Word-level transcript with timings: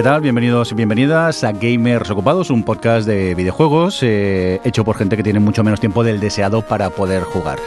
¿Qué 0.00 0.04
tal? 0.04 0.22
Bienvenidos 0.22 0.72
y 0.72 0.74
bienvenidas 0.74 1.44
a 1.44 1.52
Gamers 1.52 2.08
Ocupados, 2.08 2.48
un 2.48 2.62
podcast 2.64 3.06
de 3.06 3.34
videojuegos 3.34 3.98
eh, 4.02 4.58
hecho 4.64 4.82
por 4.82 4.96
gente 4.96 5.14
que 5.14 5.22
tiene 5.22 5.40
mucho 5.40 5.62
menos 5.62 5.78
tiempo 5.78 6.02
del 6.02 6.20
deseado 6.20 6.62
para 6.62 6.88
poder 6.88 7.22
jugar. 7.22 7.58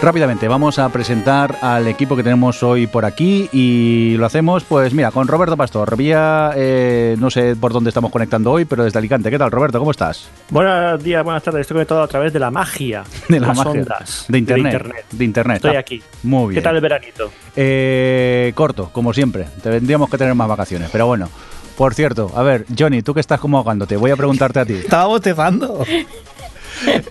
Rápidamente, 0.00 0.46
vamos 0.46 0.78
a 0.78 0.88
presentar 0.90 1.56
al 1.62 1.88
equipo 1.88 2.14
que 2.14 2.22
tenemos 2.22 2.62
hoy 2.62 2.86
por 2.86 3.04
aquí 3.04 3.48
y 3.52 4.14
lo 4.18 4.26
hacemos, 4.26 4.62
pues 4.62 4.94
mira, 4.94 5.10
con 5.10 5.26
Roberto 5.26 5.56
Pastor. 5.56 5.96
Vía, 5.96 6.52
eh, 6.54 7.16
no 7.18 7.28
sé 7.28 7.56
por 7.56 7.72
dónde 7.72 7.88
estamos 7.90 8.12
conectando 8.12 8.52
hoy, 8.52 8.66
pero 8.66 8.84
desde 8.84 8.96
Alicante. 9.00 9.28
¿Qué 9.28 9.38
tal, 9.38 9.50
Roberto? 9.50 9.80
¿Cómo 9.80 9.90
estás? 9.90 10.30
Buenos 10.48 11.02
días, 11.02 11.24
buenas 11.24 11.42
tardes. 11.42 11.62
Estoy 11.62 11.74
conectado 11.74 12.04
a 12.04 12.06
través 12.06 12.32
de 12.32 12.38
la 12.38 12.52
magia 12.52 13.02
De 13.28 13.40
la 13.40 13.48
las 13.48 13.56
magia. 13.56 13.72
ondas, 13.80 14.26
De 14.28 14.38
internet. 14.38 14.62
de 14.64 14.70
internet. 14.78 15.04
De 15.10 15.24
internet. 15.24 15.56
Estoy 15.56 15.74
Ah, 15.76 15.80
aquí. 15.80 16.00
Muy 16.22 16.50
bien. 16.50 16.54
¿Qué 16.54 16.62
tal 16.62 16.76
el 16.76 16.82
veranito? 16.82 17.32
Eh, 17.56 18.52
corto, 18.54 18.90
como 18.92 19.12
siempre. 19.12 19.46
Tendríamos 19.60 20.08
que 20.08 20.16
tener 20.18 20.36
más 20.36 20.46
vacaciones, 20.46 20.88
pero 20.92 21.06
bueno. 21.08 21.28
Por 21.80 21.94
cierto, 21.94 22.30
a 22.36 22.42
ver, 22.42 22.66
Johnny, 22.78 23.00
tú 23.00 23.14
que 23.14 23.20
estás 23.20 23.40
como 23.40 23.56
ahogándote, 23.56 23.96
voy 23.96 24.10
a 24.10 24.16
preguntarte 24.16 24.60
a 24.60 24.66
ti. 24.66 24.74
Estaba 24.84 25.06
bostezando. 25.06 25.82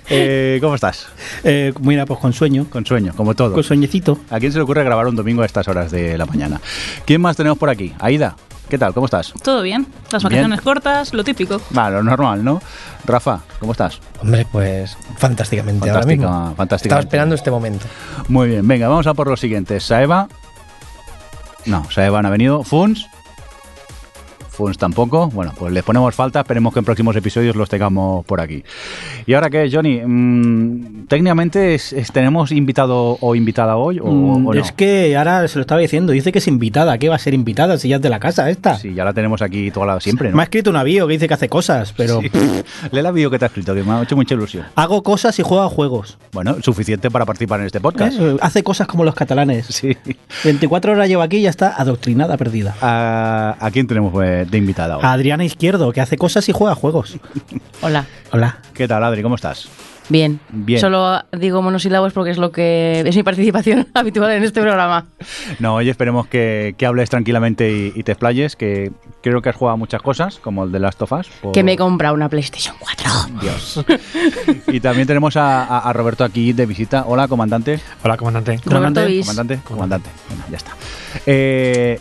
Eh, 0.09 0.57
¿Cómo 0.61 0.73
estás? 0.73 1.07
Eh, 1.43 1.73
mira, 1.81 2.05
pues 2.07 2.19
con 2.19 2.33
sueño. 2.33 2.65
Con 2.71 2.85
sueño, 2.87 3.13
como 3.15 3.35
todo. 3.35 3.53
Con 3.53 3.63
sueñecito. 3.63 4.17
¿A 4.31 4.39
quién 4.39 4.51
se 4.51 4.57
le 4.57 4.63
ocurre 4.63 4.83
grabar 4.83 5.05
un 5.05 5.15
domingo 5.15 5.43
a 5.43 5.45
estas 5.45 5.67
horas 5.67 5.91
de 5.91 6.17
la 6.17 6.25
mañana? 6.25 6.59
¿Quién 7.05 7.21
más 7.21 7.35
tenemos 7.37 7.59
por 7.59 7.69
aquí? 7.69 7.93
Aida, 7.99 8.35
¿qué 8.67 8.79
tal? 8.79 8.95
¿Cómo 8.95 9.05
estás? 9.05 9.31
Todo 9.43 9.61
bien. 9.61 9.85
Las 10.11 10.23
Bien. 10.23 10.31
vacaciones 10.33 10.61
cortas, 10.61 11.13
lo 11.13 11.23
típico. 11.23 11.61
Va, 11.77 11.91
lo 11.91 12.01
normal, 12.01 12.43
¿no? 12.43 12.59
Rafa, 13.05 13.41
¿cómo 13.59 13.73
estás? 13.73 13.99
Hombre, 14.21 14.47
pues 14.51 14.97
fantásticamente 15.17 15.87
ahora 15.87 16.01
Fantástica, 16.01 16.27
mismo. 16.29 16.55
fantásticamente. 16.55 16.87
Estaba 16.87 17.01
esperando 17.01 17.35
este 17.35 17.51
momento. 17.51 17.85
Muy 18.27 18.47
bien, 18.49 18.67
venga, 18.67 18.87
vamos 18.87 19.05
a 19.05 19.13
por 19.13 19.27
los 19.27 19.39
siguientes. 19.39 19.83
Saeva. 19.83 20.27
No, 21.67 21.85
Saeva 21.91 22.23
no 22.23 22.29
ha 22.29 22.31
venido. 22.31 22.63
Funs. 22.63 23.05
Funs 24.59 24.77
tampoco. 24.77 25.29
Bueno, 25.29 25.53
pues 25.57 25.71
les 25.71 25.83
ponemos 25.85 26.13
falta. 26.13 26.41
Esperemos 26.41 26.73
que 26.73 26.79
en 26.79 26.85
próximos 26.85 27.15
episodios 27.15 27.55
los 27.55 27.69
tengamos 27.69 28.25
por 28.25 28.41
aquí. 28.41 28.61
Y 29.25 29.33
ahora 29.33 29.49
que, 29.49 29.69
Johnny, 29.71 30.01
mm, 30.05 31.05
técnicamente 31.07 31.75
es- 31.75 31.93
es- 31.93 32.11
tenemos 32.11 32.51
invitado 32.51 33.17
o 33.21 33.35
invitada 33.35 33.77
hoy 33.77 33.99
o, 33.99 34.05
Mm, 34.07 34.47
o 34.47 34.53
no. 34.53 34.59
Es 34.59 34.73
que 34.73 35.15
ahora 35.15 35.47
se 35.47 35.59
lo 35.59 35.61
estaba 35.61 35.79
diciendo. 35.79 36.11
Dice 36.11 36.33
que 36.33 36.39
es 36.39 36.47
invitada. 36.49 36.97
¿Qué 36.97 37.07
va 37.07 37.15
a 37.15 37.19
ser 37.19 37.33
invitada 37.33 37.77
si 37.77 37.87
ya 37.87 37.95
es 37.95 38.01
de 38.01 38.09
la 38.09 38.19
casa 38.19 38.49
esta? 38.49 38.75
Sí, 38.75 38.93
ya 38.93 39.05
la 39.05 39.13
tenemos 39.13 39.41
aquí 39.41 39.71
toda 39.71 39.85
la 39.85 39.99
siempre, 40.01 40.29
¿no? 40.29 40.35
Me 40.35 40.41
ha 40.41 40.43
escrito 40.43 40.69
un 40.71 40.75
avío 40.75 41.07
que 41.07 41.13
dice 41.13 41.29
que 41.29 41.33
hace 41.35 41.47
cosas, 41.47 41.93
pero 41.95 42.19
Sí. 42.19 42.29
Lee 42.91 42.99
el 42.99 43.05
aviso 43.05 43.29
que 43.31 43.39
te 43.39 43.45
ha 43.45 43.47
escrito, 43.47 43.73
que 43.73 43.83
me 43.83 43.93
ha 43.93 44.03
hecho 44.03 44.17
mucha 44.17 44.33
ilusión. 44.35 44.65
hago 44.75 45.03
cosas 45.03 45.39
y 45.39 45.41
juego 45.43 45.63
a 45.63 45.69
juegos. 45.69 46.17
Bueno, 46.33 46.57
suficiente 46.61 47.09
para 47.09 47.25
participar 47.25 47.61
en 47.61 47.67
este 47.67 47.79
podcast. 47.79 48.19
¿Eh? 48.19 48.35
Hace 48.41 48.61
cosas 48.61 48.87
como 48.87 49.05
los 49.05 49.15
catalanes. 49.15 49.67
Sí. 49.67 49.95
24 50.43 50.91
horas 50.91 51.07
llevo 51.07 51.21
aquí 51.21 51.37
y 51.37 51.41
ya 51.43 51.49
está 51.49 51.73
adoctrinada, 51.81 52.35
perdida. 52.35 52.75
¿A, 52.81 53.55
a 53.59 53.71
quién 53.71 53.87
tenemos 53.87 54.11
pues, 54.11 54.48
de 54.49 54.57
invitada 54.57 54.97
hoy? 54.97 55.03
A 55.03 55.13
Adriana 55.13 55.43
Izquierdo, 55.43 55.91
que 55.91 56.01
hace 56.01 56.17
cosas 56.17 56.47
y 56.49 56.51
juega 56.51 56.75
juegos. 56.75 57.17
Hola. 57.81 58.05
Hola. 58.31 58.57
¿Qué 58.73 58.87
tal, 58.87 59.03
Adri? 59.03 59.21
¿Cómo 59.23 59.35
estás? 59.35 59.67
Bien. 60.11 60.39
Bien. 60.49 60.79
Solo 60.81 61.21
digo 61.37 61.61
monosílabos 61.61 62.13
porque 62.13 62.31
es 62.31 62.39
lo 62.39 62.51
que 62.51 63.03
es 63.05 63.15
mi 63.15 63.21
participación 63.21 63.87
habitual 63.93 64.31
en 64.31 64.43
este 64.43 64.59
programa. 64.59 65.05
No, 65.59 65.75
hoy 65.75 65.87
esperemos 65.87 66.25
que, 66.25 66.73
que 66.79 66.87
hables 66.87 67.11
tranquilamente 67.11 67.71
y, 67.71 67.93
y 67.95 68.01
te 68.01 68.13
explayes, 68.13 68.55
que 68.55 68.91
creo 69.21 69.43
que 69.43 69.49
has 69.49 69.55
jugado 69.55 69.77
muchas 69.77 70.01
cosas, 70.01 70.39
como 70.39 70.63
el 70.63 70.71
de 70.71 70.79
Last 70.79 70.99
of 71.03 71.11
Us. 71.11 71.27
por- 71.41 71.51
Que 71.51 71.61
me 71.63 71.73
he 71.73 71.77
comprado 71.77 72.15
una 72.15 72.27
PlayStation 72.27 72.75
4. 72.79 73.11
Dios. 73.39 73.85
y 74.67 74.79
también 74.79 75.07
tenemos 75.07 75.37
a, 75.37 75.63
a- 75.63 75.77
a 75.87 75.93
Roberto 75.93 76.23
aquí 76.23 76.53
de 76.53 76.65
visita. 76.65 77.03
Hola, 77.05 77.27
comandante. 77.27 77.79
Hola, 78.03 78.17
comandante. 78.17 78.59
Comandante. 78.63 79.19
Comandante, 79.19 79.59
comandante. 79.63 80.09
Bueno, 80.27 80.43
ya 80.49 80.57
está. 80.57 80.71
Eh, 81.25 81.99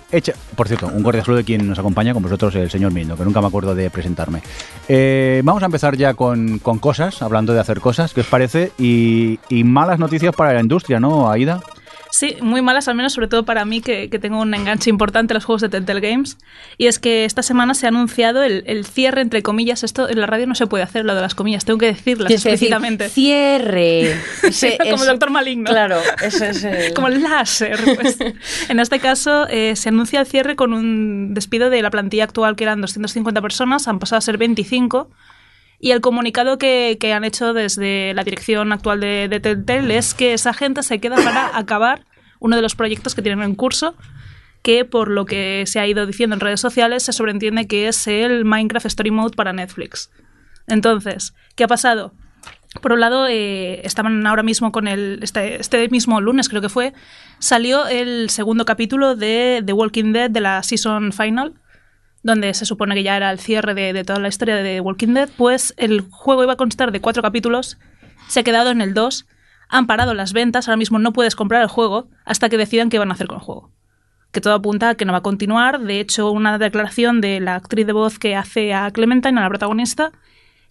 por 0.56 0.68
cierto, 0.68 0.86
un 0.86 1.02
cordial 1.02 1.24
saludo 1.24 1.38
de 1.38 1.44
quien 1.44 1.66
nos 1.66 1.78
acompaña 1.78 2.12
con 2.14 2.22
vosotros, 2.22 2.54
el 2.54 2.70
señor 2.70 2.92
Mindo, 2.92 3.16
que 3.16 3.24
nunca 3.24 3.40
me 3.40 3.46
acuerdo 3.46 3.74
de 3.74 3.90
presentarme. 3.90 4.42
Eh, 4.88 5.40
vamos 5.44 5.62
a 5.62 5.66
empezar 5.66 5.96
ya 5.96 6.14
con, 6.14 6.58
con 6.58 6.78
cosas, 6.78 7.22
hablando 7.22 7.52
de 7.52 7.60
hacer 7.60 7.80
cosas, 7.80 8.14
¿qué 8.14 8.20
os 8.20 8.26
parece? 8.26 8.72
Y, 8.78 9.38
y 9.48 9.64
malas 9.64 9.98
noticias 9.98 10.34
para 10.34 10.52
la 10.52 10.60
industria, 10.60 11.00
¿no, 11.00 11.30
Aida? 11.30 11.60
Sí, 12.18 12.36
muy 12.40 12.62
malas, 12.62 12.88
al 12.88 12.96
menos 12.96 13.12
sobre 13.12 13.28
todo 13.28 13.44
para 13.44 13.64
mí, 13.64 13.80
que, 13.80 14.10
que 14.10 14.18
tengo 14.18 14.40
un 14.40 14.52
enganche 14.52 14.90
importante 14.90 15.32
a 15.32 15.34
los 15.34 15.44
juegos 15.44 15.62
de 15.62 15.68
Telltale 15.68 16.00
Games. 16.00 16.36
Y 16.76 16.88
es 16.88 16.98
que 16.98 17.24
esta 17.24 17.44
semana 17.44 17.74
se 17.74 17.86
ha 17.86 17.90
anunciado 17.90 18.42
el, 18.42 18.64
el 18.66 18.84
cierre, 18.84 19.20
entre 19.20 19.44
comillas. 19.44 19.84
Esto 19.84 20.08
en 20.08 20.18
la 20.20 20.26
radio 20.26 20.48
no 20.48 20.56
se 20.56 20.66
puede 20.66 20.82
hacer, 20.82 21.04
lo 21.04 21.14
de 21.14 21.20
las 21.20 21.36
comillas. 21.36 21.64
Tengo 21.64 21.78
que 21.78 21.86
decirlas 21.86 22.26
Tienes 22.26 22.42
que 22.42 22.50
decir, 22.50 22.72
explícitamente. 22.72 23.08
cierre. 23.08 24.16
Ese 24.42 24.78
Como 24.78 24.94
es- 24.96 25.00
el 25.02 25.06
Doctor 25.06 25.30
Maligno. 25.30 25.70
Claro, 25.70 26.00
ese 26.20 26.48
es 26.50 26.64
el... 26.64 26.92
Como 26.94 27.06
el 27.06 27.22
láser. 27.22 27.78
pues. 27.94 28.18
en 28.68 28.80
este 28.80 28.98
caso, 28.98 29.46
eh, 29.48 29.76
se 29.76 29.90
anuncia 29.90 30.18
el 30.18 30.26
cierre 30.26 30.56
con 30.56 30.72
un 30.72 31.34
despido 31.34 31.70
de 31.70 31.82
la 31.82 31.90
plantilla 31.90 32.24
actual, 32.24 32.56
que 32.56 32.64
eran 32.64 32.80
250 32.80 33.40
personas, 33.42 33.86
han 33.86 34.00
pasado 34.00 34.18
a 34.18 34.22
ser 34.22 34.38
25. 34.38 35.08
Y 35.78 35.92
el 35.92 36.00
comunicado 36.00 36.58
que, 36.58 36.96
que 36.98 37.12
han 37.12 37.22
hecho 37.22 37.52
desde 37.52 38.12
la 38.14 38.24
dirección 38.24 38.72
actual 38.72 38.98
de, 38.98 39.28
de 39.28 39.38
Telltale 39.38 39.96
es 39.96 40.14
que 40.14 40.32
esa 40.32 40.52
gente 40.52 40.82
se 40.82 40.98
queda 40.98 41.14
para 41.14 41.56
acabar 41.56 42.07
uno 42.40 42.56
de 42.56 42.62
los 42.62 42.74
proyectos 42.74 43.14
que 43.14 43.22
tienen 43.22 43.42
en 43.42 43.54
curso, 43.54 43.94
que 44.62 44.84
por 44.84 45.08
lo 45.10 45.24
que 45.24 45.64
se 45.66 45.80
ha 45.80 45.86
ido 45.86 46.06
diciendo 46.06 46.34
en 46.34 46.40
redes 46.40 46.60
sociales 46.60 47.02
se 47.02 47.12
sobreentiende 47.12 47.66
que 47.66 47.88
es 47.88 48.06
el 48.06 48.44
Minecraft 48.44 48.86
Story 48.86 49.10
Mode 49.10 49.36
para 49.36 49.52
Netflix. 49.52 50.10
Entonces, 50.66 51.34
¿qué 51.56 51.64
ha 51.64 51.68
pasado? 51.68 52.12
Por 52.82 52.92
un 52.92 53.00
lado, 53.00 53.26
eh, 53.26 53.80
estaban 53.84 54.26
ahora 54.26 54.42
mismo 54.42 54.72
con 54.72 54.86
el. 54.88 55.20
Este, 55.22 55.60
este 55.60 55.88
mismo 55.88 56.20
lunes, 56.20 56.48
creo 56.48 56.60
que 56.60 56.68
fue, 56.68 56.92
salió 57.38 57.86
el 57.86 58.30
segundo 58.30 58.64
capítulo 58.64 59.16
de 59.16 59.62
The 59.64 59.72
Walking 59.72 60.12
Dead 60.12 60.30
de 60.30 60.40
la 60.40 60.62
Season 60.62 61.12
Final, 61.12 61.54
donde 62.22 62.52
se 62.54 62.66
supone 62.66 62.94
que 62.94 63.02
ya 63.02 63.16
era 63.16 63.30
el 63.30 63.38
cierre 63.38 63.74
de, 63.74 64.04
toda 64.04 64.18
la 64.18 64.28
historia 64.28 64.56
de 64.56 64.62
The 64.62 64.80
Walking 64.80 65.14
Dead. 65.14 65.30
Pues 65.36 65.74
el 65.78 66.02
juego 66.10 66.42
iba 66.42 66.52
a 66.52 66.56
constar 66.56 66.92
de 66.92 67.00
cuatro 67.00 67.22
capítulos, 67.22 67.78
se 68.28 68.40
ha 68.40 68.44
quedado 68.44 68.70
en 68.70 68.82
el 68.82 68.92
2, 68.92 69.26
han 69.68 69.86
parado 69.86 70.14
las 70.14 70.32
ventas, 70.32 70.68
ahora 70.68 70.76
mismo 70.76 70.98
no 70.98 71.12
puedes 71.12 71.36
comprar 71.36 71.62
el 71.62 71.68
juego 71.68 72.08
hasta 72.24 72.48
que 72.48 72.56
decidan 72.56 72.90
qué 72.90 72.98
van 72.98 73.10
a 73.10 73.14
hacer 73.14 73.26
con 73.26 73.38
el 73.38 73.44
juego. 73.44 73.70
Que 74.32 74.40
todo 74.40 74.54
apunta 74.54 74.90
a 74.90 74.94
que 74.94 75.04
no 75.04 75.12
va 75.12 75.18
a 75.18 75.22
continuar. 75.22 75.80
De 75.80 76.00
hecho, 76.00 76.30
una 76.30 76.58
declaración 76.58 77.20
de 77.20 77.40
la 77.40 77.54
actriz 77.54 77.86
de 77.86 77.92
voz 77.92 78.18
que 78.18 78.36
hace 78.36 78.74
a 78.74 78.90
Clementine, 78.90 79.38
a 79.38 79.42
la 79.42 79.48
protagonista, 79.48 80.12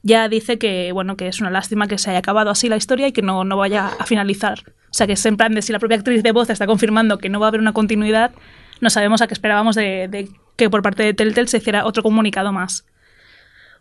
ya 0.03 0.29
dice 0.29 0.57
que 0.57 0.91
bueno 0.91 1.17
que 1.17 1.27
es 1.27 1.41
una 1.41 1.49
lástima 1.49 1.87
que 1.87 1.97
se 1.97 2.09
haya 2.09 2.19
acabado 2.19 2.49
así 2.49 2.69
la 2.69 2.77
historia 2.77 3.07
y 3.07 3.11
que 3.11 3.21
no, 3.21 3.43
no 3.43 3.57
vaya 3.57 3.89
a 3.99 4.05
finalizar. 4.05 4.59
O 4.89 4.93
sea 4.93 5.07
que 5.07 5.13
es 5.13 5.25
en 5.25 5.37
plan 5.37 5.53
de 5.53 5.61
si 5.61 5.73
la 5.73 5.79
propia 5.79 5.97
actriz 5.97 6.23
de 6.23 6.31
voz 6.31 6.49
está 6.49 6.67
confirmando 6.67 7.17
que 7.17 7.29
no 7.29 7.39
va 7.39 7.47
a 7.47 7.49
haber 7.49 7.61
una 7.61 7.73
continuidad, 7.73 8.31
no 8.79 8.89
sabemos 8.89 9.21
a 9.21 9.27
qué 9.27 9.33
esperábamos 9.33 9.75
de, 9.75 10.07
de 10.07 10.29
que 10.55 10.69
por 10.69 10.81
parte 10.81 11.03
de 11.03 11.13
Telltale 11.13 11.47
se 11.47 11.57
hiciera 11.57 11.85
otro 11.85 12.03
comunicado 12.03 12.53
más. 12.53 12.85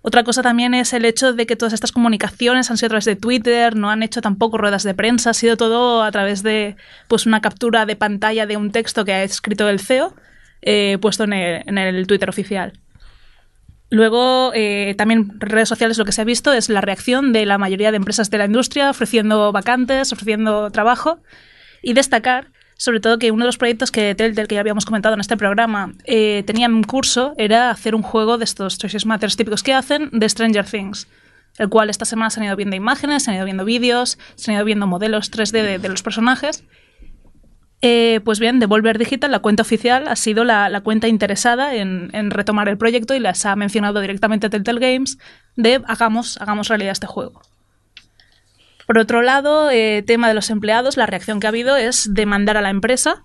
Otra 0.06 0.22
cosa 0.22 0.40
también 0.40 0.72
es 0.72 0.92
el 0.92 1.04
hecho 1.04 1.32
de 1.32 1.46
que 1.46 1.56
todas 1.56 1.72
estas 1.72 1.90
comunicaciones 1.90 2.70
han 2.70 2.76
sido 2.76 2.86
a 2.86 2.90
través 2.90 3.06
de 3.06 3.16
Twitter, 3.16 3.74
no 3.74 3.90
han 3.90 4.04
hecho 4.04 4.20
tampoco 4.20 4.56
ruedas 4.56 4.84
de 4.84 4.94
prensa, 4.94 5.30
ha 5.30 5.34
sido 5.34 5.56
todo 5.56 6.04
a 6.04 6.12
través 6.12 6.44
de 6.44 6.76
pues 7.08 7.26
una 7.26 7.40
captura 7.40 7.86
de 7.86 7.96
pantalla 7.96 8.46
de 8.46 8.56
un 8.56 8.70
texto 8.70 9.04
que 9.04 9.12
ha 9.14 9.24
escrito 9.24 9.68
el 9.68 9.80
CEO 9.80 10.14
eh, 10.62 10.98
puesto 11.02 11.24
en 11.24 11.32
el, 11.32 12.06
Twitter 12.06 12.28
oficial. 12.28 12.74
Luego, 13.90 14.52
eh, 14.54 14.94
también 14.96 15.40
redes 15.40 15.68
sociales 15.68 15.98
lo 15.98 16.04
que 16.04 16.12
se 16.12 16.20
ha 16.20 16.24
visto 16.24 16.52
es 16.52 16.68
la 16.68 16.82
reacción 16.82 17.32
de 17.32 17.44
la 17.44 17.58
mayoría 17.58 17.90
de 17.90 17.96
empresas 17.96 18.30
de 18.30 18.38
la 18.38 18.44
industria 18.44 18.90
ofreciendo 18.90 19.50
vacantes, 19.50 20.12
ofreciendo 20.12 20.70
trabajo 20.70 21.18
y 21.82 21.94
destacar 21.94 22.52
sobre 22.76 23.00
todo 23.00 23.18
que 23.18 23.30
uno 23.30 23.44
de 23.44 23.48
los 23.48 23.58
proyectos 23.58 23.90
que 23.90 24.14
Telltale, 24.14 24.48
que 24.48 24.54
ya 24.54 24.60
habíamos 24.60 24.84
comentado 24.84 25.14
en 25.14 25.20
este 25.20 25.36
programa, 25.36 25.94
eh, 26.04 26.42
tenía 26.46 26.66
en 26.66 26.82
curso 26.82 27.34
era 27.38 27.70
hacer 27.70 27.94
un 27.94 28.02
juego 28.02 28.38
de 28.38 28.44
estos 28.44 28.78
Treasures 28.78 29.06
Matters 29.06 29.36
típicos 29.36 29.62
que 29.62 29.72
hacen 29.72 30.10
de 30.12 30.28
Stranger 30.28 30.66
Things, 30.66 31.08
el 31.58 31.68
cual 31.68 31.88
esta 31.88 32.04
semana 32.04 32.30
se 32.30 32.40
han 32.40 32.46
ido 32.46 32.56
viendo 32.56 32.76
imágenes, 32.76 33.24
se 33.24 33.30
han 33.30 33.36
ido 33.36 33.46
viendo 33.46 33.64
vídeos, 33.64 34.18
se 34.34 34.50
han 34.50 34.56
ido 34.56 34.64
viendo 34.64 34.86
modelos 34.86 35.32
3D 35.32 35.78
de, 35.78 35.88
los 35.88 36.02
personajes. 36.02 36.64
Eh, 37.82 38.20
pues 38.24 38.40
bien, 38.40 38.58
Devolver 38.58 38.98
Digital, 38.98 39.30
la 39.30 39.38
cuenta 39.38 39.62
oficial, 39.62 40.08
ha 40.08 40.16
sido 40.16 40.44
la, 40.44 40.68
la 40.68 40.80
cuenta 40.82 41.08
interesada 41.08 41.74
en, 41.74 42.10
en 42.12 42.30
retomar 42.30 42.68
el 42.68 42.78
proyecto 42.78 43.14
y 43.14 43.20
las 43.20 43.46
ha 43.46 43.56
mencionado 43.56 44.00
directamente 44.00 44.50
Telltale 44.50 44.80
Games 44.80 45.18
de 45.56 45.82
hagamos, 45.86 46.38
hagamos 46.40 46.68
realidad 46.68 46.92
este 46.92 47.06
juego. 47.06 47.42
Por 48.86 48.98
otro 48.98 49.22
lado, 49.22 49.70
eh, 49.70 50.02
tema 50.06 50.28
de 50.28 50.34
los 50.34 50.50
empleados, 50.50 50.96
la 50.96 51.06
reacción 51.06 51.40
que 51.40 51.46
ha 51.46 51.50
habido 51.50 51.76
es 51.76 52.12
demandar 52.12 52.56
a 52.56 52.60
la 52.60 52.70
empresa 52.70 53.24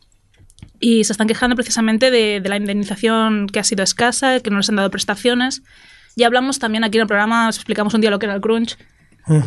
y 0.80 1.04
se 1.04 1.13
están 1.13 1.28
quejando 1.28 1.56
precisamente 1.56 2.10
de, 2.10 2.42
de 2.42 2.50
la 2.50 2.58
indemnización 2.58 3.48
que 3.48 3.60
ha 3.60 3.63
sido 3.63 3.84
escasa, 3.84 4.40
que 4.40 4.50
no 4.50 4.58
les 4.58 4.69
han 4.69 4.75
dado 4.75 4.90
prestaciones. 4.90 5.62
Ya 6.16 6.28
hablamos 6.28 6.60
también 6.60 6.84
aquí 6.84 6.98
en 6.98 7.04
el 7.04 7.08
programa, 7.08 7.48
os 7.48 7.58
explicamos 7.58 7.94
un 7.94 8.02
día 8.02 8.10
lo 8.10 8.19
que 8.19 8.25
era 8.25 8.36
el 8.36 8.42
crunch 8.42 8.78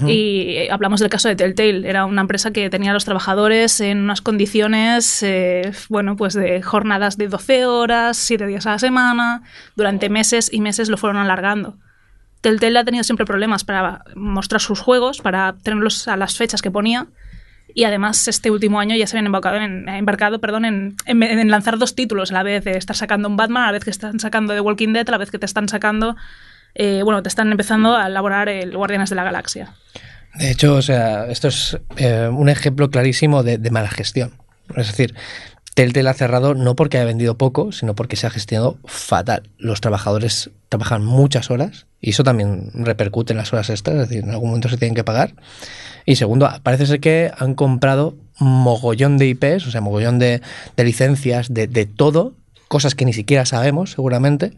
y 0.07 0.69
hablamos 0.69 1.01
del 1.01 1.11
caso 1.11 1.29
de 1.29 1.37
Telltale. 1.37 1.89
Era 1.89 2.05
una 2.07 2.23
empresa 2.23 2.53
que 2.53 2.71
tenía 2.71 2.91
a 2.91 2.95
los 2.95 3.05
trabajadores 3.05 3.81
en 3.81 3.99
unas 3.99 4.21
condiciones, 4.21 5.23
eh, 5.23 5.73
bueno, 5.89 6.17
pues 6.17 6.35
de 6.35 6.63
jornadas 6.63 7.17
de 7.17 7.29
12 7.29 7.67
horas, 7.67 8.17
7 8.17 8.47
días 8.47 8.67
a 8.67 8.73
la 8.73 8.79
semana. 8.79 9.43
Durante 9.77 10.09
meses 10.09 10.49
y 10.53 10.61
meses 10.61 10.89
lo 10.89 10.97
fueron 10.97 11.19
alargando. 11.19 11.77
Telltale 12.45 12.79
ha 12.79 12.85
tenido 12.85 13.03
siempre 13.05 13.25
problemas 13.25 13.65
para 13.65 14.05
mostrar 14.15 14.61
sus 14.61 14.79
juegos, 14.79 15.23
para 15.23 15.55
tenerlos 15.63 16.09
a 16.09 16.17
las 16.19 16.37
fechas 16.37 16.61
que 16.61 16.71
ponía. 16.71 17.07
Y 17.75 17.85
además, 17.85 18.29
este 18.29 18.51
último 18.51 18.79
año 18.81 18.95
ya 18.95 19.07
se 19.07 19.17
habían 19.17 19.27
embarcado, 19.89 20.35
en, 20.35 20.41
perdón, 20.41 20.67
en, 20.67 21.51
lanzar 21.51 21.79
dos 21.79 21.95
títulos 21.95 22.33
a 22.33 22.35
la 22.35 22.43
vez. 22.43 22.63
de 22.65 22.77
estar 22.77 22.95
sacando 22.95 23.29
un 23.31 23.39
Batman, 23.39 23.63
a 23.63 23.67
la 23.69 23.73
vez 23.73 23.85
que 23.85 23.91
están 23.91 24.21
sacando 24.21 24.53
The 24.53 24.61
Walking 24.61 24.93
Dead, 24.93 25.09
a 25.09 25.13
la 25.13 25.17
vez 25.17 25.31
que 25.31 25.39
te 25.39 25.47
están 25.47 25.71
sacando. 25.71 26.17
eh, 26.75 27.01
bueno, 27.03 27.23
te 27.23 27.31
están 27.31 27.51
empezando 27.51 27.97
a 27.97 28.09
elaborar 28.09 28.51
el 28.51 28.77
Guardianes 28.77 29.09
de 29.09 29.17
la 29.17 29.25
Galaxia. 29.25 29.73
De 30.35 30.51
hecho, 30.51 30.75
o 30.75 30.83
sea, 30.83 31.27
esto 31.31 31.49
es 31.49 31.79
eh, 31.97 32.29
un 32.31 32.51
ejemplo 32.51 32.91
clarísimo 32.91 33.43
de 33.43 33.71
mala 33.71 33.89
gestión. 33.89 34.35
Es 34.77 34.89
decir, 34.89 35.15
Telltale 35.75 36.09
ha 36.09 36.15
cerrado 36.15 36.55
no 36.55 36.77
porque 36.77 36.99
haya 36.99 37.07
vendido 37.07 37.37
poco, 37.37 37.73
sino 37.73 37.95
porque 37.95 38.15
se 38.15 38.29
ha 38.29 38.31
gestionado 38.31 38.79
fatal. 38.85 39.51
Los 39.59 39.81
trabajadores 39.81 40.51
trabajan 40.69 41.05
muchas 41.05 41.51
horas 41.51 41.87
y 42.01 42.11
eso 42.11 42.23
también 42.23 42.71
repercute 42.75 43.33
en 43.33 43.39
las 43.39 43.53
horas 43.53 43.71
extras, 43.71 43.97
es 43.97 44.09
decir, 44.09 44.25
en 44.25 44.31
algún 44.31 44.51
momento 44.51 44.69
se 44.69 44.77
tienen 44.77 44.95
que 44.95 45.03
pagar. 45.03 45.35
Y 46.07 46.17
segundo, 46.17 46.49
parece 46.63 46.87
ser 46.87 47.01
que 47.01 47.33
han 47.37 47.55
comprado 47.55 48.15
mogollón 48.39 49.19
de 49.19 49.27
IPs, 49.27 49.67
o 49.67 49.71
sea, 49.71 49.81
mogollón 49.81 50.19
de, 50.19 50.43
licencias, 50.77 51.53
de, 51.53 51.87
todo, 51.87 52.35
cosas 52.69 52.95
que 52.95 53.05
ni 53.05 53.13
siquiera 53.13 53.45
sabemos, 53.45 53.93
seguramente. 53.93 54.53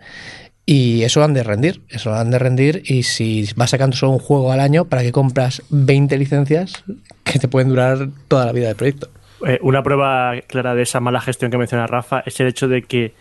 Y 0.68 1.04
eso 1.04 1.20
lo 1.20 1.26
han 1.26 1.34
de 1.34 1.44
rendir, 1.44 1.82
eso 1.88 2.10
lo 2.10 2.16
han 2.16 2.30
de 2.30 2.40
rendir. 2.40 2.82
Y 2.84 3.04
si 3.04 3.48
vas 3.54 3.70
sacando 3.70 3.96
solo 3.96 4.12
un 4.12 4.18
juego 4.18 4.50
al 4.50 4.60
año, 4.60 4.86
¿para 4.86 5.02
qué 5.02 5.12
compras 5.12 5.62
20 5.70 6.18
licencias 6.18 6.84
que 7.24 7.38
te 7.38 7.46
pueden 7.46 7.68
durar 7.68 8.08
toda 8.26 8.44
la 8.44 8.52
vida 8.52 8.66
del 8.66 8.76
proyecto? 8.76 9.08
Eh, 9.46 9.60
una 9.62 9.80
prueba 9.82 10.34
clara 10.48 10.74
de 10.74 10.82
esa 10.82 10.98
mala 10.98 11.20
gestión 11.20 11.52
que 11.52 11.56
menciona 11.56 11.86
Rafa 11.86 12.20
es 12.26 12.40
el 12.40 12.48
hecho 12.48 12.66
de 12.66 12.82
que 12.82 13.14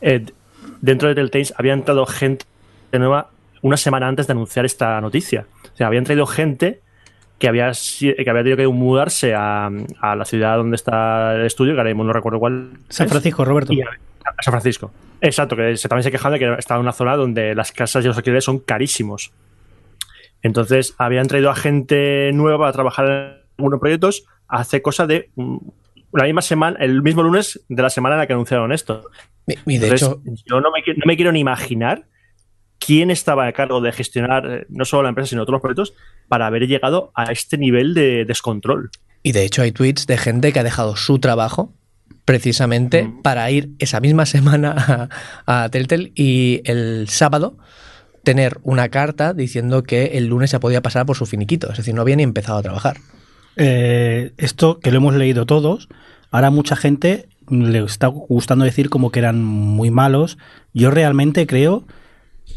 eh, 0.00 0.24
dentro 0.80 1.08
de 1.10 1.14
Telltale 1.14 1.54
había 1.58 1.74
entrado 1.74 2.06
gente 2.06 2.46
nueva 2.92 3.28
una 3.60 3.76
semana 3.76 4.08
antes 4.08 4.26
de 4.26 4.32
anunciar 4.32 4.64
esta 4.64 4.98
noticia. 5.02 5.44
O 5.74 5.76
sea, 5.76 5.88
habían 5.88 6.04
traído 6.04 6.24
gente 6.24 6.80
que 7.38 7.48
había, 7.48 7.72
que 7.72 8.30
había 8.30 8.42
tenido 8.42 8.56
que 8.56 8.66
mudarse 8.68 9.34
a, 9.34 9.70
a 10.00 10.16
la 10.16 10.24
ciudad 10.24 10.56
donde 10.56 10.76
está 10.76 11.34
el 11.34 11.44
estudio, 11.44 11.74
que 11.74 11.80
ahora 11.80 11.90
mismo 11.90 12.04
no 12.04 12.14
recuerdo 12.14 12.38
cuál. 12.38 12.70
San 12.88 13.06
es. 13.06 13.12
Francisco, 13.12 13.44
Roberto. 13.44 13.74
Y 13.74 13.82
a, 13.82 13.88
a 14.24 14.42
San 14.42 14.52
Francisco. 14.52 14.90
Exacto, 15.20 15.56
que 15.56 15.76
se, 15.76 15.88
también 15.90 16.04
se 16.04 16.10
quejaban 16.10 16.38
de 16.38 16.46
que 16.46 16.54
estaba 16.58 16.78
en 16.78 16.84
una 16.84 16.92
zona 16.92 17.16
donde 17.16 17.54
las 17.54 17.72
casas 17.72 18.02
y 18.02 18.08
los 18.08 18.16
alquileres 18.16 18.44
son 18.44 18.60
carísimos. 18.60 19.30
Entonces, 20.40 20.94
habían 20.96 21.26
traído 21.26 21.50
a 21.50 21.54
gente 21.54 22.30
nueva 22.32 22.58
para 22.58 22.72
trabajar 22.72 23.06
en 23.06 23.36
algunos 23.58 23.78
proyectos 23.78 24.24
hace 24.48 24.82
cosa 24.82 25.06
de 25.06 25.30
mm, 25.36 25.56
una 26.12 26.24
misma 26.24 26.42
semana, 26.42 26.76
el 26.80 27.02
mismo 27.02 27.22
lunes 27.22 27.60
de 27.68 27.82
la 27.82 27.90
semana 27.90 28.14
en 28.14 28.20
la 28.20 28.26
que 28.26 28.32
anunciaron 28.32 28.72
esto. 28.72 29.08
Y 29.46 29.52
y 29.74 29.78
de 29.78 29.86
Entonces, 29.88 30.08
hecho, 30.08 30.22
yo 30.46 30.60
no 30.60 30.70
me, 30.70 30.82
no 30.96 31.02
me 31.06 31.16
quiero 31.16 31.32
ni 31.32 31.40
imaginar 31.40 32.06
quién 32.78 33.10
estaba 33.10 33.46
a 33.46 33.52
cargo 33.52 33.80
de 33.80 33.92
gestionar 33.92 34.46
eh, 34.50 34.66
no 34.68 34.84
solo 34.84 35.04
la 35.04 35.08
empresa, 35.10 35.30
sino 35.30 35.42
todos 35.44 35.54
los 35.54 35.60
proyectos 35.62 35.94
para 36.28 36.46
haber 36.46 36.66
llegado 36.66 37.10
a 37.14 37.24
este 37.32 37.58
nivel 37.58 37.94
de 37.94 38.24
descontrol. 38.24 38.90
y 39.22 39.32
de 39.32 39.44
hecho 39.44 39.62
hay 39.62 39.72
tweets 39.72 40.06
de 40.06 40.16
gente 40.18 40.52
que 40.52 40.60
ha 40.60 40.64
dejado 40.64 40.94
su 40.96 41.18
trabajo 41.18 41.72
precisamente 42.24 43.04
Mm. 43.04 43.22
para 43.22 43.50
ir 43.50 43.70
esa 43.78 44.00
misma 44.00 44.26
semana 44.26 45.08
a, 45.46 45.64
a 45.64 45.68
Telltale 45.70 46.12
y 46.14 46.60
el 46.64 47.08
sábado 47.08 47.56
tener 48.24 48.58
una 48.62 48.88
carta 48.88 49.32
diciendo 49.32 49.84
que 49.84 50.18
el 50.18 50.26
lunes 50.26 50.50
se 50.50 50.58
podía 50.60 50.82
pasar 50.82 51.06
por 51.06 51.16
su 51.16 51.26
finiquito. 51.26 51.70
Es 51.70 51.76
decir, 51.78 51.94
no 51.94 52.02
había 52.02 52.16
ni 52.16 52.24
empezado 52.24 52.58
a 52.58 52.62
trabajar. 52.62 52.96
Eh, 53.56 54.32
esto 54.36 54.80
que 54.80 54.90
lo 54.90 54.98
hemos 54.98 55.14
leído 55.14 55.46
todos, 55.46 55.88
ahora 56.30 56.50
mucha 56.50 56.76
gente 56.76 57.28
le 57.48 57.82
está 57.84 58.08
gustando 58.08 58.64
decir 58.64 58.90
como 58.90 59.10
que 59.10 59.18
eran 59.18 59.42
muy 59.42 59.90
malos. 59.90 60.36
Yo 60.74 60.90
realmente 60.90 61.46
creo, 61.46 61.84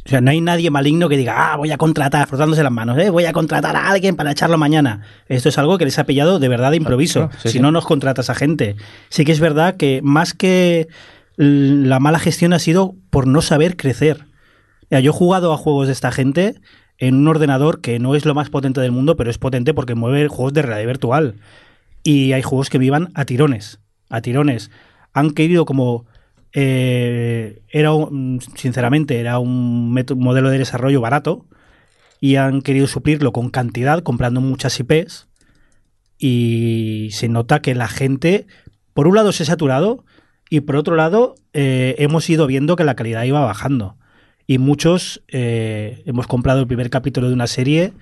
o 0.06 0.10
sea, 0.10 0.22
no 0.22 0.31
hay 0.31 0.42
nadie 0.42 0.72
maligno 0.72 1.07
que 1.07 1.18
diga, 1.18 1.54
ah, 1.54 1.56
voy 1.57 1.72
a 1.72 1.78
contratar, 1.78 2.28
frotándose 2.28 2.63
las 2.63 2.72
manos, 2.72 2.98
eh, 2.98 3.10
voy 3.10 3.25
a 3.25 3.34
contratar 3.34 3.75
a 3.75 3.90
alguien 3.90 4.16
para 4.16 4.31
echarlo 4.31 4.57
mañana. 4.57 5.01
Esto 5.28 5.50
es 5.50 5.57
algo 5.57 5.78
que 5.78 5.86
les 5.86 6.00
ha 6.00 6.06
pillado 6.06 6.40
de 6.40 6.48
verdad 6.48 6.72
de 6.72 6.78
improviso. 6.78 7.28
Claro, 7.28 7.42
sí, 7.42 7.50
si 7.50 7.54
sí. 7.54 7.60
no 7.60 7.72
nos 7.72 7.86
contratas 7.86 8.30
a 8.30 8.36
gente. 8.36 8.75
Sí 9.10 9.25
que 9.25 9.31
es 9.31 9.40
verdad 9.40 9.78
que 9.78 10.02
más 10.04 10.34
que 10.34 10.88
la 11.38 12.00
mala 12.00 12.19
gestión 12.19 12.52
ha 12.52 12.60
sido 12.60 12.95
por 13.10 13.25
no 13.25 13.42
saber 13.42 13.78
crecer. 13.78 14.25
Ya, 14.90 15.00
yo 15.00 15.12
he 15.12 15.13
jugado 15.13 15.54
a 15.54 15.57
juegos 15.57 15.88
de 15.88 15.94
esta 15.94 16.12
gente 16.12 16.56
en 17.00 17.16
un 17.16 17.28
ordenador 17.28 17.81
que 17.81 17.98
no 17.98 18.13
es 18.13 18.25
lo 18.25 18.36
más 18.36 18.50
potente 18.50 18.81
del 18.81 18.92
mundo, 18.92 19.16
pero 19.16 19.30
es 19.31 19.38
potente 19.38 19.74
porque 19.74 19.96
mueve 19.96 20.28
juegos 20.28 20.54
de 20.54 20.62
realidad 20.62 20.88
virtual. 20.88 21.36
Y 22.04 22.34
hay 22.34 22.42
juegos 22.42 22.69
que 22.69 22.78
me 22.80 22.86
iban 22.86 23.10
a 23.16 23.25
tirones, 23.25 23.80
a 24.10 24.22
tirones. 24.22 24.69
Han 25.13 25.31
querido 25.31 25.66
como... 25.66 26.06
eh, 26.54 27.62
era 27.69 27.94
un- 27.94 28.42
sinceramente, 28.56 29.19
era 29.19 29.40
un 29.40 29.94
modelo 30.18 30.50
de 30.50 30.57
desarrollo 30.57 31.01
barato 31.01 31.46
y 32.19 32.36
han 32.36 32.62
querido 32.62 32.88
suplirlo 32.88 33.31
con 33.31 33.50
cantidad, 33.50 34.04
comprando 34.04 34.42
muchas 34.42 34.78
IPs. 34.80 35.28
Y 36.18 37.10
se 37.12 37.30
nota 37.30 37.62
que 37.62 37.75
la 37.75 37.88
gente, 37.88 38.45
por 38.94 39.07
un 39.07 39.16
lado, 39.16 39.31
se 39.31 39.44
ha 39.44 39.45
saturado 39.45 40.04
y 40.50 40.62
por 40.62 40.75
otro 40.75 40.95
lado, 40.95 41.36
eh, 41.54 41.95
hemos 42.00 42.30
ido 42.30 42.45
viendo 42.45 42.75
que 42.75 42.84
la 42.84 42.95
calidad 42.95 43.24
iba 43.24 43.40
bajando. 43.40 43.95
Y 44.50 44.57
muchos 44.57 45.22
eh, 45.28 46.01
hemos 46.07 46.25
comprado 46.25 46.60
el 46.60 46.66
primer 46.66 46.90
capítulo 46.90 47.28
de 47.28 47.36
una 47.36 47.46
serie, 47.46 47.94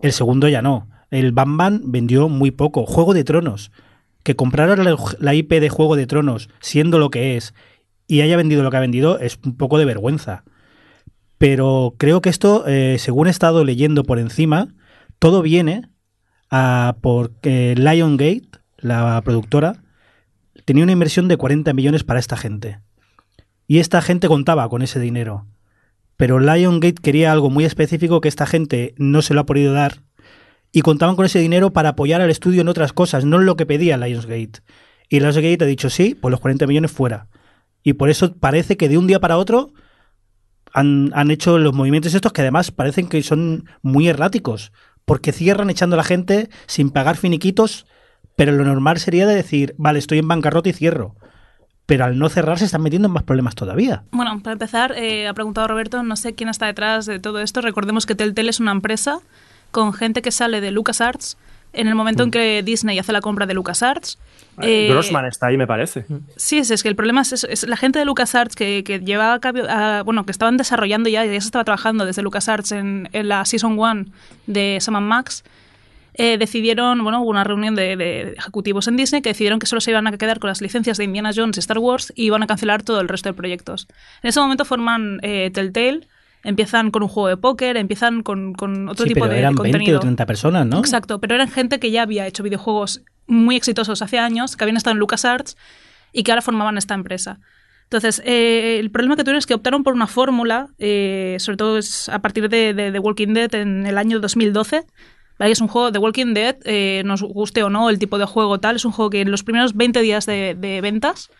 el 0.00 0.12
segundo 0.12 0.46
ya 0.46 0.62
no. 0.62 0.88
El 1.10 1.32
Bam 1.32 1.80
vendió 1.90 2.28
muy 2.28 2.52
poco. 2.52 2.86
Juego 2.86 3.14
de 3.14 3.24
Tronos. 3.24 3.72
Que 4.22 4.36
compraron 4.36 4.84
la, 5.18 5.34
IP 5.34 5.54
de 5.54 5.68
Juego 5.68 5.96
de 5.96 6.06
Tronos, 6.06 6.50
siendo 6.60 7.00
lo 7.00 7.10
que 7.10 7.36
es, 7.36 7.52
y 8.06 8.20
haya 8.20 8.36
vendido 8.36 8.62
lo 8.62 8.70
que 8.70 8.76
ha 8.76 8.80
vendido, 8.80 9.18
es 9.18 9.40
un 9.44 9.56
poco 9.56 9.76
de 9.76 9.86
vergüenza. 9.86 10.44
Pero 11.36 11.96
creo 11.98 12.22
que 12.22 12.28
esto, 12.28 12.64
eh, 12.68 12.98
según 13.00 13.26
he 13.26 13.30
estado 13.30 13.64
leyendo 13.64 14.04
por 14.04 14.20
encima, 14.20 14.68
todo 15.18 15.42
viene 15.42 15.88
a 16.48 16.94
porque 17.00 17.74
Liongate, 17.76 18.60
la 18.76 19.20
productora, 19.24 19.82
tenía 20.64 20.84
una 20.84 20.92
inversión 20.92 21.26
de 21.26 21.36
40 21.36 21.72
millones 21.72 22.04
para 22.04 22.20
esta 22.20 22.36
gente. 22.36 22.78
Y 23.66 23.80
esta 23.80 24.00
gente 24.00 24.28
contaba 24.28 24.68
con 24.68 24.82
ese 24.82 25.00
dinero. 25.00 25.48
Pero 26.18 26.40
Liongate 26.40 27.00
quería 27.00 27.30
algo 27.30 27.48
muy 27.48 27.64
específico 27.64 28.20
que 28.20 28.28
esta 28.28 28.44
gente 28.44 28.92
no 28.98 29.22
se 29.22 29.34
lo 29.34 29.40
ha 29.40 29.46
podido 29.46 29.72
dar. 29.72 30.02
Y 30.72 30.82
contaban 30.82 31.14
con 31.14 31.24
ese 31.24 31.38
dinero 31.38 31.72
para 31.72 31.90
apoyar 31.90 32.20
al 32.20 32.28
estudio 32.28 32.60
en 32.60 32.68
otras 32.68 32.92
cosas, 32.92 33.24
no 33.24 33.38
en 33.38 33.46
lo 33.46 33.56
que 33.56 33.66
pedía 33.66 33.96
Lionsgate. 33.96 34.60
Y 35.08 35.20
Lionsgate 35.20 35.62
ha 35.62 35.66
dicho 35.68 35.88
sí, 35.88 36.16
pues 36.20 36.32
los 36.32 36.40
40 36.40 36.66
millones 36.66 36.90
fuera. 36.90 37.28
Y 37.84 37.92
por 37.92 38.10
eso 38.10 38.34
parece 38.34 38.76
que 38.76 38.88
de 38.88 38.98
un 38.98 39.06
día 39.06 39.20
para 39.20 39.38
otro 39.38 39.72
han, 40.74 41.12
han 41.14 41.30
hecho 41.30 41.56
los 41.56 41.72
movimientos 41.72 42.12
estos 42.12 42.32
que 42.32 42.42
además 42.42 42.72
parecen 42.72 43.08
que 43.08 43.22
son 43.22 43.66
muy 43.80 44.08
erráticos. 44.08 44.72
Porque 45.04 45.30
cierran 45.30 45.70
echando 45.70 45.94
a 45.94 45.98
la 45.98 46.04
gente 46.04 46.50
sin 46.66 46.90
pagar 46.90 47.16
finiquitos, 47.16 47.86
pero 48.34 48.50
lo 48.50 48.64
normal 48.64 48.98
sería 48.98 49.24
de 49.24 49.36
decir, 49.36 49.76
vale, 49.78 50.00
estoy 50.00 50.18
en 50.18 50.26
bancarrota 50.26 50.68
y 50.68 50.72
cierro. 50.72 51.14
Pero 51.88 52.04
al 52.04 52.18
no 52.18 52.28
cerrar 52.28 52.58
se 52.58 52.66
están 52.66 52.82
metiendo 52.82 53.08
en 53.08 53.12
más 53.14 53.22
problemas 53.22 53.54
todavía. 53.54 54.02
Bueno, 54.10 54.38
para 54.42 54.52
empezar, 54.52 54.92
eh, 54.98 55.26
ha 55.26 55.32
preguntado 55.32 55.66
Roberto, 55.68 56.02
no 56.02 56.16
sé 56.16 56.34
quién 56.34 56.50
está 56.50 56.66
detrás 56.66 57.06
de 57.06 57.18
todo 57.18 57.40
esto. 57.40 57.62
Recordemos 57.62 58.04
que 58.04 58.14
Telltale 58.14 58.50
es 58.50 58.60
una 58.60 58.72
empresa 58.72 59.20
con 59.70 59.94
gente 59.94 60.20
que 60.20 60.30
sale 60.30 60.60
de 60.60 60.70
LucasArts 60.70 61.38
en 61.72 61.88
el 61.88 61.94
momento 61.94 62.22
en 62.24 62.30
que 62.30 62.62
Disney 62.62 62.98
hace 62.98 63.12
la 63.12 63.22
compra 63.22 63.46
de 63.46 63.54
LucasArts. 63.54 64.18
eh, 64.60 64.88
Grossman 64.90 65.24
está 65.24 65.46
ahí, 65.46 65.56
me 65.56 65.66
parece. 65.66 66.04
Sí, 66.36 66.58
es, 66.58 66.70
es 66.70 66.82
que 66.82 66.90
el 66.90 66.96
problema 66.96 67.22
es, 67.22 67.32
eso, 67.32 67.46
es 67.48 67.66
la 67.66 67.76
gente 67.78 67.98
de 67.98 68.04
LucasArts 68.04 68.54
que, 68.54 68.84
que 68.84 69.00
llevaba 69.00 69.32
a 69.32 69.40
cabo, 69.40 69.60
a- 69.66 70.02
bueno, 70.02 70.26
que 70.26 70.32
estaban 70.32 70.58
desarrollando 70.58 71.08
ya, 71.08 71.24
ya 71.24 71.30
se 71.32 71.36
estaba 71.46 71.64
trabajando 71.64 72.04
desde 72.04 72.20
LucasArts 72.20 72.72
en, 72.72 73.08
en 73.12 73.28
la 73.28 73.44
Season 73.46 73.78
1 73.78 74.04
de 74.46 74.76
Sam 74.80 74.96
and 74.96 75.06
Max, 75.06 75.42
eh, 76.18 76.36
decidieron, 76.36 77.02
bueno, 77.04 77.22
hubo 77.22 77.30
una 77.30 77.44
reunión 77.44 77.76
de, 77.76 77.96
de 77.96 78.32
ejecutivos 78.32 78.88
en 78.88 78.96
Disney 78.96 79.22
que 79.22 79.30
decidieron 79.30 79.60
que 79.60 79.66
solo 79.66 79.80
se 79.80 79.92
iban 79.92 80.06
a 80.08 80.18
quedar 80.18 80.40
con 80.40 80.48
las 80.48 80.60
licencias 80.60 80.98
de 80.98 81.04
Indiana 81.04 81.30
Jones 81.34 81.56
y 81.56 81.60
Star 81.60 81.78
Wars 81.78 82.12
y 82.16 82.24
iban 82.24 82.42
a 82.42 82.48
cancelar 82.48 82.82
todo 82.82 83.00
el 83.00 83.08
resto 83.08 83.28
de 83.28 83.34
proyectos. 83.34 83.86
En 84.22 84.28
ese 84.28 84.40
momento 84.40 84.64
forman 84.64 85.20
eh, 85.22 85.50
Telltale, 85.54 86.08
empiezan 86.42 86.90
con 86.90 87.04
un 87.04 87.08
juego 87.08 87.28
de 87.28 87.36
póker, 87.36 87.76
empiezan 87.76 88.24
con, 88.24 88.52
con 88.52 88.88
otro 88.88 89.04
sí, 89.04 89.14
tipo 89.14 89.26
pero 89.26 89.32
de 89.32 89.38
eran 89.38 89.54
20 89.54 89.70
contenido. 89.70 89.98
o 89.98 90.00
30 90.00 90.26
personas, 90.26 90.66
¿no? 90.66 90.80
Exacto, 90.80 91.20
pero 91.20 91.36
eran 91.36 91.48
gente 91.48 91.78
que 91.78 91.92
ya 91.92 92.02
había 92.02 92.26
hecho 92.26 92.42
videojuegos 92.42 93.02
muy 93.28 93.54
exitosos 93.54 94.02
hace 94.02 94.18
años, 94.18 94.56
que 94.56 94.64
habían 94.64 94.76
estado 94.76 94.94
en 94.94 94.98
LucasArts 94.98 95.56
y 96.12 96.24
que 96.24 96.32
ahora 96.32 96.42
formaban 96.42 96.78
esta 96.78 96.94
empresa. 96.94 97.38
Entonces, 97.84 98.20
eh, 98.24 98.78
el 98.78 98.90
problema 98.90 99.16
que 99.16 99.22
tuvieron 99.22 99.38
es 99.38 99.46
que 99.46 99.54
optaron 99.54 99.82
por 99.82 99.94
una 99.94 100.06
fórmula, 100.06 100.68
eh, 100.78 101.36
sobre 101.38 101.56
todo 101.56 101.78
es 101.78 102.08
a 102.10 102.18
partir 102.18 102.48
de, 102.48 103.00
Walking 103.00 103.32
Dead 103.32 103.54
en 103.54 103.86
el 103.86 103.96
año 103.96 104.20
2012. 104.20 104.84
¿Vale? 105.38 105.52
Es 105.52 105.60
un 105.60 105.68
juego 105.68 105.90
de 105.90 105.98
Walking 105.98 106.34
Dead, 106.34 106.56
eh, 106.64 107.02
nos 107.04 107.22
guste 107.22 107.62
o 107.62 107.70
no 107.70 107.90
el 107.90 107.98
tipo 107.98 108.18
de 108.18 108.24
juego 108.24 108.58
tal, 108.58 108.76
es 108.76 108.84
un 108.84 108.92
juego 108.92 109.10
que 109.10 109.20
en 109.20 109.30
los 109.30 109.42
primeros 109.42 109.74
20 109.74 110.00
días 110.00 110.26
de, 110.26 110.56
de 110.58 110.80
ventas, 110.80 111.30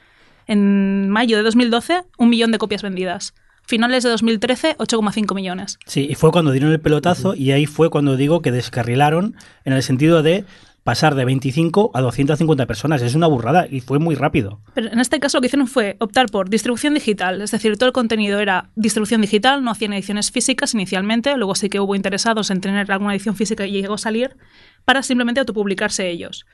en 0.46 1.08
mayo 1.10 1.36
de 1.36 1.42
2012, 1.42 2.02
un 2.16 2.30
millón 2.30 2.52
de 2.52 2.58
copias 2.58 2.82
vendidas. 2.82 3.34
Finales 3.68 4.02
de 4.02 4.08
2013, 4.08 4.78
8,5 4.78 5.34
millones. 5.34 5.78
Sí, 5.84 6.06
y 6.08 6.14
fue 6.14 6.30
cuando 6.32 6.52
dieron 6.52 6.72
el 6.72 6.80
pelotazo 6.80 7.34
y 7.34 7.50
ahí 7.50 7.66
fue 7.66 7.90
cuando 7.90 8.16
digo 8.16 8.40
que 8.40 8.50
descarrilaron 8.50 9.36
en 9.66 9.74
el 9.74 9.82
sentido 9.82 10.22
de 10.22 10.46
pasar 10.88 11.14
de 11.14 11.26
25 11.26 11.90
a 11.92 12.00
250 12.00 12.64
personas. 12.64 13.02
Es 13.02 13.14
una 13.14 13.26
burrada 13.26 13.66
y 13.70 13.80
fue 13.80 13.98
muy 13.98 14.14
rápido. 14.14 14.58
Pero 14.72 14.90
en 14.90 15.00
este 15.00 15.20
caso 15.20 15.36
lo 15.36 15.42
que 15.42 15.48
hicieron 15.48 15.66
fue 15.66 15.96
optar 15.98 16.30
por 16.30 16.48
distribución 16.48 16.94
digital, 16.94 17.42
es 17.42 17.50
decir, 17.50 17.76
todo 17.76 17.88
el 17.88 17.92
contenido 17.92 18.40
era 18.40 18.70
distribución 18.74 19.20
digital, 19.20 19.62
no 19.62 19.70
hacían 19.70 19.92
ediciones 19.92 20.30
físicas 20.30 20.72
inicialmente, 20.72 21.36
luego 21.36 21.54
sí 21.56 21.68
que 21.68 21.78
hubo 21.78 21.94
interesados 21.94 22.50
en 22.50 22.62
tener 22.62 22.90
alguna 22.90 23.12
edición 23.14 23.36
física 23.36 23.66
y 23.66 23.72
llegó 23.72 23.96
a 23.96 23.98
salir, 23.98 24.38
para 24.86 25.02
simplemente 25.02 25.40
autopublicarse 25.40 26.08
ellos. 26.08 26.46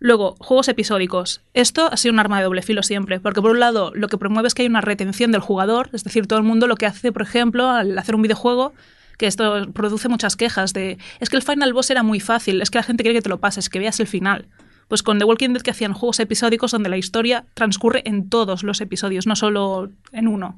Luego, 0.00 0.36
juegos 0.38 0.68
episódicos. 0.68 1.40
Esto 1.54 1.88
ha 1.90 1.96
sido 1.96 2.12
un 2.12 2.18
arma 2.20 2.36
de 2.36 2.44
doble 2.44 2.60
filo 2.60 2.82
siempre, 2.82 3.20
porque 3.20 3.40
por 3.40 3.52
un 3.52 3.60
lado 3.60 3.92
lo 3.94 4.08
que 4.08 4.18
promueve 4.18 4.48
es 4.48 4.54
que 4.54 4.64
hay 4.64 4.68
una 4.68 4.82
retención 4.82 5.32
del 5.32 5.40
jugador, 5.40 5.88
es 5.94 6.04
decir, 6.04 6.26
todo 6.26 6.38
el 6.38 6.44
mundo 6.44 6.66
lo 6.66 6.76
que 6.76 6.84
hace, 6.84 7.10
por 7.10 7.22
ejemplo, 7.22 7.70
al 7.70 7.96
hacer 7.96 8.14
un 8.14 8.20
videojuego, 8.20 8.74
que 9.18 9.26
esto 9.26 9.70
produce 9.74 10.08
muchas 10.08 10.36
quejas 10.36 10.72
de, 10.72 10.96
es 11.20 11.28
que 11.28 11.36
el 11.36 11.42
final 11.42 11.72
boss 11.74 11.90
era 11.90 12.02
muy 12.02 12.20
fácil, 12.20 12.62
es 12.62 12.70
que 12.70 12.78
la 12.78 12.84
gente 12.84 13.02
quiere 13.02 13.18
que 13.18 13.22
te 13.22 13.28
lo 13.28 13.40
pases, 13.40 13.68
que 13.68 13.78
veas 13.78 14.00
el 14.00 14.06
final. 14.06 14.48
Pues 14.86 15.02
con 15.02 15.18
The 15.18 15.24
Walking 15.26 15.50
Dead 15.50 15.60
que 15.60 15.72
hacían 15.72 15.92
juegos 15.92 16.18
episódicos 16.20 16.70
donde 16.70 16.88
la 16.88 16.96
historia 16.96 17.44
transcurre 17.52 18.02
en 18.06 18.30
todos 18.30 18.62
los 18.62 18.80
episodios, 18.80 19.26
no 19.26 19.36
solo 19.36 19.90
en 20.12 20.28
uno. 20.28 20.56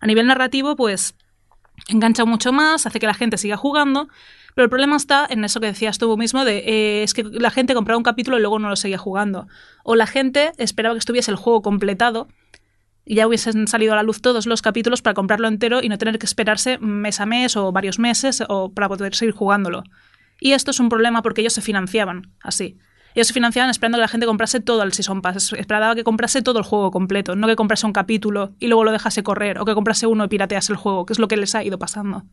A 0.00 0.06
nivel 0.06 0.26
narrativo, 0.26 0.74
pues 0.74 1.14
engancha 1.88 2.24
mucho 2.24 2.52
más, 2.52 2.86
hace 2.86 2.98
que 2.98 3.06
la 3.06 3.14
gente 3.14 3.36
siga 3.36 3.56
jugando, 3.56 4.08
pero 4.54 4.64
el 4.64 4.70
problema 4.70 4.96
está 4.96 5.26
en 5.28 5.44
eso 5.44 5.60
que 5.60 5.66
decías 5.66 5.98
tú 5.98 6.16
mismo 6.16 6.44
de 6.44 6.58
eh, 6.58 7.02
es 7.02 7.14
que 7.14 7.22
la 7.24 7.50
gente 7.50 7.74
compraba 7.74 7.98
un 7.98 8.02
capítulo 8.02 8.38
y 8.38 8.40
luego 8.40 8.58
no 8.58 8.68
lo 8.68 8.76
seguía 8.76 8.98
jugando. 8.98 9.46
O 9.84 9.96
la 9.96 10.06
gente 10.06 10.52
esperaba 10.58 10.94
que 10.94 11.00
estuviese 11.00 11.30
el 11.30 11.36
juego 11.36 11.62
completado 11.62 12.28
ya 13.06 13.26
hubiesen 13.26 13.66
salido 13.68 13.92
a 13.92 13.96
la 13.96 14.02
luz 14.02 14.20
todos 14.20 14.46
los 14.46 14.62
capítulos 14.62 15.02
para 15.02 15.14
comprarlo 15.14 15.48
entero 15.48 15.82
y 15.82 15.88
no 15.88 15.98
tener 15.98 16.18
que 16.18 16.26
esperarse 16.26 16.78
mes 16.78 17.20
a 17.20 17.26
mes 17.26 17.56
o 17.56 17.72
varios 17.72 17.98
meses 17.98 18.42
o 18.48 18.72
para 18.72 18.88
poder 18.88 19.14
seguir 19.14 19.34
jugándolo. 19.34 19.82
Y 20.40 20.52
esto 20.52 20.70
es 20.70 20.80
un 20.80 20.88
problema 20.88 21.22
porque 21.22 21.40
ellos 21.40 21.52
se 21.52 21.60
financiaban 21.60 22.32
así. 22.40 22.78
Ellos 23.14 23.26
se 23.26 23.34
financiaban 23.34 23.70
esperando 23.70 23.98
que 23.98 24.02
la 24.02 24.08
gente 24.08 24.26
comprase 24.26 24.60
todo 24.60 24.82
el 24.82 24.92
Season 24.92 25.20
Pass, 25.20 25.52
esperaba 25.52 25.94
que 25.94 26.02
comprase 26.02 26.40
todo 26.42 26.58
el 26.58 26.64
juego 26.64 26.90
completo, 26.90 27.36
no 27.36 27.46
que 27.46 27.56
comprase 27.56 27.86
un 27.86 27.92
capítulo 27.92 28.54
y 28.58 28.68
luego 28.68 28.84
lo 28.84 28.92
dejase 28.92 29.22
correr, 29.22 29.58
o 29.58 29.64
que 29.64 29.74
comprase 29.74 30.06
uno 30.06 30.24
y 30.24 30.28
piratease 30.28 30.72
el 30.72 30.78
juego, 30.78 31.04
que 31.04 31.12
es 31.12 31.18
lo 31.18 31.28
que 31.28 31.36
les 31.36 31.54
ha 31.54 31.62
ido 31.62 31.78
pasando. 31.78 32.24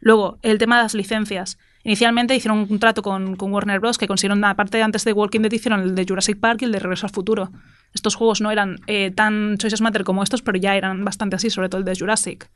Luego, 0.00 0.38
el 0.42 0.58
tema 0.58 0.78
de 0.78 0.84
las 0.84 0.94
licencias. 0.94 1.58
Inicialmente 1.84 2.34
hicieron 2.34 2.66
un 2.68 2.78
trato 2.78 3.02
con, 3.02 3.36
con 3.36 3.52
Warner 3.52 3.80
Bros. 3.80 3.98
que 3.98 4.06
consiguieron 4.06 4.38
una 4.38 4.56
parte 4.56 4.82
antes 4.82 5.04
de 5.04 5.12
Walking 5.12 5.40
Dead, 5.40 5.52
hicieron 5.52 5.80
el 5.80 5.94
de 5.94 6.06
Jurassic 6.06 6.40
Park 6.40 6.62
y 6.62 6.64
el 6.64 6.72
de 6.72 6.78
Regreso 6.78 7.06
al 7.06 7.12
Futuro. 7.12 7.50
Estos 7.94 8.14
juegos 8.14 8.40
no 8.40 8.50
eran 8.50 8.80
eh, 8.86 9.10
tan 9.10 9.56
Choices 9.58 9.80
Matter 9.80 10.04
como 10.04 10.22
estos, 10.22 10.42
pero 10.42 10.58
ya 10.58 10.76
eran 10.76 11.04
bastante 11.04 11.36
así, 11.36 11.50
sobre 11.50 11.68
todo 11.68 11.80
el 11.80 11.84
de 11.84 11.96
Jurassic. 11.98 12.50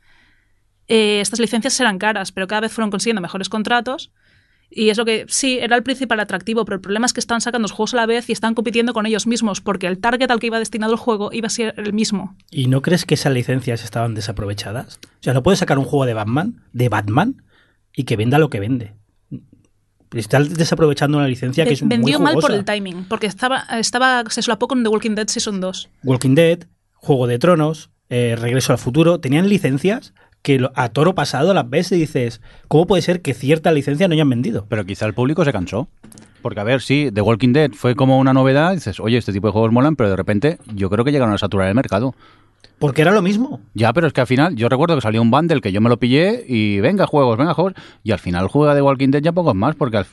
Eh, 0.87 1.19
estas 1.21 1.39
licencias 1.39 1.79
eran 1.79 1.97
caras, 1.97 2.31
pero 2.31 2.47
cada 2.47 2.61
vez 2.61 2.71
fueron 2.71 2.91
consiguiendo 2.91 3.21
mejores 3.21 3.49
contratos. 3.49 4.11
Y 4.69 4.89
es 4.89 4.97
lo 4.97 5.05
que 5.05 5.25
sí, 5.27 5.59
era 5.59 5.75
el 5.75 5.83
principal 5.83 6.19
atractivo, 6.19 6.65
pero 6.65 6.75
el 6.75 6.81
problema 6.81 7.05
es 7.05 7.13
que 7.13 7.19
están 7.19 7.39
sacando 7.39 7.63
los 7.63 7.71
juegos 7.71 7.93
a 7.93 7.97
la 7.97 8.05
vez 8.05 8.29
y 8.29 8.33
están 8.33 8.55
compitiendo 8.55 8.93
con 8.93 9.05
ellos 9.05 9.27
mismos, 9.27 9.61
porque 9.61 9.87
el 9.87 9.99
target 9.99 10.31
al 10.31 10.39
que 10.39 10.47
iba 10.47 10.59
destinado 10.59 10.93
el 10.93 10.99
juego 10.99 11.29
iba 11.31 11.47
a 11.47 11.51
ser 11.51 11.75
el 11.77 11.93
mismo. 11.93 12.35
¿Y 12.49 12.67
no 12.67 12.81
crees 12.81 13.05
que 13.05 13.13
esas 13.13 13.31
licencias 13.31 13.83
estaban 13.83 14.15
desaprovechadas? 14.15 14.99
O 15.03 15.23
sea, 15.23 15.33
no 15.33 15.43
puedes 15.43 15.59
sacar 15.59 15.77
un 15.77 15.85
juego 15.85 16.05
de 16.05 16.13
Batman, 16.13 16.63
de 16.73 16.89
Batman, 16.89 17.43
y 17.95 18.03
que 18.03 18.15
venda 18.15 18.39
lo 18.39 18.49
que 18.49 18.59
vende. 18.59 18.93
Estás 20.13 20.53
desaprovechando 20.53 21.17
una 21.17 21.27
licencia 21.27 21.65
que 21.65 21.73
es 21.73 21.87
Vendió 21.87 22.19
muy 22.19 22.25
mal 22.25 22.35
por 22.39 22.51
el 22.51 22.63
timing, 22.63 23.05
porque 23.09 23.27
estaba, 23.27 23.65
estaba 23.79 24.23
se 24.29 24.41
solapó 24.41 24.67
con 24.67 24.83
The 24.83 24.89
Walking 24.89 25.15
Dead 25.15 25.27
Season 25.27 25.59
2. 25.59 25.89
Walking 26.03 26.35
Dead, 26.35 26.59
Juego 26.93 27.27
de 27.27 27.39
Tronos, 27.39 27.89
eh, 28.09 28.35
Regreso 28.39 28.71
al 28.71 28.77
Futuro, 28.79 29.19
tenían 29.19 29.49
licencias 29.49 30.13
que 30.41 30.59
lo- 30.59 30.71
a 30.75 30.89
toro 30.89 31.15
pasado 31.15 31.53
las 31.53 31.67
ves 31.69 31.91
y 31.91 31.95
dices, 31.95 32.39
¿cómo 32.67 32.85
puede 32.85 33.01
ser 33.01 33.21
que 33.21 33.33
ciertas 33.33 33.73
licencias 33.73 34.07
no 34.07 34.13
hayan 34.13 34.29
vendido? 34.29 34.67
Pero 34.69 34.85
quizá 34.85 35.05
el 35.07 35.13
público 35.15 35.43
se 35.43 35.51
cansó. 35.51 35.87
Porque, 36.43 36.59
a 36.59 36.63
ver, 36.63 36.81
sí, 36.81 37.09
The 37.11 37.21
Walking 37.21 37.53
Dead 37.53 37.71
fue 37.71 37.95
como 37.95 38.19
una 38.19 38.31
novedad. 38.31 38.73
Dices, 38.73 38.99
oye, 38.99 39.17
este 39.17 39.33
tipo 39.33 39.47
de 39.47 39.53
juegos 39.53 39.71
molan, 39.71 39.95
pero 39.95 40.11
de 40.11 40.15
repente 40.15 40.59
yo 40.75 40.91
creo 40.91 41.03
que 41.03 41.11
llegaron 41.11 41.33
a 41.33 41.39
saturar 41.39 41.67
el 41.67 41.73
mercado. 41.73 42.13
Porque 42.79 43.01
era 43.01 43.11
lo 43.11 43.21
mismo. 43.21 43.61
Ya, 43.73 43.93
pero 43.93 44.05
es 44.07 44.13
que 44.13 44.21
al 44.21 44.27
final, 44.27 44.55
yo 44.55 44.67
recuerdo 44.67 44.95
que 44.95 45.01
salió 45.01 45.21
un 45.21 45.31
bundle 45.31 45.61
que 45.61 45.71
yo 45.71 45.79
me 45.81 45.87
lo 45.89 45.97
pillé 45.97 46.43
y 46.47 46.79
venga 46.81 47.07
juegos, 47.07 47.37
venga 47.37 47.53
juegos. 47.53 47.73
Y 48.03 48.11
al 48.11 48.19
final 48.19 48.47
juega 48.49 48.75
The 48.75 48.81
Walking 48.81 49.09
Dead 49.11 49.21
ya 49.21 49.31
pocos 49.31 49.55
más, 49.55 49.75
porque 49.75 49.97
al- 49.97 50.05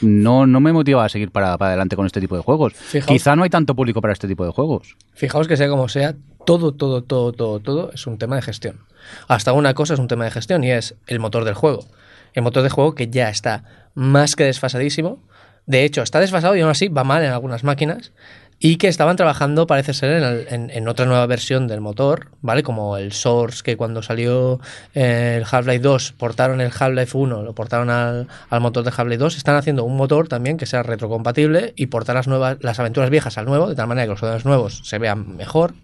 no, 0.00 0.46
no 0.46 0.60
me 0.60 0.72
motiva 0.72 1.04
a 1.04 1.08
seguir 1.08 1.30
para, 1.30 1.58
para 1.58 1.70
adelante 1.70 1.96
con 1.96 2.06
este 2.06 2.20
tipo 2.20 2.36
de 2.36 2.42
juegos. 2.42 2.74
Fijaos. 2.74 3.08
Quizá 3.08 3.34
no 3.36 3.42
hay 3.42 3.50
tanto 3.50 3.74
público 3.74 4.00
para 4.00 4.12
este 4.12 4.28
tipo 4.28 4.44
de 4.44 4.52
juegos. 4.52 4.96
Fijaos 5.14 5.48
que 5.48 5.56
sea 5.56 5.68
como 5.68 5.88
sea, 5.88 6.14
todo, 6.46 6.72
todo, 6.72 7.02
todo, 7.02 7.32
todo, 7.32 7.60
todo 7.60 7.90
es 7.92 8.06
un 8.06 8.16
tema 8.18 8.36
de 8.36 8.42
gestión. 8.42 8.80
Hasta 9.26 9.52
una 9.52 9.74
cosa 9.74 9.94
es 9.94 10.00
un 10.00 10.08
tema 10.08 10.24
de 10.24 10.30
gestión 10.30 10.62
y 10.64 10.70
es 10.70 10.94
el 11.06 11.18
motor 11.20 11.44
del 11.44 11.54
juego. 11.54 11.84
El 12.32 12.42
motor 12.42 12.62
de 12.62 12.70
juego 12.70 12.94
que 12.94 13.08
ya 13.08 13.28
está 13.28 13.64
más 13.94 14.36
que 14.36 14.44
desfasadísimo. 14.44 15.20
De 15.66 15.84
hecho, 15.84 16.02
está 16.02 16.20
desfasado 16.20 16.56
y 16.56 16.60
aún 16.60 16.70
así 16.70 16.88
va 16.88 17.04
mal 17.04 17.22
en 17.24 17.30
algunas 17.32 17.64
máquinas. 17.64 18.12
Y 18.60 18.76
que 18.76 18.88
estaban 18.88 19.14
trabajando, 19.14 19.68
parece 19.68 19.94
ser, 19.94 20.10
en, 20.20 20.24
el- 20.24 20.46
en- 20.50 20.70
en 20.70 20.88
otra 20.88 21.06
nueva 21.06 21.24
versión 21.26 21.68
del 21.68 21.80
motor, 21.80 22.30
¿vale? 22.42 22.64
Como 22.64 22.96
el 22.96 23.12
Source, 23.12 23.62
que 23.62 23.76
cuando 23.76 24.02
salió 24.02 24.58
eh, 24.96 25.36
el 25.38 25.44
Half-Life 25.48 25.78
2, 25.78 26.12
portaron 26.18 26.60
el 26.60 26.72
Half-Life 26.76 27.16
1, 27.16 27.42
lo 27.44 27.54
portaron 27.54 27.88
al, 27.88 28.26
al 28.50 28.60
motor 28.60 28.82
de 28.82 28.90
Half-Life 28.90 29.18
2. 29.18 29.36
Están 29.36 29.54
haciendo 29.54 29.84
un 29.84 29.96
motor 29.96 30.26
también 30.26 30.56
que 30.56 30.66
sea 30.66 30.82
retrocompatible 30.82 31.72
y 31.76 31.86
portar 31.86 32.16
las, 32.16 32.26
nuevas, 32.26 32.56
las 32.60 32.80
aventuras 32.80 33.10
viejas 33.10 33.38
al 33.38 33.44
nuevo, 33.46 33.68
de 33.68 33.76
tal 33.76 33.86
manera 33.86 34.06
que 34.06 34.10
los 34.10 34.20
juegos 34.20 34.44
nuevos 34.44 34.80
se 34.84 34.98
vean 34.98 35.36
mejor 35.36 35.74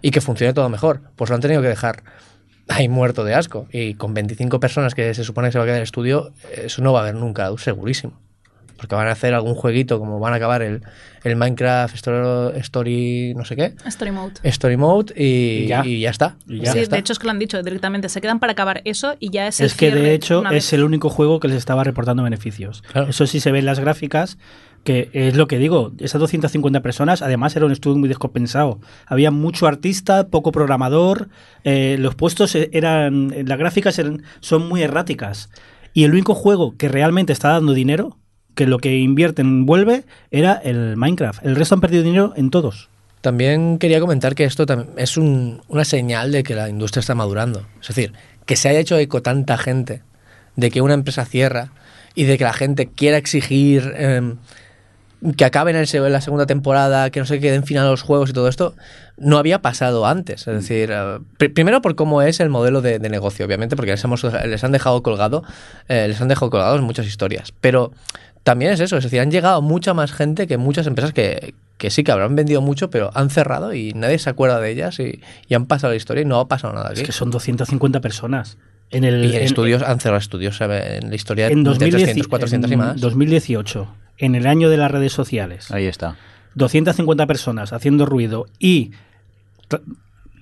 y 0.00 0.12
que 0.12 0.20
funcione 0.20 0.52
todo 0.52 0.68
mejor. 0.68 1.00
Pues 1.16 1.28
lo 1.28 1.34
han 1.34 1.42
tenido 1.42 1.60
que 1.60 1.68
dejar 1.68 2.04
ahí 2.68 2.88
muerto 2.88 3.24
de 3.24 3.34
asco. 3.34 3.66
Y 3.72 3.94
con 3.94 4.14
25 4.14 4.60
personas 4.60 4.94
que 4.94 5.12
se 5.14 5.24
supone 5.24 5.48
que 5.48 5.52
se 5.52 5.58
va 5.58 5.64
a 5.64 5.66
quedar 5.66 5.78
el 5.78 5.82
estudio, 5.82 6.30
eso 6.54 6.82
no 6.82 6.92
va 6.92 7.00
a 7.00 7.02
haber 7.02 7.16
nunca, 7.16 7.50
segurísimo. 7.58 8.21
Porque 8.82 8.96
van 8.96 9.06
a 9.06 9.12
hacer 9.12 9.32
algún 9.32 9.54
jueguito, 9.54 10.00
como 10.00 10.18
van 10.18 10.32
a 10.32 10.36
acabar 10.36 10.60
el, 10.60 10.82
el 11.22 11.36
Minecraft 11.36 11.94
Story, 11.94 12.58
Story 12.58 13.32
no 13.36 13.44
sé 13.44 13.54
qué, 13.54 13.74
Story 13.86 14.10
Mode. 14.10 14.32
Story 14.42 14.76
Mode 14.76 15.14
y, 15.16 15.24
Y 15.62 15.66
ya. 15.68 15.86
y 15.86 16.00
ya 16.00 16.10
está. 16.10 16.36
Y 16.48 16.56
Y 16.56 16.60
ya 16.62 16.72
sí, 16.72 16.80
está. 16.80 16.96
de 16.96 17.00
hecho 17.00 17.12
es 17.12 17.18
que 17.20 17.26
lo 17.26 17.30
han 17.30 17.38
dicho 17.38 17.62
directamente. 17.62 18.08
Se 18.08 18.20
quedan 18.20 18.40
para 18.40 18.52
acabar 18.54 18.82
eso 18.84 19.14
y 19.20 19.30
ya 19.30 19.46
es 19.46 19.60
el 19.60 19.66
Es 19.66 19.74
que 19.74 19.92
de 19.92 20.14
hecho 20.14 20.42
es 20.46 20.50
vez. 20.50 20.72
el 20.72 20.82
único 20.82 21.08
juego 21.10 21.38
que 21.38 21.46
les 21.46 21.58
estaba 21.58 21.84
reportando 21.84 22.24
beneficios. 22.24 22.82
Claro. 22.92 23.08
Eso 23.08 23.26
sí 23.28 23.38
se 23.38 23.52
ve 23.52 23.60
en 23.60 23.66
las 23.66 23.78
gráficas, 23.78 24.36
que 24.82 25.10
es 25.12 25.36
lo 25.36 25.46
que 25.46 25.58
digo, 25.58 25.92
esas 26.00 26.20
250 26.20 26.80
personas 26.82 27.22
además 27.22 27.54
era 27.54 27.66
un 27.66 27.70
estudio 27.72 27.98
muy 27.98 28.08
descompensado. 28.08 28.80
Había 29.06 29.30
mucho 29.30 29.68
artista, 29.68 30.26
poco 30.26 30.50
programador, 30.50 31.28
eh, 31.62 31.96
los 32.00 32.16
puestos 32.16 32.52
eh, 32.56 32.68
eran, 32.72 33.32
las 33.46 33.58
gráficas 33.58 33.96
eran- 34.00 34.24
son 34.40 34.68
muy 34.68 34.82
erráticas. 34.82 35.50
Y 35.94 36.02
el 36.04 36.10
único 36.12 36.34
juego 36.34 36.74
que 36.76 36.88
realmente 36.88 37.32
está 37.34 37.50
dando 37.50 37.74
dinero, 37.74 38.16
que 38.54 38.66
lo 38.66 38.78
que 38.78 38.98
invierten 38.98 39.66
vuelve, 39.66 40.04
era 40.30 40.54
el 40.54 40.96
Minecraft. 40.96 41.44
El 41.44 41.56
resto 41.56 41.74
han 41.74 41.80
perdido 41.80 42.02
dinero 42.02 42.32
en 42.36 42.50
todos. 42.50 42.88
También 43.20 43.78
quería 43.78 44.00
comentar 44.00 44.34
que 44.34 44.44
esto 44.44 44.66
es 44.96 45.16
un- 45.16 45.62
una 45.68 45.84
señal 45.84 46.32
de 46.32 46.42
que 46.42 46.54
la 46.54 46.68
industria 46.68 47.00
está 47.00 47.14
madurando. 47.14 47.66
Es 47.80 47.88
decir, 47.88 48.12
que 48.46 48.56
se 48.56 48.68
haya 48.68 48.80
hecho 48.80 48.98
eco 48.98 49.22
tanta 49.22 49.56
gente 49.58 50.02
de 50.56 50.70
que 50.70 50.80
una 50.80 50.94
empresa 50.94 51.24
cierra 51.24 51.70
y 52.14 52.24
de 52.24 52.36
que 52.36 52.44
la 52.44 52.52
gente 52.52 52.88
quiera 52.88 53.16
exigir 53.16 53.94
em, 53.96 54.36
que 55.36 55.44
acaben 55.44 55.76
en 55.76 56.12
la 56.12 56.20
segunda 56.20 56.46
temporada, 56.46 57.10
que 57.10 57.20
no 57.20 57.26
se 57.26 57.38
queden 57.38 57.62
final 57.64 57.88
los 57.88 58.02
juegos 58.02 58.30
y 58.30 58.32
todo 58.32 58.48
esto, 58.48 58.74
no 59.16 59.38
había 59.38 59.62
pasado 59.62 60.04
antes. 60.04 60.48
Es 60.48 60.54
decir, 60.54 60.90
eh, 60.90 61.18
pr- 61.38 61.54
primero 61.54 61.80
por 61.80 61.94
cómo 61.94 62.22
es 62.22 62.40
el 62.40 62.48
modelo 62.48 62.82
de, 62.82 62.98
de 62.98 63.08
negocio, 63.08 63.46
obviamente, 63.46 63.76
porque 63.76 63.92
les, 63.92 64.02
hemos- 64.02 64.24
les 64.24 64.64
han 64.64 64.72
dejado 64.72 65.00
colgado, 65.04 65.44
eh, 65.88 66.06
les 66.08 66.20
han 66.20 66.26
dejado 66.26 66.50
colgados 66.50 66.82
muchas 66.82 67.06
historias. 67.06 67.52
Pero 67.60 67.92
también 68.42 68.72
es 68.72 68.80
eso, 68.80 68.96
es 68.96 69.04
decir, 69.04 69.20
han 69.20 69.30
llegado 69.30 69.62
mucha 69.62 69.94
más 69.94 70.12
gente 70.12 70.46
que 70.46 70.56
muchas 70.56 70.86
empresas 70.86 71.12
que, 71.12 71.54
que 71.78 71.90
sí 71.90 72.02
que 72.04 72.12
habrán 72.12 72.34
vendido 72.36 72.60
mucho, 72.60 72.90
pero 72.90 73.10
han 73.14 73.30
cerrado 73.30 73.72
y 73.74 73.92
nadie 73.94 74.18
se 74.18 74.30
acuerda 74.30 74.60
de 74.60 74.70
ellas 74.70 74.98
y, 75.00 75.20
y 75.48 75.54
han 75.54 75.66
pasado 75.66 75.92
la 75.92 75.96
historia 75.96 76.22
y 76.22 76.24
no 76.26 76.38
ha 76.40 76.48
pasado 76.48 76.74
nada 76.74 76.90
aquí. 76.90 77.00
Es 77.00 77.06
que 77.06 77.12
son 77.12 77.30
250 77.30 78.00
personas. 78.00 78.58
En 78.90 79.04
el, 79.04 79.24
y 79.24 79.30
en, 79.30 79.36
en- 79.36 79.42
estudios 79.42 79.82
han 79.82 80.00
cerrado 80.00 80.18
estudios 80.18 80.60
en 80.60 81.08
la 81.08 81.14
historia 81.14 81.46
en 81.48 81.62
de 81.64 81.70
2010 81.70 82.02
300, 82.04 82.28
400 82.28 82.70
y 82.70 82.74
en 82.74 82.78
más. 82.80 83.00
2018, 83.00 83.88
en 84.18 84.34
el 84.34 84.46
año 84.46 84.68
de 84.70 84.76
las 84.76 84.90
redes 84.90 85.12
sociales. 85.12 85.70
Ahí 85.70 85.86
está. 85.86 86.16
250 86.54 87.26
personas 87.26 87.72
haciendo 87.72 88.04
ruido 88.04 88.46
y, 88.58 88.90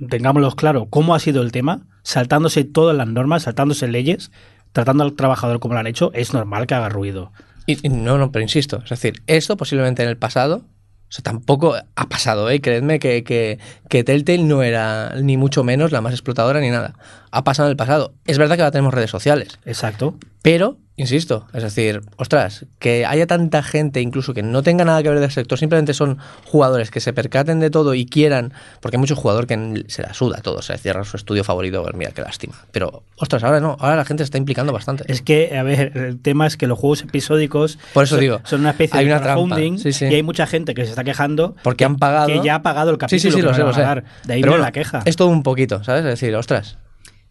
tengámoslo 0.09 0.51
claro, 0.53 0.87
cómo 0.87 1.15
ha 1.15 1.19
sido 1.21 1.43
el 1.43 1.53
tema, 1.53 1.83
saltándose 2.03 2.65
todas 2.65 2.97
las 2.97 3.07
normas, 3.09 3.45
saltándose 3.45 3.87
leyes, 3.89 4.31
tratando 4.73 5.05
al 5.05 5.15
trabajador 5.15 5.61
como 5.61 5.75
lo 5.75 5.81
han 5.81 5.87
hecho, 5.87 6.11
es 6.15 6.33
normal 6.33 6.67
que 6.67 6.75
haga 6.75 6.89
ruido. 6.89 7.33
Y, 7.83 7.89
no, 7.89 8.19
no, 8.19 8.33
pero 8.33 8.43
insisto, 8.43 8.81
es 8.83 8.91
decir, 8.91 9.23
esto 9.27 9.57
posiblemente 9.57 10.03
en 10.03 10.09
el 10.09 10.17
pasado, 10.17 10.65
o 11.11 11.13
sea, 11.13 11.23
tampoco 11.23 11.75
ha 11.97 12.09
pasado, 12.09 12.49
¿eh? 12.51 12.61
Creedme 12.61 13.01
que, 13.01 13.25
que, 13.25 13.59
que 13.89 14.05
Telltale 14.05 14.45
no 14.45 14.63
era 14.63 15.15
ni 15.21 15.37
mucho 15.37 15.65
menos 15.65 15.91
la 15.91 16.01
más 16.01 16.13
explotadora 16.13 16.61
ni 16.61 16.71
nada. 16.71 16.95
Ha 17.33 17.43
pasado 17.43 17.69
en 17.69 17.73
el 17.73 17.77
pasado. 17.77 18.15
Es 18.27 18.39
verdad 18.39 18.55
que 18.55 18.63
ahora 18.63 18.71
tenemos 18.71 18.95
redes 18.95 19.11
sociales, 19.11 19.59
Exacto. 19.65 20.17
pero, 20.43 20.79
insisto, 20.97 21.47
es 21.55 21.63
decir, 21.63 22.03
ostras, 22.17 22.67
que 22.79 23.07
haya 23.07 23.27
tanta 23.27 23.63
gente 23.63 24.01
incluso 24.03 24.35
que 24.35 24.43
no 24.43 24.63
tenga 24.63 24.85
nada 24.85 25.03
que 25.03 25.09
ver 25.09 25.19
del 25.21 25.31
sector, 25.31 25.59
simplemente 25.59 25.95
son 25.95 26.19
jugadores 26.45 26.91
que 26.91 27.01
se 27.01 27.13
percaten 27.15 27.59
de 27.59 27.71
todo 27.71 27.95
y 27.95 28.05
quieran, 28.05 28.53
porque 28.81 28.97
hay 28.97 29.01
mucho 29.01 29.17
jugador 29.17 29.47
que 29.47 29.85
se 29.89 30.03
la 30.03 30.13
suda 30.13 30.41
todo, 30.43 30.61
se 30.61 30.77
cierra 30.77 31.05
su 31.05 31.17
estudio 31.17 31.43
favorito, 31.43 31.83
pues 31.83 31.95
mira, 31.95 32.11
qué 32.11 32.21
lástima. 32.21 32.55
Pero, 32.71 33.03
ostras, 33.17 33.43
ahora 33.45 33.61
no, 33.61 33.77
ahora 33.81 33.97
la 33.97 34.05
gente 34.05 34.23
se 34.23 34.27
está 34.27 34.37
implicando 34.39 34.73
bastante. 34.75 35.05
Es 35.11 35.23
que, 35.23 35.57
a 35.57 35.63
ver, 35.63 35.97
el 35.97 36.21
tema 36.21 36.47
es 36.47 36.57
que 36.59 36.67
los 36.67 36.79
juegos 36.79 37.01
episódicos 37.03 37.79
Por 37.95 38.05
eso 38.05 38.17
son, 38.17 38.21
digo, 38.21 38.41
son 38.45 38.61
una 38.61 38.71
especie 38.71 38.99
hay 38.99 39.07
de 39.07 39.13
una 39.13 39.23
trampa. 39.23 39.35
crowdfunding 39.57 39.79
Sí, 39.79 39.93
sí. 39.95 40.05
y 40.05 40.15
hay 40.15 40.23
mucha 40.23 40.47
gente 40.47 40.75
que 40.75 40.85
se 40.85 40.91
está 40.91 41.05
quejando 41.05 41.57
Porque 41.63 41.85
han 41.87 41.97
pagado. 41.97 42.27
que 42.27 42.41
ya 42.45 42.57
ha 42.57 42.63
pagado 42.63 42.91
el 42.91 42.99
Sí, 43.09 43.19
sí, 43.19 43.29
capítulo 43.29 43.55
sí, 43.55 43.59
que 43.59 43.65
lo 43.67 43.73
sé, 43.73 43.81
lo. 43.81 43.95
De 43.95 44.01
ahí 44.01 44.05
Pero 44.27 44.35
viene 44.35 44.49
bueno, 44.51 44.65
la 44.65 44.73
queja. 44.73 45.03
Es 45.07 45.17
todo 45.17 45.29
un 45.29 45.43
poquito, 45.43 45.83
¿sabes? 45.83 46.01
Es 46.05 46.11
decir, 46.11 46.35
ostras. 46.37 46.77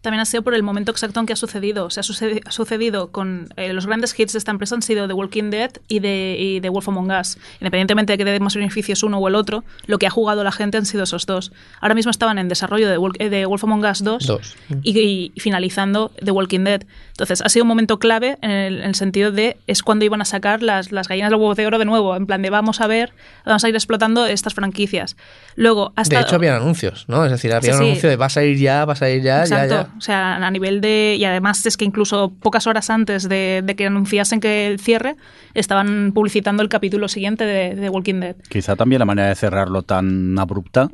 También 0.02 0.20
ha 0.20 0.24
sido 0.24 0.42
por 0.42 0.54
el 0.54 0.62
momento 0.62 0.90
exacto 0.92 1.20
en 1.20 1.26
que 1.26 1.34
ha 1.34 1.36
sucedido. 1.36 1.84
O 1.84 1.90
sea, 1.90 2.00
ha 2.00 2.04
sucedi- 2.04 2.40
ha 2.44 2.50
sucedido 2.52 3.08
con 3.10 3.48
eh, 3.56 3.72
los 3.72 3.86
grandes 3.86 4.18
hits 4.18 4.32
de 4.32 4.38
esta 4.38 4.50
empresa 4.50 4.74
han 4.74 4.82
sido 4.82 5.06
The 5.06 5.12
Walking 5.12 5.50
Dead 5.50 5.70
y 5.88 6.00
de, 6.00 6.36
y 6.38 6.60
The 6.60 6.68
Wolf 6.70 6.88
Among 6.88 7.10
Us. 7.10 7.36
Independientemente 7.60 8.12
de 8.14 8.18
que 8.18 8.24
dé 8.24 8.40
más 8.40 8.54
beneficios 8.54 9.02
uno 9.02 9.18
o 9.18 9.28
el 9.28 9.34
otro, 9.34 9.62
lo 9.86 9.98
que 9.98 10.06
ha 10.06 10.10
jugado 10.10 10.42
la 10.42 10.52
gente 10.52 10.78
han 10.78 10.86
sido 10.86 11.04
esos 11.04 11.26
dos. 11.26 11.52
Ahora 11.80 11.94
mismo 11.94 12.10
estaban 12.10 12.38
en 12.38 12.48
desarrollo 12.48 12.88
de, 12.88 12.98
Wol- 12.98 13.16
eh, 13.18 13.28
de 13.28 13.44
Wolf 13.46 13.62
Among 13.64 13.84
Us 13.84 14.02
2, 14.02 14.26
Dos. 14.26 14.56
Y, 14.82 15.32
y 15.34 15.40
finalizando 15.40 16.10
The 16.24 16.30
Walking 16.30 16.60
Dead. 16.64 16.82
Entonces, 17.10 17.42
ha 17.44 17.48
sido 17.50 17.64
un 17.64 17.68
momento 17.68 17.98
clave 17.98 18.38
en 18.40 18.50
el, 18.50 18.78
en 18.78 18.84
el 18.88 18.94
sentido 18.94 19.30
de 19.32 19.58
es 19.66 19.82
cuando 19.82 20.06
iban 20.06 20.22
a 20.22 20.24
sacar 20.24 20.62
las, 20.62 20.92
las 20.92 21.08
gallinas 21.08 21.30
del 21.30 21.38
huevo 21.38 21.54
de 21.54 21.66
oro 21.66 21.78
de 21.78 21.84
nuevo, 21.84 22.16
en 22.16 22.24
plan 22.26 22.40
de 22.40 22.48
vamos 22.48 22.80
a 22.80 22.86
ver, 22.86 23.12
vamos 23.44 23.62
a 23.64 23.68
ir 23.68 23.74
explotando 23.74 24.24
estas 24.24 24.54
franquicias. 24.54 25.16
Luego, 25.56 25.92
hasta 25.96 26.16
De 26.16 26.22
hecho, 26.22 26.36
habían 26.36 26.54
anuncios, 26.54 27.04
¿no? 27.08 27.24
Es 27.26 27.30
decir, 27.30 27.52
había 27.52 27.72
Sí, 27.72 27.76
un 27.76 27.82
sí. 27.82 27.88
anuncio 27.90 28.08
de 28.08 28.16
vas 28.16 28.36
a 28.38 28.44
ir 28.44 28.56
ya, 28.56 28.86
vas 28.86 29.02
a 29.02 29.10
ir 29.10 29.22
ya, 29.22 29.44
ya, 29.44 29.66
ya. 29.66 29.89
O 29.96 30.00
sea, 30.00 30.36
a 30.36 30.50
nivel 30.50 30.80
de. 30.80 31.16
Y 31.18 31.24
además 31.24 31.64
es 31.66 31.76
que 31.76 31.84
incluso 31.84 32.32
pocas 32.40 32.66
horas 32.66 32.90
antes 32.90 33.28
de, 33.28 33.74
que 33.76 33.86
anunciasen 33.86 34.40
que 34.40 34.66
el 34.66 34.80
cierre, 34.80 35.16
estaban 35.54 36.12
publicitando 36.12 36.62
el 36.62 36.68
capítulo 36.68 37.08
siguiente 37.08 37.44
de, 37.44 37.74
de 37.74 37.88
Walking 37.88 38.20
Dead. 38.20 38.36
Quizá 38.48 38.76
también 38.76 38.98
la 38.98 39.06
manera 39.06 39.28
de 39.28 39.34
cerrarlo 39.34 39.82
tan 39.82 40.38
abrupta 40.38 40.90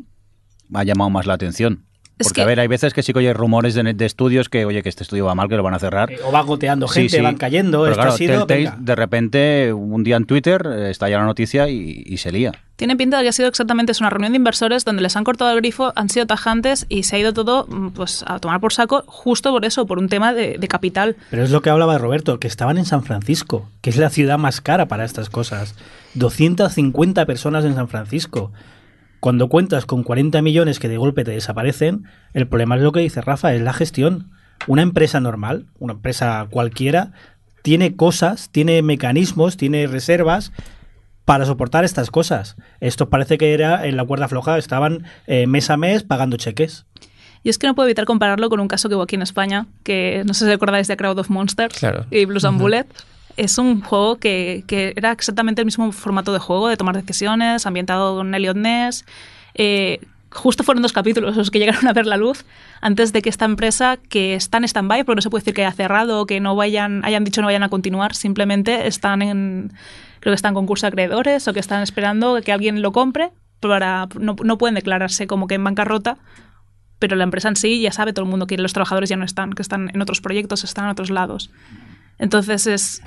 ha 0.75 0.85
llamado 0.85 1.11
más 1.11 1.27
la 1.27 1.35
atención. 1.35 1.85
Es 2.19 2.29
Porque, 2.29 2.37
que- 2.37 2.43
a 2.43 2.47
ver, 2.47 2.61
hay 2.61 2.67
veces 2.67 2.95
que 2.95 3.03
sí 3.03 3.13
que 3.13 3.19
oye 3.19 3.35
rumores 3.35 3.75
de, 3.75 3.93
de 3.93 4.07
estudios 4.07 4.49
que, 4.49 4.65
oye, 4.65 4.83
que 4.83 4.89
este 4.89 5.03
estudio 5.03 5.27
va 5.27 5.35
mal, 5.35 5.49
que 5.51 5.57
lo 5.57 5.63
van 5.63 5.75
a 5.75 5.79
cerrar. 5.79 6.11
Eh, 6.11 6.19
O 6.25 6.33
va 6.33 6.41
goteando 6.41 6.89
gente, 6.89 7.17
sí. 7.17 7.23
van 7.23 7.37
cayendo. 7.37 7.81
Pero 7.83 7.91
Esto 7.93 7.97
claro, 8.03 8.13
ha 8.15 8.17
sido. 8.17 8.47
Telltale, 8.47 8.77
de 8.83 8.95
repente, 8.95 9.73
un 9.75 10.03
día 10.03 10.17
en 10.17 10.25
Twitter, 10.25 10.67
eh, 10.67 10.91
estalla 10.91 11.19
la 11.19 11.27
noticia 11.27 11.69
y, 11.69 12.03
y 12.07 12.17
se 12.17 12.33
lía. 12.33 12.53
Tiene 12.77 12.97
pinta 12.97 13.19
de 13.19 13.23
que 13.25 13.29
ha 13.29 13.33
sido 13.33 13.49
exactamente 13.49 13.93
es 13.93 14.01
una 14.01 14.09
reunión 14.11 14.33
de 14.33 14.37
inversores 14.37 14.85
donde 14.87 15.03
les 15.03 15.15
han 15.17 15.25
cortado 15.25 15.51
el 15.51 15.57
grifo, 15.59 15.93
han 15.95 16.09
sido 16.09 16.27
tajantes 16.27 16.87
y 16.89 17.03
se 17.03 17.17
ha 17.17 17.19
ido 17.19 17.33
todo 17.35 17.67
mm, 17.69 17.89
pues, 17.91 18.25
a 18.27 18.39
tomar 18.39 18.61
por 18.61 18.73
saco 18.73 19.03
justo 19.07 19.51
por 19.51 19.65
eso, 19.67 19.87
por 19.87 19.99
un 19.99 20.09
tema 20.09 20.33
de, 20.33 20.57
de 20.59 20.69
capital. 20.69 21.17
Pero 21.31 21.43
es 21.45 21.51
lo 21.51 21.61
que 21.61 21.69
hablaba 21.71 21.99
Roberto, 21.99 22.39
que 22.41 22.49
estaban 22.49 22.79
en 22.79 22.87
San 22.87 23.03
Francisco, 23.03 23.69
que 23.83 23.91
es 23.91 23.97
la 23.99 24.09
ciudad 24.11 24.39
más 24.39 24.61
cara 24.63 24.87
para 24.89 25.05
estas 25.05 25.29
cosas. 25.29 25.75
250 26.15 27.27
personas 27.27 27.65
en 27.65 27.75
San 27.75 27.89
Francisco. 27.89 28.53
Cuando 29.27 29.49
cuentas 29.49 29.87
con 29.87 30.05
40 30.05 30.41
millones 30.41 30.79
que 30.79 30.89
de 30.89 30.99
golpe 30.99 31.25
te 31.25 31.33
desaparecen, 31.33 32.05
el 32.33 32.47
problema 32.47 32.77
es 32.77 32.83
lo 32.83 32.93
que 32.93 33.01
dice 33.01 33.21
Rafa, 33.21 33.53
es 33.55 33.61
la 33.61 33.73
gestión. 33.73 34.31
Una 34.69 34.83
empresa 34.83 35.19
normal, 35.19 35.67
una 35.81 35.95
empresa 35.95 36.47
cualquiera, 36.49 37.11
tiene 37.63 37.97
cosas, 37.97 38.51
tiene 38.53 38.83
mecanismos, 38.83 39.57
tiene 39.57 39.89
reservas 39.89 40.53
para 41.25 41.45
soportar 41.45 41.85
estas 41.85 42.13
cosas. 42.13 42.55
Esto 42.79 43.11
parece 43.11 43.37
que 43.37 43.53
era 43.53 43.89
en 43.89 43.97
la 43.97 44.05
cuerda 44.05 44.29
floja, 44.29 44.59
estaban 44.59 45.07
eh, 45.27 45.49
mes 45.49 45.71
a 45.71 45.77
mes 45.77 46.05
pagando 46.05 46.37
cheques. 46.37 46.87
Y 47.43 47.49
es 47.49 47.59
que 47.59 47.67
no 47.67 47.75
puedo 47.75 47.89
evitar 47.89 48.05
compararlo 48.05 48.49
con 48.49 48.61
un 48.61 48.69
caso 48.69 48.89
que 48.89 48.95
hubo 48.95 49.03
aquí 49.03 49.17
en 49.17 49.23
España, 49.23 49.67
que 49.83 50.23
no 50.25 50.35
sé 50.35 50.45
si 50.45 50.53
recordáis 50.53 50.87
de 50.87 50.97
Crowd 50.97 51.19
of 51.19 51.31
Monsters 51.31 51.77
Claro. 51.81 52.07
y 52.13 52.27
Blues 52.27 52.45
and 52.45 52.61
Bullet. 52.61 52.87
Es 53.37 53.59
un 53.59 53.83
juego 53.83 54.17
que, 54.17 54.65
que 54.67 54.95
era 54.97 55.13
exactamente 55.13 55.61
el 55.61 55.67
mismo 55.67 55.93
formato 55.93 56.33
de 56.33 56.39
juego, 56.39 56.69
de 56.69 56.77
tomar 56.77 56.97
decisiones, 56.97 57.67
ambientado 57.67 58.17
con 58.17 58.35
Elliot 58.35 58.57
Ness. 58.57 59.05
Eh, 59.55 60.01
justo 60.31 60.65
fueron 60.65 60.83
dos 60.83 60.93
capítulos 60.93 61.37
los 61.37 61.51
que 61.51 61.59
llegaron 61.59 61.87
a 61.89 61.93
ver 61.93 62.07
la 62.07 62.17
luz 62.17 62.45
antes 62.81 63.13
de 63.13 63.23
que 63.23 63.29
esta 63.29 63.45
empresa, 63.45 63.97
que 63.97 64.35
está 64.35 64.59
en 64.59 64.65
stand-by, 64.65 65.05
porque 65.05 65.17
no 65.17 65.23
se 65.23 65.31
puede 65.31 65.43
decir 65.43 65.55
que 65.55 65.65
haya 65.65 65.75
cerrado 65.75 66.21
o 66.21 66.27
que 66.27 66.41
no 66.41 66.55
vayan, 66.57 67.05
hayan 67.05 67.25
dicho 67.25 67.41
no 67.41 67.47
vayan 67.47 67.63
a 67.63 67.69
continuar, 67.69 68.15
simplemente 68.15 68.87
están 68.87 69.23
en, 69.23 69.73
creo 70.21 70.33
que 70.33 70.37
están 70.37 70.51
en 70.51 70.57
concurso 70.57 70.87
de 70.87 70.89
acreedores 70.89 71.49
o 71.49 71.53
que 71.53 71.61
están 71.61 71.83
esperando 71.83 72.41
que 72.43 72.53
alguien 72.53 72.83
lo 72.83 72.93
compre, 72.93 73.31
para, 73.61 74.09
no, 74.19 74.37
no 74.45 74.59
pueden 74.59 74.75
declararse 74.75 75.27
como 75.27 75.47
que 75.47 75.55
en 75.55 75.65
bancarrota, 75.65 76.19
pero 76.99 77.17
la 77.17 77.25
empresa 77.25 77.49
en 77.49 77.57
sí 77.57 77.81
ya 77.81 77.93
sabe 77.93 78.13
todo 78.13 78.25
el 78.25 78.31
mundo 78.31 78.47
que 78.47 78.57
los 78.59 78.73
trabajadores 78.73 79.09
ya 79.09 79.17
no 79.17 79.25
están, 79.25 79.53
que 79.53 79.63
están 79.63 79.91
en 79.93 80.01
otros 80.01 80.21
proyectos, 80.21 80.65
están 80.65 80.85
en 80.85 80.91
otros 80.91 81.11
lados. 81.11 81.51
Entonces 82.19 82.67
es, 82.67 83.03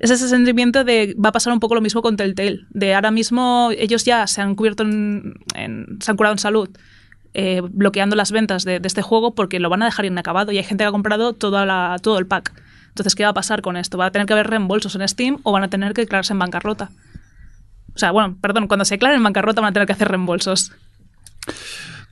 es 0.00 0.10
ese 0.10 0.28
sentimiento 0.28 0.84
de 0.84 1.14
va 1.22 1.30
a 1.30 1.32
pasar 1.32 1.52
un 1.52 1.60
poco 1.60 1.74
lo 1.74 1.80
mismo 1.80 2.02
con 2.02 2.16
Telltale, 2.16 2.66
de 2.70 2.94
ahora 2.94 3.10
mismo 3.10 3.70
ellos 3.76 4.04
ya 4.04 4.26
se 4.26 4.40
han 4.40 4.54
cubierto 4.54 4.82
en, 4.82 5.34
se 6.00 6.10
han 6.10 6.16
curado 6.16 6.34
en 6.34 6.38
salud 6.38 6.68
eh, 7.32 7.62
bloqueando 7.62 8.14
las 8.16 8.30
ventas 8.30 8.64
de, 8.64 8.80
este 8.84 9.02
juego 9.02 9.34
porque 9.34 9.58
lo 9.58 9.68
van 9.68 9.82
a 9.82 9.86
dejar 9.86 10.04
inacabado 10.04 10.52
y 10.52 10.58
hay 10.58 10.64
gente 10.64 10.84
que 10.84 10.88
ha 10.88 10.92
comprado 10.92 11.32
todo 11.32 12.18
el 12.18 12.26
pack. 12.26 12.52
Entonces, 12.88 13.16
¿qué 13.16 13.24
va 13.24 13.30
a 13.30 13.34
pasar 13.34 13.60
con 13.60 13.76
esto? 13.76 13.98
¿Va 13.98 14.06
a 14.06 14.10
tener 14.12 14.24
que 14.28 14.34
haber 14.34 14.46
reembolsos 14.46 14.94
en 14.94 15.08
Steam 15.08 15.40
o 15.42 15.50
van 15.50 15.64
a 15.64 15.68
tener 15.68 15.94
que 15.94 16.02
declararse 16.02 16.32
en 16.32 16.38
bancarrota? 16.38 16.90
O 17.92 17.98
sea, 17.98 18.12
bueno, 18.12 18.36
perdón, 18.40 18.68
cuando 18.68 18.84
se 18.84 18.94
declaren 18.94 19.16
en 19.16 19.24
bancarrota 19.24 19.60
van 19.60 19.70
a 19.70 19.72
tener 19.72 19.86
que 19.86 19.94
hacer 19.94 20.06
reembolsos. 20.06 20.70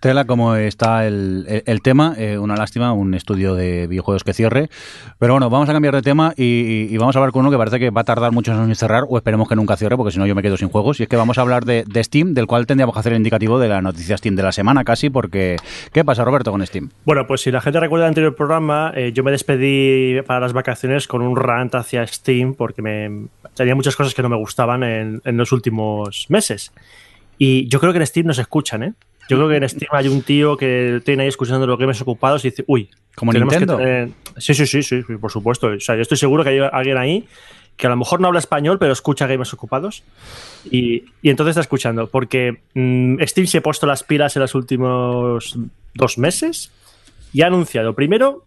Tela, 0.03 0.25
como 0.25 0.57
está 0.57 1.07
el, 1.07 1.81
tema, 1.81 2.17
eh, 2.19 2.37
una 2.37 2.57
lástima, 2.57 2.93
un 2.93 3.15
estudio 3.15 3.55
de 3.55 3.87
videojuegos 3.87 4.25
que 4.25 4.33
cierre. 4.33 4.69
Pero 5.21 5.35
bueno, 5.35 5.49
vamos 5.49 5.69
a 5.69 5.73
cambiar 5.73 5.95
de 5.95 6.03
tema 6.03 6.35
y 6.37 6.97
vamos 6.97 7.15
a 7.15 7.21
hablar 7.21 7.31
con 7.31 7.43
uno 7.43 7.53
que 7.53 7.57
parece 7.57 7.79
que 7.79 7.91
va 7.91 8.01
a 8.01 8.05
tardar 8.05 8.33
muchos 8.33 8.57
años 8.57 8.69
en 8.69 8.75
cerrar, 8.75 9.05
o 9.09 9.17
esperemos 9.17 9.49
que 9.49 9.55
nunca 9.55 9.77
cierre, 9.77 9.97
porque 9.97 10.11
si 10.11 10.19
no 10.19 10.27
yo 10.27 10.35
me 10.35 10.43
quedo 10.43 10.57
sin 10.57 10.71
juegos. 10.71 10.99
Y 10.99 11.05
es 11.05 11.09
que 11.09 11.15
vamos 11.15 11.38
a 11.38 11.43
hablar 11.43 11.65
de, 11.65 11.85
de 11.87 12.03
Steam, 12.03 12.35
del 12.35 12.49
cual 12.49 12.67
tendríamos 12.67 12.97
que 12.97 12.99
hacer 12.99 13.12
el 13.12 13.19
indicativo 13.19 13.61
de 13.61 13.69
la 13.69 13.81
noticia 13.81 14.17
Steam 14.17 14.35
de 14.35 14.43
la 14.43 14.51
semana 14.51 14.83
casi, 14.83 15.09
porque 15.09 15.55
¿qué 15.93 16.05
pasa, 16.05 16.25
Roberto, 16.25 16.51
con 16.51 16.67
Steam? 16.67 16.91
Bueno, 17.05 17.29
pues 17.29 17.43
si 17.43 17.53
la 17.53 17.61
gente 17.61 17.79
recuerda 17.79 18.07
el 18.07 18.09
anterior 18.09 18.35
programa, 18.35 18.93
eh, 18.97 19.12
yo 19.12 19.23
me 19.23 19.31
despedí 19.31 20.21
para 20.23 20.41
las 20.41 20.53
vacaciones 20.53 21.07
con 21.07 21.23
un 21.23 21.37
rant 21.37 21.77
hacia 21.77 22.05
Steam 22.09 22.55
porque 22.55 22.83
me 22.83 23.29
tenía 23.55 23.77
muchas 23.77 23.95
cosas 23.95 24.15
que 24.15 24.23
no 24.23 24.29
me 24.29 24.37
gustaban 24.37 24.83
en, 24.83 25.23
en 25.25 25.37
los 25.37 25.53
últimos 25.53 26.27
meses. 26.29 26.73
Y 27.38 27.69
yo 27.69 27.79
creo 27.79 27.93
que 27.93 28.01
en 28.01 28.07
Steam 28.07 28.27
nos 28.27 28.41
escuchan, 28.41 28.83
¿eh? 28.83 28.95
Yo 29.33 29.37
creo 29.38 29.49
que 29.49 29.57
en 29.57 29.68
Steam 29.68 29.88
hay 29.92 30.09
un 30.09 30.23
tío 30.23 30.57
que 30.57 31.01
tiene 31.05 31.25
ahí 31.25 31.29
escuchando 31.29 31.66
los 31.66 31.79
games 31.79 32.01
ocupados 32.01 32.45
y 32.45 32.51
dice, 32.51 32.64
uy, 32.66 32.88
¿Como 33.14 33.33
tenemos 33.33 33.53
que 33.55 33.61
Nintendo? 33.61 33.77
tener- 33.83 34.11
Sí, 34.38 34.55
sí, 34.55 34.66
sí, 34.66 34.83
sí, 34.83 35.03
sí, 35.07 35.16
por 35.16 35.31
supuesto. 35.31 35.68
O 35.68 35.81
sea, 35.81 35.95
yo 35.97 36.03
estoy 36.03 36.16
seguro 36.16 36.42
que 36.45 36.51
hay 36.51 36.59
alguien 36.73 36.97
ahí 36.99 37.27
que 37.77 37.87
a 37.87 37.90
lo 37.90 37.97
mejor 37.97 38.21
no 38.21 38.29
habla 38.29 38.38
español, 38.38 38.79
pero 38.79 38.92
escucha 38.92 39.27
games 39.27 39.53
ocupados. 39.55 40.03
Y, 40.71 41.05
y 41.23 41.31
entonces 41.31 41.53
está 41.53 41.61
escuchando. 41.62 42.07
Porque 42.07 42.61
mm, 42.75 43.16
Steam 43.23 43.47
se 43.47 43.59
ha 43.59 43.62
puesto 43.62 43.87
las 43.87 44.03
pilas 44.05 44.37
en 44.37 44.42
los 44.42 44.55
últimos 44.55 45.59
dos 45.95 46.18
meses 46.18 46.71
y 47.33 47.42
ha 47.42 47.47
anunciado, 47.47 47.95
primero, 47.95 48.45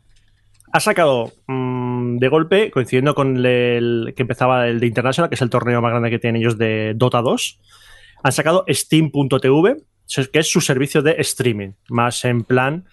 ha 0.71 0.79
sacado 0.79 1.31
mm, 1.47 2.17
de 2.17 2.27
golpe, 2.27 2.71
coincidiendo 2.71 3.15
con 3.15 3.43
el 3.45 4.13
que 4.15 4.21
empezaba 4.23 4.67
el 4.67 4.79
de 4.79 4.87
International, 4.87 5.29
que 5.29 5.35
es 5.35 5.41
el 5.41 5.49
torneo 5.49 5.81
más 5.81 5.91
grande 5.91 6.09
que 6.11 6.19
tienen 6.19 6.41
ellos 6.41 6.57
de 6.57 6.93
Dota 6.95 7.21
2, 7.21 7.59
han 8.23 8.31
sacado 8.31 8.63
Steam.tv, 8.69 9.77
que 10.31 10.39
es 10.39 10.49
su 10.49 10.61
servicio 10.61 11.01
de 11.01 11.15
streaming, 11.19 11.71
más 11.89 12.23
en 12.25 12.43
plan 12.43 12.85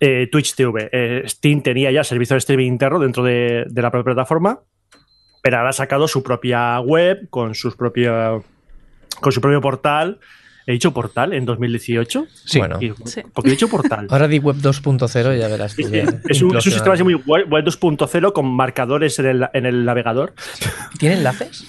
eh, 0.00 0.28
Twitch 0.30 0.54
TV. 0.54 0.88
Eh, 0.92 1.22
Steam 1.26 1.62
tenía 1.62 1.90
ya 1.92 2.02
servicio 2.02 2.34
de 2.34 2.38
streaming 2.38 2.66
interno 2.66 2.98
dentro 2.98 3.22
de, 3.22 3.64
de 3.68 3.82
la 3.82 3.90
propia 3.90 4.14
plataforma, 4.14 4.60
pero 5.42 5.58
ahora 5.58 5.70
ha 5.70 5.72
sacado 5.72 6.08
su 6.08 6.22
propia 6.22 6.80
web 6.80 7.28
con 7.30 7.54
sus 7.54 7.76
propio, 7.76 8.44
con 9.20 9.32
su 9.32 9.40
propio 9.40 9.60
portal. 9.60 10.18
¿He 10.66 10.72
dicho 10.72 10.92
portal 10.94 11.32
en 11.32 11.44
2018? 11.44 12.26
Sí. 12.44 12.58
Bueno. 12.58 12.78
Sí. 13.04 13.22
Porque 13.32 13.50
he 13.50 13.52
dicho 13.52 13.68
portal. 13.68 14.06
Ahora 14.10 14.28
di 14.28 14.38
web 14.38 14.56
2.0 14.56 15.36
y 15.36 15.38
ya 15.40 15.48
verás. 15.48 15.74
tú 15.74 15.82
Sí. 15.82 15.96
Es, 16.28 16.42
un, 16.42 16.56
es 16.56 16.66
un 16.66 16.72
sistema 16.72 16.94
así 16.94 17.02
muy 17.02 17.14
web, 17.14 17.48
web 17.48 17.64
2.0 17.64 18.32
con 18.32 18.46
marcadores 18.46 19.18
en 19.18 19.26
el, 19.26 19.48
en 19.52 19.66
el 19.66 19.84
navegador. 19.84 20.34
¿Tiene 20.98 21.16
enlaces? 21.16 21.64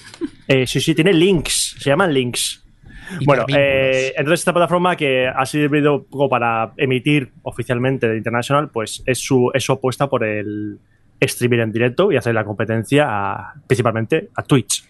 Eh, 0.48 0.68
sí, 0.68 0.80
sí, 0.80 0.94
tiene 0.94 1.14
links, 1.14 1.76
se 1.80 1.90
llaman 1.90 2.14
links. 2.14 2.63
Bueno, 3.26 3.44
Hipervínculos. 3.44 3.58
eh, 3.58 4.14
entonces 4.18 4.40
esta 4.42 4.54
plataforma 4.54 4.96
que 4.96 5.28
ha 5.28 5.46
servido 5.46 6.04
poco 6.04 6.30
para 6.30 6.74
emitir 6.78 7.32
oficialmente 7.44 8.08
de 8.08 8.18
International, 8.18 8.70
pues 8.72 9.04
es 9.06 9.20
su, 9.20 9.52
es 9.54 9.64
su 9.64 9.72
apuesta 9.74 10.08
por 10.08 10.24
el 10.24 10.80
streaming 11.20 11.60
en 11.60 11.72
directo 11.72 12.12
y 12.12 12.18
hacer 12.18 12.34
la 12.34 12.44
competencia 12.44 13.08
a- 13.10 13.54
principalmente 13.68 14.30
a 14.36 14.44
Twitch. 14.44 14.86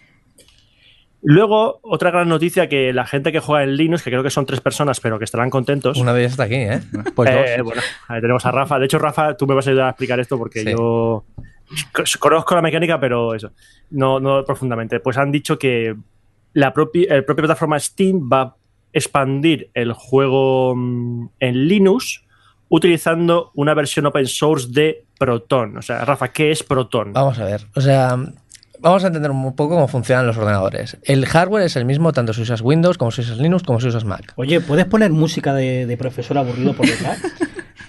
Luego, 1.26 1.78
otra 1.82 2.10
gran 2.10 2.28
noticia 2.28 2.68
que 2.68 2.92
la 2.92 3.06
gente 3.06 3.32
que 3.32 3.40
juega 3.40 3.64
en 3.64 3.76
Linux, 3.76 4.02
que 4.02 4.10
creo 4.10 4.22
que 4.22 4.28
son 4.28 4.44
tres 4.44 4.60
personas, 4.60 5.00
pero 5.00 5.18
que 5.18 5.24
estarán 5.24 5.48
contentos. 5.48 5.96
Una 5.96 6.12
de 6.12 6.20
ellas 6.20 6.32
está 6.32 6.42
aquí, 6.44 6.56
¿eh? 6.56 6.80
Pues 7.14 7.30
dos. 7.34 7.46
Eh, 7.46 7.62
bueno, 7.62 7.80
ahí 8.08 8.20
tenemos 8.20 8.44
a 8.44 8.50
Rafa. 8.50 8.78
De 8.78 8.84
hecho, 8.84 8.98
Rafa, 8.98 9.34
tú 9.34 9.46
me 9.46 9.54
vas 9.54 9.66
a 9.66 9.70
ayudar 9.70 9.86
a 9.86 9.90
explicar 9.90 10.20
esto 10.20 10.36
porque 10.36 10.60
Sí. 10.60 10.70
yo 10.72 11.24
co- 11.92 12.02
conozco 12.18 12.54
la 12.54 12.60
mecánica, 12.60 13.00
pero 13.00 13.34
eso, 13.34 13.52
no, 13.92 14.20
no 14.20 14.44
profundamente. 14.44 15.00
Pues 15.00 15.16
han 15.16 15.32
dicho 15.32 15.58
que 15.58 15.94
la 16.54 16.72
propia, 16.72 17.14
el 17.14 17.24
propia 17.24 17.42
plataforma 17.42 17.78
Steam 17.78 18.30
va 18.32 18.40
a 18.40 18.56
expandir 18.92 19.70
el 19.74 19.92
juego 19.92 20.74
mm, 20.74 21.28
en 21.40 21.68
Linux 21.68 22.22
utilizando 22.68 23.50
una 23.54 23.74
versión 23.74 24.06
open 24.06 24.26
source 24.26 24.68
de 24.70 25.04
Proton. 25.18 25.76
O 25.76 25.82
sea, 25.82 26.04
Rafa, 26.04 26.28
¿qué 26.28 26.50
es 26.50 26.62
Proton? 26.62 27.12
Vamos 27.12 27.38
a 27.38 27.44
ver. 27.44 27.66
O 27.74 27.80
sea, 27.80 28.16
vamos 28.80 29.04
a 29.04 29.08
entender 29.08 29.30
un 29.30 29.54
poco 29.54 29.74
cómo 29.74 29.88
funcionan 29.88 30.26
los 30.26 30.36
ordenadores. 30.36 30.96
El 31.02 31.26
hardware 31.26 31.64
es 31.64 31.76
el 31.76 31.84
mismo 31.84 32.12
tanto 32.12 32.32
si 32.32 32.42
usas 32.42 32.62
Windows, 32.62 32.98
como 32.98 33.10
si 33.10 33.20
usas 33.20 33.38
Linux, 33.38 33.64
como 33.64 33.80
si 33.80 33.88
usas 33.88 34.04
Mac. 34.04 34.32
Oye, 34.36 34.60
¿puedes 34.60 34.86
poner 34.86 35.10
música 35.10 35.54
de, 35.54 35.86
de 35.86 35.96
profesor 35.96 36.38
aburrido 36.38 36.72
por 36.72 36.86
detrás? 36.86 37.20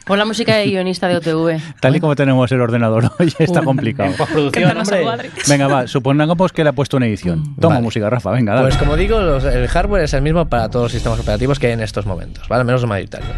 Pon 0.06 0.20
la 0.20 0.26
música 0.26 0.56
de 0.56 0.68
guionista 0.68 1.08
de 1.08 1.18
OTV. 1.18 1.60
Tal 1.80 1.96
y 1.96 2.00
como 2.00 2.16
tenemos 2.16 2.52
el 2.52 2.62
ordenador 2.62 3.12
hoy, 3.20 3.34
está 3.40 3.64
complicado. 3.64 4.14
Venga, 5.48 5.68
va, 5.68 5.88
supongamos 5.88 6.52
que 6.52 6.64
le 6.64 6.70
ha 6.70 6.74
puesto 6.74 6.98
una 6.98 7.08
edición. 7.08 7.56
Toma 7.60 7.76
Vale. 7.76 7.84
música, 7.86 8.10
Rafa, 8.10 8.30
venga, 8.32 8.54
dale. 8.54 8.68
Pues 8.68 8.78
como 8.78 8.96
digo, 8.98 9.20
los- 9.20 9.44
el 9.46 9.68
hardware 9.68 10.04
es 10.04 10.14
el 10.14 10.22
mismo 10.22 10.48
para 10.48 10.70
todos 10.70 10.86
los 10.86 10.92
sistemas 10.92 11.20
operativos 11.20 11.58
que 11.58 11.68
hay 11.68 11.74
en 11.74 11.82
estos 11.82 12.06
momentos, 12.06 12.48
¿vale? 12.48 12.62
Al 12.62 12.66
menos 12.68 12.82
los 12.82 12.90
mayoritarios. 12.90 13.32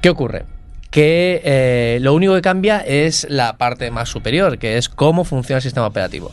¿Qué 0.00 0.08
ocurre? 0.10 0.44
que 0.90 1.42
eh, 1.44 1.98
lo 2.02 2.14
único 2.14 2.36
que 2.36 2.40
cambia 2.40 2.78
es 2.78 3.26
la 3.28 3.56
parte 3.56 3.90
más 3.90 4.08
superior, 4.08 4.58
que 4.58 4.78
es 4.78 4.88
cómo 4.88 5.24
funciona 5.24 5.56
el 5.56 5.62
sistema 5.62 5.88
operativo. 5.88 6.30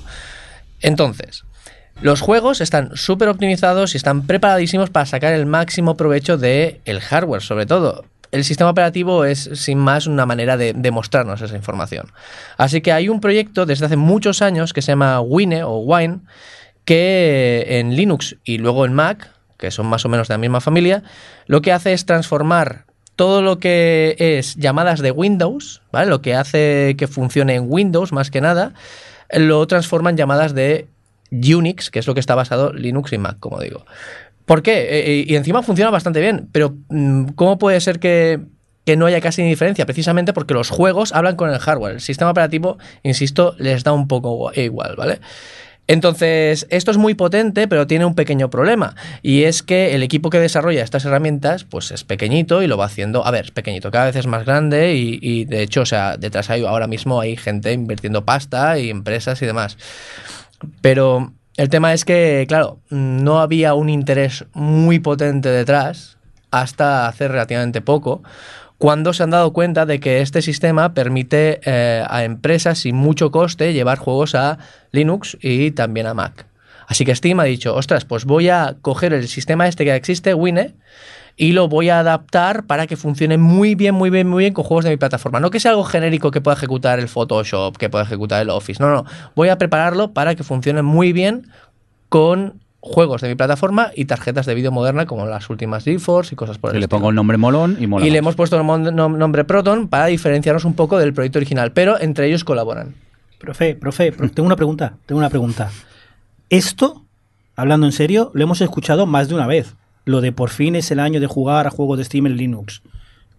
Entonces, 0.81 1.45
los 1.99 2.21
juegos 2.21 2.61
están 2.61 2.91
súper 2.95 3.29
optimizados 3.29 3.95
y 3.95 3.97
están 3.97 4.27
preparadísimos 4.27 4.91
para 4.91 5.07
sacar 5.07 5.33
el 5.33 5.47
máximo 5.47 5.97
provecho 5.97 6.37
del 6.37 6.79
el 6.85 6.99
hardware, 6.99 7.41
sobre 7.41 7.65
todo. 7.65 8.05
El 8.31 8.45
sistema 8.45 8.69
operativo 8.69 9.25
es, 9.25 9.49
sin 9.53 9.77
más, 9.77 10.07
una 10.07 10.25
manera 10.25 10.55
de, 10.55 10.91
mostrarnos 10.91 11.41
esa 11.41 11.55
información. 11.55 12.11
Así 12.57 12.81
que 12.81 12.93
hay 12.93 13.09
un 13.09 13.19
proyecto 13.19 13.65
desde 13.65 13.85
hace 13.85 13.97
muchos 13.97 14.41
años 14.41 14.71
que 14.71 14.81
se 14.81 14.93
llama 14.93 15.19
Wine 15.19 15.63
o 15.63 15.79
Wine, 15.79 16.19
que 16.85 17.65
en 17.67 17.95
Linux 17.95 18.37
y 18.43 18.57
luego 18.57 18.85
en 18.85 18.93
Mac, 18.93 19.31
que 19.57 19.69
son 19.69 19.85
más 19.87 20.05
o 20.05 20.09
menos 20.09 20.29
de 20.29 20.33
la 20.33 20.37
misma 20.37 20.61
familia, 20.61 21.03
lo 21.45 21.61
que 21.61 21.73
hace 21.73 21.93
es 21.93 22.05
transformar 22.05 22.85
todo 23.15 23.41
lo 23.41 23.59
que 23.59 24.15
es 24.17 24.55
llamadas 24.55 25.01
de 25.01 25.11
Windows, 25.11 25.81
¿vale? 25.91 26.09
Lo 26.09 26.21
que 26.21 26.33
hace 26.33 26.95
que 26.97 27.07
funcione 27.07 27.55
en 27.55 27.65
Windows 27.67 28.13
más 28.13 28.31
que 28.31 28.41
nada, 28.41 28.73
lo 29.29 29.67
transforma 29.67 30.09
en 30.09 30.17
llamadas 30.17 30.55
de 30.55 30.87
Unix, 31.31 31.91
que 31.91 31.99
es 31.99 32.07
lo 32.07 32.13
que 32.13 32.19
está 32.19 32.35
basado 32.35 32.73
Linux 32.73 33.13
y 33.13 33.17
Mac, 33.17 33.37
como 33.39 33.59
digo. 33.59 33.85
¿Por 34.51 34.63
qué? 34.63 34.85
Eh, 34.89 35.25
y 35.29 35.35
encima 35.37 35.63
funciona 35.63 35.91
bastante 35.91 36.19
bien, 36.19 36.49
pero 36.51 36.75
mm, 36.89 37.27
¿cómo 37.35 37.57
puede 37.57 37.79
ser 37.79 38.01
que, 38.01 38.41
que 38.83 38.97
no 38.97 39.05
haya 39.05 39.21
casi 39.21 39.41
ni 39.41 39.47
diferencia? 39.47 39.85
Precisamente 39.85 40.33
porque 40.33 40.53
los 40.53 40.67
juegos 40.67 41.13
hablan 41.13 41.37
con 41.37 41.49
el 41.49 41.57
hardware. 41.57 41.93
El 41.93 42.01
sistema 42.01 42.31
operativo, 42.31 42.77
insisto, 43.01 43.55
les 43.59 43.85
da 43.85 43.93
un 43.93 44.09
poco 44.09 44.51
igual, 44.53 44.97
¿vale? 44.97 45.21
Entonces, 45.87 46.67
esto 46.69 46.91
es 46.91 46.97
muy 46.97 47.13
potente, 47.13 47.69
pero 47.69 47.87
tiene 47.87 48.03
un 48.03 48.13
pequeño 48.13 48.49
problema. 48.49 48.93
Y 49.21 49.43
es 49.43 49.63
que 49.63 49.95
el 49.95 50.03
equipo 50.03 50.29
que 50.29 50.41
desarrolla 50.41 50.83
estas 50.83 51.05
herramientas, 51.05 51.63
pues 51.63 51.89
es 51.91 52.03
pequeñito 52.03 52.61
y 52.61 52.67
lo 52.67 52.75
va 52.75 52.87
haciendo. 52.87 53.25
A 53.25 53.31
ver, 53.31 53.45
es 53.45 53.51
pequeñito, 53.51 53.89
cada 53.89 54.07
vez 54.07 54.17
es 54.17 54.27
más 54.27 54.45
grande 54.45 54.95
y, 54.95 55.17
y 55.21 55.45
de 55.45 55.61
hecho, 55.61 55.83
o 55.83 55.85
sea, 55.85 56.17
detrás 56.17 56.49
hay, 56.49 56.65
ahora 56.65 56.87
mismo 56.87 57.21
hay 57.21 57.37
gente 57.37 57.71
invirtiendo 57.71 58.25
pasta 58.25 58.77
y 58.77 58.89
empresas 58.89 59.41
y 59.41 59.45
demás. 59.45 59.77
Pero 60.81 61.31
el 61.62 61.69
tema 61.69 61.93
es 61.93 62.06
que, 62.06 62.45
claro, 62.47 62.80
no 62.89 63.39
había 63.39 63.76
un 63.76 63.88
interés 63.88 64.45
muy 64.54 64.97
potente 64.97 65.50
detrás 65.50 66.17
hasta 66.50 67.08
hace 67.08 67.28
relativamente 67.28 67.82
poco, 67.82 68.24
cuando 68.80 69.13
se 69.13 69.21
han 69.21 69.30
dado 69.30 69.54
cuenta 69.54 69.86
de 69.86 70.00
que 70.00 70.21
este 70.21 70.41
sistema 70.41 70.95
permite 70.95 71.62
eh, 71.63 72.04
a 72.10 72.24
empresas 72.24 72.80
sin 72.80 72.95
mucho 72.95 73.30
coste 73.30 73.74
llevar 73.74 74.00
juegos 74.00 74.34
a 74.34 74.58
Linux 74.91 75.38
y 75.39 75.69
también 75.69 76.08
a 76.08 76.15
Mac. 76.15 76.47
Así 76.88 77.06
que 77.06 77.15
Steam 77.15 77.39
ha 77.39 77.43
dicho, 77.43 77.76
ostras, 77.76 78.06
pues 78.06 78.26
voy 78.26 78.50
a 78.50 78.78
coger 78.82 79.13
el 79.13 79.28
sistema 79.28 79.67
este 79.67 79.86
que 79.86 79.93
existe, 79.93 80.34
Wine, 80.34 80.74
y 81.37 81.53
lo 81.53 81.67
voy 81.67 81.89
a 81.89 81.99
adaptar 81.99 82.65
para 82.65 82.87
que 82.87 82.95
funcione 82.97 83.37
muy 83.37 83.75
bien, 83.75 83.95
muy 83.95 84.09
bien, 84.09 84.27
muy 84.27 84.43
bien 84.43 84.53
con 84.53 84.63
juegos 84.63 84.85
de 84.85 84.91
mi 84.91 84.97
plataforma. 84.97 85.39
No 85.39 85.49
que 85.49 85.59
sea 85.59 85.71
algo 85.71 85.83
genérico 85.83 86.29
que 86.31 86.41
pueda 86.41 86.55
ejecutar 86.57 86.99
el 86.99 87.07
Photoshop, 87.07 87.77
que 87.77 87.89
pueda 87.89 88.03
ejecutar 88.03 88.41
el 88.41 88.49
Office. 88.49 88.81
No, 88.83 88.89
no. 88.91 89.05
Voy 89.35 89.49
a 89.49 89.57
prepararlo 89.57 90.11
para 90.11 90.35
que 90.35 90.43
funcione 90.43 90.81
muy 90.81 91.13
bien 91.13 91.47
con 92.09 92.59
juegos 92.83 93.21
de 93.21 93.29
mi 93.29 93.35
plataforma 93.35 93.91
y 93.95 94.05
tarjetas 94.05 94.45
de 94.47 94.55
vídeo 94.55 94.71
moderna 94.71 95.05
como 95.05 95.25
las 95.27 95.49
últimas 95.51 95.83
GeForce 95.83 96.33
y 96.33 96.35
cosas 96.35 96.57
por 96.57 96.71
el 96.71 96.77
Y 96.77 96.79
le 96.81 96.87
pongo 96.87 97.09
el 97.09 97.15
nombre 97.15 97.37
molón 97.37 97.77
y 97.79 97.85
mola. 97.87 98.05
Y 98.05 98.09
le 98.09 98.17
hemos 98.17 98.35
puesto 98.35 98.59
el 98.59 98.65
nombre 98.95 99.43
Proton 99.45 99.87
para 99.87 100.07
diferenciarnos 100.07 100.65
un 100.65 100.73
poco 100.73 100.97
del 100.97 101.13
proyecto 101.13 101.37
original, 101.39 101.71
pero 101.73 101.99
entre 101.99 102.27
ellos 102.27 102.43
colaboran. 102.43 102.95
Profe, 103.39 103.75
profe, 103.75 104.11
pro- 104.11 104.29
tengo 104.29 104.47
una 104.47 104.55
pregunta, 104.55 104.93
tengo 105.05 105.19
una 105.19 105.29
pregunta. 105.29 105.69
Esto, 106.49 107.05
hablando 107.55 107.85
en 107.85 107.91
serio, 107.91 108.31
lo 108.33 108.43
hemos 108.43 108.61
escuchado 108.61 109.05
más 109.05 109.29
de 109.29 109.35
una 109.35 109.47
vez. 109.47 109.75
Lo 110.05 110.21
de 110.21 110.31
por 110.31 110.49
fin 110.49 110.75
es 110.75 110.89
el 110.91 110.99
año 110.99 111.19
de 111.19 111.27
jugar 111.27 111.67
a 111.67 111.69
juegos 111.71 111.97
de 111.97 112.05
Steam 112.05 112.25
en 112.27 112.37
Linux. 112.37 112.81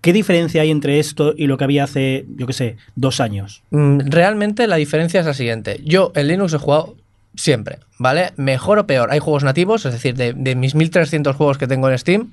¿Qué 0.01 0.13
diferencia 0.13 0.63
hay 0.63 0.71
entre 0.71 0.99
esto 0.99 1.33
y 1.37 1.47
lo 1.47 1.57
que 1.59 1.65
había 1.65 1.85
hace, 1.85 2.27
yo 2.37 2.47
qué 2.47 2.53
sé, 2.53 2.77
dos 2.97 3.21
años? 3.21 3.63
Mm, 3.71 4.01
Realmente 4.11 4.67
la 4.67 4.77
diferencia 4.77 5.21
es 5.21 5.27
la 5.27 5.35
siguiente. 5.35 5.81
Yo 5.85 6.11
en 6.17 6.27
Linux 6.29 6.53
he 6.55 6.59
jugado 6.59 6.97
siempre, 7.37 7.79
¿vale? 7.99 8.33
Mejor 8.37 8.79
o 8.81 8.87
peor. 8.87 9.11
Hay 9.13 9.21
juegos 9.21 9.45
nativos, 9.45 9.87
es 9.87 9.93
decir, 9.93 10.15
de, 10.17 10.33
de 10.35 10.55
mis 10.57 10.75
1300 10.75 11.37
juegos 11.37 11.57
que 11.57 11.67
tengo 11.69 11.89
en 11.89 11.97
Steam, 11.99 12.33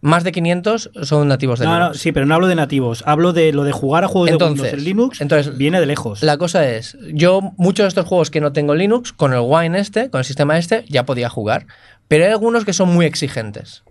más 0.00 0.22
de 0.22 0.30
500 0.32 0.90
son 1.02 1.26
nativos 1.28 1.58
de 1.58 1.64
No, 1.64 1.72
no, 1.72 1.78
Linux. 1.86 1.98
sí, 1.98 2.12
pero 2.12 2.24
no 2.26 2.34
hablo 2.34 2.46
de 2.46 2.54
nativos. 2.54 3.02
Hablo 3.06 3.32
de 3.32 3.52
lo 3.52 3.64
de 3.64 3.72
jugar 3.72 4.04
a 4.04 4.08
juegos 4.08 4.30
Entonces- 4.30 4.56
de 4.56 4.62
Windows 4.62 4.78
en 4.78 4.84
Linux. 4.84 5.20
entonces, 5.22 5.56
viene 5.58 5.80
de 5.80 5.86
lejos. 5.86 6.22
La 6.22 6.36
cosa 6.36 6.68
es, 6.70 6.96
yo 7.12 7.40
muchos 7.56 7.84
de 7.84 7.88
estos 7.88 8.06
juegos 8.06 8.30
que 8.30 8.40
no 8.40 8.52
tengo 8.52 8.74
en 8.74 8.78
Linux, 8.80 9.12
con 9.12 9.32
el 9.32 9.40
Wine 9.42 9.78
este, 9.78 10.08
con 10.10 10.20
el 10.20 10.24
sistema 10.24 10.56
este, 10.58 10.84
ya 10.88 11.04
podía 11.04 11.28
jugar. 11.30 11.66
Pero 12.08 12.24
hay 12.24 12.30
algunos 12.30 12.64
que 12.64 12.72
son 12.72 12.88
muy 12.88 13.06
exigentes. 13.06 13.84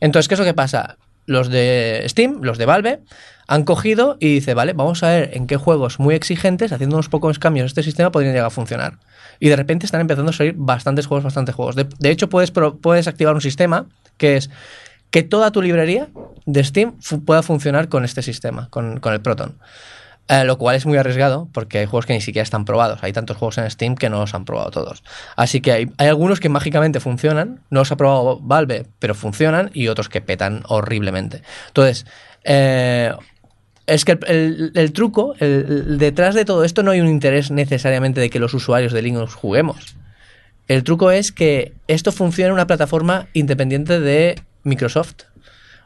Entonces, 0.00 0.28
¿qué 0.28 0.34
es 0.34 0.40
lo 0.40 0.46
que 0.46 0.54
pasa? 0.54 0.98
Los 1.26 1.48
de 1.48 2.04
Steam, 2.08 2.40
los 2.42 2.58
de 2.58 2.66
Valve, 2.66 3.00
han 3.46 3.64
cogido 3.64 4.16
y 4.20 4.34
dice, 4.34 4.54
vale, 4.54 4.72
vamos 4.72 5.02
a 5.02 5.08
ver 5.08 5.30
en 5.34 5.46
qué 5.46 5.56
juegos 5.56 5.98
muy 5.98 6.14
exigentes, 6.14 6.72
haciendo 6.72 6.96
unos 6.96 7.08
pocos 7.08 7.38
cambios, 7.38 7.66
este 7.66 7.82
sistema 7.82 8.10
podría 8.10 8.32
llegar 8.32 8.46
a 8.46 8.50
funcionar. 8.50 8.98
Y 9.38 9.48
de 9.48 9.56
repente 9.56 9.86
están 9.86 10.00
empezando 10.00 10.30
a 10.30 10.32
salir 10.32 10.54
bastantes 10.56 11.06
juegos, 11.06 11.24
bastantes 11.24 11.54
juegos. 11.54 11.76
De, 11.76 11.86
de 11.98 12.10
hecho, 12.10 12.28
puedes, 12.28 12.50
puedes 12.50 13.08
activar 13.08 13.34
un 13.34 13.40
sistema 13.40 13.86
que 14.16 14.36
es 14.36 14.50
que 15.10 15.22
toda 15.22 15.50
tu 15.50 15.62
librería 15.62 16.08
de 16.46 16.64
Steam 16.64 16.94
pueda 17.24 17.42
funcionar 17.42 17.88
con 17.88 18.04
este 18.04 18.22
sistema, 18.22 18.68
con, 18.70 19.00
con 19.00 19.12
el 19.12 19.20
Proton. 19.20 19.56
Eh, 20.30 20.44
lo 20.44 20.58
cual 20.58 20.76
es 20.76 20.86
muy 20.86 20.96
arriesgado 20.96 21.48
porque 21.52 21.78
hay 21.78 21.86
juegos 21.86 22.06
que 22.06 22.12
ni 22.12 22.20
siquiera 22.20 22.44
están 22.44 22.64
probados. 22.64 23.00
Hay 23.02 23.12
tantos 23.12 23.36
juegos 23.36 23.58
en 23.58 23.68
Steam 23.68 23.96
que 23.96 24.08
no 24.08 24.20
los 24.20 24.32
han 24.32 24.44
probado 24.44 24.70
todos. 24.70 25.02
Así 25.34 25.60
que 25.60 25.72
hay, 25.72 25.92
algunos 25.98 26.38
que 26.38 26.48
mágicamente 26.48 27.00
funcionan, 27.00 27.62
no 27.68 27.80
los 27.80 27.90
ha 27.90 27.96
probado 27.96 28.38
Valve, 28.40 28.86
pero 29.00 29.16
funcionan, 29.16 29.72
y 29.74 29.88
otros 29.88 30.08
que 30.08 30.20
petan 30.20 30.62
horriblemente. 30.68 31.42
Entonces, 31.66 32.06
eh, 32.44 33.12
es 33.88 34.04
que 34.04 34.20
el, 34.28 34.92
truco, 34.92 35.34
detrás 35.40 36.36
de 36.36 36.44
todo 36.44 36.62
esto 36.62 36.84
no 36.84 36.92
hay 36.92 37.00
un 37.00 37.08
interés 37.08 37.50
necesariamente 37.50 38.20
de 38.20 38.30
que 38.30 38.38
los 38.38 38.54
usuarios 38.54 38.92
de 38.92 39.02
Linux 39.02 39.34
juguemos. 39.34 39.96
El 40.68 40.84
truco 40.84 41.10
es 41.10 41.32
que 41.32 41.72
esto 41.88 42.12
funciona 42.12 42.50
en 42.50 42.54
una 42.54 42.68
plataforma 42.68 43.26
independiente 43.32 43.98
de 43.98 44.40
Microsoft 44.62 45.24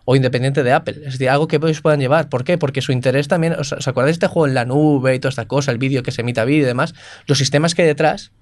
o 0.05 0.17
independiente 0.17 0.63
de 0.63 0.73
Apple. 0.73 0.95
Es 1.05 1.13
decir, 1.13 1.31
algo 1.31 1.49
que 1.49 1.57
ellos 1.57 1.81
puedan 1.81 2.01
llevar. 2.01 2.29
¿Por 2.29 2.45
qué? 2.45 2.59
Porque 2.59 2.83
su 2.83 2.93
interés 2.93 3.29
también. 3.29 3.55
¿Os, 3.55 3.73
acordáis 3.73 4.19
de 4.19 4.25
este 4.25 4.27
juego 4.27 4.47
en 4.47 4.55
la 4.55 4.65
nube 4.65 5.15
y 5.15 5.19
toda 5.19 5.31
esta 5.31 5.47
cosa, 5.47 5.71
el 5.71 5.79
vídeo 5.79 6.03
que 6.03 6.11
se 6.11 6.23
emita 6.23 6.45
vídeo 6.45 6.63
y 6.63 6.67
demás? 6.67 6.95
Los 7.27 7.39
sistemas 7.39 7.75
que 7.75 7.83
hay 7.83 7.89
detrás 7.89 8.33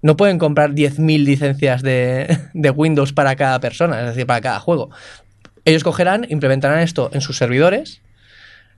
no 0.00 0.16
pueden 0.16 0.38
comprar 0.38 0.72
10.000 0.72 1.24
licencias 1.24 1.82
de, 1.82 2.38
de 2.54 2.70
Windows 2.70 3.12
para 3.12 3.36
cada 3.36 3.60
persona, 3.60 4.00
es 4.00 4.06
decir, 4.08 4.26
para 4.26 4.40
cada 4.40 4.60
juego. 4.60 4.90
Ellos 5.64 5.84
cogerán, 5.84 6.26
implementarán 6.28 6.80
esto 6.80 7.10
en 7.12 7.20
sus 7.20 7.36
servidores, 7.36 8.02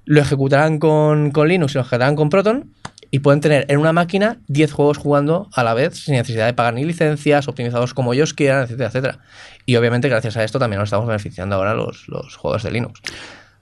lo 0.04 0.20
ejecutarán 0.20 0.78
con, 0.78 1.30
con 1.30 1.48
Linux 1.48 1.72
y 1.72 1.78
lo 1.78 1.80
ejecutarán 1.80 2.14
con 2.14 2.28
Proton 2.28 2.74
y 3.14 3.20
pueden 3.20 3.40
tener 3.40 3.64
en 3.68 3.78
una 3.78 3.92
máquina 3.92 4.38
10 4.48 4.72
juegos 4.72 4.98
jugando 4.98 5.48
a 5.54 5.62
la 5.62 5.72
vez 5.72 5.94
sin 5.94 6.16
necesidad 6.16 6.46
de 6.46 6.52
pagar 6.52 6.74
ni 6.74 6.84
licencias, 6.84 7.46
optimizados 7.46 7.94
como 7.94 8.12
ellos 8.12 8.34
quieran, 8.34 8.64
etcétera, 8.64 8.88
etcétera. 8.88 9.18
Y 9.66 9.76
obviamente 9.76 10.08
gracias 10.08 10.36
a 10.36 10.42
esto 10.42 10.58
también 10.58 10.80
nos 10.80 10.88
estamos 10.88 11.06
beneficiando 11.06 11.54
ahora 11.54 11.74
los, 11.74 12.08
los 12.08 12.34
juegos 12.34 12.64
de 12.64 12.72
Linux. 12.72 13.00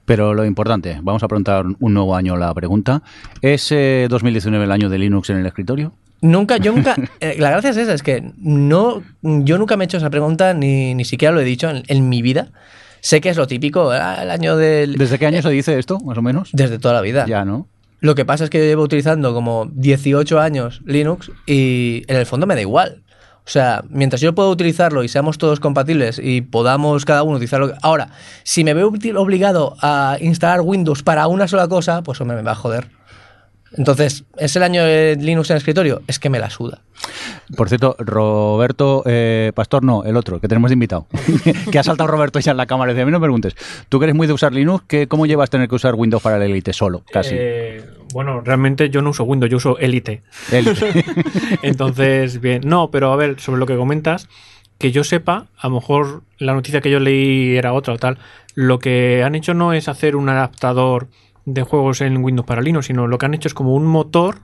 Pero 0.06 0.32
lo 0.32 0.46
importante, 0.46 1.00
vamos 1.02 1.22
a 1.22 1.28
preguntar 1.28 1.66
un 1.66 1.92
nuevo 1.92 2.16
año 2.16 2.34
la 2.38 2.54
pregunta. 2.54 3.02
¿Es 3.42 3.70
eh, 3.72 4.06
2019 4.08 4.64
el 4.64 4.72
año 4.72 4.88
de 4.88 4.98
Linux 4.98 5.28
en 5.28 5.36
el 5.36 5.44
escritorio? 5.44 5.92
Nunca, 6.22 6.56
yo 6.56 6.72
nunca, 6.72 6.96
eh, 7.20 7.36
la 7.38 7.50
gracia 7.50 7.72
es 7.72 7.76
esa, 7.76 7.92
es 7.92 8.02
que 8.02 8.32
no, 8.38 9.02
yo 9.20 9.58
nunca 9.58 9.76
me 9.76 9.84
he 9.84 9.86
hecho 9.86 9.98
esa 9.98 10.08
pregunta, 10.08 10.54
ni, 10.54 10.94
ni 10.94 11.04
siquiera 11.04 11.34
lo 11.34 11.42
he 11.42 11.44
dicho 11.44 11.68
en, 11.68 11.82
en 11.88 12.08
mi 12.08 12.22
vida. 12.22 12.52
Sé 13.02 13.20
que 13.20 13.28
es 13.28 13.36
lo 13.36 13.46
típico, 13.46 13.90
ah, 13.90 14.22
el 14.22 14.30
año 14.30 14.56
del... 14.56 14.94
¿Desde 14.94 15.18
qué 15.18 15.26
año 15.26 15.42
se 15.42 15.50
dice 15.50 15.78
esto, 15.78 16.00
más 16.00 16.16
o 16.16 16.22
menos? 16.22 16.48
Desde 16.54 16.78
toda 16.78 16.94
la 16.94 17.02
vida. 17.02 17.26
Ya, 17.26 17.44
¿no? 17.44 17.68
Lo 18.02 18.16
que 18.16 18.24
pasa 18.24 18.42
es 18.42 18.50
que 18.50 18.58
yo 18.58 18.64
llevo 18.64 18.82
utilizando 18.82 19.32
como 19.32 19.70
18 19.72 20.40
años 20.40 20.82
Linux 20.84 21.30
y 21.46 22.02
en 22.08 22.16
el 22.16 22.26
fondo 22.26 22.48
me 22.48 22.56
da 22.56 22.60
igual. 22.60 23.04
O 23.44 23.48
sea, 23.48 23.84
mientras 23.90 24.20
yo 24.20 24.34
pueda 24.34 24.48
utilizarlo 24.48 25.04
y 25.04 25.08
seamos 25.08 25.38
todos 25.38 25.60
compatibles 25.60 26.20
y 26.20 26.40
podamos 26.40 27.04
cada 27.04 27.22
uno 27.22 27.36
utilizarlo. 27.36 27.74
Ahora, 27.80 28.08
si 28.42 28.64
me 28.64 28.74
veo 28.74 28.88
obligado 28.88 29.76
a 29.80 30.16
instalar 30.20 30.62
Windows 30.62 31.04
para 31.04 31.28
una 31.28 31.46
sola 31.46 31.68
cosa, 31.68 32.02
pues 32.02 32.20
hombre, 32.20 32.36
me 32.36 32.42
va 32.42 32.52
a 32.52 32.56
joder. 32.56 32.88
Entonces, 33.76 34.24
¿es 34.36 34.56
el 34.56 34.62
año 34.62 34.84
de 34.84 35.16
Linux 35.18 35.50
en 35.50 35.54
el 35.54 35.58
escritorio? 35.58 36.02
Es 36.06 36.18
que 36.18 36.28
me 36.28 36.38
la 36.38 36.50
suda. 36.50 36.82
Por 37.56 37.68
cierto, 37.68 37.96
Roberto 37.98 39.02
eh, 39.06 39.52
Pastor, 39.54 39.82
no, 39.82 40.04
el 40.04 40.16
otro, 40.16 40.40
que 40.40 40.48
tenemos 40.48 40.70
de 40.70 40.74
invitado. 40.74 41.06
que 41.72 41.78
ha 41.78 41.82
saltado 41.82 42.08
Roberto 42.08 42.38
ya 42.38 42.52
en 42.52 42.56
la 42.56 42.66
cámara 42.66 42.92
y 42.92 42.94
dice, 42.94 43.02
a 43.02 43.06
mí 43.06 43.12
no 43.12 43.18
me 43.18 43.24
preguntes. 43.24 43.54
Tú 43.88 43.98
que 43.98 44.04
eres 44.04 44.14
muy 44.14 44.26
de 44.26 44.32
usar 44.32 44.52
Linux, 44.52 44.84
¿qué, 44.86 45.08
¿cómo 45.08 45.26
llevas 45.26 45.50
tener 45.50 45.68
que 45.68 45.74
usar 45.74 45.94
Windows 45.94 46.22
para 46.22 46.36
el 46.36 46.42
Elite 46.42 46.72
solo? 46.72 47.02
Casi. 47.10 47.34
Eh, 47.36 47.84
bueno, 48.12 48.40
realmente 48.40 48.90
yo 48.90 49.02
no 49.02 49.10
uso 49.10 49.24
Windows, 49.24 49.50
yo 49.50 49.56
uso 49.56 49.78
Elite. 49.78 50.22
Elite. 50.50 51.04
Entonces, 51.62 52.40
bien. 52.40 52.62
No, 52.64 52.90
pero 52.90 53.12
a 53.12 53.16
ver, 53.16 53.40
sobre 53.40 53.58
lo 53.58 53.66
que 53.66 53.76
comentas, 53.76 54.28
que 54.78 54.92
yo 54.92 55.04
sepa, 55.04 55.46
a 55.56 55.68
lo 55.68 55.76
mejor 55.76 56.22
la 56.38 56.54
noticia 56.54 56.80
que 56.80 56.90
yo 56.90 57.00
leí 57.00 57.56
era 57.56 57.72
otra 57.72 57.94
o 57.94 57.98
tal. 57.98 58.18
Lo 58.54 58.78
que 58.78 59.22
han 59.24 59.34
hecho 59.34 59.54
no 59.54 59.72
es 59.72 59.88
hacer 59.88 60.14
un 60.16 60.28
adaptador 60.28 61.08
de 61.44 61.62
juegos 61.62 62.00
en 62.00 62.22
Windows 62.22 62.46
para 62.46 62.62
Linux, 62.62 62.86
sino 62.86 63.06
lo 63.06 63.18
que 63.18 63.26
han 63.26 63.34
hecho 63.34 63.48
es 63.48 63.54
como 63.54 63.74
un 63.74 63.84
motor, 63.84 64.40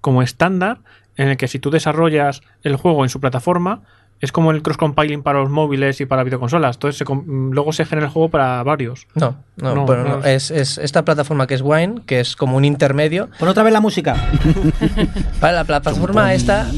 como 0.00 0.22
estándar, 0.22 0.78
en 1.16 1.28
el 1.28 1.36
que 1.36 1.48
si 1.48 1.58
tú 1.58 1.70
desarrollas 1.70 2.42
el 2.62 2.76
juego 2.76 3.04
en 3.04 3.10
su 3.10 3.20
plataforma, 3.20 3.82
es 4.20 4.32
como 4.32 4.50
el 4.50 4.62
cross-compiling 4.62 5.22
para 5.22 5.40
los 5.40 5.50
móviles 5.50 6.00
y 6.00 6.06
para 6.06 6.24
videoconsolas. 6.24 6.76
Entonces 6.76 6.98
se 6.98 7.04
luego 7.24 7.72
se 7.72 7.86
genera 7.86 8.06
el 8.06 8.12
juego 8.12 8.28
para 8.28 8.62
varios. 8.62 9.06
No, 9.14 9.36
no, 9.56 9.74
No, 9.74 9.86
no, 9.86 10.24
es, 10.24 10.50
es 10.50 10.78
esta 10.78 11.04
plataforma 11.04 11.46
que 11.46 11.54
es 11.54 11.62
Wine, 11.62 12.02
que 12.06 12.20
es 12.20 12.36
como 12.36 12.56
un 12.56 12.64
intermedio. 12.64 13.30
Pon 13.38 13.48
otra 13.48 13.62
vez 13.62 13.72
la 13.72 13.80
música. 13.80 14.14
Vale, 15.40 15.56
la 15.56 15.64
plataforma 15.64 16.34
esta. 16.34 16.70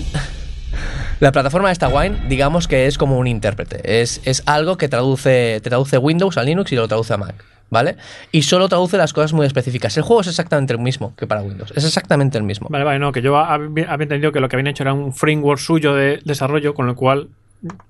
La 1.18 1.30
plataforma 1.30 1.70
esta 1.70 1.88
Wine, 1.88 2.24
digamos 2.28 2.66
que 2.68 2.86
es 2.86 2.96
como 2.96 3.18
un 3.18 3.26
intérprete. 3.26 4.02
Es, 4.02 4.20
es 4.24 4.42
algo 4.46 4.76
que 4.76 4.88
traduce, 4.88 5.60
te 5.62 5.70
traduce 5.70 5.98
Windows 5.98 6.36
a 6.36 6.42
Linux 6.42 6.72
y 6.72 6.76
lo 6.76 6.88
traduce 6.88 7.12
a 7.14 7.16
Mac. 7.16 7.44
¿Vale? 7.72 7.96
Y 8.32 8.42
solo 8.42 8.68
traduce 8.68 8.98
las 8.98 9.14
cosas 9.14 9.32
muy 9.32 9.46
específicas. 9.46 9.96
El 9.96 10.02
juego 10.02 10.20
es 10.20 10.26
exactamente 10.28 10.74
el 10.74 10.78
mismo 10.78 11.16
que 11.16 11.26
para 11.26 11.40
Windows. 11.40 11.72
Es 11.74 11.86
exactamente 11.86 12.36
el 12.36 12.44
mismo. 12.44 12.68
Vale, 12.70 12.84
vale, 12.84 12.98
no, 12.98 13.12
que 13.12 13.22
yo 13.22 13.34
hab- 13.36 13.86
había 13.88 14.04
entendido 14.04 14.30
que 14.30 14.40
lo 14.40 14.48
que 14.50 14.56
habían 14.56 14.66
hecho 14.66 14.82
era 14.82 14.92
un 14.92 15.14
framework 15.14 15.58
suyo 15.58 15.94
de 15.94 16.20
desarrollo, 16.26 16.74
con 16.74 16.86
lo 16.86 16.94
cual, 16.94 17.30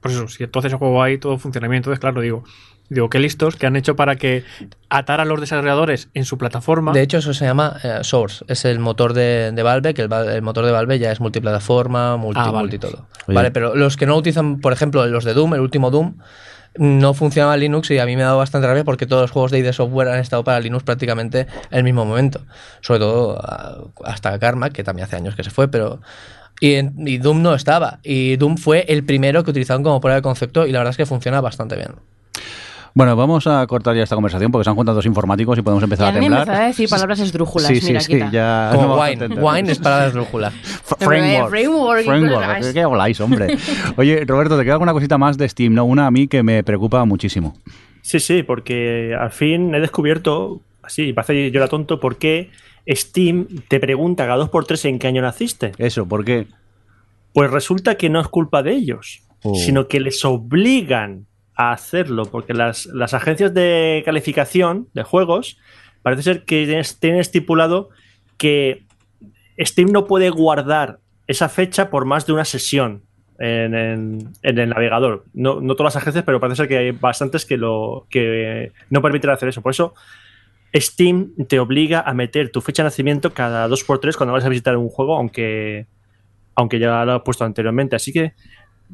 pues 0.01 0.15
eso, 0.15 0.29
si 0.29 0.45
entonces 0.45 0.71
el 0.71 0.79
juego 0.79 1.03
hay 1.03 1.19
todo 1.19 1.37
funciona 1.37 1.67
bien, 1.67 1.79
entonces 1.79 1.99
claro, 1.99 2.21
digo, 2.21 2.45
digo, 2.91 3.11
qué 3.11 3.19
listos 3.19 3.57
que 3.57 3.67
han 3.67 3.75
hecho 3.75 3.97
para 3.97 4.15
que 4.15 4.45
atar 4.89 5.21
a 5.21 5.25
los 5.25 5.41
desarrolladores 5.41 6.09
en 6.15 6.27
su 6.27 6.39
plataforma. 6.39 6.93
De 6.93 7.03
hecho, 7.03 7.19
eso 7.19 7.35
se 7.35 7.45
llama 7.45 7.77
eh, 7.83 7.99
Source. 8.03 8.45
Es 8.47 8.65
el 8.65 8.79
motor 8.79 9.15
de, 9.15 9.51
de 9.51 9.63
Valve, 9.65 9.95
que 9.95 10.03
el, 10.03 10.09
Val- 10.09 10.29
el 10.29 10.43
motor 10.43 10.65
de 10.65 10.71
Valve 10.71 11.01
ya 11.01 11.11
es 11.11 11.19
multiplataforma, 11.19 12.17
multi, 12.19 12.41
Ah, 12.41 12.53
vale. 12.53 12.59
multi 12.69 12.79
todo. 12.79 13.07
Oye. 13.27 13.35
Vale, 13.35 13.51
pero 13.51 13.75
los 13.75 13.97
que 13.97 14.07
no 14.07 14.15
utilizan, 14.17 14.61
por 14.61 14.73
ejemplo, 14.73 15.05
los 15.07 15.25
de 15.25 15.35
Doom, 15.35 15.55
el 15.55 15.61
último 15.61 15.91
Doom, 15.91 16.19
no 16.77 17.15
funcionaba 17.15 17.57
Linux 17.57 17.91
y 17.91 17.99
a 17.99 18.07
mí 18.07 18.17
me 18.17 18.23
ha 18.23 18.27
dado 18.27 18.39
bastante 18.39 18.67
rabia 18.67 18.85
porque 18.85 19.07
todos 19.07 19.23
los 19.23 19.31
juegos 19.31 19.51
de 19.51 19.59
ID 19.59 19.73
Software 19.73 20.09
han 20.09 20.19
estado 20.21 20.43
para 20.45 20.61
Linux 20.61 20.85
prácticamente 20.85 21.41
en 21.71 21.79
el 21.79 21.85
mismo 21.85 22.05
momento. 22.05 22.41
Sobre 22.81 23.01
todo 23.01 23.39
ah, 23.43 23.79
hasta 24.05 24.39
Karma, 24.39 24.71
que 24.71 24.83
también 24.85 25.05
hace 25.07 25.17
años 25.17 25.35
que 25.37 25.45
se 25.45 25.51
fue, 25.51 25.69
pero... 25.69 26.01
Y, 26.61 26.75
en- 26.75 26.95
y 27.09 27.19
Doom 27.19 27.43
no 27.43 27.55
estaba. 27.55 27.99
Y 28.05 28.37
Doom 28.37 28.57
fue 28.57 28.85
el 28.89 29.05
primero 29.05 29.43
que 29.43 29.51
utilizaron 29.51 29.83
como 29.83 30.01
prueba 30.01 30.17
de 30.17 30.23
concepto 30.23 30.67
y 30.67 30.73
la 30.73 30.79
verdad 30.79 30.93
es 30.93 30.97
que 30.97 31.07
funciona 31.07 31.41
bastante 31.41 31.75
bien. 31.77 31.95
Bueno, 32.95 33.17
vamos 33.17 33.47
a 33.47 33.67
cortar 33.67 33.97
ya 33.97 34.03
esta 34.03 34.15
conversación 34.17 34.53
porque 34.53 34.65
se 34.65 34.71
han 34.71 34.77
juntado 34.77 34.97
dos 34.97 35.07
informáticos 35.07 35.59
y 35.59 35.63
podemos 35.63 35.83
empezar 35.83 36.07
Ya 36.07 36.11
a 36.11 36.21
ni 36.21 36.27
temblar. 36.27 36.41
empezar 36.43 36.63
a 36.63 36.67
decir 36.67 36.89
palabras 36.91 37.21
esdrújulas. 37.21 37.69
Sí, 37.69 37.81
sí, 37.81 37.87
mira, 37.87 38.01
sí, 38.01 38.13
quita. 38.13 38.31
ya 38.31 38.71
Como 38.75 39.01
Wine. 39.01 39.29
Wine 39.29 39.73
es 39.73 39.79
para 39.79 40.05
desbrújula. 40.05 40.49
F- 40.49 40.97
Framework, 40.99 41.49
Framework. 41.51 42.05
framework, 42.05 42.73
¿Qué, 42.75 42.81
habláis, 42.83 43.21
hombre? 43.21 43.57
Oye, 43.97 44.25
Roberto, 44.27 44.59
te 44.59 44.65
queda 44.65 44.75
alguna 44.75 44.93
cosita 44.93 45.17
más 45.17 45.39
de 45.39 45.49
Steam, 45.49 45.73
¿no? 45.75 45.85
Una 45.87 46.07
a 46.07 46.11
mí 46.11 46.29
que 46.29 46.43
me 46.43 46.63
preocupa 46.65 47.05
muchísimo. 47.07 47.57
Sí, 48.03 48.21
sí, 48.21 48.43
porque 48.43 49.17
al 49.19 49.31
fin 49.31 49.75
he 49.75 49.81
descubierto, 49.81 50.61
así, 50.83 51.13
parece 51.15 51.51
yo 51.51 51.61
era 51.61 51.69
tonto, 51.69 51.99
por 51.99 52.17
qué 52.19 52.51
Steam 52.87 53.47
te 53.69 53.81
pregunta 53.81 54.25
cada 54.25 54.37
dos 54.37 54.51
por 54.51 54.67
tres 54.67 54.85
en 54.85 54.99
qué 54.99 55.07
año 55.07 55.23
naciste. 55.23 55.73
Eso, 55.79 56.05
¿por 56.07 56.25
qué? 56.27 56.47
Pues 57.33 57.51
resulta 57.51 57.95
que 57.95 58.11
no 58.11 58.21
es 58.21 58.29
culpa 58.29 58.63
de 58.63 58.73
ellos, 58.73 59.23
Oh. 59.45 59.55
sino 59.57 59.89
que 59.89 59.99
les 59.99 60.25
obligan 60.25 61.27
hacerlo, 61.71 62.25
porque 62.25 62.55
las, 62.55 62.87
las 62.87 63.15
agencias 63.15 63.55
de 63.55 64.03
calificación 64.05 64.89
de 64.95 65.05
juegos 65.05 65.59
parece 66.03 66.23
ser 66.25 66.45
que 66.45 66.67
tienen- 67.01 67.21
estipulado 67.21 67.91
que 68.39 68.83
Steam 69.61 69.93
no 69.93 70.07
puede 70.07 70.31
guardar 70.31 70.99
esa 71.29 71.49
fecha 71.49 71.91
por 71.91 72.05
más 72.05 72.27
de 72.27 72.33
una 72.33 72.45
sesión 72.45 73.03
en, 73.39 73.75
en- 73.75 74.33
el 74.43 74.69
navegador. 74.69 75.25
No, 75.33 75.61
no 75.61 75.77
todas 75.77 75.95
las 75.95 76.03
agencias, 76.03 76.25
pero 76.25 76.41
parece 76.41 76.57
ser 76.57 76.69
que 76.69 76.79
hay 76.79 76.91
bastantes 76.91 77.47
que, 77.47 77.57
lo, 77.57 78.07
que 78.11 78.73
no 78.91 79.01
permiten 79.01 79.31
hacer 79.31 79.49
eso. 79.49 79.63
Por 79.63 79.71
eso 79.71 79.95
Steam 80.75 81.33
te 81.49 81.61
obliga 81.61 82.01
a 82.01 82.15
meter 82.15 82.51
tu 82.51 82.61
fecha 82.61 82.83
de 82.83 82.87
nacimiento 82.89 83.33
cada 83.33 83.69
2x3 83.69 84.17
cuando 84.17 84.33
vas 84.33 84.45
a 84.45 84.49
visitar 84.49 84.77
un 84.77 84.89
juego, 84.89 85.17
aunque, 85.17 85.87
aunque 86.55 86.79
ya 86.79 87.05
lo 87.05 87.17
he 87.17 87.21
puesto 87.21 87.45
anteriormente. 87.45 87.95
Así 87.95 88.13
que 88.13 88.33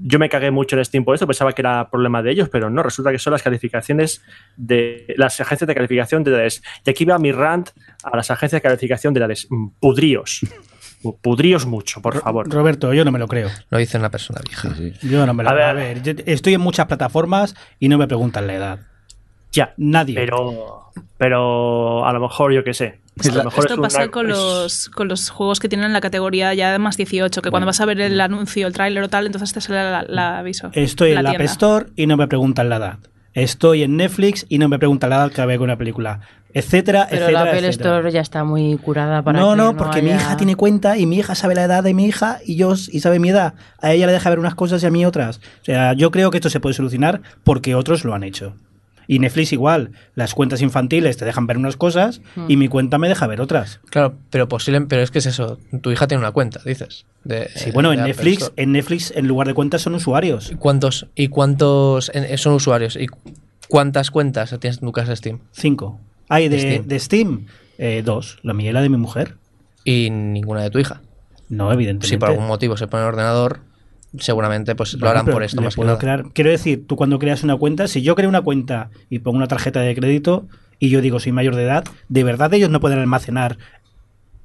yo 0.01 0.19
me 0.19 0.29
cagué 0.29 0.51
mucho 0.51 0.77
en 0.77 0.85
Steam 0.85 1.05
por 1.05 1.15
esto, 1.15 1.27
pensaba 1.27 1.53
que 1.53 1.63
era 1.63 1.91
problema 1.91 2.23
de 2.23 2.31
ellos, 2.31 2.49
pero 2.49 2.71
no, 2.71 2.83
resulta 2.83 3.11
que 3.11 3.19
son 3.19 3.33
las 3.33 3.43
calificaciones 3.43 4.23
de 4.57 5.15
las 5.17 5.41
agencias 5.41 5.67
de 5.67 5.75
calificación 5.75 6.25
de 6.25 6.31
DADES. 6.31 6.63
Y 6.85 6.91
aquí 6.91 7.05
va 7.05 7.19
mi 7.19 7.33
rant 7.33 7.71
a 8.03 8.17
las 8.17 8.31
agencias 8.31 8.63
de 8.63 8.69
calificación 8.69 9.15
de 9.15 9.21
DADES. 9.21 9.49
Mm, 9.51 9.69
Pudríos. 9.81 10.41
Pudríos 11.23 11.65
mucho, 11.67 12.03
por 12.03 12.21
favor. 12.21 12.49
Roberto, 12.51 12.93
yo 12.93 13.05
no 13.05 13.13
me 13.13 13.19
lo 13.21 13.29
creo. 13.29 13.49
Lo 13.71 13.79
dice 13.79 13.99
una 13.99 14.11
persona 14.11 14.41
vieja. 14.45 14.75
Sí, 14.75 14.93
sí. 15.01 15.09
Yo 15.09 15.25
no 15.27 15.35
me 15.35 15.45
lo 15.45 15.51
A 15.51 15.53
creo. 15.53 15.67
A 15.67 15.73
ver. 15.73 16.03
ver, 16.03 16.17
yo 16.17 16.23
estoy 16.27 16.55
en 16.55 16.61
muchas 16.61 16.87
plataformas 16.87 17.55
y 17.79 17.89
no 17.89 17.99
me 17.99 18.09
preguntan 18.09 18.47
la 18.49 18.55
edad. 18.55 18.79
Ya. 19.53 19.75
Nadie. 19.77 20.17
Pero, 20.17 20.91
pero 21.17 22.05
a 22.05 22.13
lo 22.13 22.21
mejor, 22.21 22.53
yo 22.53 22.65
qué 22.65 22.75
sé. 22.75 22.99
A 23.21 23.35
lo 23.35 23.45
mejor 23.45 23.65
Esto 23.65 23.75
es 23.75 23.81
pasa 23.81 23.99
una- 24.03 24.11
con 24.11 24.29
los, 24.29 24.89
con 24.91 25.09
los 25.09 25.31
juegos 25.31 25.61
que 25.61 25.69
tienen 25.69 25.93
la 25.93 26.01
categoría 26.01 26.53
ya 26.55 26.73
de 26.73 26.79
más 26.79 26.97
18, 26.97 27.43
que 27.43 27.51
cuando 27.51 27.67
vas 27.67 27.81
a 27.81 27.85
ver 27.87 28.01
el 28.01 28.21
anuncio, 28.21 28.67
el 28.67 28.73
tráiler 28.73 29.03
o 29.03 29.09
tal, 29.09 29.27
entonces 29.27 29.53
te 29.53 29.61
sale 29.61 29.79
la, 29.91 30.05
la 30.09 30.39
aviso. 30.39 30.71
Estoy 30.73 31.13
en 31.13 31.23
la 31.25 31.31
App. 31.31 31.41
Store 31.43 31.87
y 31.97 32.07
no 32.07 32.17
me 32.17 32.29
preguntan 32.29 32.69
la 32.69 32.77
edad. 32.77 32.99
Estoy 33.35 33.83
en 33.83 33.97
Netflix 33.97 34.47
y 34.49 34.59
no 34.59 34.69
me 34.69 34.79
preguntan 34.79 35.11
la 35.11 35.17
edad 35.17 35.33
que 35.33 35.45
veo 35.47 35.63
una 35.63 35.77
película. 35.77 36.21
Etcétera, 36.55 37.07
Pero 37.11 37.23
etcétera. 37.25 37.45
la 37.45 37.51
Apple 37.51 37.69
etcétera. 37.69 37.91
Store 37.97 38.11
ya 38.13 38.21
está 38.23 38.43
muy 38.43 38.77
curada 38.79 39.23
para 39.23 39.39
no, 39.39 39.51
que 39.51 39.57
no, 39.59 39.77
porque 39.77 40.01
mi 40.03 40.11
haya- 40.11 40.21
hija 40.23 40.37
tiene 40.39 40.57
cuenta 40.57 40.97
y 40.97 41.05
mi 41.07 41.19
hija 41.19 41.35
sabe 41.35 41.55
la 41.55 41.65
edad 41.65 41.85
de 41.85 41.93
mi 41.95 42.07
hija 42.07 42.39
y 42.45 42.57
yo 42.57 42.73
y 42.73 43.01
sabe 43.01 43.19
mi 43.19 43.29
edad. 43.29 43.53
A 43.81 43.93
ella 43.93 44.07
le 44.07 44.13
deja 44.13 44.31
ver 44.31 44.39
unas 44.39 44.55
cosas 44.55 44.83
y 44.83 44.87
a 44.87 44.91
mí 44.91 45.05
otras. 45.05 45.37
O 45.61 45.65
sea, 45.65 45.93
yo 45.93 46.11
creo 46.11 46.31
que 46.31 46.39
esto 46.39 46.49
se 46.51 46.59
puede 46.59 46.75
solucionar 46.75 47.21
porque 47.45 47.75
otros 47.75 48.05
lo 48.05 48.15
han 48.15 48.25
hecho. 48.25 48.55
Y 49.11 49.19
Netflix 49.21 49.53
igual, 49.55 49.93
las 50.15 50.35
cuentas 50.35 50.61
infantiles 50.63 51.17
te 51.17 51.25
dejan 51.25 51.47
ver 51.47 51.57
unas 51.57 51.77
cosas 51.79 52.21
y 52.47 52.55
Hmm. 52.55 52.59
mi 52.59 52.69
cuenta 52.69 52.99
me 52.99 53.09
deja 53.09 53.27
ver 53.27 53.41
otras. 53.41 53.81
Claro, 53.91 54.15
pero 54.31 54.49
posible, 54.49 54.81
pero 54.83 55.03
es 55.03 55.11
que 55.11 55.19
es 55.19 55.27
eso. 55.27 55.59
Tu 55.83 55.91
hija 55.91 56.07
tiene 56.07 56.21
una 56.23 56.31
cuenta, 56.33 56.61
dices. 56.65 57.07
De, 57.25 57.49
Sí, 57.57 57.71
bueno, 57.73 57.89
de 57.91 57.97
en 57.97 58.05
Netflix, 58.05 58.43
Store. 58.43 58.63
en 58.63 58.73
Netflix 58.73 59.13
en 59.17 59.27
lugar 59.27 59.49
de 59.49 59.55
cuentas 59.55 59.81
son 59.83 59.95
usuarios. 59.95 60.53
¿Y 60.53 60.57
¿Cuántos, 60.57 61.07
y 61.15 61.29
cuántos 61.29 62.11
en- 62.15 62.37
son 62.39 62.53
usuarios? 62.53 62.97
¿Y 62.97 63.07
cuántas 63.69 64.11
cuentas 64.11 64.55
tienes 64.61 64.79
en 64.81 64.87
tu 64.87 64.93
casa 64.93 65.17
Steam? 65.17 65.41
Cinco. 65.53 65.99
Hay 66.29 66.49
de, 66.51 66.57
De 66.57 66.61
Steam. 66.61 66.87
de 66.89 66.99
Steam, 67.01 67.47
eh, 67.79 68.03
dos. 68.05 68.39
La 68.43 68.53
mía 68.53 68.71
y 68.71 68.73
la 68.75 68.83
de 68.83 68.91
mi 68.91 68.99
mujer. 68.99 69.37
Y 69.85 70.11
ninguna 70.11 70.63
de 70.63 70.69
tu 70.71 70.79
hija. 70.79 71.01
No, 71.49 71.73
evidentemente. 71.73 72.09
Si 72.09 72.19
por 72.19 72.29
algún 72.29 72.47
motivo 72.47 72.77
se 72.77 72.87
pone 72.89 73.05
el 73.05 73.09
ordenador, 73.09 73.61
seguramente 74.19 74.75
pues 74.75 74.95
lo 74.95 75.09
harán 75.09 75.27
por 75.27 75.43
esto 75.43 75.61
más 75.61 75.75
que 75.75 75.83
nada. 75.83 75.99
crear- 75.99 76.25
Quiero 76.33 76.51
decir, 76.51 76.87
tú 76.87 76.97
cuando 76.97 77.19
creas 77.19 77.43
una 77.43 77.57
cuenta, 77.57 77.89
si 77.89 78.03
yo 78.03 78.15
creo 78.15 78.29
una 78.29 78.43
cuenta 78.43 78.91
y 79.11 79.19
pongo 79.19 79.37
una 79.37 79.49
tarjeta 79.49 79.81
de 79.81 79.95
crédito 79.95 80.47
y 80.79 80.89
yo 80.91 81.01
digo 81.01 81.21
soy 81.21 81.33
mayor 81.33 81.57
de 81.57 81.65
edad, 81.65 81.85
¿de 82.09 82.25
verdad 82.25 82.53
ellos 82.55 82.71
no 82.71 82.81
pueden 82.81 82.99
almacenar 82.99 83.59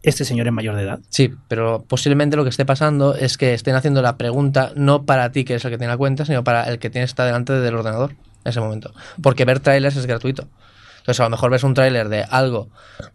este 0.02 0.26
señor 0.26 0.48
es 0.48 0.54
mayor 0.54 0.76
de 0.76 0.84
edad? 0.84 1.00
Sí, 1.10 1.32
pero 1.48 1.86
posiblemente 1.88 2.36
lo 2.36 2.44
que 2.44 2.50
esté 2.50 2.66
pasando 2.66 3.16
es 3.16 3.38
que 3.38 3.54
estén 3.54 3.76
haciendo 3.76 4.02
la 4.02 4.18
pregunta 4.18 4.74
no 4.76 5.06
para 5.06 5.32
ti, 5.32 5.46
que 5.46 5.54
eres 5.54 5.64
el 5.64 5.72
que 5.72 5.78
tiene 5.78 5.94
la 5.94 5.98
cuenta, 5.98 6.26
sino 6.26 6.44
para 6.44 6.64
el 6.66 6.78
que 6.80 6.90
tiene 6.90 7.06
está 7.06 7.26
delante 7.26 7.54
del 7.54 7.76
ordenador 7.76 8.12
en 8.12 8.50
ese 8.50 8.60
momento. 8.60 8.92
Porque 9.22 9.46
ver 9.46 9.62
trailers 9.62 9.96
es 9.96 10.06
gratuito. 10.06 10.50
Entonces, 10.98 11.20
a 11.22 11.24
lo 11.24 11.30
mejor 11.30 11.52
ves 11.52 11.64
un 11.64 11.74
tráiler 11.74 12.10
de 12.10 12.24
algo 12.24 12.70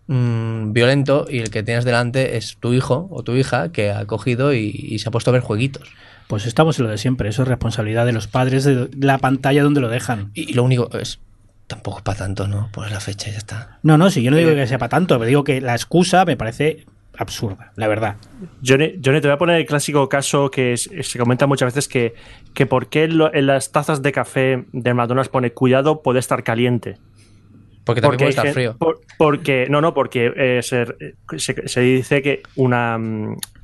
mm, 0.07 0.73
violento 0.73 1.27
y 1.29 1.39
el 1.39 1.51
que 1.51 1.63
tienes 1.63 1.85
delante 1.85 2.37
es 2.37 2.57
tu 2.59 2.73
hijo 2.73 3.09
o 3.11 3.23
tu 3.23 3.35
hija 3.35 3.71
que 3.71 3.91
ha 3.91 4.05
cogido 4.07 4.55
y, 4.55 4.69
y 4.75 4.99
se 4.99 5.09
ha 5.09 5.13
puesto 5.13 5.31
a 5.31 5.33
ver 5.33 5.43
jueguitos. 5.43 5.89
Pues 6.29 6.47
estamos 6.47 6.79
en 6.79 6.85
lo 6.87 6.91
de 6.91 6.99
siempre, 6.99 7.29
eso 7.29 7.43
es 7.43 7.49
responsabilidad 7.49 8.07
de 8.07 8.13
los 8.13 8.27
padres 8.29 8.65
de 8.65 8.89
la 9.01 9.19
pantalla 9.19 9.63
donde 9.63 9.81
lo 9.81 9.89
dejan. 9.89 10.31
Y, 10.35 10.51
y 10.51 10.53
lo 10.55 10.63
único 10.63 10.91
es, 10.99 11.21
tampoco 11.67 11.99
es 11.99 12.03
para 12.05 12.19
tanto, 12.19 12.47
¿no? 12.47 12.69
Pones 12.73 12.93
la 12.93 13.01
fecha 13.01 13.29
y 13.29 13.33
ya 13.33 13.39
está. 13.39 13.79
No, 13.83 13.97
no, 13.99 14.11
si 14.11 14.23
yo 14.23 14.31
no 14.31 14.37
digo 14.37 14.51
que 14.55 14.67
sea 14.67 14.79
para 14.79 14.91
tanto, 14.91 15.19
pero 15.19 15.27
digo 15.29 15.45
que 15.45 15.61
la 15.61 15.73
excusa 15.75 16.25
me 16.25 16.37
parece 16.37 16.85
absurda, 17.17 17.73
la 17.77 17.89
verdad. 17.89 18.17
Johnny, 18.65 19.01
Johnny, 19.05 19.21
te 19.21 19.27
voy 19.29 19.35
a 19.35 19.39
poner 19.39 19.57
el 19.57 19.67
clásico 19.67 20.09
caso 20.09 20.51
que 20.51 20.75
es- 20.75 20.89
se 21.03 21.19
comenta 21.19 21.47
muchas 21.47 21.67
veces 21.75 21.89
que, 21.89 22.15
que 22.55 22.67
por 22.67 22.89
qué 22.89 23.09
lo- 23.09 23.33
en 23.35 23.47
las 23.47 23.73
tazas 23.73 24.03
de 24.03 24.13
café 24.13 24.65
de 24.73 24.95
McDonald's 24.95 25.29
pone 25.31 25.51
cuidado 25.53 26.03
puede 26.03 26.21
estar 26.21 26.45
caliente. 26.45 26.97
Porque 27.85 28.03
también 28.03 28.19
puede 28.19 28.31
estar 28.31 28.53
frío. 28.53 28.77
por- 28.79 29.01
porque, 29.17 29.67
no, 29.71 29.81
no, 29.81 29.95
porque 29.95 30.31
eh, 30.37 30.61
se, 30.63 30.85
se- 31.39 31.67
se 31.69 31.81
dice 31.81 32.21
que 32.23 32.43
una. 32.55 32.99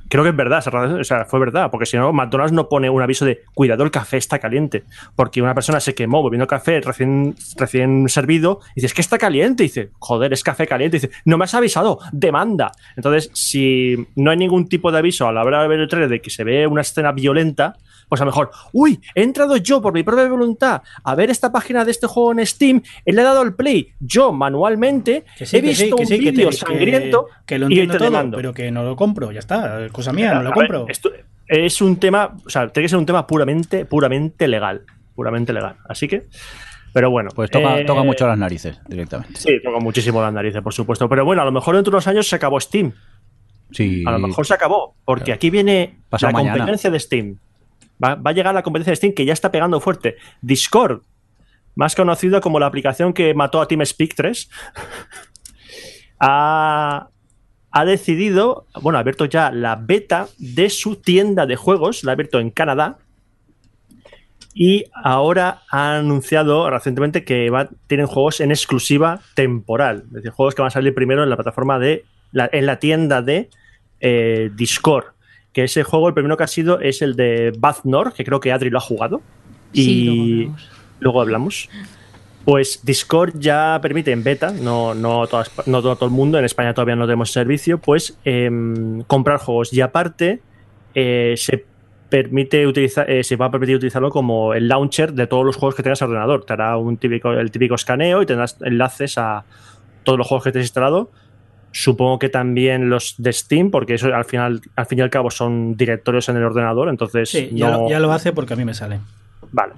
Creo 0.07 0.23
que 0.23 0.29
es 0.29 0.35
verdad, 0.35 0.63
o 0.99 1.03
sea, 1.03 1.25
fue 1.25 1.39
verdad, 1.39 1.71
porque 1.71 1.85
si 1.85 1.97
no, 1.97 2.13
McDonald's 2.13 2.53
no 2.53 2.69
pone 2.69 2.89
un 2.89 3.01
aviso 3.01 3.25
de 3.25 3.41
cuidado, 3.53 3.83
el 3.83 3.91
café 3.91 4.17
está 4.17 4.39
caliente. 4.39 4.83
Porque 5.15 5.41
una 5.41 5.55
persona 5.55 5.79
se 5.79 5.95
quemó 5.95 6.23
bebiendo 6.23 6.47
café 6.47 6.79
recién, 6.81 7.35
recién 7.57 8.07
servido 8.07 8.59
y 8.71 8.75
dice, 8.75 8.87
es 8.87 8.93
que 8.93 9.01
está 9.01 9.17
caliente. 9.17 9.63
Dice, 9.63 9.89
joder, 9.99 10.33
es 10.33 10.43
café 10.43 10.67
caliente. 10.67 10.97
Dice, 10.97 11.11
no 11.25 11.37
me 11.37 11.45
has 11.45 11.55
avisado, 11.55 11.99
demanda. 12.11 12.71
Entonces, 12.95 13.31
si 13.33 14.07
no 14.15 14.31
hay 14.31 14.37
ningún 14.37 14.67
tipo 14.67 14.91
de 14.91 14.99
aviso 14.99 15.27
a 15.27 15.33
la 15.33 15.43
hora 15.43 15.61
de 15.61 15.67
ver 15.67 15.79
el 15.79 15.87
trailer 15.87 16.09
de 16.09 16.21
que 16.21 16.29
se 16.29 16.43
ve 16.43 16.67
una 16.67 16.81
escena 16.81 17.11
violenta, 17.11 17.77
pues 18.09 18.21
a 18.21 18.25
lo 18.25 18.31
mejor, 18.31 18.51
uy, 18.73 18.99
he 19.13 19.23
entrado 19.23 19.57
yo 19.57 19.81
por 19.81 19.93
mi 19.93 20.03
propia 20.03 20.27
voluntad 20.27 20.81
a 21.03 21.15
ver 21.15 21.29
esta 21.29 21.51
página 21.51 21.83
de 21.85 21.91
este 21.91 22.07
juego 22.07 22.31
en 22.33 22.45
Steam, 22.45 22.81
y 23.05 23.11
le 23.11 23.21
he 23.21 23.23
dado 23.25 23.41
al 23.41 23.55
play, 23.55 23.89
yo 23.99 24.31
manualmente, 24.31 25.25
Que 25.37 25.45
sí, 25.45 25.57
he 25.57 25.61
que 25.61 25.75
sí, 25.75 25.83
visto 25.83 25.95
que 25.97 26.03
un 26.03 26.09
vídeo 26.19 26.51
sangriento 26.51 27.25
que, 27.25 27.55
que 27.55 27.59
lo 27.59 27.65
entiendo 27.67 27.93
todo, 27.97 28.03
demando. 28.05 28.37
pero 28.37 28.53
que 28.53 28.71
no 28.71 28.83
lo 28.83 28.95
compro, 28.95 29.31
ya 29.31 29.39
está, 29.39 29.87
cosa 29.91 30.11
mía, 30.13 30.33
no 30.35 30.43
lo 30.43 30.49
A 30.51 30.55
ver, 30.55 30.67
compro. 30.67 30.85
esto 30.89 31.11
es 31.47 31.81
un 31.81 31.97
tema, 31.97 32.35
o 32.45 32.49
sea, 32.49 32.67
tiene 32.69 32.85
que 32.85 32.89
ser 32.89 32.97
un 32.99 33.05
tema 33.05 33.27
puramente, 33.27 33.85
puramente 33.85 34.47
legal, 34.47 34.83
puramente 35.15 35.53
legal. 35.53 35.75
Así 35.87 36.07
que, 36.07 36.27
pero 36.91 37.11
bueno. 37.11 37.29
Pues 37.35 37.51
toca, 37.51 37.79
eh, 37.79 37.85
toca 37.85 38.03
mucho 38.03 38.25
las 38.27 38.37
narices 38.37 38.79
directamente. 38.87 39.39
Sí, 39.39 39.59
toca 39.63 39.79
muchísimo 39.79 40.21
las 40.21 40.33
narices, 40.33 40.61
por 40.61 40.73
supuesto. 40.73 41.07
Pero 41.09 41.23
bueno, 41.25 41.41
a 41.41 41.45
lo 41.45 41.51
mejor 41.51 41.75
dentro 41.75 41.91
de 41.91 41.95
unos 41.97 42.07
años 42.07 42.27
se 42.27 42.35
acabó 42.37 42.59
Steam. 42.59 42.93
Sí. 43.71 44.03
A 44.07 44.11
lo 44.11 44.19
mejor 44.19 44.45
se 44.47 44.53
acabó, 44.53 44.95
porque 45.05 45.33
aquí 45.33 45.49
viene 45.49 45.99
Pasado 46.09 46.31
la 46.31 46.37
mañana. 46.37 46.57
competencia 46.57 46.89
de 46.89 46.99
Steam. 46.99 47.37
Va, 48.03 48.19
a 48.23 48.31
llegar 48.31 48.53
la 48.53 48.63
competencia 48.63 48.91
de 48.91 48.97
Steam 48.97 49.13
que 49.13 49.25
ya 49.25 49.33
está 49.33 49.51
pegando 49.51 49.79
fuerte. 49.79 50.17
Discord, 50.41 51.01
más 51.75 51.95
conocido 51.95 52.41
como 52.41 52.59
la 52.59 52.65
aplicación 52.65 53.13
que 53.13 53.33
mató 53.33 53.61
a 53.61 53.67
TeamSpeak 53.67 54.15
3, 54.15 54.49
ha, 56.19 57.09
ha 57.71 57.85
decidido, 57.85 58.67
bueno, 58.81 58.97
ha 58.97 59.01
abierto 59.01 59.25
ya 59.25 59.51
la 59.51 59.75
beta 59.75 60.27
de 60.37 60.69
su 60.69 60.97
tienda 60.97 61.45
de 61.45 61.55
juegos, 61.55 62.03
la 62.03 62.11
ha 62.11 62.13
abierto 62.13 62.39
en 62.39 62.49
Canadá. 62.49 62.99
Y 64.57 64.85
ahora 64.93 65.63
ha 65.69 65.97
anunciado 65.97 66.69
recientemente 66.69 67.25
que 67.25 67.51
tienen 67.87 68.07
juegos 68.07 68.39
en 68.39 68.51
exclusiva 68.51 69.19
temporal. 69.33 70.03
Es 70.07 70.13
decir, 70.13 70.31
juegos 70.31 70.55
que 70.55 70.61
van 70.61 70.67
a 70.67 70.71
salir 70.71 70.93
primero 70.93 71.23
en 71.23 71.29
la 71.29 71.35
plataforma 71.35 71.77
de. 71.77 72.05
en 72.33 72.65
la 72.65 72.79
tienda 72.79 73.21
de 73.21 73.49
eh, 73.99 74.49
Discord. 74.55 75.14
Que 75.55 75.63
ese 75.63 75.83
juego, 75.83 76.09
el 76.09 76.13
primero 76.13 76.35
que 76.37 76.43
ha 76.43 76.47
sido 76.47 76.79
es 76.81 77.01
el 77.01 77.15
de 77.15 77.53
Bathnor, 77.57 78.11
que 78.13 78.23
creo 78.25 78.39
que 78.41 78.51
Adri 78.51 78.69
lo 78.69 78.77
ha 78.77 78.81
jugado. 78.81 79.21
Y 79.73 79.81
Sí, 79.83 80.05
luego 80.05 80.51
hablamos. 80.51 80.69
luego 80.99 81.21
hablamos. 81.21 81.69
Pues 82.43 82.81
Discord 82.83 83.33
ya 83.39 83.79
permite 83.81 84.11
en 84.11 84.23
beta, 84.23 84.51
no, 84.51 84.93
no, 84.93 85.25
todas- 85.27 85.49
no 85.65 85.81
todo, 85.81 85.95
todo 85.95 86.05
el 86.09 86.11
mundo, 86.13 86.37
en 86.37 86.45
España 86.45 86.73
todavía 86.73 86.95
no 86.97 87.05
tenemos 87.05 87.31
servicio, 87.31 87.79
pues 87.79 88.19
em, 88.25 89.01
comprar 89.03 89.39
juegos. 89.39 89.73
Y 89.73 89.81
aparte, 89.81 90.41
eh, 90.93 91.33
se 91.37 91.65
permite 92.09 92.67
utilizar, 92.67 93.09
eh, 93.09 93.23
se 93.23 93.35
va 93.37 93.47
a 93.47 93.51
permitir 93.51 93.77
utilizarlo 93.77 94.09
como 94.11 94.53
el 94.53 94.67
launcher 94.67 95.13
de 95.13 95.25
todos 95.25 95.43
los 95.45 95.55
juegos 95.55 95.73
que 95.75 95.81
tengas 95.83 96.01
en 96.01 96.09
ordenador. 96.09 96.45
Te 96.45 96.53
hará 96.53 96.77
un 96.77 96.97
típico, 96.97 97.31
el 97.31 97.49
típico 97.49 97.75
escaneo 97.75 98.21
y 98.21 98.25
tendrás 98.27 98.57
enlaces 98.61 99.17
a 99.17 99.43
todos 100.03 100.17
los 100.19 100.27
juegos 100.27 100.43
que 100.43 100.51
te 100.51 100.59
has 100.59 100.65
instalado. 100.65 101.09
Supongo 101.77 102.19
que 102.19 102.29
también 102.29 102.89
los 102.89 103.15
de 103.17 103.33
Steam, 103.33 103.69
porque 103.69 103.95
eso 103.95 104.07
al 104.15 104.23
final, 104.23 104.61
al 104.77 104.85
fin 104.85 104.99
y 104.99 105.01
al 105.01 105.09
cabo 105.09 105.29
son 105.29 105.75
directorios 105.75 106.29
en 106.29 106.37
el 106.37 106.43
ordenador, 106.43 106.87
entonces 106.87 107.29
Sí, 107.29 107.49
ya, 107.51 107.69
lo, 107.69 107.89
ya 107.89 107.99
lo 107.99 108.13
hace 108.13 108.31
porque 108.31 108.53
a 108.53 108.55
mí 108.55 108.63
me 108.63 108.73
sale. 108.73 109.01
Vale. 109.51 109.73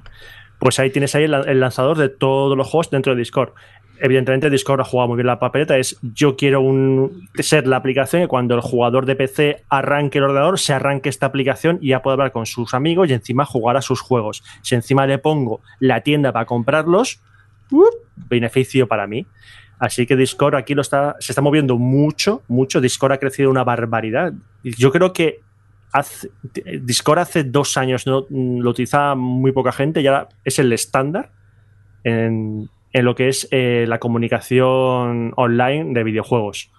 Pues 0.59 0.77
ahí 0.77 0.91
tienes 0.91 1.15
ahí 1.15 1.23
el, 1.23 1.33
el 1.33 1.59
lanzador 1.59 1.97
de 1.97 2.09
todos 2.09 2.55
los 2.55 2.67
juegos 2.67 2.91
dentro 2.91 3.15
de 3.15 3.17
Discord. 3.17 3.53
Evidentemente 3.99 4.51
Discord 4.51 4.81
ha 4.81 4.83
jugado 4.83 5.07
muy 5.07 5.15
bien 5.15 5.25
la 5.25 5.39
papeleta. 5.39 5.75
Es 5.75 5.97
yo 6.03 6.37
quiero 6.37 6.61
un, 6.61 7.27
ser 7.39 7.65
la 7.65 7.77
aplicación 7.77 8.21
que 8.21 8.27
cuando 8.27 8.53
el 8.53 8.61
jugador 8.61 9.07
de 9.07 9.15
PC 9.15 9.63
arranque 9.67 10.19
el 10.19 10.25
ordenador, 10.25 10.59
se 10.59 10.73
arranque 10.73 11.09
esta 11.09 11.25
aplicación 11.25 11.79
y 11.81 11.87
ya 11.87 12.03
puede 12.03 12.13
hablar 12.13 12.31
con 12.31 12.45
sus 12.45 12.75
amigos 12.75 13.09
y 13.09 13.13
encima 13.13 13.43
jugar 13.43 13.75
a 13.75 13.81
sus 13.81 14.01
juegos. 14.01 14.43
Si 14.61 14.75
encima 14.75 15.07
le 15.07 15.17
pongo 15.17 15.61
la 15.79 16.01
tienda 16.01 16.31
para 16.31 16.45
comprarlos, 16.45 17.21
¡up! 17.71 17.89
beneficio 18.29 18.87
para 18.87 19.07
mí. 19.07 19.25
Así 19.79 20.05
que 20.05 20.15
Discord 20.15 20.55
aquí 20.55 20.73
lo 20.73 20.81
está, 20.81 21.15
se 21.19 21.31
está 21.31 21.41
moviendo 21.41 21.77
mucho, 21.77 22.41
mucho. 22.47 22.81
Discord 22.81 23.13
ha 23.13 23.17
crecido 23.17 23.49
una 23.49 23.63
barbaridad. 23.63 24.33
Yo 24.63 24.91
creo 24.91 25.13
que 25.13 25.41
Discord 26.81 27.19
hace 27.19 27.43
dos 27.43 27.77
años 27.77 28.07
no, 28.07 28.25
mm, 28.29 28.59
lo 28.59 28.69
utilizaba 28.71 29.15
muy 29.15 29.51
poca 29.51 29.71
gente 29.71 30.01
y 30.01 30.07
ahora 30.07 30.29
es 30.43 30.59
el 30.59 30.73
estándar 30.73 31.31
en, 32.03 32.69
en 32.93 33.05
lo 33.05 33.15
que 33.15 33.29
es 33.29 33.47
eh, 33.51 33.85
la 33.87 33.99
comunicación 33.99 35.33
online 35.35 35.93
de 35.93 36.03
videojuegos. 36.03 36.71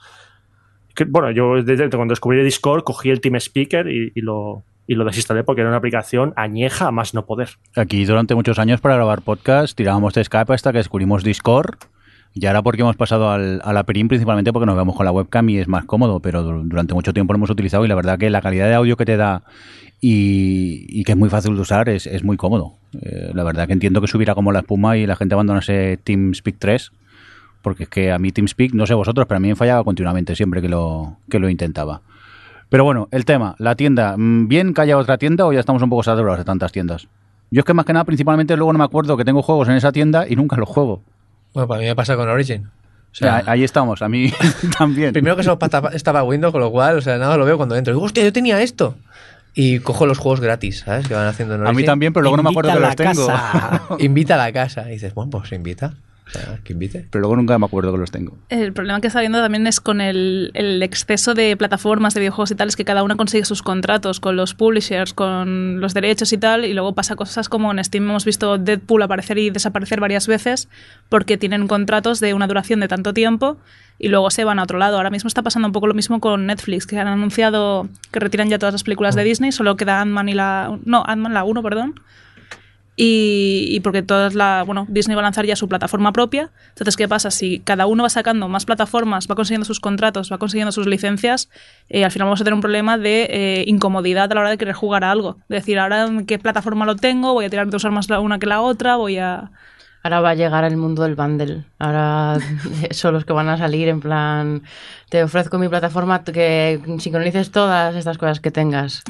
Bueno, 1.06 1.30
yo 1.30 1.62
desde 1.62 1.88
cuando 1.90 2.12
descubrí 2.12 2.42
Discord 2.42 2.82
cogí 2.82 3.10
el 3.10 3.20
Team 3.20 3.36
Speaker 3.36 3.86
y, 3.88 4.10
y 4.16 4.20
lo, 4.20 4.64
y 4.88 4.94
lo 4.94 5.04
desinstalé 5.04 5.44
porque 5.44 5.60
era 5.60 5.70
una 5.70 5.78
aplicación 5.78 6.32
añeja 6.34 6.88
a 6.88 6.90
más 6.90 7.14
no 7.14 7.24
poder. 7.24 7.50
Aquí 7.76 8.04
durante 8.04 8.34
muchos 8.34 8.58
años 8.58 8.80
para 8.80 8.96
grabar 8.96 9.22
podcast 9.22 9.76
tirábamos 9.76 10.14
de 10.14 10.24
Skype 10.24 10.52
hasta 10.52 10.72
que 10.72 10.78
descubrimos 10.78 11.22
Discord. 11.22 11.76
Y 12.34 12.46
ahora 12.46 12.62
porque 12.62 12.82
hemos 12.82 12.96
pasado 12.96 13.30
al, 13.30 13.60
a 13.64 13.72
la 13.72 13.82
Perim 13.84 14.06
principalmente 14.08 14.52
porque 14.52 14.66
nos 14.66 14.76
vemos 14.76 14.94
con 14.94 15.04
la 15.04 15.12
webcam 15.12 15.48
y 15.48 15.58
es 15.58 15.66
más 15.66 15.84
cómodo, 15.86 16.20
pero 16.20 16.42
du- 16.42 16.62
durante 16.64 16.94
mucho 16.94 17.12
tiempo 17.12 17.32
lo 17.32 17.38
hemos 17.38 17.50
utilizado 17.50 17.84
y 17.84 17.88
la 17.88 17.94
verdad 17.94 18.18
que 18.18 18.30
la 18.30 18.40
calidad 18.40 18.68
de 18.68 18.74
audio 18.74 18.96
que 18.96 19.04
te 19.04 19.16
da 19.16 19.42
y, 20.00 21.02
que 21.04 21.12
es 21.12 21.18
muy 21.18 21.28
fácil 21.30 21.54
de 21.56 21.60
usar 21.60 21.88
es, 21.88 22.22
muy 22.22 22.36
cómodo. 22.36 22.74
Eh, 23.02 23.30
la 23.34 23.42
verdad 23.44 23.66
que 23.66 23.72
entiendo 23.72 24.00
que 24.00 24.06
subirá 24.06 24.34
como 24.34 24.52
la 24.52 24.60
espuma 24.60 24.96
y 24.96 25.06
la 25.06 25.16
gente 25.16 25.34
abandonase 25.34 25.98
TeamSpeak 26.04 26.56
3 26.58 26.92
porque 27.62 27.84
es 27.84 27.88
que 27.88 28.12
a 28.12 28.18
mí 28.18 28.30
TeamSpeak, 28.30 28.72
no 28.72 28.86
sé 28.86 28.94
vosotros, 28.94 29.26
pero 29.26 29.36
a 29.38 29.40
mí 29.40 29.48
me 29.48 29.56
fallaba 29.56 29.82
continuamente 29.82 30.36
siempre 30.36 30.62
que 30.62 30.68
lo, 30.68 31.16
que 31.28 31.40
lo 31.40 31.48
intentaba. 31.48 32.02
Pero 32.68 32.84
bueno, 32.84 33.08
el 33.10 33.24
tema, 33.24 33.56
la 33.58 33.74
tienda, 33.74 34.14
mm, 34.16 34.46
¿bien 34.46 34.74
que 34.74 34.82
haya 34.82 34.96
otra 34.96 35.18
tienda 35.18 35.44
o 35.46 35.52
ya 35.52 35.60
estamos 35.60 35.82
un 35.82 35.90
poco 35.90 36.02
saturados 36.04 36.38
de 36.38 36.44
tantas 36.44 36.70
tiendas? 36.70 37.08
Yo 37.50 37.60
es 37.60 37.64
que 37.64 37.74
más 37.74 37.84
que 37.84 37.92
nada, 37.94 38.04
principalmente 38.04 38.56
luego 38.56 38.72
no 38.72 38.78
me 38.78 38.84
acuerdo 38.84 39.16
que 39.16 39.24
tengo 39.24 39.42
juegos 39.42 39.68
en 39.68 39.74
esa 39.74 39.90
tienda 39.90 40.26
y 40.28 40.36
nunca 40.36 40.56
los 40.56 40.68
juego. 40.68 41.02
Bueno, 41.54 41.66
para 41.68 41.80
mí 41.80 41.86
me 41.86 41.94
pasa 41.96 42.16
con 42.16 42.28
Origin. 42.28 42.66
O 43.10 43.14
sea, 43.14 43.42
ahí 43.46 43.64
estamos, 43.64 44.02
a 44.02 44.08
mí 44.08 44.32
también. 44.78 45.12
primero 45.12 45.34
que 45.36 45.42
solo 45.42 45.58
estaba 45.92 46.22
Windows, 46.22 46.52
con 46.52 46.60
lo 46.60 46.70
cual, 46.70 46.98
o 46.98 47.00
sea, 47.00 47.18
nada 47.18 47.36
lo 47.36 47.44
veo 47.44 47.56
cuando 47.56 47.74
entro. 47.74 47.92
Digo, 47.94 48.04
hostia, 48.04 48.22
yo 48.22 48.32
tenía 48.32 48.60
esto. 48.60 48.96
Y 49.54 49.80
cojo 49.80 50.06
los 50.06 50.18
juegos 50.18 50.40
gratis, 50.40 50.80
¿sabes? 50.80 51.08
Que 51.08 51.14
van 51.14 51.26
haciendo 51.26 51.54
en 51.54 51.62
A 51.62 51.64
mí 51.64 51.68
Origin. 51.70 51.86
también, 51.86 52.12
pero 52.12 52.22
luego 52.22 52.36
no 52.36 52.42
me 52.44 52.50
acuerdo 52.50 52.72
que 52.72 52.78
los 52.80 52.94
tengo. 52.96 53.28
Invita 53.98 54.34
a 54.34 54.38
la 54.38 54.52
casa. 54.52 54.88
Y 54.88 54.92
dices, 54.92 55.14
bueno, 55.14 55.30
pues 55.30 55.50
invita. 55.52 55.94
Que 56.64 56.72
invite. 56.72 57.06
Pero 57.10 57.20
luego 57.20 57.36
nunca 57.36 57.58
me 57.58 57.66
acuerdo 57.66 57.92
que 57.92 57.98
los 57.98 58.10
tengo. 58.10 58.36
El 58.48 58.72
problema 58.72 59.00
que 59.00 59.06
está 59.06 59.20
habiendo 59.20 59.40
también 59.40 59.66
es 59.66 59.80
con 59.80 60.00
el, 60.00 60.50
el 60.54 60.82
exceso 60.82 61.34
de 61.34 61.56
plataformas 61.56 62.14
de 62.14 62.20
videojuegos 62.20 62.50
y 62.50 62.54
tal, 62.54 62.68
es 62.68 62.76
que 62.76 62.84
cada 62.84 63.02
una 63.02 63.16
consigue 63.16 63.44
sus 63.44 63.62
contratos 63.62 64.20
con 64.20 64.36
los 64.36 64.54
publishers, 64.54 65.14
con 65.14 65.80
los 65.80 65.94
derechos 65.94 66.32
y 66.32 66.38
tal, 66.38 66.64
y 66.64 66.74
luego 66.74 66.94
pasa 66.94 67.16
cosas 67.16 67.48
como 67.48 67.70
en 67.70 67.82
Steam 67.82 68.04
hemos 68.04 68.24
visto 68.24 68.58
Deadpool 68.58 69.02
aparecer 69.02 69.38
y 69.38 69.50
desaparecer 69.50 70.00
varias 70.00 70.26
veces 70.26 70.68
porque 71.08 71.36
tienen 71.36 71.68
contratos 71.68 72.20
de 72.20 72.34
una 72.34 72.46
duración 72.46 72.80
de 72.80 72.88
tanto 72.88 73.12
tiempo 73.14 73.58
y 73.98 74.08
luego 74.08 74.30
se 74.30 74.44
van 74.44 74.58
a 74.58 74.62
otro 74.62 74.78
lado. 74.78 74.96
Ahora 74.96 75.10
mismo 75.10 75.28
está 75.28 75.42
pasando 75.42 75.68
un 75.68 75.72
poco 75.72 75.86
lo 75.86 75.94
mismo 75.94 76.20
con 76.20 76.46
Netflix, 76.46 76.86
que 76.86 76.98
han 76.98 77.08
anunciado 77.08 77.88
que 78.10 78.20
retiran 78.20 78.48
ya 78.48 78.58
todas 78.58 78.74
las 78.74 78.84
películas 78.84 79.14
de 79.14 79.24
Disney, 79.24 79.52
solo 79.52 79.76
queda 79.76 80.00
Ant-Man 80.00 80.28
y 80.28 80.34
la... 80.34 80.78
No, 80.84 81.02
Ant-Man 81.06 81.34
la 81.34 81.44
1, 81.44 81.62
perdón. 81.62 82.00
Y, 83.00 83.68
y 83.70 83.78
porque 83.78 84.02
todas 84.02 84.34
la 84.34 84.64
bueno 84.66 84.84
Disney 84.88 85.14
va 85.14 85.20
a 85.20 85.22
lanzar 85.22 85.46
ya 85.46 85.54
su 85.54 85.68
plataforma 85.68 86.12
propia. 86.12 86.50
Entonces 86.70 86.96
qué 86.96 87.06
pasa 87.06 87.30
si 87.30 87.60
cada 87.60 87.86
uno 87.86 88.02
va 88.02 88.10
sacando 88.10 88.48
más 88.48 88.64
plataformas 88.64 89.28
va 89.30 89.36
consiguiendo 89.36 89.64
sus 89.64 89.78
contratos 89.78 90.32
va 90.32 90.38
consiguiendo 90.38 90.72
sus 90.72 90.88
licencias 90.88 91.48
eh, 91.88 92.04
al 92.04 92.10
final 92.10 92.26
vamos 92.26 92.40
a 92.40 92.44
tener 92.44 92.54
un 92.54 92.60
problema 92.60 92.98
de 92.98 93.28
eh, 93.30 93.64
incomodidad 93.68 94.32
a 94.32 94.34
la 94.34 94.40
hora 94.40 94.50
de 94.50 94.58
querer 94.58 94.74
jugar 94.74 95.04
a 95.04 95.12
algo. 95.12 95.36
De 95.48 95.56
decir 95.56 95.78
ahora 95.78 96.06
en 96.06 96.26
qué 96.26 96.40
plataforma 96.40 96.84
lo 96.86 96.96
tengo 96.96 97.34
voy 97.34 97.44
a 97.44 97.50
tirar 97.50 97.68
de 97.68 97.76
usar 97.76 97.92
más 97.92 98.10
la 98.10 98.18
una 98.18 98.40
que 98.40 98.46
la 98.46 98.60
otra 98.60 98.96
voy 98.96 99.18
a 99.18 99.52
Ahora 100.02 100.20
va 100.20 100.30
a 100.30 100.34
llegar 100.34 100.64
el 100.64 100.76
mundo 100.76 101.02
del 101.02 101.16
bundle. 101.16 101.64
Ahora 101.78 102.38
son 102.92 103.14
los 103.14 103.24
que 103.24 103.32
van 103.32 103.48
a 103.48 103.58
salir 103.58 103.88
en 103.88 104.00
plan, 104.00 104.62
te 105.10 105.22
ofrezco 105.24 105.58
mi 105.58 105.68
plataforma 105.68 106.22
que 106.24 106.80
sincronices 106.98 107.50
todas 107.50 107.94
estas 107.96 108.16
cosas 108.18 108.40
que 108.40 108.50
tengas. 108.50 109.02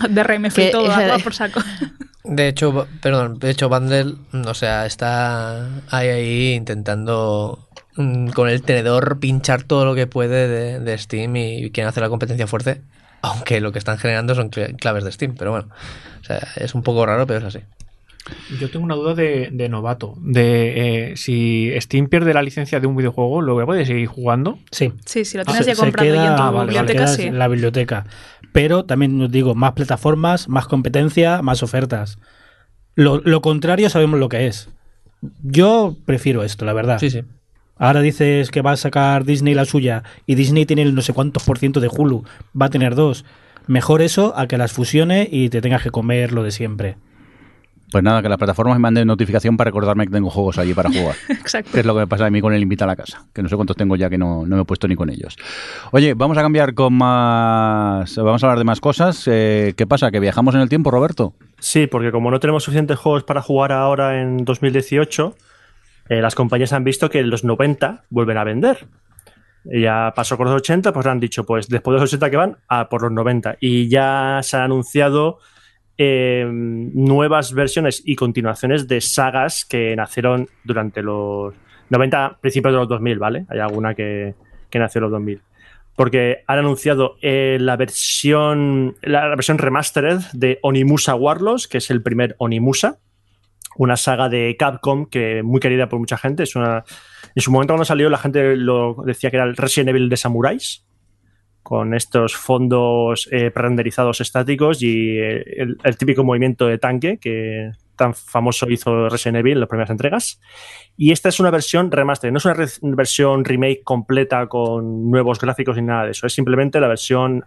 Free 0.51 0.67
Que- 0.67 0.71
todo 0.73 0.91
a 0.91 0.95
tomar 1.01 1.23
por 1.23 1.35
saco 1.35 1.61
De 2.25 2.49
hecho, 2.49 2.87
perdón, 3.01 3.39
de 3.39 3.49
hecho, 3.51 3.69
Bundle, 3.71 4.15
o 4.47 4.53
sea, 4.55 4.85
está 4.85 5.67
ahí, 5.91 6.09
ahí 6.09 6.53
intentando 6.55 7.69
mm, 7.97 8.29
con 8.31 8.49
el 8.51 8.61
tenedor 8.63 9.19
pinchar 9.19 9.63
todo 9.63 9.87
lo 9.87 9.95
que 9.95 10.07
puede 10.07 10.47
de, 10.49 10.81
de 10.81 10.99
Steam 10.99 11.37
y 11.37 11.71
quieren 11.71 11.89
hacer 11.89 12.03
la 12.03 12.11
competencia 12.11 12.47
fuerte, 12.47 12.83
aunque 13.23 13.61
lo 13.63 13.73
que 13.73 13.79
están 13.79 13.97
generando 13.97 14.35
son 14.35 14.51
cl- 14.51 14.77
claves 14.77 15.05
de 15.05 15.13
Steam, 15.13 15.37
pero 15.39 15.53
bueno, 15.53 15.69
o 16.21 16.25
sea, 16.25 16.41
es 16.57 16.75
un 16.75 16.83
poco 16.83 17.07
raro, 17.07 17.27
pero 17.27 17.39
es 17.39 17.45
así. 17.47 17.61
Yo 18.61 18.71
tengo 18.71 18.85
una 18.85 18.95
duda 18.95 19.15
de, 19.15 19.49
de 19.53 19.69
novato. 19.69 20.15
De 20.21 21.11
eh, 21.13 21.17
si 21.17 21.71
Steam 21.81 22.09
pierde 22.09 22.33
la 22.35 22.43
licencia 22.43 22.81
de 22.81 22.87
un 22.87 22.97
videojuego, 22.97 23.43
¿lo 23.43 23.55
voy 23.55 23.63
a 23.63 23.67
poder 23.67 23.87
seguir 23.87 24.07
jugando? 24.07 24.59
Sí. 24.71 24.93
sí 25.05 25.25
si 25.25 25.37
lo 25.37 25.43
Ah, 25.43 25.47
tienes 25.47 25.65
se- 25.65 25.71
ya 25.73 25.75
se 25.77 25.83
comprado 25.83 26.09
y 26.09 26.13
en 26.19 26.23
queda- 26.25 26.37
tu 26.37 26.43
Ah, 26.43 26.51
vale, 26.51 26.57
vale. 26.57 26.67
biblioteca 26.73 26.99
queda 27.05 27.07
sí 27.15 27.23
en 27.23 27.39
la 27.39 27.49
biblioteca. 27.49 28.07
Pero 28.53 28.85
también 28.85 29.21
os 29.21 29.31
digo, 29.31 29.55
más 29.55 29.73
plataformas, 29.73 30.49
más 30.49 30.67
competencia, 30.67 31.43
más 31.43 31.63
ofertas. 31.63 32.19
Lo, 32.95 33.21
lo 33.21 33.41
contrario 33.43 33.91
sabemos 33.91 34.19
lo 34.19 34.29
que 34.29 34.47
es. 34.47 34.71
Yo 35.43 35.97
prefiero 36.05 36.43
esto, 36.45 36.65
la 36.65 36.73
verdad. 36.73 36.99
Sí, 36.99 37.11
sí. 37.11 37.23
Ahora 37.77 38.01
dices 38.01 38.51
que 38.51 38.63
va 38.63 38.73
a 38.73 38.77
sacar 38.77 39.25
Disney 39.25 39.55
la 39.55 39.65
suya 39.65 40.03
y 40.27 40.35
Disney 40.35 40.67
tiene 40.67 40.83
el 40.83 40.95
no 40.95 41.03
sé 41.03 41.13
cuántos 41.13 41.45
por 41.45 41.59
ciento 41.59 41.79
de 41.81 41.89
Hulu, 41.89 42.25
va 42.61 42.67
a 42.67 42.71
tener 42.71 42.95
dos. 42.95 43.25
Mejor 43.69 44.01
eso 44.03 44.33
a 44.37 44.49
que 44.49 44.57
las 44.59 44.73
fusione 44.73 45.29
y 45.31 45.49
te 45.51 45.61
tengas 45.61 45.83
que 45.83 45.91
comer 45.91 46.33
lo 46.33 46.43
de 46.43 46.51
siempre. 46.51 46.97
Pues 47.91 48.05
nada, 48.05 48.21
que 48.21 48.29
las 48.29 48.37
plataformas 48.37 48.77
me 48.77 48.81
manden 48.81 49.07
notificación 49.07 49.57
para 49.57 49.69
recordarme 49.69 50.07
que 50.07 50.13
tengo 50.13 50.29
juegos 50.29 50.59
allí 50.59 50.75
para 50.75 50.91
jugar. 50.91 51.17
exacto 51.29 51.71
que 51.73 51.81
es 51.81 51.87
lo 51.87 51.95
que 51.95 52.01
me 52.01 52.07
pasa 52.07 52.27
a 52.27 52.31
mí 52.31 52.41
con 52.41 52.53
el 52.53 52.63
invita 52.63 52.85
a 52.85 52.87
la 52.87 52.97
casa, 52.97 53.27
que 53.33 53.43
no 53.43 53.49
sé 53.49 53.57
cuántos 53.57 53.77
tengo 53.77 53.97
ya 53.97 54.11
que 54.11 54.19
no, 54.19 54.47
no 54.47 54.57
me 54.57 54.63
he 54.63 54.65
puesto 54.65 54.87
ni 54.89 54.95
con 54.95 55.09
ellos. 55.11 55.37
Oye, 55.93 56.15
vamos 56.15 56.37
a 56.37 56.43
cambiar 56.43 56.75
con 56.75 56.93
más... 56.95 58.15
Vamos 58.17 58.43
a 58.43 58.47
hablar 58.47 58.59
de 58.59 58.65
más 58.65 58.81
cosas. 58.81 59.25
Eh, 59.27 59.75
¿Qué 59.77 59.87
pasa? 59.87 60.11
¿Que 60.11 60.21
viajamos 60.21 60.55
en 60.55 60.61
el 60.61 60.69
tiempo, 60.69 60.91
Roberto? 60.91 61.35
Sí, 61.59 61.87
porque 61.87 62.13
como 62.13 62.31
no 62.31 62.41
tenemos 62.41 62.65
suficientes 62.65 62.99
juegos 62.99 63.25
para 63.25 63.41
jugar 63.41 63.73
ahora 63.73 64.21
en 64.21 64.45
2018, 64.45 65.35
eh, 66.11 66.21
las 66.21 66.35
compañías 66.35 66.73
han 66.73 66.85
visto 66.85 67.09
que 67.09 67.23
los 67.23 67.45
90 67.45 68.05
vuelven 68.11 68.37
a 68.37 68.45
vender. 68.45 68.87
Y 69.65 69.83
ya 69.83 70.13
pasó 70.15 70.37
con 70.37 70.47
los 70.47 70.57
80, 70.57 70.93
pues 70.93 71.07
han 71.07 71.21
dicho, 71.21 71.45
pues 71.45 71.69
después 71.69 71.95
de 71.95 72.01
los 72.01 72.11
80 72.11 72.31
que 72.31 72.37
van, 72.37 72.57
a 72.69 72.89
por 72.89 73.03
los 73.03 73.13
90. 73.13 73.57
Y 73.61 73.89
ya 73.89 74.41
se 74.43 74.57
han 74.57 74.65
anunciado 74.65 75.39
eh, 75.99 76.47
nuevas 76.49 77.53
versiones 77.53 78.03
y 78.05 78.15
continuaciones 78.15 78.87
de 78.87 79.01
sagas 79.01 79.65
que 79.65 79.95
nacieron 79.97 80.49
durante 80.65 81.03
los 81.03 81.55
90, 81.91 82.39
principios 82.41 82.73
de 82.73 82.79
los 82.79 82.89
2000, 82.89 83.19
¿vale? 83.19 83.47
Hay 83.49 83.59
alguna 83.59 83.95
que, 83.95 84.35
que 84.71 84.79
nació 84.79 85.01
en 85.01 85.03
los 85.03 85.11
2000. 85.13 85.43
porque 85.97 86.45
han 86.47 86.61
anunciado 86.61 87.17
eh, 87.21 87.59
la 87.61 87.77
versión 87.77 88.97
la, 89.03 89.27
la 89.27 89.35
versión 89.35 89.59
remastered 89.59 90.21
de 90.33 90.61
Onimusa 90.63 91.17
Warlords, 91.17 91.67
que 91.67 91.79
es 91.79 91.91
el 91.91 92.03
primer 92.03 92.37
Onimusa, 92.39 92.99
una 93.77 93.97
saga 93.97 94.29
de 94.29 94.57
Capcom 94.57 95.07
que 95.07 95.43
muy 95.43 95.61
querida 95.61 95.89
por 95.89 95.99
mucha 95.99 96.19
gente. 96.19 96.45
Es 96.45 96.55
una, 96.55 96.85
en 97.35 97.43
su 97.43 97.51
momento 97.51 97.73
cuando 97.73 97.85
salió 97.85 98.09
la 98.11 98.19
gente 98.19 98.57
lo 98.57 99.03
decía 99.05 99.31
que 99.31 99.37
era 99.37 99.47
el 99.47 99.57
Resident 99.57 99.91
Evil 99.91 100.09
de 100.09 100.17
samuráis, 100.17 100.85
con 101.69 101.93
estos 101.93 102.35
fondos 102.35 103.29
eh, 103.31 103.51
prerenderizados 103.51 104.23
estáticos 104.23 104.83
y 104.83 105.19
eh, 105.19 105.45
el, 105.85 105.99
típico 105.99 106.25
movimiento 106.25 106.67
de 106.67 106.79
tanque 106.79 107.19
que 107.19 107.73
tan 107.95 108.15
famoso 108.15 108.71
hizo 108.71 109.11
Resident 109.11 109.41
Evil 109.41 109.53
en 109.53 109.61
las 109.61 109.69
primeras 109.69 109.91
entregas. 109.91 110.41
Y 110.97 111.13
esta 111.13 111.29
es 111.29 111.41
una 111.41 111.51
versión 111.51 111.91
remaster, 111.91 112.33
no 112.33 112.39
es 112.39 112.47
una 112.47 112.55
re- 112.55 112.69
versión 112.81 113.45
remake 113.45 113.83
completa 113.85 114.47
con 114.47 115.11
nuevos 115.11 115.39
gráficos 115.39 115.77
ni 115.77 115.83
nada 115.83 116.07
de 116.07 116.13
eso, 116.13 116.27
es 116.27 116.33
simplemente 116.33 116.81
la 116.81 116.89
versión 116.89 117.45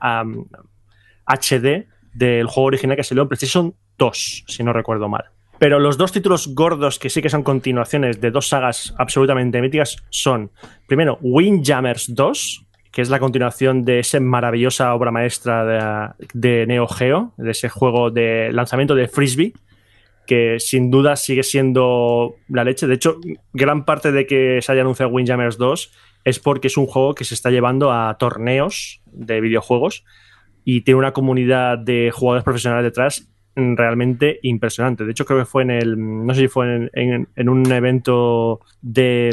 HD 1.25 1.87
del 2.13 2.45
juego 2.45 2.67
original 2.67 2.97
que 2.97 3.03
salió 3.03 3.23
en 3.23 3.27
PlayStation 3.27 3.73
2, 3.97 4.43
si 4.45 4.63
no 4.63 4.71
recuerdo 4.71 5.09
mal. 5.09 5.31
Pero 5.57 5.79
los 5.79 5.97
dos 5.97 6.11
títulos 6.11 6.53
gordos 6.53 6.99
que 6.99 7.09
sí 7.09 7.23
que 7.23 7.29
son 7.31 7.41
continuaciones 7.41 8.21
de 8.21 8.29
dos 8.29 8.49
sagas 8.49 8.93
absolutamente 8.99 9.59
míticas 9.63 9.97
son, 10.11 10.51
primero, 10.85 11.17
Windjammers 11.21 12.13
2, 12.13 12.67
que 12.91 13.01
es 13.01 13.09
la 13.09 13.19
continuación 13.19 13.85
de 13.85 13.99
esa 13.99 14.19
maravillosa 14.19 14.93
obra 14.93 15.11
maestra 15.11 15.65
de, 15.65 16.25
de 16.33 16.65
Neo 16.67 16.87
Geo, 16.87 17.33
de 17.37 17.51
ese 17.51 17.69
juego 17.69 18.11
de 18.11 18.51
lanzamiento 18.51 18.95
de 18.95 19.07
Frisbee, 19.07 19.53
que 20.27 20.59
sin 20.59 20.91
duda 20.91 21.15
sigue 21.15 21.43
siendo 21.43 22.35
la 22.47 22.63
leche. 22.63 22.87
De 22.87 22.93
hecho, 22.95 23.17
gran 23.53 23.85
parte 23.85 24.11
de 24.11 24.25
que 24.25 24.59
se 24.61 24.71
haya 24.71 24.81
anunciado 24.81 25.11
Windjammers 25.11 25.57
2 25.57 25.91
es 26.25 26.39
porque 26.39 26.67
es 26.67 26.77
un 26.77 26.85
juego 26.85 27.15
que 27.15 27.23
se 27.23 27.33
está 27.33 27.49
llevando 27.49 27.91
a 27.91 28.15
torneos 28.17 29.01
de 29.05 29.41
videojuegos 29.41 30.03
y 30.63 30.81
tiene 30.81 30.99
una 30.99 31.13
comunidad 31.13 31.77
de 31.79 32.11
jugadores 32.13 32.43
profesionales 32.43 32.83
detrás 32.83 33.27
realmente 33.55 34.39
impresionante. 34.43 35.03
De 35.03 35.11
hecho, 35.11 35.25
creo 35.25 35.39
que 35.39 35.45
fue 35.45 35.63
en 35.63 35.71
el. 35.71 36.25
No 36.25 36.33
sé 36.33 36.41
si 36.41 36.47
fue 36.47 36.89
en, 36.93 37.27
en- 37.35 37.49
un 37.49 37.69
evento 37.71 38.61
de 38.81 39.31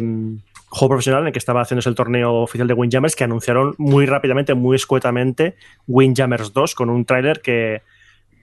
juego 0.71 0.91
profesional 0.91 1.23
en 1.23 1.29
el 1.29 1.33
que 1.33 1.39
estaba 1.39 1.63
haciéndose 1.63 1.89
el 1.89 1.95
torneo 1.95 2.35
oficial 2.35 2.69
de 2.69 2.75
Windjammers 2.75 3.17
que 3.17 3.25
anunciaron 3.25 3.75
muy 3.79 4.07
rápidamente, 4.07 4.55
muy 4.55 4.77
escuetamente 4.77 5.57
Windjammers 5.87 6.53
2 6.53 6.75
con 6.75 6.91
un 6.91 7.05
tráiler 7.05 7.41
que 7.41 7.83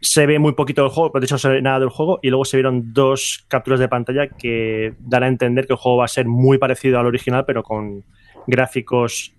se 0.02 0.26
ve 0.26 0.40
muy 0.40 0.54
poquito 0.54 0.84
del 0.84 0.92
juego, 0.92 1.12
pero 1.12 1.22
de 1.22 1.26
hecho 1.26 1.36
no 1.36 1.40
se 1.40 1.50
ve 1.50 1.62
nada 1.62 1.80
del 1.80 1.90
juego 1.90 2.20
y 2.22 2.30
luego 2.30 2.46
se 2.46 2.58
vieron 2.58 2.94
dos 2.94 3.46
capturas 3.48 3.80
de 3.80 3.88
pantalla 3.88 4.28
que 4.28 4.94
dan 5.00 5.24
a 5.24 5.28
entender 5.28 5.68
que 5.68 5.74
el 5.74 5.80
juego 5.80 6.00
va 6.00 6.06
a 6.06 6.10
ser 6.10 6.26
muy 6.26 6.58
parecido 6.58 7.00
al 7.00 7.06
original 7.06 7.46
pero 7.46 7.64
con 7.64 8.04
gráficos 8.48 9.34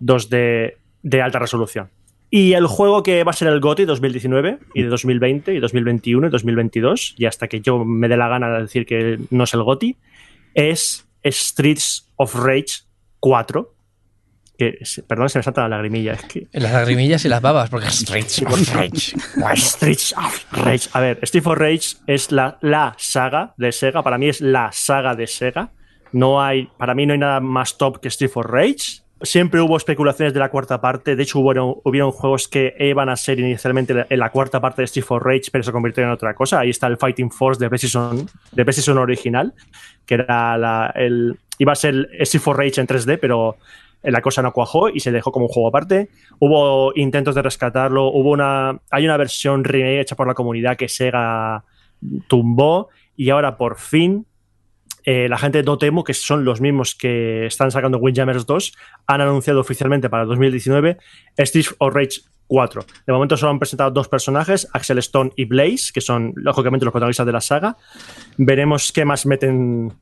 2D 0.00 0.74
de 1.02 1.22
alta 1.22 1.38
resolución. 1.38 1.90
Y 2.30 2.54
el 2.54 2.66
juego 2.66 3.02
que 3.02 3.24
va 3.24 3.30
a 3.32 3.34
ser 3.34 3.48
el 3.48 3.60
GOTY 3.60 3.84
2019 3.84 4.58
y 4.74 4.82
de 4.82 4.88
2020 4.88 5.54
y 5.54 5.60
2021 5.60 6.28
y 6.28 6.30
2022, 6.30 7.14
y 7.18 7.26
hasta 7.26 7.46
que 7.46 7.60
yo 7.60 7.84
me 7.84 8.08
dé 8.08 8.16
la 8.16 8.28
gana 8.28 8.48
de 8.50 8.62
decir 8.62 8.86
que 8.86 9.18
no 9.30 9.44
es 9.44 9.52
el 9.52 9.62
GOTY, 9.62 9.98
es 10.54 11.06
Streets 11.24 12.10
of 12.22 12.34
Rage 12.34 12.84
4. 13.20 13.74
Que, 14.58 14.78
perdón, 15.08 15.28
se 15.28 15.38
me 15.38 15.42
salta 15.42 15.62
la 15.62 15.68
lagrimilla. 15.76 16.12
Es 16.12 16.24
que 16.24 16.46
Las 16.52 16.72
lagrimillas 16.72 17.24
y 17.24 17.28
las 17.28 17.40
babas, 17.40 17.70
porque 17.70 17.90
Streets 17.90 18.42
of 18.42 18.74
Rage. 18.74 19.16
Of 20.16 20.52
Rage. 20.52 20.88
A 20.92 21.00
ver, 21.00 21.18
Streets 21.22 21.46
of 21.46 21.58
Rage 21.58 21.96
es 22.06 22.30
la, 22.32 22.58
la 22.60 22.94
saga 22.98 23.54
de 23.56 23.72
Sega. 23.72 24.02
Para 24.02 24.18
mí 24.18 24.28
es 24.28 24.40
la 24.40 24.70
saga 24.72 25.14
de 25.14 25.26
Sega. 25.26 25.72
No 26.12 26.42
hay, 26.42 26.68
para 26.78 26.94
mí 26.94 27.06
no 27.06 27.14
hay 27.14 27.18
nada 27.18 27.40
más 27.40 27.78
top 27.78 28.00
que 28.00 28.10
Streets 28.10 28.36
of 28.36 28.46
Rage. 28.46 29.02
Siempre 29.22 29.60
hubo 29.60 29.76
especulaciones 29.76 30.34
de 30.34 30.40
la 30.40 30.50
cuarta 30.50 30.80
parte. 30.80 31.16
De 31.16 31.22
hecho, 31.22 31.38
hubieron, 31.40 31.76
hubieron 31.84 32.10
juegos 32.10 32.48
que 32.48 32.74
iban 32.78 33.08
a 33.08 33.16
ser 33.16 33.38
inicialmente 33.38 34.06
en 34.08 34.18
la 34.18 34.30
cuarta 34.30 34.60
parte 34.60 34.82
de 34.82 34.88
Streets 34.88 35.10
of 35.10 35.22
Rage, 35.22 35.50
pero 35.50 35.64
se 35.64 35.72
convirtieron 35.72 36.10
en 36.10 36.14
otra 36.14 36.34
cosa. 36.34 36.60
Ahí 36.60 36.70
está 36.70 36.86
el 36.86 36.96
Fighting 36.96 37.30
Force 37.30 37.62
de 37.62 37.68
PlayStation, 37.68 38.26
de 38.52 38.92
original, 38.92 39.54
que 40.06 40.14
era 40.14 40.92
el, 40.96 41.38
iba 41.58 41.72
a 41.72 41.76
ser 41.76 42.08
Streets 42.20 42.46
of 42.46 42.56
Rage 42.56 42.80
en 42.80 42.86
3D, 42.86 43.18
pero 43.20 43.56
la 44.02 44.20
cosa 44.20 44.42
no 44.42 44.52
cuajó 44.52 44.88
y 44.88 45.00
se 45.00 45.12
dejó 45.12 45.30
como 45.30 45.46
un 45.46 45.52
juego 45.52 45.68
aparte. 45.68 46.08
Hubo 46.38 46.92
intentos 46.96 47.34
de 47.34 47.42
rescatarlo, 47.42 48.08
hubo 48.08 48.30
una 48.30 48.80
hay 48.90 49.04
una 49.04 49.16
versión 49.16 49.64
remake 49.64 50.00
hecha 50.00 50.16
por 50.16 50.26
la 50.26 50.34
comunidad 50.34 50.76
que 50.76 50.88
Sega 50.88 51.64
tumbó 52.26 52.88
y 53.16 53.30
ahora 53.30 53.56
por 53.56 53.78
fin 53.78 54.26
eh, 55.04 55.28
la 55.28 55.38
gente 55.38 55.58
de 55.58 55.64
Dotemu, 55.64 56.04
que 56.04 56.14
son 56.14 56.44
los 56.44 56.60
mismos 56.60 56.94
que 56.94 57.46
están 57.46 57.70
sacando 57.70 57.98
Windjammers 57.98 58.46
2, 58.46 58.72
han 59.06 59.20
anunciado 59.20 59.60
oficialmente 59.60 60.08
para 60.08 60.22
el 60.22 60.28
2019 60.28 60.98
Streets 61.38 61.74
of 61.78 61.94
Rage 61.94 62.20
4. 62.46 62.84
De 63.06 63.12
momento 63.12 63.36
solo 63.36 63.52
han 63.52 63.58
presentado 63.58 63.90
dos 63.90 64.08
personajes, 64.08 64.68
Axel 64.72 64.98
Stone 64.98 65.32
y 65.36 65.46
Blaze, 65.46 65.92
que 65.92 66.00
son 66.00 66.32
lógicamente 66.36 66.84
los 66.84 66.92
protagonistas 66.92 67.26
de 67.26 67.32
la 67.32 67.40
saga. 67.40 67.76
Veremos 68.36 68.92
qué 68.92 69.04
más 69.04 69.26
meten 69.26 69.92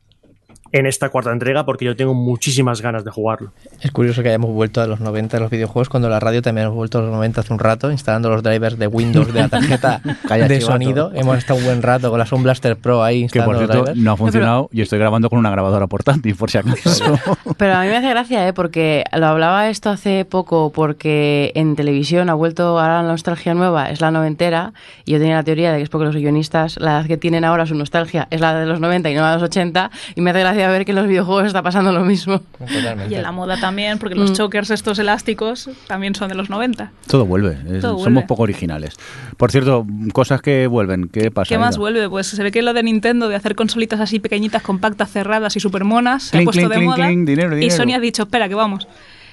en 0.72 0.86
esta 0.86 1.08
cuarta 1.08 1.32
entrega 1.32 1.64
porque 1.64 1.84
yo 1.84 1.96
tengo 1.96 2.14
muchísimas 2.14 2.80
ganas 2.80 3.04
de 3.04 3.10
jugarlo. 3.10 3.52
Es 3.80 3.90
curioso 3.90 4.22
que 4.22 4.28
hayamos 4.28 4.50
vuelto 4.50 4.80
a 4.80 4.86
los 4.86 5.00
90 5.00 5.36
en 5.36 5.42
los 5.42 5.50
videojuegos 5.50 5.88
cuando 5.88 6.08
la 6.08 6.20
radio 6.20 6.42
también 6.42 6.66
hemos 6.66 6.76
vuelto 6.76 6.98
a 6.98 7.02
los 7.02 7.10
90 7.10 7.40
hace 7.40 7.52
un 7.52 7.58
rato, 7.58 7.90
instalando 7.90 8.30
los 8.30 8.42
drivers 8.42 8.78
de 8.78 8.86
Windows 8.86 9.32
de 9.32 9.40
la 9.40 9.48
tarjeta 9.48 10.00
Calla, 10.28 10.46
de 10.48 10.58
chivato. 10.58 10.72
sonido. 10.72 11.12
Hemos 11.14 11.38
estado 11.38 11.58
un 11.58 11.64
buen 11.64 11.82
rato 11.82 12.10
con 12.10 12.18
la 12.18 12.26
Sound 12.26 12.44
Blaster 12.44 12.76
Pro 12.76 13.02
ahí 13.02 13.26
Que 13.26 13.42
por 13.42 13.54
instalando 13.54 13.60
los 13.60 13.60
cierto 13.70 13.84
drivers. 13.84 14.04
no 14.04 14.12
ha 14.12 14.16
funcionado 14.16 14.68
y 14.72 14.80
estoy 14.82 14.98
grabando 14.98 15.28
con 15.28 15.38
una 15.38 15.50
grabadora 15.50 15.86
portátil, 15.86 16.34
por 16.36 16.50
si 16.50 16.58
acaso. 16.58 17.18
Pero 17.56 17.74
a 17.74 17.82
mí 17.82 17.88
me 17.88 17.96
hace 17.96 18.10
gracia, 18.10 18.46
¿eh? 18.46 18.52
porque 18.52 19.04
lo 19.16 19.26
hablaba 19.26 19.68
esto 19.68 19.90
hace 19.90 20.24
poco, 20.24 20.70
porque 20.72 21.52
en 21.54 21.74
televisión 21.76 22.30
ha 22.30 22.34
vuelto 22.34 22.78
ahora 22.78 23.02
la 23.02 23.08
nostalgia 23.08 23.54
nueva, 23.54 23.90
es 23.90 24.00
la 24.00 24.10
noventera, 24.10 24.72
y 25.04 25.12
yo 25.12 25.18
tenía 25.18 25.34
la 25.36 25.42
teoría 25.42 25.72
de 25.72 25.78
que 25.78 25.82
es 25.84 25.88
porque 25.90 26.06
los 26.06 26.16
guionistas, 26.16 26.78
la 26.80 26.92
edad 26.92 27.06
que 27.06 27.16
tienen 27.16 27.44
ahora 27.44 27.66
su 27.66 27.74
nostalgia 27.74 28.28
es 28.30 28.40
la 28.40 28.54
de 28.54 28.66
los 28.66 28.80
90 28.80 29.10
y 29.10 29.14
no 29.14 29.22
la 29.22 29.30
de 29.30 29.34
los 29.34 29.42
80, 29.44 29.90
y 30.14 30.20
me 30.20 30.30
hace 30.30 30.40
gracia 30.40 30.59
ver 30.68 30.84
que 30.84 30.92
en 30.92 30.96
los 30.96 31.06
videojuegos 31.06 31.46
está 31.46 31.62
pasando 31.62 31.92
lo 31.92 32.04
mismo. 32.04 32.40
Totalmente. 32.58 33.12
Y 33.12 33.16
en 33.16 33.22
la 33.22 33.32
moda 33.32 33.58
también, 33.58 33.98
porque 33.98 34.14
los 34.14 34.30
Mm. 34.30 34.34
chokers 34.34 34.70
estos 34.70 34.98
elásticos 34.98 35.70
también 35.86 36.14
son 36.14 36.28
de 36.28 36.34
los 36.34 36.50
90. 36.50 36.90
Todo 37.06 37.24
vuelve. 37.26 37.52
es- 37.52 37.80
Todo 37.80 37.92
Somos 37.98 38.02
vuelve. 38.04 38.22
poco 38.26 38.42
originales. 38.42 38.94
Por 39.36 39.50
cierto, 39.50 39.86
cosas 40.12 40.42
que 40.42 40.66
vuelven. 40.66 41.08
¿Qué 41.08 41.30
pasa? 41.30 41.48
¿Qué 41.48 41.58
más 41.58 41.78
vuelve? 41.78 42.08
Pues 42.08 42.26
se 42.26 42.42
ve 42.42 42.50
que 42.52 42.62
lo 42.62 42.72
de 42.74 42.82
Nintendo, 42.82 43.28
de 43.28 43.36
hacer 43.36 43.54
consolitas 43.54 44.00
así 44.00 44.18
pequeñitas, 44.20 44.62
compactas, 44.62 45.10
cerradas 45.10 45.56
y 45.56 45.60
super 45.60 45.84
monas, 45.84 46.24
se 46.24 46.38
ha 46.38 46.42
puesto 46.44 46.60
clink, 46.60 46.70
de 46.72 46.76
clink, 46.76 46.90
moda. 46.90 47.06
clink, 47.06 47.26
dinero, 47.26 47.58
y. 47.58 47.70
Sony 47.70 47.94
ha 47.94 48.00
dicho, 48.00 48.24
espera, 48.24 48.48
que 48.48 48.54
vamos. 48.54 48.86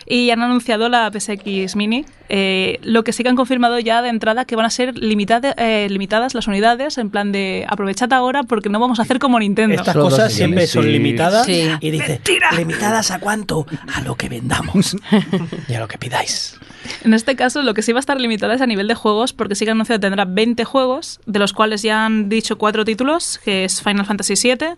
Y 0.10 0.30
han 0.32 0.42
anunciado 0.42 0.88
la 0.88 1.12
PSX 1.12 1.76
Mini. 1.76 2.06
Eh, 2.30 2.80
lo 2.82 3.04
que 3.04 3.12
sí 3.12 3.24
que 3.24 3.30
han 3.30 3.36
confirmado 3.36 3.78
ya 3.80 4.02
de 4.02 4.08
entrada 4.10 4.46
que 4.46 4.56
van 4.56 4.66
a 4.66 4.70
ser 4.70 4.98
limitada- 4.98 5.54
eh, 5.58 5.88
limitadas 5.90 6.34
las 6.34 6.48
unidades, 6.48 6.98
en 6.98 7.10
plan 7.10 7.32
de 7.34 7.66
aprovechad 7.68 8.12
ahora 8.14 8.44
porque 8.44 8.70
no 8.70 8.80
vamos 8.80 9.00
a 9.00 9.02
hacer 9.02 9.20
como 9.20 9.38
Nintendo. 9.40 9.76
Estas 9.76 9.94
Solo 9.94 10.06
cosas 10.06 10.18
millones. 10.34 10.36
siempre 10.36 10.68
son 10.68 10.90
limitadas 10.92 11.46
Sí. 11.46 11.68
y 11.82 11.92
dice, 11.92 12.22
¿limitadas 12.58 13.12
a 13.12 13.20
cuánto? 13.20 13.66
A 13.94 14.00
lo 14.02 14.16
que 14.16 14.30
vendamos 14.30 14.96
y 15.68 15.74
a 15.74 15.80
lo 15.80 15.88
que 15.90 15.98
pidáis. 15.98 16.58
En 17.04 17.14
este 17.14 17.36
caso, 17.36 17.64
lo 17.64 17.74
que 17.74 17.82
sí 17.82 17.92
va 17.92 18.00
a 18.00 18.02
estar 18.02 18.20
limitada 18.20 18.54
es 18.56 18.62
a 18.62 18.66
nivel 18.66 18.88
de 18.88 18.96
juegos, 18.96 19.34
porque 19.34 19.56
sí 19.56 19.66
que 19.66 19.72
han 19.72 19.76
anunciado 19.78 20.00
que 20.00 20.08
tendrá 20.08 20.24
20 20.24 20.64
juegos, 20.64 21.20
de 21.26 21.38
los 21.40 21.52
cuales 21.52 21.82
ya 21.82 22.06
han 22.06 22.30
dicho 22.30 22.58
cuatro 22.58 22.86
títulos, 22.86 23.42
que 23.44 23.66
es 23.66 23.82
Final 23.82 24.06
Fantasy 24.06 24.36
VII, 24.42 24.76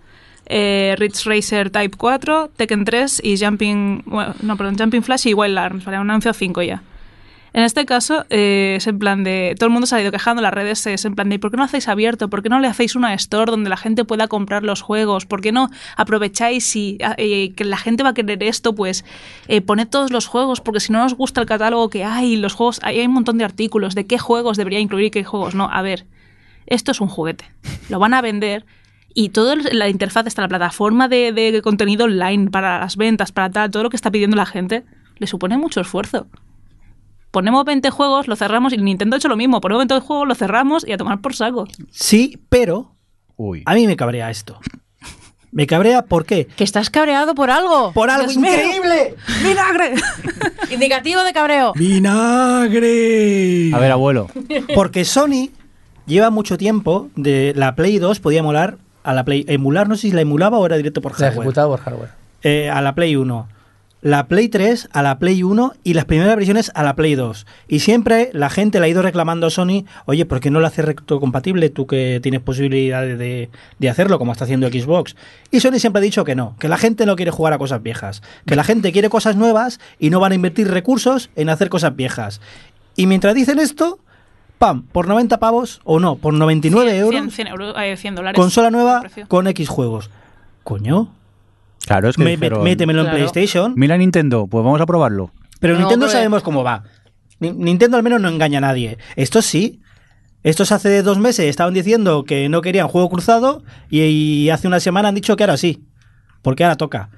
eh, 0.49 0.95
Ridge 0.97 1.25
Racer 1.25 1.69
Type 1.69 1.95
4, 1.97 2.51
Tekken 2.55 2.83
3 2.83 3.21
y 3.23 3.37
Jumping... 3.37 4.03
no, 4.41 4.57
perdón, 4.57 4.77
Jumping 4.77 5.03
Flash 5.03 5.27
y 5.27 5.33
Wild 5.33 5.57
Arms, 5.57 5.85
¿vale? 5.85 5.97
Han 5.97 6.09
anunciado 6.09 6.33
5 6.33 6.61
ya. 6.63 6.83
En 7.53 7.63
este 7.63 7.85
caso, 7.85 8.25
eh, 8.29 8.75
es 8.77 8.87
en 8.87 8.99
plan 8.99 9.23
de. 9.23 9.55
Todo 9.57 9.67
el 9.67 9.71
mundo 9.71 9.87
se 9.87 9.95
ha 9.95 10.01
ido 10.01 10.11
quejando 10.11 10.41
las 10.41 10.53
redes. 10.53 10.85
Es 10.85 11.05
en 11.05 11.15
plan 11.15 11.29
de. 11.29 11.39
¿Por 11.39 11.49
qué 11.49 11.57
no 11.57 11.63
hacéis 11.63 11.87
abierto? 11.87 12.29
¿Por 12.29 12.43
qué 12.43 12.49
no 12.49 12.59
le 12.59 12.67
hacéis 12.67 12.95
una 12.95 13.13
store 13.15 13.51
donde 13.51 13.69
la 13.69 13.77
gente 13.77 14.05
pueda 14.05 14.27
comprar 14.27 14.63
los 14.63 14.81
juegos? 14.81 15.25
¿Por 15.25 15.41
qué 15.41 15.51
no 15.51 15.69
aprovecháis 15.97 16.75
y 16.75 16.97
eh, 17.17 17.53
que 17.55 17.65
la 17.65 17.77
gente 17.77 18.03
va 18.03 18.09
a 18.09 18.13
querer 18.13 18.43
esto? 18.43 18.75
Pues 18.75 19.03
eh, 19.47 19.61
poned 19.61 19.87
todos 19.87 20.11
los 20.11 20.27
juegos, 20.27 20.61
porque 20.61 20.79
si 20.79 20.93
no 20.93 21.03
os 21.03 21.15
gusta 21.15 21.41
el 21.41 21.47
catálogo 21.47 21.89
que 21.89 22.03
hay, 22.03 22.35
los 22.35 22.53
juegos. 22.53 22.79
Hay, 22.83 22.99
hay 22.99 23.07
un 23.07 23.13
montón 23.13 23.37
de 23.39 23.45
artículos 23.45 23.95
de 23.95 24.05
qué 24.05 24.19
juegos 24.19 24.57
debería 24.57 24.79
incluir 24.79 25.05
y 25.05 25.11
qué 25.11 25.23
juegos 25.23 25.55
no. 25.55 25.69
A 25.71 25.81
ver, 25.81 26.05
esto 26.67 26.91
es 26.91 27.01
un 27.01 27.07
juguete. 27.07 27.45
Lo 27.89 27.97
van 27.97 28.13
a 28.13 28.21
vender. 28.21 28.65
Y 29.14 29.30
toda 29.30 29.55
la 29.55 29.89
interfaz, 29.89 30.28
hasta 30.28 30.41
la 30.43 30.47
plataforma 30.47 31.07
de, 31.07 31.32
de 31.32 31.62
contenido 31.62 32.05
online 32.05 32.49
para 32.51 32.80
las 32.80 32.95
ventas, 32.95 33.32
para 33.32 33.49
tal, 33.49 33.72
todo 33.72 33.84
lo 33.84 33.89
que 33.89 33.95
está 33.95 34.12
pidiendo 34.12 34.36
la 34.38 34.45
gente, 34.45 34.86
le 35.18 35.28
supone 35.28 35.57
mucho 35.57 35.82
esfuerzo 35.82 36.28
ponemos 37.32 37.66
20 37.66 37.89
juegos, 37.89 38.28
lo 38.28 38.36
cerramos 38.36 38.74
y 38.74 38.78
Nintendo 38.78 39.16
ha 39.16 39.18
hecho 39.18 39.28
lo 39.28 39.38
mismo. 39.38 39.62
Ponemos 39.62 39.86
20 39.88 39.99
juegos, 40.05 40.28
lo 40.28 40.36
cerramos 40.36 40.88
y 40.88 40.91
a 40.93 40.97
tomar 40.97 41.22
por 41.22 41.36
saco. 41.36 41.68
Sí, 41.91 42.39
pero 42.49 42.95
Uy. 43.38 43.64
a 43.66 43.76
mí 43.76 43.88
me 43.88 43.95
cabrea 43.95 44.30
esto. 44.30 44.60
Me 45.51 45.66
cabrea 45.66 46.03
¿por 46.03 46.26
qué? 46.26 46.45
Que 46.45 46.64
estás 46.64 46.91
cabreado 46.91 47.34
por 47.34 47.49
algo. 47.49 47.91
Por 47.93 48.12
algo 48.12 48.28
Dios 48.28 48.38
mío. 48.38 48.51
increíble. 48.51 49.16
¡Vinagre! 49.43 49.95
Indicativo 50.72 51.24
de 51.24 51.34
cabreo. 51.34 51.74
¡Vinagre! 51.76 53.72
A 53.74 53.80
ver, 53.80 53.91
abuelo. 53.91 54.28
Porque 54.76 55.05
Sony 55.05 55.49
lleva 56.05 56.30
mucho 56.30 56.57
tiempo 56.57 57.10
de 57.16 57.53
la 57.55 57.76
Play 57.76 57.97
2 57.97 58.20
podía 58.20 58.39
emular 58.39 58.78
a 59.03 59.13
la 59.13 59.25
Play 59.25 59.45
emular 59.47 59.87
no 59.87 59.95
sé 59.95 60.01
si 60.01 60.11
la 60.11 60.21
emulaba 60.21 60.57
o 60.57 60.65
era 60.65 60.77
directo 60.77 61.01
por 61.01 61.13
hardware. 61.13 61.33
ejecutado 61.33 61.69
por 61.69 61.79
hardware. 61.79 62.09
Eh, 62.43 62.69
a 62.69 62.81
la 62.81 62.95
Play 62.95 63.15
1 63.15 63.47
la 64.01 64.27
Play 64.27 64.47
3 64.47 64.89
a 64.93 65.01
la 65.03 65.19
Play 65.19 65.43
1 65.43 65.73
y 65.83 65.93
las 65.93 66.05
primeras 66.05 66.35
versiones 66.35 66.71
a 66.73 66.83
la 66.83 66.95
Play 66.95 67.15
2. 67.15 67.45
Y 67.67 67.79
siempre 67.79 68.29
la 68.33 68.49
gente 68.49 68.79
le 68.79 68.85
ha 68.85 68.89
ido 68.89 69.01
reclamando 69.01 69.47
a 69.47 69.49
Sony, 69.49 69.83
oye, 70.05 70.25
¿por 70.25 70.39
qué 70.39 70.51
no 70.51 70.61
lo 70.61 70.67
haces 70.67 70.85
retrocompatible 70.85 71.69
tú 71.69 71.85
que 71.85 72.19
tienes 72.23 72.41
posibilidades 72.41 73.19
de, 73.19 73.49
de 73.77 73.89
hacerlo 73.89 74.17
como 74.17 74.31
está 74.31 74.45
haciendo 74.45 74.69
Xbox? 74.69 75.15
Y 75.51 75.59
Sony 75.59 75.79
siempre 75.79 75.99
ha 75.99 76.03
dicho 76.03 76.23
que 76.23 76.35
no, 76.35 76.55
que 76.59 76.69
la 76.69 76.77
gente 76.77 77.05
no 77.05 77.17
quiere 77.17 77.31
jugar 77.31 77.53
a 77.53 77.57
cosas 77.57 77.83
viejas, 77.83 78.23
que 78.45 78.55
la 78.55 78.63
gente 78.63 78.93
quiere 78.93 79.09
cosas 79.09 79.35
nuevas 79.35 79.79
y 79.99 80.09
no 80.09 80.21
van 80.21 80.31
a 80.31 80.35
invertir 80.35 80.69
recursos 80.69 81.29
en 81.35 81.49
hacer 81.49 81.69
cosas 81.69 81.95
viejas. 81.95 82.39
Y 82.95 83.05
mientras 83.05 83.35
dicen 83.35 83.59
esto, 83.59 83.99
pam, 84.60 84.84
por 84.84 85.07
90 85.07 85.39
pavos 85.39 85.82
o 85.84 85.99
no, 85.99 86.18
por 86.18 86.34
99 86.34 86.95
euros, 86.97 87.12
100, 87.12 87.32
100 87.32 87.47
euros, 87.47 87.76
eh, 87.78 87.97
100 87.97 88.16
dólares. 88.16 88.38
consola 88.39 88.70
nueva 88.70 89.01
con 89.28 89.47
X 89.47 89.68
juegos. 89.70 90.12
Coño, 90.64 91.16
Claro, 91.86 92.10
es 92.10 92.18
que 92.18 92.24
me- 92.24 92.32
dijeron, 92.32 92.64
métemelo 92.64 92.99
en 93.01 93.05
Claro. 93.07 93.18
PlayStation. 93.18 93.74
Mira 93.76 93.97
Nintendo, 93.97 94.45
pues 94.45 94.64
vamos 94.64 94.80
a 94.82 94.86
probarlo. 94.86 95.32
Pero 95.60 95.74
No, 95.74 95.80
Nintendo 95.80 96.05
pero- 96.05 96.18
sabemos 96.18 96.43
cómo 96.43 96.64
va. 96.64 96.84
Ni- 97.39 97.51
Nintendo 97.53 97.97
al 97.97 98.03
menos 98.03 98.22
no 98.22 98.28
engaña 98.30 98.60
a 98.60 98.62
nadie. 98.62 98.97
Estos 99.16 99.45
sí. 99.45 99.82
Estos 100.43 100.72
hace 100.72 101.01
dos 101.03 101.18
meses 101.18 101.45
estaban 101.47 101.74
diciendo 101.74 102.24
que 102.24 102.47
no 102.47 102.62
querían 102.62 102.88
juego 102.88 103.10
cruzado 103.10 103.64
y, 103.89 104.01
y 104.01 104.49
hace 104.51 104.68
una 104.68 104.80
semana 104.80 105.10
han 105.10 105.16
dicho 105.16 105.36
que 105.36 105.43
ahora 105.43 105.57
sí. 105.57 105.84
Porque 106.41 106.64
ahora 106.64 106.78
toca. 106.78 107.10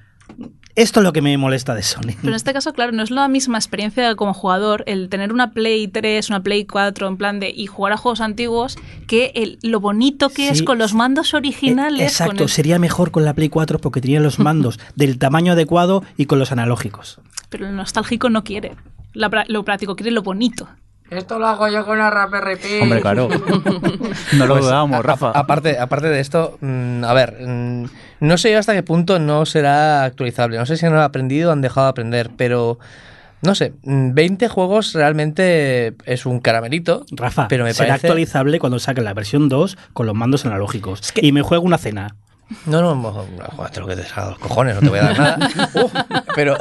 Esto 0.76 1.00
es 1.00 1.04
lo 1.04 1.14
que 1.14 1.22
me 1.22 1.38
molesta 1.38 1.76
de 1.76 1.84
Sony. 1.84 2.16
Pero 2.22 2.30
en 2.30 2.34
este 2.36 2.54
caso, 2.54 2.74
claro, 2.74 2.92
no 2.92 3.04
es 3.04 3.12
la 3.12 3.28
misma 3.28 3.58
experiencia 3.58 4.16
como 4.16 4.34
jugador 4.34 4.84
el 4.88 5.10
tener 5.10 5.34
una 5.34 5.52
Play 5.52 5.88
3, 5.88 6.30
una 6.30 6.42
Play 6.44 6.66
4 6.66 7.08
en 7.08 7.18
plan 7.18 7.40
de 7.40 7.50
y 7.50 7.68
jugar 7.68 7.94
a 7.94 7.98
juegos 7.98 8.22
antiguos 8.22 8.78
que 9.08 9.32
el, 9.36 9.60
lo 9.64 9.80
bonito 9.80 10.30
que 10.30 10.50
es 10.50 10.64
con 10.64 10.78
los 10.78 10.94
mandos 10.94 11.34
originales. 11.34 12.02
Eh, 12.02 12.06
Exacto, 12.06 12.34
con 12.36 12.44
el- 12.44 12.50
sería 12.50 12.80
mejor 12.80 13.12
con 13.12 13.26
la 13.26 13.34
Play 13.34 13.50
4 13.50 13.80
porque 13.80 14.02
tenía 14.02 14.20
los 14.20 14.40
mandos 14.40 14.80
del 14.96 15.18
tamaño 15.18 15.54
adecuado 15.54 16.04
y 16.18 16.26
con 16.26 16.40
los 16.40 16.52
analógicos. 16.52 17.20
Pero 17.50 17.68
el 17.68 17.76
nostálgico 17.76 18.30
no 18.30 18.44
quiere 18.44 18.76
lo 19.14 19.66
práctico, 19.66 19.96
quiere 19.98 20.12
lo 20.12 20.22
bonito. 20.24 20.70
Esto 21.12 21.38
lo 21.40 21.48
hago 21.48 21.68
yo 21.68 21.86
con 21.86 21.98
la 21.98 22.10
Raspberry 22.10 22.56
Pi. 22.56 22.80
Hombre, 22.84 23.02
claro. 23.02 23.28
No 24.38 24.46
lo 24.48 24.54
Pues, 24.56 24.64
dudamos, 24.66 25.00
a- 25.00 25.02
Rafa. 25.02 25.28
a- 25.32 25.40
aparte, 25.40 25.78
aparte 25.78 26.08
de 26.08 26.22
esto, 26.22 26.58
mm, 26.62 27.04
a 27.04 27.14
ver, 27.14 27.36
mm, 27.46 27.86
no 28.22 28.38
sé 28.38 28.52
yo 28.52 28.60
hasta 28.60 28.74
qué 28.74 28.82
punto 28.82 29.20
no 29.20 29.46
será 29.46 30.04
actualizable. 30.06 30.58
No 30.58 30.66
sé 30.66 30.78
si 30.78 30.86
no 30.86 30.92
lo 30.92 30.98
han 31.00 31.04
aprendido 31.04 31.50
o 31.50 31.54
han 31.54 31.60
dejado 31.62 31.88
de 31.88 31.90
aprender, 31.92 32.30
pero 32.38 32.80
no 33.42 33.56
sé, 33.56 33.74
mm, 33.84 34.14
20 34.14 34.48
juegos 34.48 34.94
realmente 34.94 35.96
es 36.06 36.26
un 36.26 36.40
caramelito. 36.40 37.06
Rafa, 37.12 37.50
pero 37.50 37.66
me 37.66 37.74
será 37.74 37.90
parece... 37.90 38.08
actualizable 38.08 38.60
cuando 38.60 38.80
saquen 38.80 39.04
la 39.04 39.14
versión 39.14 39.50
2 39.50 39.78
con 39.92 40.06
los 40.06 40.16
mandos 40.16 40.46
analógicos. 40.46 41.12
Y 41.16 41.34
me 41.34 41.42
juego 41.42 41.66
una 41.66 41.78
cena. 41.78 42.16
No, 42.66 42.82
no, 42.82 43.26
lo 43.80 43.88
que 43.88 43.96
te 43.96 44.04
salga 44.04 44.32
los 44.32 44.40
cojones, 44.40 44.76
no 44.76 44.82
te 44.82 44.90
voy 44.90 45.00
a 45.00 45.04
dar 45.04 45.20
nada. 45.20 45.50
Uf, 45.74 45.94
pero 46.36 46.56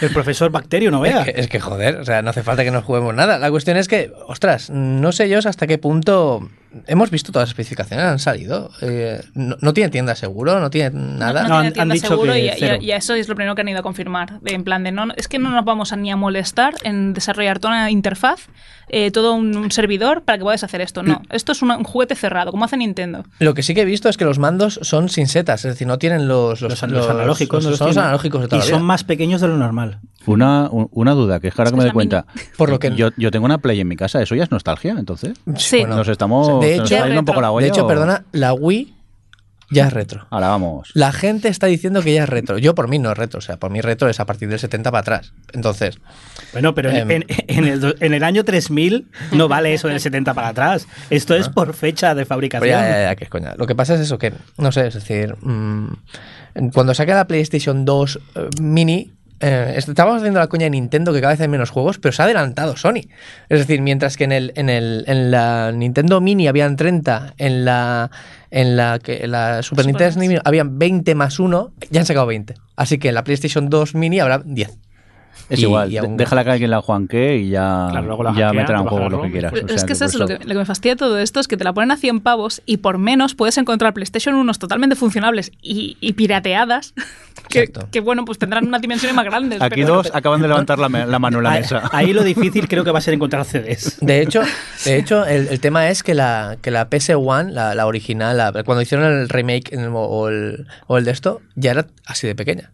El 0.00 0.10
profesor 0.10 0.50
Bacterio, 0.50 0.90
no 0.90 1.00
vea. 1.00 1.20
es 1.22 1.24
que, 1.34 1.40
es 1.40 1.48
que, 1.48 1.60
joder, 1.60 1.96
o 1.96 2.04
sea, 2.04 2.22
no 2.22 2.30
hace 2.30 2.42
falta 2.42 2.64
que 2.64 2.70
nos 2.70 2.84
juguemos 2.84 3.14
nada. 3.14 3.38
La 3.38 3.50
cuestión 3.50 3.76
es 3.76 3.88
que, 3.88 4.12
ostras, 4.26 4.70
no 4.70 5.12
sé 5.12 5.28
yo 5.28 5.38
hasta 5.38 5.66
qué 5.66 5.78
punto 5.78 6.48
hemos 6.86 7.10
visto 7.10 7.32
todas 7.32 7.48
las 7.48 7.50
especificaciones, 7.50 8.04
han 8.04 8.18
salido. 8.18 8.70
Eh, 8.80 9.20
no, 9.34 9.56
no 9.60 9.72
tiene 9.74 9.90
tienda 9.90 10.14
seguro, 10.14 10.60
no 10.60 10.70
tiene 10.70 10.90
nada. 10.98 11.42
No, 11.42 11.48
No, 11.48 11.54
tiene 11.54 11.66
han- 11.68 11.72
tienda 11.72 11.82
han 11.82 11.88
dicho 11.96 12.08
seguro 12.08 12.32
que 12.32 12.78
y, 12.80 12.86
y- 12.86 12.92
eso 12.92 13.14
es 13.14 13.28
lo 13.28 13.34
primero 13.34 13.54
que 13.54 13.60
han 13.62 13.68
ido 13.68 13.80
a 13.80 13.82
confirmar. 13.82 14.40
de- 14.40 14.54
En 14.54 14.64
plan 14.64 14.82
de, 14.84 14.92
no, 14.92 15.06
es 15.16 15.28
que 15.28 15.38
no 15.38 15.50
nos 15.50 15.64
vamos 15.64 15.92
a 15.92 15.96
ni 15.96 16.10
a 16.10 16.16
molestar 16.16 16.74
en 16.84 17.12
desarrollar 17.14 17.58
toda 17.58 17.74
una 17.74 17.90
interfaz, 17.90 18.48
eh, 18.88 19.10
todo 19.10 19.34
un, 19.34 19.56
un 19.56 19.70
servidor 19.70 20.22
para 20.22 20.38
que 20.38 20.44
puedas 20.44 20.62
hacer 20.64 20.80
esto. 20.80 21.02
No, 21.02 21.22
esto 21.30 21.52
es 21.52 21.62
una- 21.62 21.76
un 21.76 21.84
juguete 21.84 22.14
cerrado, 22.14 22.50
como 22.50 22.64
hace 22.64 22.76
Nintendo. 22.76 23.24
Lo 23.38 23.54
que 23.54 23.62
sí 23.62 23.74
que 23.74 23.82
he 23.82 23.84
visto 23.86 24.08
es 24.08 24.16
que 24.16 24.24
los 24.24 24.38
mandos 24.38 24.78
son 24.82 25.08
sin 25.08 25.26
setas, 25.28 25.64
es 25.64 25.72
decir, 25.72 25.86
no 25.86 25.98
tienen 25.98 26.28
los, 26.28 26.60
los, 26.60 26.70
Los, 26.82 26.90
los 26.90 27.08
analógicos 27.08 27.62
los, 27.64 27.70
los 27.72 27.78
son 27.78 27.88
los 27.88 27.96
analógicos 27.96 28.40
de 28.42 28.48
toda 28.48 28.56
y 28.58 28.60
la 28.60 28.66
vida. 28.66 28.76
son 28.76 28.86
más 28.86 29.04
pequeños 29.04 29.40
de 29.40 29.48
lo 29.48 29.56
normal. 29.56 30.00
Una, 30.26 30.68
un- 30.70 30.88
una 30.92 31.12
duda, 31.12 31.40
que 31.40 31.48
es 31.48 31.54
que 31.54 31.60
ahora 31.62 31.68
Es 31.70 31.72
que 31.72 31.76
me 31.78 31.82
doy 31.84 31.92
cuenta. 31.92 32.26
Por 32.56 32.70
lo 32.70 32.78
que 32.78 32.94
yo, 32.94 33.08
yo 33.16 33.30
tengo 33.30 33.44
una 33.44 33.58
Play 33.58 33.80
en 33.80 33.88
mi 33.88 33.96
casa, 33.96 34.22
¿eso 34.22 34.34
ya 34.34 34.44
es 34.44 34.50
nostalgia, 34.50 34.92
entonces? 34.98 35.32
Sí. 35.56 35.80
bueno, 35.80 35.96
Nos 35.96 36.08
estamos. 36.08 36.60
De 36.66 36.74
hecho- 36.76 36.94
está 36.94 37.06
yendo 37.06 37.20
un 37.20 37.24
poco 37.26 37.40
la 37.40 37.50
olla. 37.50 37.64
de 37.64 37.68
hecho, 37.70 37.84
o- 37.84 37.88
perdona, 37.88 38.24
la 38.32 38.52
Wii 38.54 38.94
ya 39.70 39.86
es 39.86 39.92
retro. 39.94 40.26
Ahora 40.28 40.48
vamos. 40.48 40.90
La 40.92 41.12
gente 41.12 41.48
está 41.48 41.66
diciendo 41.66 42.02
que 42.02 42.12
ya 42.12 42.24
es 42.24 42.28
retro. 42.28 42.58
Yo 42.58 42.74
por 42.74 42.88
mí 42.88 42.98
no 42.98 43.10
es 43.10 43.16
retro, 43.16 43.38
o 43.38 43.40
sea, 43.40 43.56
por 43.56 43.70
mí 43.70 43.80
retro 43.80 44.08
es 44.10 44.20
a 44.20 44.26
partir 44.26 44.48
del 44.50 44.58
70 44.58 44.90
para 44.90 45.00
atrás. 45.00 45.32
Entonces, 45.54 45.98
Bueno, 46.52 46.74
pero 46.74 46.90
en, 46.90 47.10
Em. 47.10 47.10
en- 47.10 47.24
en 47.48 47.64
el, 47.64 47.80
do- 47.80 47.94
en 48.00 48.12
el 48.12 48.22
año 48.22 48.44
3000 48.44 49.08
no 49.32 49.48
vale 49.48 49.72
eso 49.72 49.88
del 49.88 49.98
70 49.98 50.34
para 50.34 50.48
atrás. 50.48 50.86
Esto 51.08 51.34
es 51.34 51.48
por 51.48 51.72
fecha 51.72 52.08
de 52.14 52.22
pues 52.22 52.28
fabricación. 52.28 52.68
ya, 52.70 52.86
ya, 52.88 53.02
ya, 53.04 53.16
que 53.16 53.24
es 53.24 53.30
coña. 53.30 53.54
Lo 53.56 53.66
que 53.66 53.74
pasa 53.74 53.94
es 53.94 54.00
eso, 54.00 54.18
que, 54.18 54.34
no 54.58 54.72
sé, 54.72 54.88
es 54.88 54.94
decir, 54.94 55.36
mm, 55.40 55.86
cuando 56.74 56.92
saque 56.92 57.14
la 57.14 57.26
PlayStation 57.26 57.86
2 57.86 58.20
eh, 58.34 58.48
Mini, 58.60 59.12
eh, 59.42 59.74
estábamos 59.76 60.18
haciendo 60.18 60.40
la 60.40 60.46
coña 60.46 60.64
de 60.64 60.70
Nintendo 60.70 61.12
que 61.12 61.20
cada 61.20 61.32
vez 61.32 61.40
hay 61.40 61.48
menos 61.48 61.70
juegos, 61.70 61.98
pero 61.98 62.12
se 62.12 62.22
ha 62.22 62.24
adelantado 62.24 62.76
Sony. 62.76 63.02
Es 63.48 63.58
decir, 63.58 63.80
mientras 63.82 64.16
que 64.16 64.24
en, 64.24 64.32
el, 64.32 64.52
en, 64.56 64.70
el, 64.70 65.04
en 65.06 65.30
la 65.30 65.72
Nintendo 65.72 66.20
Mini 66.20 66.48
habían 66.48 66.76
30, 66.76 67.34
en 67.38 67.64
la, 67.64 68.10
en 68.50 68.76
la, 68.76 68.98
que, 69.02 69.24
en 69.24 69.32
la 69.32 69.62
Super 69.62 69.84
Super 69.84 69.86
Nintendo 69.86 70.20
NES. 70.20 70.28
Mini 70.28 70.40
habían 70.44 70.78
20 70.78 71.14
más 71.14 71.38
1, 71.38 71.72
ya 71.90 72.00
han 72.00 72.06
sacado 72.06 72.26
20. 72.26 72.54
Así 72.76 72.98
que 72.98 73.08
en 73.08 73.14
la 73.14 73.24
PlayStation 73.24 73.68
2 73.68 73.94
Mini 73.94 74.20
habrá 74.20 74.38
10. 74.44 74.78
Es 75.48 75.58
Y- 75.58 75.62
igual, 75.62 75.92
y 75.92 75.98
aún- 75.98 76.16
déjala 76.16 76.44
que 76.44 76.50
alguien 76.50 76.70
la 76.70 76.80
juanque 76.80 77.36
y 77.38 77.50
ya, 77.50 77.88
Claro, 77.90 78.06
luego 78.06 78.22
la 78.22 78.34
ya 78.34 78.52
meterán 78.52 78.84
te 78.84 78.88
juego 78.90 79.08
lo 79.10 79.22
que 79.22 79.30
quieras. 79.32 79.52
Pero 79.52 79.66
o 79.66 79.68
sea 79.68 79.76
es 79.76 79.84
que 79.84 79.92
es 79.92 80.00
eso, 80.02 80.18
lo 80.18 80.26
que, 80.26 80.34
lo 80.38 80.46
que 80.46 80.54
me 80.54 80.64
fastidia 80.64 80.94
de 80.94 80.98
todo 80.98 81.18
esto 81.18 81.40
es 81.40 81.48
que 81.48 81.56
te 81.56 81.64
la 81.64 81.72
ponen 81.72 81.90
a 81.90 81.96
100 81.96 82.20
pavos 82.20 82.62
y 82.64 82.78
por 82.78 82.98
menos 82.98 83.34
puedes 83.34 83.58
encontrar 83.58 83.92
PlayStation 83.92 84.34
1 84.34 84.54
totalmente 84.54 84.96
funcionables 84.96 85.52
y, 85.60 85.96
y 86.00 86.12
pirateadas. 86.14 86.94
Que, 87.90 88.00
bueno, 88.00 88.24
pues 88.24 88.38
tendrán 88.38 88.66
unas 88.66 88.80
dimensiones 88.80 89.14
más 89.14 89.24
grandes. 89.26 89.60
Aquí 89.60 89.82
pero- 89.82 89.96
dos 89.96 90.10
acaban 90.14 90.40
de 90.40 90.48
levantar 90.48 90.78
la, 90.78 90.88
mano 90.88 91.38
en 91.38 91.44
la 91.44 91.50
Ahí, 91.50 91.60
mesa. 91.60 91.82
ahí 91.92 92.12
lo 92.14 92.22
difícil 92.24 92.66
creo 92.66 92.82
que 92.82 92.90
va 92.90 92.98
a 92.98 93.02
ser 93.02 93.12
encontrar 93.12 93.44
CDs. 93.44 93.98
De 94.00 94.22
hecho, 94.22 94.42
de 94.86 94.96
hecho 94.96 95.26
el, 95.26 95.48
el 95.48 95.60
tema 95.60 95.88
es 95.90 96.02
que 96.02 96.14
la, 96.14 96.56
que 96.62 96.70
la 96.70 96.88
PS1, 96.88 97.50
la, 97.50 97.74
la 97.74 97.86
original, 97.86 98.36
la- 98.38 98.52
cuando 98.64 98.80
hicieron 98.80 99.06
el 99.12 99.28
remake 99.28 99.70
en 99.74 99.80
el- 99.80 99.90
o, 99.92 100.28
el, 100.28 100.66
o 100.86 100.96
el 100.96 101.04
de 101.04 101.10
esto, 101.10 101.40
ya 101.54 101.72
era 101.72 101.86
así 102.06 102.26
de 102.26 102.34
pequeña. 102.34 102.70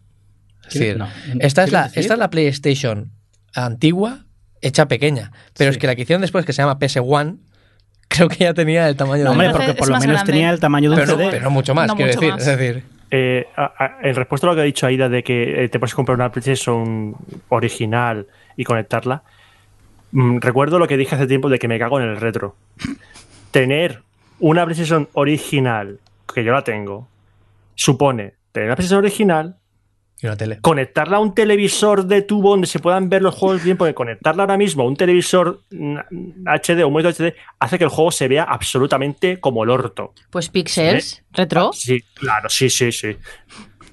Es 0.69 0.73
decir, 0.79 0.97
No, 0.97 1.07
esta, 1.39 1.63
es 1.63 1.71
la, 1.71 1.85
esta 1.93 2.13
es 2.13 2.19
la 2.19 2.29
PlayStation 2.29 3.11
antigua 3.53 4.25
hecha 4.61 4.87
pequeña. 4.87 5.31
Pero 5.57 5.71
Sí. 5.71 5.75
es 5.75 5.81
que 5.81 5.87
la 5.87 5.95
que 5.95 6.01
hicieron 6.03 6.21
después, 6.21 6.45
que 6.45 6.53
se 6.53 6.61
llama 6.61 6.79
PS1, 6.79 7.37
creo 8.07 8.27
que 8.29 8.37
ya 8.37 8.53
tenía 8.53 8.87
el 8.89 8.95
tamaño 8.95 9.23
No, 9.23 9.29
de 9.29 9.31
hombre, 9.31 9.47
Entonces 9.47 9.67
porque 9.69 9.79
por 9.79 9.87
lo 9.89 9.99
menos 9.99 10.13
grande. 10.15 10.31
tenía 10.33 10.49
el 10.49 10.59
tamaño 10.59 10.89
de 10.89 10.95
un 10.95 11.01
pero, 11.01 11.11
no, 11.13 11.17
CD. 11.17 11.29
pero 11.31 11.43
no 11.43 11.49
mucho 11.51 11.75
más, 11.75 11.87
No 11.87 11.95
quiero 11.95 12.09
mucho 12.11 12.19
decir. 12.21 12.33
más. 12.33 12.47
Es 12.47 12.57
decir, 12.57 12.83
Eh, 13.11 13.47
a- 13.55 13.73
a- 13.77 13.97
en 14.07 14.13
respuesta 14.15 14.45
a 14.45 14.51
lo 14.51 14.55
que 14.55 14.61
ha 14.61 14.65
dicho 14.65 14.85
Aida 14.85 15.09
de 15.09 15.23
que 15.23 15.63
eh, 15.63 15.69
te 15.69 15.79
puedes 15.79 15.95
comprar 15.95 16.15
una 16.15 16.31
PlayStation 16.31 17.15
original 17.49 18.27
y 18.55 18.63
conectarla, 18.65 19.23
mm, 20.11 20.37
recuerdo 20.41 20.77
lo 20.77 20.87
que 20.87 20.95
dije 20.95 21.15
hace 21.15 21.25
tiempo 21.25 21.49
de 21.49 21.57
que 21.57 21.67
me 21.67 21.79
cago 21.79 21.99
en 21.99 22.07
el 22.07 22.17
retro. 22.17 22.55
Tener 23.51 24.03
una 24.39 24.63
PlayStation 24.65 25.09
original, 25.13 25.99
que 26.33 26.43
yo 26.43 26.51
la 26.51 26.63
tengo, 26.63 27.07
supone 27.75 28.33
tener 28.51 28.67
una 28.69 28.75
PlayStation 28.75 28.99
original, 29.03 29.55
y 30.21 30.25
una 30.27 30.35
tele. 30.35 30.59
conectarla 30.61 31.17
a 31.17 31.19
un 31.19 31.33
televisor 31.33 32.05
de 32.05 32.21
tubo 32.21 32.51
donde 32.51 32.67
se 32.67 32.79
puedan 32.79 33.09
ver 33.09 33.21
los 33.21 33.35
juegos 33.35 33.63
bien, 33.63 33.77
porque 33.77 33.93
conectarla 33.93 34.43
ahora 34.43 34.57
mismo 34.57 34.83
a 34.83 34.85
un 34.85 34.95
televisor 34.95 35.61
mm, 35.71 35.97
HD 36.45 36.83
o 36.83 36.87
un 36.87 36.93
monitor 36.93 37.13
HD 37.13 37.33
hace 37.59 37.77
que 37.77 37.83
el 37.85 37.89
juego 37.89 38.11
se 38.11 38.27
vea 38.27 38.43
absolutamente 38.43 39.39
como 39.39 39.63
el 39.63 39.69
orto. 39.69 40.13
Pues 40.29 40.49
Pixels, 40.49 41.23
retro. 41.31 41.71
Sí, 41.73 42.01
claro, 42.15 42.49
sí, 42.49 42.69
sí, 42.69 42.91
sí. 42.91 43.15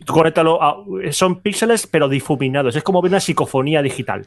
Tú 0.05 0.13
conéctalo 0.13 0.63
a- 0.63 0.85
son 1.11 1.41
píxeles 1.41 1.87
pero 1.87 2.09
difuminados. 2.09 2.77
Es 2.77 2.83
como 2.83 3.03
ver 3.03 3.11
una 3.11 3.21
psicofonía 3.21 3.83
digital. 3.83 4.25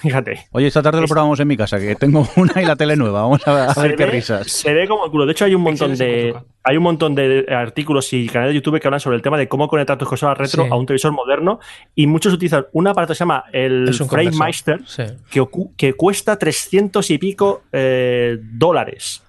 Fíjate. 0.00 0.46
Oye, 0.52 0.66
esta 0.66 0.82
tarde 0.82 0.98
lo 0.98 1.04
Es- 1.04 1.10
probamos 1.10 1.38
en 1.40 1.48
mi 1.48 1.56
casa, 1.56 1.78
que 1.78 1.94
tengo 1.94 2.26
una 2.36 2.60
y 2.62 2.64
la 2.64 2.76
tele 2.76 2.96
nueva. 2.96 3.22
Vamos 3.22 3.46
a, 3.46 3.74
ver 3.82 3.96
qué 3.96 4.04
ve- 4.06 4.10
risas. 4.10 4.50
Se 4.50 4.72
ve 4.72 4.88
como 4.88 5.04
el 5.04 5.10
culo. 5.10 5.26
De 5.26 5.32
hecho, 5.32 5.44
hay 5.44 5.54
un 5.54 5.62
montón 5.62 5.96
de 5.96 6.32
4K. 6.34 6.44
hay 6.64 6.76
un 6.76 6.82
montón 6.82 7.14
de 7.14 7.46
artículos 7.48 8.12
y 8.12 8.26
canales 8.28 8.54
de 8.54 8.60
YouTube 8.60 8.80
que 8.80 8.88
hablan 8.88 9.00
sobre 9.00 9.16
el 9.16 9.22
tema 9.22 9.36
de 9.38 9.48
cómo 9.48 9.68
conectar 9.68 9.96
tus 9.98 10.08
consolas 10.08 10.38
retro 10.38 10.64
Sí. 10.64 10.68
a 10.70 10.74
un 10.76 10.86
televisor 10.86 11.12
moderno. 11.12 11.60
Y 11.94 12.06
muchos 12.06 12.32
utilizan 12.32 12.66
un 12.72 12.86
aparato 12.88 13.12
que 13.12 13.16
se 13.16 13.20
llama 13.20 13.44
el 13.52 13.88
Es 13.88 14.00
un 14.00 14.08
Frame 14.08 14.30
conversor. 14.30 14.44
Meister, 14.46 14.80
Sí. 14.86 15.66
que 15.76 15.92
cuesta 15.94 16.38
300 16.38 17.10
y 17.10 17.18
pico 17.18 17.62
eh, 17.72 18.38
dólares. 18.40 19.22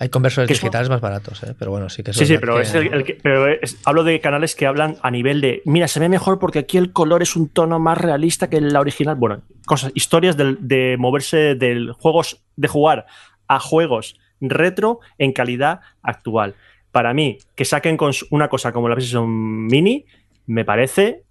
Hay 0.00 0.08
conversores 0.08 0.48
Que 0.48 0.54
son- 0.54 0.62
digitales 0.62 0.88
más 0.88 1.00
baratos, 1.00 1.42
¿eh? 1.44 1.54
pero 1.58 1.70
bueno, 1.70 1.88
sí 1.90 2.02
que 2.02 2.12
Sí, 2.12 2.24
sí, 2.26 2.32
verdad 2.32 2.40
pero, 2.40 2.56
que- 2.56 2.62
es 2.62 2.74
el, 2.74 2.94
el 2.94 3.04
que- 3.04 3.14
pero 3.22 3.46
es- 3.48 3.76
hablo 3.84 4.02
de 4.02 4.18
canales 4.20 4.54
que 4.56 4.66
hablan 4.66 4.96
a 5.02 5.10
nivel 5.10 5.40
de, 5.40 5.60
mira, 5.66 5.86
se 5.88 6.00
ve 6.00 6.08
mejor 6.08 6.38
porque 6.38 6.60
aquí 6.60 6.78
el 6.78 6.92
color 6.92 7.20
es 7.22 7.36
un 7.36 7.48
tono 7.50 7.78
más 7.78 7.98
realista 7.98 8.48
que 8.50 8.60
la 8.62 8.80
original. 8.80 9.14
Bueno, 9.16 9.42
cosas, 9.66 9.92
historias 9.94 10.36
del- 10.36 10.56
de 10.60 10.96
moverse 10.98 11.54
del 11.54 11.92
juegos, 11.92 12.42
de 12.56 12.66
jugar 12.68 13.06
a 13.46 13.60
juegos 13.60 14.18
retro 14.40 15.00
en 15.18 15.32
calidad 15.32 15.80
actual. 16.02 16.54
Para 16.92 17.12
mí, 17.12 17.36
que 17.54 17.66
saquen 17.66 17.96
con 17.98 18.12
una 18.30 18.48
cosa 18.48 18.72
como 18.72 18.88
la 18.88 18.94
PlayStation 18.96 19.66
Mini, 19.66 20.06
me 20.46 20.64
parece 20.64 21.24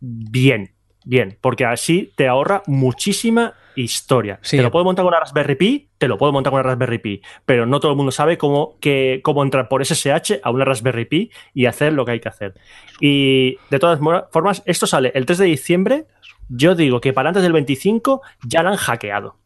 bien, 0.00 0.72
bien, 1.04 1.36
porque 1.42 1.64
así 1.66 2.12
te 2.16 2.28
ahorra 2.28 2.62
muchísima 2.66 3.52
historia. 3.76 4.38
Sí. 4.42 4.56
Te 4.56 4.62
lo 4.62 4.70
puedo 4.70 4.84
montar 4.84 5.04
con 5.04 5.12
una 5.12 5.20
Raspberry 5.20 5.54
Pi, 5.54 5.88
te 5.98 6.08
lo 6.08 6.18
puedo 6.18 6.32
montar 6.32 6.50
con 6.50 6.60
una 6.60 6.68
Raspberry 6.68 6.98
Pi, 6.98 7.22
pero 7.44 7.66
no 7.66 7.80
todo 7.80 7.92
el 7.92 7.96
mundo 7.96 8.10
sabe 8.12 8.38
cómo, 8.38 8.76
que, 8.80 9.20
cómo 9.22 9.42
entrar 9.42 9.68
por 9.68 9.84
SSH 9.84 10.40
a 10.42 10.50
una 10.50 10.64
Raspberry 10.64 11.04
Pi 11.04 11.30
y 11.54 11.66
hacer 11.66 11.92
lo 11.92 12.04
que 12.04 12.12
hay 12.12 12.20
que 12.20 12.28
hacer. 12.28 12.54
Y 13.00 13.58
de 13.70 13.78
todas 13.78 14.00
formas, 14.30 14.62
esto 14.66 14.86
sale 14.86 15.12
el 15.14 15.26
3 15.26 15.38
de 15.38 15.46
diciembre. 15.46 16.06
Yo 16.48 16.74
digo 16.74 17.00
que 17.00 17.12
para 17.12 17.28
antes 17.28 17.42
del 17.42 17.52
25 17.52 18.22
ya 18.44 18.62
la 18.62 18.70
han 18.70 18.76
hackeado. 18.76 19.36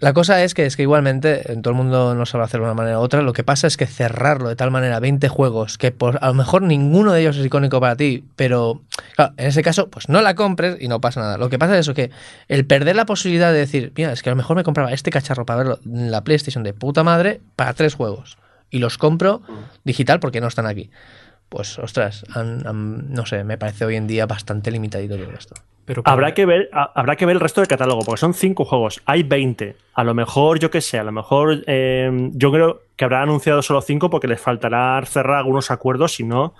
La 0.00 0.12
cosa 0.12 0.42
es 0.42 0.54
que 0.54 0.66
es 0.66 0.74
que 0.76 0.82
igualmente 0.82 1.52
en 1.52 1.62
todo 1.62 1.70
el 1.72 1.76
mundo 1.78 2.14
no 2.16 2.26
sabe 2.26 2.42
hacerlo 2.44 2.66
de 2.66 2.72
una 2.72 2.76
manera 2.82 2.98
u 2.98 3.02
otra. 3.02 3.22
Lo 3.22 3.32
que 3.32 3.44
pasa 3.44 3.68
es 3.68 3.76
que 3.76 3.86
cerrarlo 3.86 4.48
de 4.48 4.56
tal 4.56 4.72
manera 4.72 4.98
20 4.98 5.28
juegos 5.28 5.78
que 5.78 5.92
por, 5.92 6.18
a 6.20 6.26
lo 6.28 6.34
mejor 6.34 6.62
ninguno 6.62 7.12
de 7.12 7.20
ellos 7.20 7.36
es 7.36 7.46
icónico 7.46 7.80
para 7.80 7.94
ti, 7.94 8.24
pero 8.34 8.82
claro, 9.14 9.34
en 9.36 9.46
ese 9.46 9.62
caso 9.62 9.88
pues 9.90 10.08
no 10.08 10.20
la 10.20 10.34
compres 10.34 10.76
y 10.80 10.88
no 10.88 11.00
pasa 11.00 11.20
nada. 11.20 11.38
Lo 11.38 11.48
que 11.48 11.58
pasa 11.60 11.74
es 11.74 11.80
eso 11.80 11.94
que 11.94 12.10
el 12.48 12.66
perder 12.66 12.96
la 12.96 13.06
posibilidad 13.06 13.52
de 13.52 13.58
decir, 13.60 13.92
mira, 13.96 14.12
es 14.12 14.22
que 14.22 14.30
a 14.30 14.32
lo 14.32 14.36
mejor 14.36 14.56
me 14.56 14.64
compraba 14.64 14.92
este 14.92 15.10
cacharro 15.10 15.46
para 15.46 15.58
verlo 15.58 15.78
en 15.86 16.10
la 16.10 16.24
PlayStation 16.24 16.64
de 16.64 16.74
puta 16.74 17.04
madre 17.04 17.40
para 17.54 17.72
tres 17.74 17.94
juegos 17.94 18.36
y 18.70 18.80
los 18.80 18.98
compro 18.98 19.42
digital 19.84 20.18
porque 20.18 20.40
no 20.40 20.48
están 20.48 20.66
aquí. 20.66 20.90
Pues 21.48 21.78
ostras, 21.78 22.24
han- 22.34 22.66
han- 22.66 23.12
no 23.12 23.26
sé, 23.26 23.44
me 23.44 23.58
parece 23.58 23.84
hoy 23.84 23.94
en 23.94 24.08
día 24.08 24.26
bastante 24.26 24.72
limitadito 24.72 25.16
todo 25.16 25.30
esto. 25.38 25.54
Pero 25.84 26.02
Habrá 26.06 26.32
que 26.34 26.46
ver, 26.46 26.70
ha- 26.72 26.92
habrá 26.94 27.16
que 27.16 27.26
ver 27.26 27.36
el 27.36 27.40
resto 27.40 27.60
del 27.60 27.68
catálogo, 27.68 28.02
porque 28.04 28.20
son 28.20 28.32
cinco 28.34 28.64
juegos, 28.64 29.02
hay 29.04 29.22
20. 29.22 29.76
A 29.94 30.04
lo 30.04 30.14
mejor, 30.14 30.58
yo 30.58 30.70
qué 30.70 30.80
sé, 30.80 30.98
a 30.98 31.04
lo 31.04 31.12
mejor 31.12 31.62
eh, 31.66 32.10
yo 32.32 32.50
creo 32.50 32.80
que 32.96 33.04
habrán 33.04 33.22
anunciado 33.24 33.60
solo 33.62 33.82
cinco 33.82 34.08
porque 34.08 34.26
les 34.28 34.40
faltará 34.40 35.00
cerrar 35.04 35.36
algunos 35.38 35.70
acuerdos, 35.70 36.14
si 36.14 36.24
no, 36.24 36.54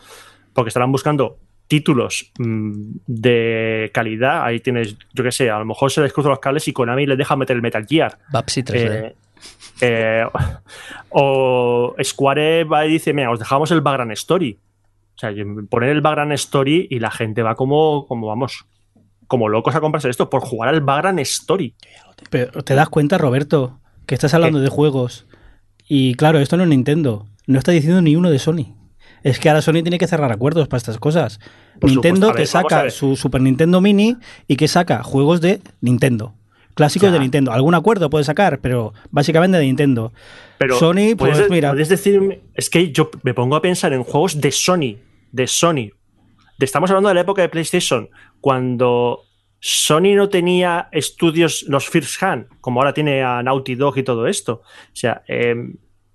porque 0.52 0.68
estarán 0.68 0.92
buscando 0.92 1.38
títulos 1.66 2.30
mm, 2.38 2.72
de 3.06 3.90
calidad. 3.94 4.44
Ahí 4.44 4.60
tienes, 4.60 4.96
yo 5.14 5.24
qué 5.24 5.32
sé, 5.32 5.50
a 5.50 5.58
lo 5.58 5.64
mejor 5.64 5.90
se 5.90 6.02
les 6.02 6.12
cruzan 6.12 6.30
los 6.30 6.40
cables 6.40 6.68
y 6.68 6.72
Konami 6.74 7.06
les 7.06 7.16
deja 7.16 7.34
meter 7.36 7.56
el 7.56 7.62
Metal 7.62 7.86
Gear. 7.86 8.18
Babsy 8.30 8.62
3D. 8.62 9.04
Eh, 9.06 9.14
eh, 9.80 10.26
o 11.10 11.94
Square 12.02 12.64
va 12.64 12.86
y 12.86 12.90
dice, 12.92 13.12
mira, 13.12 13.30
os 13.30 13.38
dejamos 13.38 13.70
el 13.70 13.80
background 13.80 14.12
story. 14.12 14.58
O 15.16 15.18
sea, 15.18 15.30
poner 15.70 15.90
el 15.90 16.00
background 16.00 16.32
story 16.32 16.88
y 16.90 16.98
la 16.98 17.10
gente 17.10 17.42
va 17.42 17.54
como, 17.54 18.06
como 18.06 18.26
vamos, 18.26 18.66
como 19.26 19.48
locos 19.48 19.74
a 19.74 19.80
comprarse 19.80 20.08
esto 20.08 20.30
por 20.30 20.42
jugar 20.42 20.68
al 20.70 20.80
background 20.80 21.20
story. 21.20 21.74
Pero 22.30 22.62
te 22.62 22.74
das 22.74 22.88
cuenta, 22.88 23.18
Roberto, 23.18 23.80
que 24.06 24.14
estás 24.14 24.34
hablando 24.34 24.60
de 24.60 24.68
juegos. 24.68 25.26
Y 25.88 26.14
claro, 26.14 26.38
esto 26.38 26.56
no 26.56 26.62
es 26.64 26.68
Nintendo. 26.68 27.26
No 27.46 27.58
está 27.58 27.72
diciendo 27.72 28.00
ni 28.02 28.16
uno 28.16 28.30
de 28.30 28.38
Sony. 28.38 28.74
Es 29.22 29.38
que 29.38 29.48
ahora 29.48 29.62
Sony 29.62 29.82
tiene 29.82 29.98
que 29.98 30.06
cerrar 30.06 30.30
acuerdos 30.32 30.68
para 30.68 30.78
estas 30.78 30.98
cosas. 30.98 31.40
Por 31.80 31.90
Nintendo 31.90 32.28
supuesto. 32.28 32.34
Ver, 32.34 32.42
que 32.42 32.46
saca 32.46 32.90
su 32.90 33.16
Super 33.16 33.40
Nintendo 33.40 33.80
Mini 33.80 34.16
y 34.48 34.56
que 34.56 34.68
saca 34.68 35.02
juegos 35.02 35.40
de 35.40 35.60
Nintendo. 35.80 36.34
Clásicos 36.74 37.08
Ya. 37.08 37.12
de 37.14 37.20
Nintendo. 37.20 37.52
Algún 37.52 37.74
acuerdo 37.74 38.10
puede 38.10 38.24
sacar, 38.24 38.60
pero 38.60 38.92
básicamente 39.10 39.56
de 39.58 39.64
Nintendo. 39.64 40.12
Pero 40.58 40.78
Sony, 40.78 41.14
puedes, 41.16 41.38
pues 41.38 41.50
mira. 41.50 41.70
puedes 41.70 41.88
decirme, 41.88 42.40
es 42.54 42.68
que 42.68 42.90
yo 42.92 43.10
me 43.22 43.32
pongo 43.32 43.56
a 43.56 43.62
pensar 43.62 43.92
en 43.92 44.02
juegos 44.02 44.40
de 44.40 44.50
Sony, 44.50 44.96
de 45.32 45.46
Sony. 45.46 45.90
Estamos 46.58 46.90
hablando 46.90 47.08
de 47.08 47.14
la 47.16 47.20
época 47.22 47.42
de 47.42 47.48
PlayStation, 47.48 48.08
cuando 48.40 49.22
Sony 49.60 50.14
no 50.14 50.28
tenía 50.28 50.88
estudios, 50.92 51.64
los 51.68 51.88
First 51.88 52.22
Hand, 52.22 52.46
como 52.60 52.80
ahora 52.80 52.94
tiene 52.94 53.22
a 53.22 53.42
Naughty 53.42 53.74
Dog 53.74 53.98
y 53.98 54.02
todo 54.02 54.26
esto. 54.26 54.62
O 54.62 54.94
sea, 54.96 55.22
eh, 55.26 55.54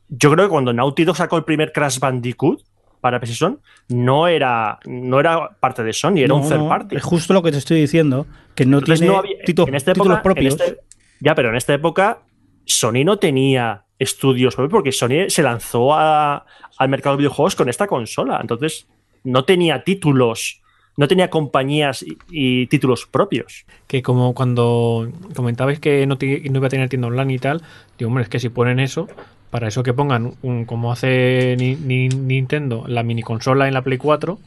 yo 0.07 0.31
creo 0.31 0.45
que 0.45 0.49
cuando 0.49 0.71
Naughty 0.73 1.03
Dog 1.03 1.17
sacó 1.17 1.37
el 1.37 1.43
primer 1.43 1.71
Crash 1.71 1.99
Bandicoot 1.99 2.61
para 3.01 3.19
PlayStation, 3.19 3.59
no 3.89 4.27
era, 4.27 4.79
no 4.85 5.19
era 5.19 5.49
parte 5.59 5.83
de 5.83 5.93
Sony, 5.93 6.17
era 6.19 6.33
un 6.33 6.47
third 6.47 6.67
party. 6.67 6.95
Es 6.95 7.03
justo 7.03 7.33
lo 7.33 7.41
que 7.41 7.51
te 7.51 7.57
estoy 7.57 7.79
diciendo, 7.81 8.25
que 8.55 8.65
no 8.65 8.79
Entonces, 8.79 8.99
tiene 8.99 9.13
no 9.13 9.19
había- 9.19 9.37
en 9.37 9.75
esta 9.75 9.93
títulos 9.93 10.17
época- 10.17 10.23
propios. 10.23 10.55
en 10.55 10.61
este- 10.61 10.79
ya, 11.21 11.35
pero 11.35 11.49
en 11.49 11.55
esta 11.55 11.73
época 11.73 12.19
Sony 12.65 13.03
no 13.03 13.17
tenía 13.17 13.85
estudios 13.97 14.55
propios 14.55 14.71
porque 14.71 14.91
Sony 14.91 15.27
se 15.29 15.43
lanzó 15.43 15.93
a- 15.93 16.45
al 16.77 16.89
mercado 16.89 17.15
de 17.15 17.21
videojuegos 17.21 17.55
con 17.55 17.67
esta 17.67 17.87
consola. 17.87 18.37
Entonces, 18.41 18.87
no 19.23 19.45
tenía 19.45 19.83
títulos, 19.83 20.61
no 20.97 21.07
tenía 21.07 21.29
compañías 21.29 22.05
y, 22.29 22.67
títulos 22.67 23.05
propios. 23.05 23.65
que 23.87 24.01
como 24.01 24.33
cuando 24.33 25.11
comentabais 25.35 25.79
que 25.79 26.05
no, 26.05 26.17
no 26.21 26.57
iba 26.57 26.67
a 26.67 26.69
tener 26.69 26.89
tienda 26.89 27.07
online 27.07 27.33
y 27.33 27.39
tal, 27.39 27.61
digo, 27.97 28.09
hombre, 28.09 28.23
es 28.23 28.29
que 28.29 28.39
si 28.39 28.49
ponen 28.49 28.79
eso, 28.79 29.07
para 29.49 29.67
eso 29.67 29.81
que 29.83 29.93
pongan 29.93 30.33
un, 30.41 30.65
como 30.65 30.91
hace 30.91 31.55
Ni- 31.57 31.75
Ni- 31.75 32.09
Nintendo, 32.09 32.83
la 32.87 33.03
mini 33.03 33.21
consola 33.23 33.67
en 33.67 33.73
la 33.73 33.81
Play 33.81 33.97
4, 33.97 34.39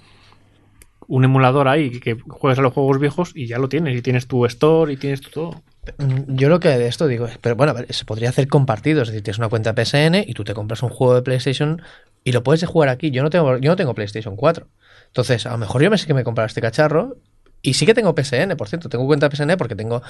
un 1.08 1.24
emulador 1.24 1.68
ahí 1.68 2.00
que 2.00 2.16
juegues 2.28 2.58
a 2.58 2.62
los 2.62 2.72
juegos 2.72 2.98
viejos 3.00 3.32
y 3.34 3.46
ya 3.46 3.58
lo 3.58 3.68
tienes, 3.68 3.96
y 3.98 4.02
tienes 4.02 4.26
tu 4.26 4.46
store 4.46 4.92
y 4.92 4.96
tienes 4.96 5.20
tu 5.20 5.30
todo. 5.30 5.62
Mm, 5.98 6.36
Yo 6.36 6.48
lo 6.48 6.60
que 6.60 6.68
de 6.68 6.86
esto 6.86 7.08
digo, 7.08 7.28
pero 7.40 7.56
bueno, 7.56 7.72
a 7.72 7.74
ver, 7.74 7.92
se 7.92 8.04
podría 8.04 8.28
hacer 8.28 8.48
compartido, 8.48 9.02
es 9.02 9.08
decir, 9.08 9.22
tienes 9.22 9.38
una 9.38 9.48
cuenta 9.48 9.74
PSN 9.74 10.24
y 10.26 10.34
tú 10.34 10.44
te 10.44 10.54
compras 10.54 10.82
un 10.82 10.90
juego 10.90 11.14
de 11.14 11.22
PlayStation 11.22 11.82
y 12.24 12.32
lo 12.32 12.42
puedes 12.44 12.64
jugar 12.64 12.88
aquí. 12.88 13.10
Yo 13.10 13.22
no 13.22 13.30
tengo, 13.30 13.56
yo 13.58 13.70
no 13.70 13.76
tengo 13.76 13.94
PlayStation 13.94 14.36
4. 14.36 14.68
Entonces, 15.08 15.46
a 15.46 15.50
lo 15.52 15.58
mejor 15.58 15.82
yo 15.82 15.90
me 15.90 15.98
sé 15.98 16.06
que 16.06 16.14
me 16.14 16.24
comprar 16.24 16.46
este 16.46 16.60
cacharro 16.60 17.16
y 17.62 17.74
sí 17.74 17.86
que 17.86 17.94
tengo 17.94 18.14
PSN, 18.14 18.56
por 18.56 18.68
cierto, 18.68 18.88
tengo 18.88 19.06
cuenta 19.06 19.28
PSN 19.30 19.56
porque 19.56 19.74
tengo 19.74 20.02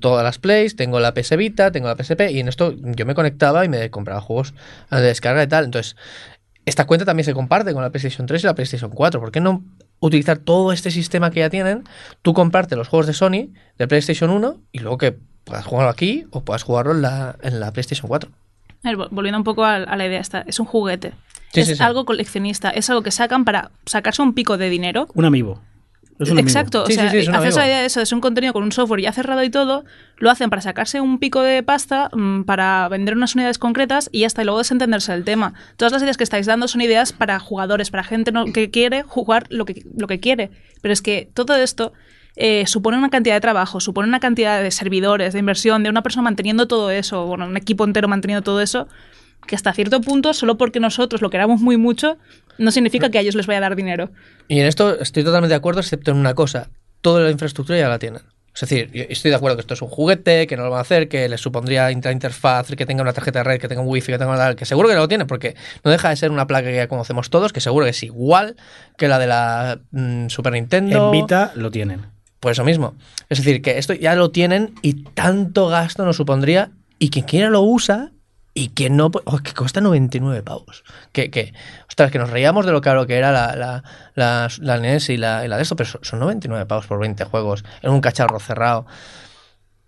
todas 0.00 0.24
las 0.24 0.38
Plays, 0.38 0.76
tengo 0.76 1.00
la 1.00 1.14
PS 1.14 1.36
Vita, 1.36 1.70
tengo 1.70 1.88
la 1.88 1.96
PSP 1.96 2.30
y 2.32 2.40
en 2.40 2.48
esto 2.48 2.72
yo 2.76 3.06
me 3.06 3.14
conectaba 3.14 3.64
y 3.64 3.68
me 3.68 3.90
compraba 3.90 4.20
juegos 4.20 4.54
de 4.90 5.00
descarga 5.00 5.42
y 5.42 5.46
tal. 5.48 5.64
Entonces, 5.64 5.96
esta 6.66 6.86
cuenta 6.86 7.04
también 7.04 7.24
se 7.24 7.34
comparte 7.34 7.72
con 7.72 7.82
la 7.82 7.90
PlayStation 7.90 8.26
3 8.26 8.42
y 8.44 8.46
la 8.46 8.54
PlayStation 8.54 8.90
4. 8.90 9.20
¿Por 9.20 9.32
qué 9.32 9.40
no 9.40 9.62
utilizar 10.00 10.38
todo 10.38 10.72
este 10.72 10.90
sistema 10.90 11.30
que 11.30 11.40
ya 11.40 11.50
tienen? 11.50 11.84
Tú 12.22 12.34
comparte 12.34 12.74
los 12.76 12.88
juegos 12.88 13.06
de 13.06 13.12
Sony, 13.12 13.48
de 13.78 13.86
PlayStation 13.88 14.30
1, 14.30 14.56
y 14.72 14.78
luego 14.80 14.98
que 14.98 15.16
puedas 15.44 15.64
jugarlo 15.64 15.90
aquí 15.90 16.26
o 16.30 16.42
puedas 16.44 16.62
jugarlo 16.62 16.92
en 16.92 17.02
la, 17.02 17.36
en 17.42 17.60
la 17.60 17.72
PlayStation 17.72 18.08
4. 18.08 18.30
A 18.82 18.88
ver, 18.88 18.96
vol- 18.98 19.08
volviendo 19.10 19.38
un 19.38 19.44
poco 19.44 19.64
a, 19.64 19.76
a 19.76 19.96
la 19.96 20.06
idea 20.06 20.20
esta, 20.20 20.42
es 20.46 20.58
un 20.58 20.66
juguete. 20.66 21.12
Sí, 21.52 21.60
es 21.60 21.66
sí, 21.68 21.74
sí. 21.76 21.82
algo 21.82 22.04
coleccionista, 22.04 22.70
es 22.70 22.88
algo 22.90 23.02
que 23.02 23.10
sacan 23.10 23.44
para 23.44 23.70
sacarse 23.84 24.22
un 24.22 24.34
pico 24.34 24.56
de 24.56 24.70
dinero. 24.70 25.08
Un 25.14 25.24
amigo. 25.24 25.60
Es 26.20 26.28
un 26.30 26.38
amigo. 26.38 26.48
Exacto, 26.48 26.86
Sí, 26.86 26.92
o 26.92 26.94
sea, 26.94 27.04
sí, 27.04 27.10
sí, 27.10 27.16
es 27.22 27.28
un 27.28 27.34
haces 27.34 27.46
amigo. 27.56 27.58
la 27.60 27.66
idea 27.66 27.80
de 27.80 27.86
eso, 27.86 28.00
es 28.00 28.12
un 28.12 28.20
contenido 28.20 28.52
con 28.52 28.62
un 28.62 28.70
software 28.72 29.00
ya 29.00 29.12
cerrado 29.12 29.42
y 29.42 29.50
todo, 29.50 29.84
lo 30.18 30.30
hacen 30.30 30.50
para 30.50 30.62
sacarse 30.62 31.00
un 31.00 31.18
pico 31.18 31.40
de 31.42 31.62
pasta, 31.62 32.10
mm, 32.12 32.42
para 32.42 32.86
vender 32.88 33.16
unas 33.16 33.34
unidades 33.34 33.58
concretas 33.58 34.08
y 34.12 34.24
hasta 34.24 34.42
y 34.42 34.44
luego 34.44 34.58
desentenderse 34.58 35.12
del 35.12 35.24
tema. 35.24 35.54
Todas 35.76 35.92
las 35.92 36.02
ideas 36.02 36.16
que 36.16 36.24
estáis 36.24 36.46
dando 36.46 36.68
son 36.68 36.82
ideas 36.82 37.12
para 37.12 37.38
jugadores, 37.40 37.90
para 37.90 38.04
gente 38.04 38.30
no- 38.32 38.44
que 38.52 38.70
quiere 38.70 39.02
jugar 39.02 39.46
lo 39.48 39.64
que, 39.64 39.82
lo 39.96 40.06
que 40.06 40.20
quiere. 40.20 40.50
Pero 40.82 40.92
es 40.92 41.02
que 41.02 41.28
todo 41.34 41.56
esto 41.56 41.92
eh, 42.36 42.64
supone 42.66 42.96
una 42.96 43.10
cantidad 43.10 43.34
de 43.34 43.40
trabajo, 43.40 43.80
supone 43.80 44.08
una 44.08 44.20
cantidad 44.20 44.62
de 44.62 44.70
servidores, 44.70 45.32
de 45.32 45.40
inversión, 45.40 45.82
de 45.82 45.90
una 45.90 46.02
persona 46.02 46.22
manteniendo 46.22 46.68
todo 46.68 46.90
eso, 46.90 47.26
bueno, 47.26 47.46
un 47.46 47.56
equipo 47.56 47.84
entero 47.84 48.06
manteniendo 48.08 48.42
todo 48.42 48.60
eso, 48.60 48.86
que 49.46 49.56
hasta 49.56 49.72
cierto 49.72 50.00
punto, 50.00 50.32
solo 50.32 50.56
porque 50.56 50.80
nosotros 50.80 51.22
lo 51.22 51.28
queramos 51.30 51.60
muy 51.60 51.76
mucho, 51.76 52.18
no 52.60 52.70
significa 52.70 53.10
que 53.10 53.18
a 53.18 53.20
ellos 53.22 53.34
les 53.34 53.46
vaya 53.46 53.58
a 53.58 53.62
dar 53.62 53.76
dinero. 53.76 54.10
Y 54.48 54.60
en 54.60 54.66
esto 54.66 54.98
estoy 55.00 55.24
totalmente 55.24 55.50
de 55.52 55.56
acuerdo, 55.56 55.80
excepto 55.80 56.10
en 56.12 56.16
una 56.18 56.34
cosa. 56.34 56.70
Toda 57.00 57.22
la 57.22 57.30
infraestructura 57.30 57.78
ya 57.78 57.88
la 57.88 57.98
tienen. 57.98 58.22
Es 58.52 58.60
decir, 58.62 58.90
yo 58.92 59.04
estoy 59.08 59.30
de 59.30 59.36
acuerdo 59.36 59.56
que 59.56 59.60
esto 59.60 59.74
es 59.74 59.82
un 59.82 59.88
juguete, 59.88 60.46
que 60.48 60.56
no 60.56 60.64
lo 60.64 60.70
van 60.70 60.78
a 60.78 60.82
hacer, 60.82 61.08
que 61.08 61.28
les 61.28 61.40
supondría 61.40 61.90
intra- 61.92 62.10
interfaz, 62.12 62.68
que 62.76 62.84
tenga 62.84 63.00
una 63.02 63.12
tarjeta 63.12 63.38
de 63.38 63.44
red, 63.44 63.60
que 63.60 63.68
tenga 63.68 63.80
un 63.80 63.88
wifi, 63.88 64.10
que 64.12 64.18
tenga 64.18 64.30
una 64.32 64.38
tal, 64.40 64.56
que 64.56 64.64
seguro 64.64 64.88
que 64.88 64.96
lo 64.96 65.06
tiene, 65.08 65.24
porque 65.24 65.54
no 65.84 65.90
deja 65.90 66.08
de 66.10 66.16
ser 66.16 66.30
una 66.32 66.46
placa 66.48 66.68
que 66.68 66.74
ya 66.76 66.88
conocemos 66.88 67.30
todos, 67.30 67.52
que 67.52 67.60
seguro 67.60 67.84
que 67.84 67.90
es 67.90 68.02
igual 68.02 68.56
que 68.98 69.06
la 69.08 69.18
de 69.20 69.26
la 69.28 69.80
mm, 69.92 70.28
Super 70.28 70.52
Nintendo. 70.52 71.06
En 71.06 71.10
Vita 71.12 71.52
lo 71.54 71.70
tienen. 71.70 72.06
Por 72.40 72.50
eso 72.52 72.64
mismo. 72.64 72.94
Es 73.28 73.38
decir, 73.38 73.62
que 73.62 73.78
esto 73.78 73.94
ya 73.94 74.14
lo 74.16 74.30
tienen 74.32 74.74
y 74.82 75.04
tanto 75.04 75.68
gasto 75.68 76.04
nos 76.04 76.16
supondría, 76.16 76.72
y 76.98 77.10
quien 77.10 77.24
quiera 77.26 77.50
lo 77.50 77.62
usa, 77.62 78.10
y 78.60 78.68
que 78.68 78.90
no. 78.90 79.10
oh, 79.24 79.38
que 79.38 79.54
cuesta 79.54 79.80
99 79.80 80.42
pavos. 80.42 80.84
Que, 81.12 81.30
que, 81.30 81.54
ostras, 81.88 82.10
que 82.10 82.18
nos 82.18 82.30
reíamos 82.30 82.66
de 82.66 82.72
lo 82.72 82.80
caro 82.80 83.06
que 83.06 83.16
era 83.16 83.32
la, 83.32 83.56
la, 83.56 83.82
la, 84.14 84.48
la 84.58 84.76
NES 84.78 85.08
y 85.10 85.16
la, 85.16 85.44
y 85.44 85.48
la 85.48 85.56
de 85.56 85.62
esto, 85.62 85.76
pero 85.76 85.88
son- 85.88 86.04
son 86.04 86.18
99 86.20 86.66
pavos 86.66 86.86
por 86.86 86.98
20 87.00 87.24
juegos 87.24 87.64
en 87.82 87.90
un 87.90 88.00
cacharro 88.00 88.38
cerrado. 88.40 88.86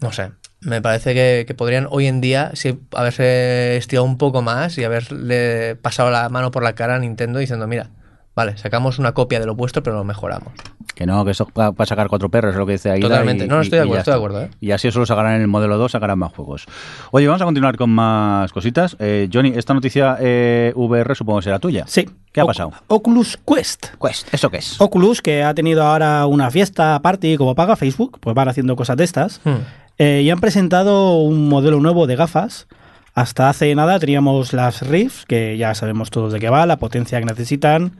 No 0.00 0.12
sé. 0.12 0.32
Me 0.60 0.80
parece 0.80 1.12
que, 1.14 1.44
que 1.46 1.54
podrían 1.54 1.86
hoy 1.90 2.06
en 2.06 2.20
día 2.20 2.50
sí, 2.54 2.80
haberse 2.92 3.76
estirado 3.76 4.04
un 4.04 4.16
poco 4.16 4.42
más 4.42 4.78
y 4.78 4.84
haberle 4.84 5.76
pasado 5.76 6.10
la 6.10 6.28
mano 6.28 6.50
por 6.50 6.62
la 6.62 6.74
cara 6.74 6.94
a 6.96 6.98
Nintendo 7.00 7.38
diciendo, 7.40 7.66
mira, 7.66 7.90
vale, 8.35 8.57
sacamos 8.57 8.99
una 8.99 9.12
copia 9.12 9.41
de 9.41 9.47
lo 9.47 9.55
vuestro, 9.55 9.83
pero 9.83 9.97
lo 9.97 10.05
mejoramos. 10.05 10.53
Que 10.95 11.07
no, 11.07 11.24
que 11.24 11.30
eso 11.30 11.49
va 11.59 11.72
para 11.72 11.87
sacar 11.87 12.09
cuatro 12.09 12.28
perros, 12.30 12.53
es 12.53 12.59
lo 12.59 12.66
que 12.66 12.72
dice 12.72 12.91
ahí. 12.91 13.01
Totalmente. 13.01 13.47
No, 13.47 13.57
no, 13.57 13.62
estoy 13.62 13.78
de 13.78 13.85
acuerdo, 13.85 13.99
estoy 14.01 14.12
de 14.12 14.16
acuerdo, 14.16 14.43
¿eh? 14.43 14.51
Y 14.61 14.72
así 14.72 14.91
solo 14.91 15.07
sacarán 15.07 15.37
en 15.37 15.43
el 15.43 15.49
modelo 15.49 15.78
2, 15.78 15.93
sacarán 15.93 16.18
más 16.18 16.33
juegos. 16.33 16.66
Oye, 17.11 17.26
vamos 17.26 17.41
a 17.43 17.45
continuar 17.45 17.76
con 17.76 17.91
más 17.91 18.53
cositas. 18.53 18.97
Eh, 18.99 19.28
Johnny, 19.33 19.53
esta 19.57 19.74
noticia 19.74 20.16
eh, 20.20 20.72
VR 20.74 21.14
supongo 21.14 21.41
que 21.41 21.45
será 21.45 21.59
tuya. 21.59 21.85
Sí. 21.87 22.09
¿Qué 22.33 22.41
ha 22.41 22.47
pasado? 22.47 22.72
Oculus 22.89 23.39
Quest. 23.47 23.87
Quest, 24.01 24.33
¿eso 24.33 24.51
qué 24.51 24.59
es? 24.59 24.80
Oculus, 24.80 25.20
que 25.20 25.43
ha 25.43 25.55
tenido 25.55 25.83
ahora 25.83 26.26
una 26.26 26.51
fiesta 26.51 26.99
party 27.03 27.37
como 27.37 27.55
paga 27.55 27.76
Facebook, 27.76 28.18
pues 28.20 28.35
van 28.35 28.49
haciendo 28.49 28.74
cosas 28.76 28.97
de 28.97 29.05
estas. 29.05 29.41
Hmm. 29.45 29.59
Eh, 29.99 30.22
y 30.24 30.30
han 30.30 30.41
presentado 30.41 31.18
un 31.18 31.49
modelo 31.49 31.80
nuevo 31.80 32.07
de 32.07 32.16
gafas. 32.16 32.66
Hasta 33.14 33.51
hace 33.51 33.74
nada 33.74 33.99
teníamos 33.99 34.55
las 34.55 34.80
Rift, 34.80 35.24
que 35.24 35.59
ya 35.59 35.74
sabemos 35.74 36.11
todos 36.11 36.33
de 36.33 36.41
qué 36.41 36.49
va, 36.49 36.64
la 36.64 36.78
potencia 36.78 37.18
que 37.18 37.26
necesitan 37.26 37.93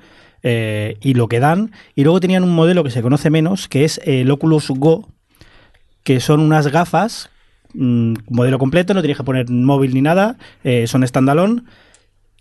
eh, 0.43 0.97
y 1.01 1.15
lo 1.15 1.29
que 1.29 1.41
dan. 1.41 1.73
Y 1.95 2.05
luego 2.05 2.21
tenían 2.21 2.43
un 2.45 2.55
modelo 2.55 2.85
que 2.85 2.91
se 2.91 3.03
conoce 3.03 3.31
menos, 3.31 3.69
que 3.69 3.85
es 3.85 4.01
el 4.05 4.31
Oculus 4.31 4.69
Go, 4.69 5.09
que 6.03 6.21
son 6.21 6.41
unas 6.41 6.69
gafas 6.69 7.31
mm, 7.75 8.15
modelo 8.29 8.59
completo, 8.59 8.95
no 8.95 9.03
tienes 9.03 9.17
que 9.17 9.25
poner 9.25 9.51
móvil 9.51 9.95
ni 9.95 10.03
nada, 10.03 10.37
eh, 10.65 10.87
son 10.87 11.07
standalone, 11.07 11.63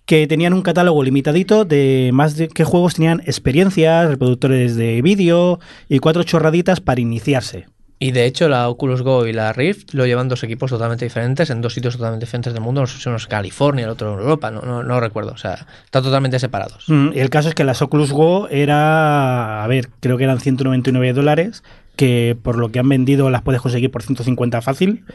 que 0.06 0.28
tenían 0.28 0.54
un 0.54 0.62
catálogo 0.62 1.04
limitadito 1.04 1.64
de 1.64 2.10
más 2.14 2.36
de 2.36 2.48
qué 2.48 2.64
juegos 2.64 2.96
tenían 2.96 3.22
experiencias, 3.26 4.10
reproductores 4.10 4.76
de 4.76 5.02
vídeo 5.02 5.60
y 5.88 6.00
cuatro 6.00 6.24
chorraditas 6.24 6.82
para 6.82 7.02
iniciarse. 7.02 7.68
Y 8.04 8.14
de 8.14 8.26
hecho, 8.26 8.50
la 8.50 8.68
Oculus 8.68 9.04
Go 9.04 9.28
y 9.28 9.32
la 9.34 9.54
Rift 9.54 9.94
lo 9.94 10.08
llevan 10.08 10.28
dos 10.28 10.42
equipos 10.44 10.72
totalmente 10.72 11.06
diferentes, 11.06 11.52
en 11.52 11.62
dos 11.62 11.76
sitios 11.76 11.98
totalmente 11.98 12.26
diferentes 12.26 12.52
del 12.52 12.64
mundo. 12.64 12.82
No 12.82 12.88
sé 12.88 12.98
si 13.00 13.08
uno 13.08 13.18
es 13.18 13.28
California, 13.28 13.86
el 13.86 13.92
otro 13.92 14.14
en 14.14 14.20
Europa, 14.22 14.50
no, 14.50 14.62
no, 14.62 14.82
no 14.82 15.00
recuerdo. 15.00 15.34
O 15.34 15.38
sea, 15.38 15.68
están 15.86 16.02
totalmente 16.02 16.40
separados. 16.40 16.86
Mm, 16.88 17.10
y 17.14 17.20
el 17.20 17.30
caso 17.30 17.50
es 17.50 17.54
que 17.54 17.64
las 17.64 17.80
Oculus 17.84 18.12
Go 18.12 18.48
era, 18.50 19.64
a 19.64 19.68
ver, 19.68 19.90
creo 20.00 20.18
que 20.18 20.24
eran 20.24 20.40
199 20.40 21.14
dólares, 21.14 21.64
que 21.96 22.36
por 22.42 22.58
lo 22.58 22.70
que 22.72 22.80
han 22.80 22.90
vendido 22.90 23.30
las 23.30 23.44
puedes 23.44 23.62
conseguir 23.62 23.92
por 23.92 24.02
150 24.02 24.64
fácil. 24.64 25.06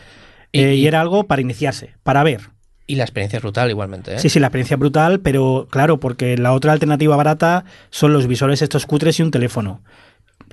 Y- 0.52 0.60
eh, 0.60 0.74
y, 0.76 0.82
y- 0.82 0.86
era 0.86 1.00
algo 1.00 1.24
para 1.24 1.42
iniciarse, 1.42 1.94
para 2.04 2.22
ver. 2.22 2.50
Y 2.86 2.94
la 2.94 3.02
experiencia 3.02 3.38
es 3.38 3.42
brutal 3.42 3.68
igualmente. 3.68 4.14
¿eh? 4.14 4.18
Sí, 4.20 4.28
sí, 4.28 4.38
la 4.38 4.46
experiencia 4.46 4.76
brutal, 4.76 5.18
pero 5.18 5.66
claro, 5.72 5.98
porque 5.98 6.38
la 6.38 6.52
otra 6.52 6.70
alternativa 6.72 7.16
barata 7.16 7.64
son 7.90 8.12
los 8.12 8.28
visores 8.28 8.62
estos 8.62 8.86
cutres 8.86 9.18
y 9.18 9.24
un 9.24 9.32
teléfono. 9.32 9.82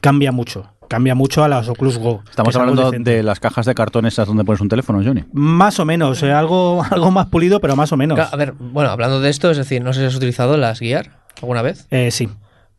Cambia 0.04 0.34
mucho, 0.34 0.70
cambia 0.90 1.16
mucho 1.16 1.46
a 1.46 1.48
las 1.48 1.70
Oculus 1.70 1.98
Go. 1.98 2.22
Estamos 2.30 2.54
es 2.54 2.60
hablando 2.60 2.92
de 2.92 3.24
las 3.24 3.40
cajas 3.40 3.66
de 3.66 3.74
cartón 3.74 4.06
esas 4.06 4.28
donde 4.28 4.44
pones 4.44 4.60
un 4.60 4.68
teléfono, 4.68 5.02
Johnny. 5.02 5.24
Más 5.32 5.80
o 5.80 5.86
menos, 5.86 6.22
eh, 6.24 6.34
algo, 6.34 6.84
algo 6.92 7.10
más 7.10 7.28
pulido, 7.28 7.62
pero 7.62 7.78
más 7.78 7.94
o 7.94 7.96
menos. 7.96 8.20
A 8.20 8.36
ver, 8.36 8.52
bueno, 8.52 8.90
hablando 8.90 9.22
de 9.22 9.30
esto, 9.30 9.50
es 9.50 9.56
decir, 9.56 9.82
no 9.82 9.94
sé 9.94 10.02
si 10.02 10.06
has 10.08 10.16
utilizado 10.16 10.58
las 10.58 10.80
Gear 10.80 11.22
alguna 11.42 11.62
vez. 11.62 11.88
Eh, 11.90 12.12
sí. 12.12 12.28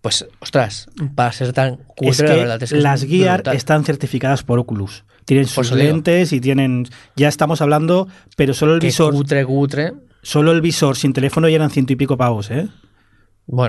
Pues, 0.03 0.27
ostras, 0.41 0.91
para 1.15 1.33
ser 1.33 1.55
tan 1.55 1.77
cutre, 1.77 2.11
es 2.11 2.21
la 2.21 2.27
que 2.27 2.41
verdad 2.41 2.63
es 2.63 2.71
que 2.71 2.77
es 2.77 2.83
las 2.83 3.05
Gear 3.07 3.37
brutal. 3.39 3.57
están 3.57 3.85
certificadas 3.85 4.43
por 4.43 4.59
Oculus. 4.59 5.05
Tienen 5.25 5.47
sus 5.47 5.71
digo. 5.71 5.79
lentes 5.79 6.35
y 6.35 6.43
tienen. 6.43 6.87
Ya 7.17 7.29
estamos 7.29 7.63
hablando, 7.63 8.07
pero 8.37 8.53
solo 8.53 8.75
el 8.75 8.81
visor. 8.81 9.15
cutre, 9.15 9.47
cutre. 9.47 9.95
Solo 10.21 10.53
el 10.53 10.61
visor 10.61 10.99
sin 10.99 11.15
teléfono 11.15 11.49
ya 11.49 11.57
eran 11.57 11.71
ciento 11.71 11.95
y 11.95 11.97
pico 11.97 12.19
pavos, 12.19 12.51
¿eh? 12.51 12.69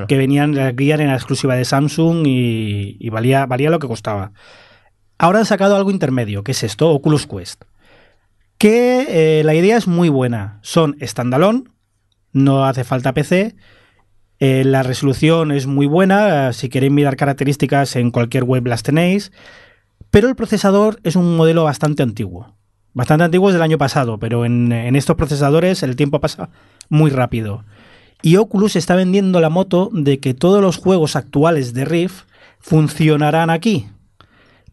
Que 0.07 0.17
venían 0.17 0.55
la 0.55 0.69
en 0.69 1.07
la 1.07 1.15
exclusiva 1.15 1.55
de 1.55 1.65
Samsung 1.65 2.23
y, 2.25 3.09
valía, 3.09 3.45
valía 3.45 3.69
lo 3.69 3.79
que 3.79 3.87
costaba. 3.87 4.31
Ahora 5.17 5.39
han 5.39 5.45
sacado 5.45 5.75
algo 5.75 5.91
intermedio, 5.91 6.43
que 6.43 6.51
es 6.51 6.63
esto, 6.63 6.91
Oculus 6.91 7.27
Quest. 7.27 7.63
Que 8.57 9.39
eh, 9.39 9.43
la 9.43 9.53
idea 9.53 9.77
es 9.77 9.87
muy 9.87 10.09
buena. 10.09 10.59
Son 10.61 10.95
standalone, 11.01 11.63
no 12.31 12.65
hace 12.65 12.83
falta 12.83 13.13
PC. 13.13 13.55
eh, 14.39 14.63
la 14.65 14.83
resolución 14.83 15.51
es 15.51 15.67
muy 15.67 15.87
buena. 15.87 16.53
Si 16.53 16.69
queréis 16.69 16.91
mirar 16.91 17.17
características 17.17 17.95
en 17.95 18.11
cualquier 18.11 18.43
web 18.43 18.65
las 18.67 18.83
tenéis. 18.83 19.31
Pero 20.09 20.29
el 20.29 20.35
procesador 20.35 20.99
es 21.03 21.17
un 21.17 21.35
modelo 21.35 21.65
bastante 21.65 22.03
antiguo. 22.03 22.55
Bastante 22.93 23.25
antiguo 23.25 23.49
es 23.49 23.53
del 23.53 23.61
año 23.61 23.77
pasado, 23.77 24.19
pero 24.19 24.45
en 24.45 24.95
estos 24.95 25.17
procesadores 25.17 25.83
el 25.83 25.97
tiempo 25.97 26.21
pasa 26.21 26.49
muy 26.87 27.11
rápido. 27.11 27.65
Y 28.21 28.37
Oculus 28.37 28.75
está 28.75 28.95
vendiendo 28.95 29.39
la 29.39 29.49
moto 29.49 29.89
de 29.93 30.19
que 30.19 30.33
todos 30.33 30.61
los 30.61 30.77
juegos 30.77 31.15
actuales 31.15 31.73
de 31.73 31.85
Rift 31.85 32.23
funcionarán 32.59 33.49
aquí. 33.49 33.87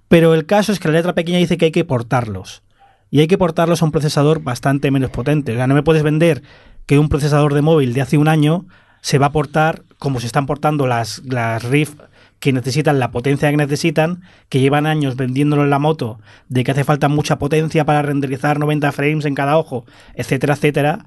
Pero 0.09 0.34
el 0.34 0.47
caso 0.47 0.72
es 0.72 0.78
que 0.78 0.88
la 0.88 0.95
letra 0.95 1.14
pequeña 1.14 1.38
dice 1.38 1.57
que 1.57 1.66
hay 1.66 1.72
que 1.72 1.84
portarlos. 1.84 2.62
Y 3.11 3.20
hay 3.20 3.26
que 3.26 3.38
portarlos 3.38 3.82
a 3.82 3.84
un 3.84 3.93
procesador 3.93 4.43
bastante 4.43 4.90
menos 4.90 5.11
potente. 5.11 5.53
O 5.53 5.57
sea, 5.57 5.66
no 5.66 5.74
me 5.74 5.82
puedes 5.82 6.03
vender 6.03 6.43
que 6.86 6.99
un 6.99 7.09
procesador 7.09 7.55
de 7.55 7.62
móvil 7.62 7.93
de 7.93 8.01
hace 8.01 8.16
un 8.16 8.28
año 8.28 8.66
se 9.03 9.18
va 9.18 9.26
a 9.26 9.32
portar 9.32 9.82
como 9.99 10.20
se 10.20 10.26
están 10.26 10.47
portando 10.47 10.86
las, 10.86 11.22
las 11.24 11.62
Rift 11.64 12.01
que 12.43 12.53
necesitan 12.53 12.99
la 12.99 13.12
potencia 13.12 13.51
que 13.51 13.57
necesitan, 13.57 14.22
que 14.49 14.59
llevan 14.59 14.84
años 14.86 15.14
vendiéndolo 15.14 15.62
en 15.62 15.70
la 15.70 15.78
moto, 15.78 16.18
de 16.49 16.64
que 16.64 16.72
hace 16.72 16.82
falta 16.82 17.09
mucha 17.09 17.38
potencia 17.38 17.84
para 17.84 18.03
renderizar 18.03 18.59
90 18.59 18.90
frames 18.90 19.24
en 19.26 19.36
cada 19.36 19.57
ojo, 19.57 19.86
etcétera, 20.14 20.55
etcétera. 20.55 21.07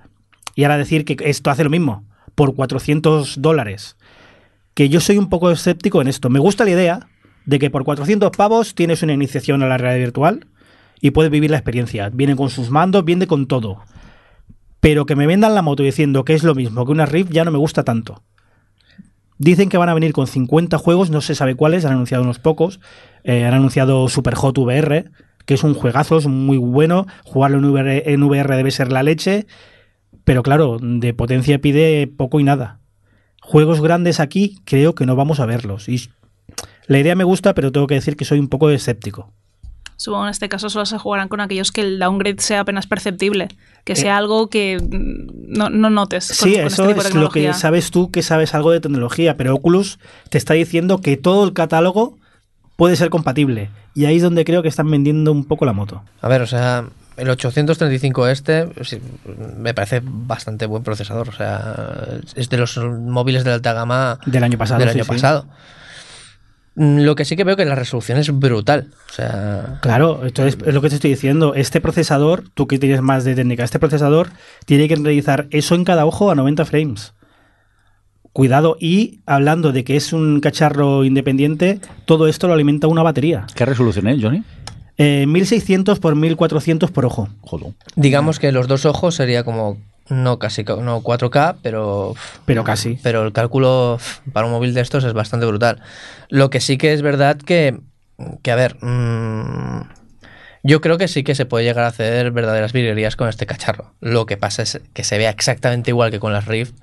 Y 0.56 0.64
ahora 0.64 0.78
decir 0.78 1.04
que 1.04 1.18
esto 1.30 1.50
hace 1.50 1.66
lo 1.66 1.70
mismo, 1.70 2.06
por 2.36 2.56
400 2.56 3.42
dólares. 3.42 3.98
Que 4.74 4.90
yo 4.90 5.00
soy 5.00 5.18
un 5.18 5.30
poco 5.30 5.52
escéptico 5.52 6.02
en 6.02 6.08
esto. 6.08 6.30
Me 6.30 6.40
gusta 6.40 6.66
la 6.66 6.72
idea 6.72 7.08
de 7.46 7.60
que 7.60 7.70
por 7.70 7.84
400 7.84 8.32
pavos 8.32 8.76
tienes 8.76 9.02
una 9.04 9.14
iniciación 9.14 9.64
a 9.64 9.68
la 9.68 9.78
realidad 9.78 10.06
virtual 10.06 10.48
y 11.02 11.12
puedes 11.12 11.32
vivir 11.32 11.52
la 11.52 11.58
experiencia. 11.58 12.10
Viene 12.10 12.36
con 12.36 12.50
sus 12.50 12.70
mandos, 12.70 13.06
viene 13.06 13.28
con 13.28 13.48
todo. 13.48 13.84
Pero 14.80 15.06
que 15.06 15.16
me 15.16 15.28
vendan 15.28 15.56
la 15.56 15.62
moto 15.62 15.84
diciendo 15.84 16.26
que 16.26 16.34
es 16.34 16.44
lo 16.44 16.56
mismo 16.56 16.86
que 16.86 16.92
una 16.92 17.06
Rift 17.06 17.32
ya 17.32 17.46
no 17.46 17.52
me 17.52 17.58
gusta 17.58 17.84
tanto. 17.84 18.24
Dicen 19.38 19.68
que 19.70 19.78
van 19.78 19.90
a 19.90 19.94
venir 19.94 20.14
con 20.14 20.28
50 20.28 20.78
juegos, 20.78 21.10
no 21.10 21.22
se 21.22 21.36
sabe 21.36 21.56
cuáles, 21.56 21.84
han 21.86 21.94
anunciado 21.94 22.24
unos 22.24 22.40
pocos. 22.40 22.80
Eh, 23.24 23.46
han 23.46 23.54
anunciado 23.54 24.08
Super 24.08 24.36
Hot 24.36 24.58
VR, 24.58 25.12
que 25.46 25.56
es 25.56 25.64
un 25.64 25.74
juegazo, 25.74 26.18
es 26.18 26.28
muy 26.28 26.58
bueno. 26.58 27.06
Jugarlo 27.24 27.58
en 27.58 27.66
VR, 27.66 28.04
en 28.06 28.24
VR 28.24 28.56
debe 28.56 28.72
ser 28.72 28.92
la 28.92 29.04
leche. 29.04 29.46
Pero 30.26 30.44
claro, 30.44 30.78
de 30.82 31.14
potencia 31.14 31.60
pide 31.62 32.08
poco 32.08 32.40
y 32.40 32.44
nada. 32.44 32.80
Juegos 33.42 33.80
grandes 33.82 34.20
aquí 34.20 34.60
creo 34.66 34.94
que 34.96 35.06
no 35.06 35.16
vamos 35.16 35.40
a 35.40 35.46
verlos. 35.46 35.88
Y 35.88 36.10
la 36.88 37.00
idea 37.00 37.16
me 37.16 37.24
gusta, 37.24 37.54
pero 37.54 37.72
tengo 37.72 37.88
que 37.88 37.96
decir 37.96 38.18
que 38.18 38.26
soy 38.26 38.40
un 38.40 38.50
poco 38.50 38.70
escéptico. 38.70 39.32
Supongo 39.98 40.24
que 40.24 40.28
en 40.28 40.32
este 40.32 40.50
caso 40.50 40.70
solo 40.70 40.86
se 40.86 40.98
jugarán 40.98 41.30
con 41.30 41.40
aquellos 41.40 41.72
que 41.72 41.80
el 41.82 42.00
downgrade 42.00 42.42
sea 42.42 42.60
apenas 42.62 42.86
perceptible, 42.86 43.48
que 43.86 43.96
sea 43.96 44.18
algo 44.18 44.50
que 44.50 44.78
mm, 44.78 45.54
no, 45.58 45.70
no 45.70 45.90
notes. 45.90 46.28
con- 46.28 46.36
Sí, 46.50 46.56
con 46.56 46.66
eso 46.68 46.84
este 46.84 46.88
tipo 46.94 47.04
de 47.04 47.10
es 47.10 47.16
lo 47.16 47.30
que 47.30 47.54
sabes 47.54 47.92
tú 47.92 48.12
que 48.12 48.22
sabes 48.22 48.54
algo 48.56 48.72
de 48.72 48.82
tecnología, 48.82 49.38
pero 49.38 49.56
Oculus 49.56 50.00
te 50.30 50.38
está 50.38 50.54
diciendo 50.54 51.00
que 51.00 51.16
todo 51.16 51.46
el 51.46 51.54
catálogo 51.54 52.18
puede 52.76 52.98
ser 52.98 53.10
compatible. 53.10 53.70
Y 53.94 54.04
ahí 54.06 54.18
es 54.18 54.24
donde 54.24 54.44
creo 54.44 54.62
que 54.64 54.68
están 54.68 54.92
vendiendo 54.92 55.32
un 55.32 55.46
poco 55.46 55.64
la 55.66 55.72
moto. 55.72 56.04
a 56.22 56.28
ver, 56.28 56.42
o 56.42 56.48
sea, 56.48 56.90
el 57.18 57.30
835 57.30 58.28
este 58.28 58.70
sí, 58.84 59.00
me 59.58 59.74
parece 59.74 60.02
bastante 60.04 60.66
buen 60.66 60.84
procesador. 60.84 61.30
O 61.30 61.32
sea, 61.32 62.20
es 62.36 62.50
de 62.50 62.58
los 62.58 62.78
móviles 62.78 63.44
de 63.44 63.54
alta 63.54 63.74
gama 63.74 64.20
Del 64.26 64.44
año 64.44 64.58
pasado, 64.58 64.80
del 64.80 64.90
año 64.90 65.04
sí. 65.04 65.10
pasado. 65.10 65.46
Mm, 66.76 67.00
Lo 67.02 67.16
que 67.16 67.24
sí 67.26 67.36
que 67.36 67.44
veo 67.44 67.56
que 67.56 67.66
la 67.66 67.76
resolución 67.76 68.18
es 68.18 68.38
brutal. 68.38 68.90
O 69.10 69.14
sea, 69.14 69.80
Claro, 69.82 70.26
esto 70.26 70.46
es, 70.46 70.58
es 70.66 70.74
lo 70.74 70.82
que 70.82 70.90
te 70.90 70.96
estoy 70.96 71.12
diciendo. 71.12 71.54
Este 71.56 71.82
procesador, 71.82 72.44
tú 72.54 72.68
que 72.68 72.80
tienes 72.80 73.02
más 73.02 73.24
de 73.24 73.36
técnica, 73.36 73.64
este 73.64 73.80
procesador 73.80 74.30
tiene 74.66 74.88
que 74.88 74.96
realizar 74.96 75.48
eso 75.52 75.76
en 75.76 75.86
cada 75.86 76.06
ojo 76.06 76.32
a 76.32 76.36
90 76.36 76.66
frames. 76.66 77.14
Cuidado, 78.34 78.76
y 78.82 79.22
hablando 79.26 79.72
de 79.72 79.86
que 79.86 79.96
es 79.96 80.12
un 80.12 80.42
cacharro 80.42 81.06
independiente, 81.06 81.80
todo 82.04 82.28
esto 82.28 82.48
lo 82.48 82.54
alimenta 82.54 82.88
una 82.88 83.02
batería. 83.02 83.48
¿Qué 83.56 83.64
resolución 83.64 84.10
es, 84.10 84.22
Johnny? 84.22 84.44
Eh, 84.98 85.26
1600 85.28 86.00
por 86.00 86.16
1400 86.16 86.90
por 86.92 87.06
ojo. 87.06 87.28
Joder. 87.42 87.74
digamos 87.96 88.40
que 88.40 88.52
los 88.52 88.68
dos 88.68 88.86
ojos 88.86 89.16
sería 89.16 89.44
como 89.44 89.78
no 90.08 90.38
casi 90.40 90.64
ca- 90.64 90.76
no 90.78 91.02
4K, 91.02 91.58
pero 91.62 92.14
Pero 92.46 92.64
casi. 92.64 92.98
pero 93.04 93.26
el 93.26 93.34
cálculo 93.34 93.98
para 94.34 94.46
un 94.46 94.54
móvil 94.54 94.74
de 94.74 94.82
estos 94.82 95.04
es 95.04 95.14
bastante 95.14 95.46
brutal. 95.48 95.82
Lo 96.30 96.50
que 96.50 96.62
sí 96.62 96.78
que 96.78 96.94
es 96.94 97.02
verdad 97.02 97.38
que, 97.38 97.80
que 98.44 98.52
a 98.52 98.56
ver, 98.56 98.78
mm, 98.82 99.82
yo 100.64 100.80
creo 100.82 100.98
que 100.98 101.08
sí 101.08 101.24
que 101.24 101.36
se 101.36 101.46
puede 101.46 101.66
llegar 101.66 101.84
a 101.86 101.88
hacer 101.90 102.32
verdaderas 102.32 102.72
virguerías 102.74 103.16
con 103.16 103.28
este 103.30 103.46
cacharro. 103.46 103.94
Lo 104.00 104.26
que 104.26 104.38
pasa 104.38 104.62
es 104.64 104.80
que 104.94 105.04
se 105.04 105.18
vea 105.18 105.30
exactamente 105.30 105.92
igual 105.92 106.12
que 106.12 106.20
con 106.20 106.34
las 106.34 106.46
Rift. 106.46 106.76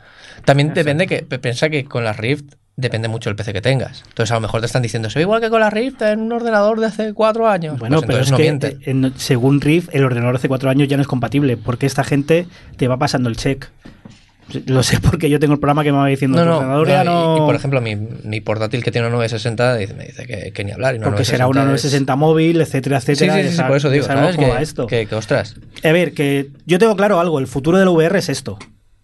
También 0.45 0.75
depende 0.75 1.07
que, 1.07 1.23
piensa 1.23 1.71
que 1.71 1.85
con 1.85 2.05
las 2.05 2.17
Rift 2.17 2.55
depende 2.77 3.09
mucho 3.09 3.29
del 3.31 3.37
PC 3.37 3.53
que 3.53 3.61
tengas. 3.61 4.03
Entonces 4.09 4.31
a 4.33 4.35
lo 4.35 4.41
mejor 4.41 4.61
te 4.61 4.67
están 4.67 4.83
diciendo, 4.83 5.11
se 5.11 5.19
ve 5.19 5.23
igual 5.23 5.41
que 5.41 5.51
con 5.51 5.61
la 5.61 5.71
Rift 5.71 6.01
en 6.03 6.21
un 6.21 6.33
ordenador 6.33 6.81
de 6.81 6.87
hace 6.87 7.13
cuatro 7.15 7.49
años. 7.49 7.79
Bueno, 7.79 7.97
Pues 7.99 8.07
pero 8.07 8.19
es 8.21 8.31
no 8.31 8.37
que 8.37 8.49
eh, 8.49 8.79
en- 8.87 9.13
según 9.17 9.61
Riff, 9.61 9.89
el 9.93 10.05
ordenador 10.05 10.37
hace 10.37 10.49
cuatro 10.49 10.71
años 10.71 10.89
ya 10.89 10.97
no 10.97 11.03
es 11.03 11.09
compatible, 11.09 11.57
porque 11.57 11.87
esta 11.87 12.03
gente 12.05 12.47
te 12.77 12.89
va 12.89 12.97
pasando 12.97 13.29
el 13.29 13.37
check. 13.37 13.67
Lo 14.67 14.83
sé 14.83 14.99
porque 15.01 15.31
yo 15.31 15.39
tengo 15.39 15.55
el 15.55 15.61
programa 15.61 15.83
que 15.85 15.93
me 15.93 15.99
va 15.99 16.07
diciendo 16.09 16.37
No, 16.39 16.45
no, 16.45 16.57
ordenador 16.57 16.89
ya 16.89 17.05
no, 17.05 17.37
y- 17.37 17.41
por 17.41 17.55
ejemplo, 17.55 17.81
mi, 17.81 17.95
mi 17.97 18.41
portátil 18.41 18.83
que 18.83 18.91
tiene 18.91 19.07
una 19.07 19.17
960 19.17 19.77
dice- 19.77 19.95
me 19.95 20.05
dice 20.07 20.27
que, 20.27 20.53
que 20.53 20.65
ni 20.65 20.73
hablar. 20.73 20.95
y 20.95 20.99
una 20.99 21.07
porque 21.09 21.25
será 21.25 21.47
una 21.47 21.61
960 21.65 22.13
960 22.15 22.17
móvil, 22.17 22.61
etcétera, 22.61 23.01
Sí, 23.01 23.13
etcétera. 23.13 23.35
sí, 23.37 23.43
ya 23.45 23.51
sí, 23.51 23.57
sab- 23.59 23.69
por 23.69 23.77
eso 23.77 23.89
digo, 23.91 24.05
sabemos 24.05 24.25
¿sabes? 24.35 24.37
cómo 24.37 24.49
Que, 24.49 24.55
va 24.55 24.61
esto. 24.61 24.87
que- 24.89 25.07
que, 25.07 25.15
ostras. 25.15 25.55
A 25.85 25.93
ver, 25.93 26.13
que 26.13 26.51
yo 26.67 26.79
tengo 26.79 26.97
claro 26.97 27.21
algo, 27.21 27.39
el 27.39 27.47
futuro 27.47 27.79
del 27.79 27.89
VR 27.89 28.19
es 28.19 28.29
esto. 28.29 28.59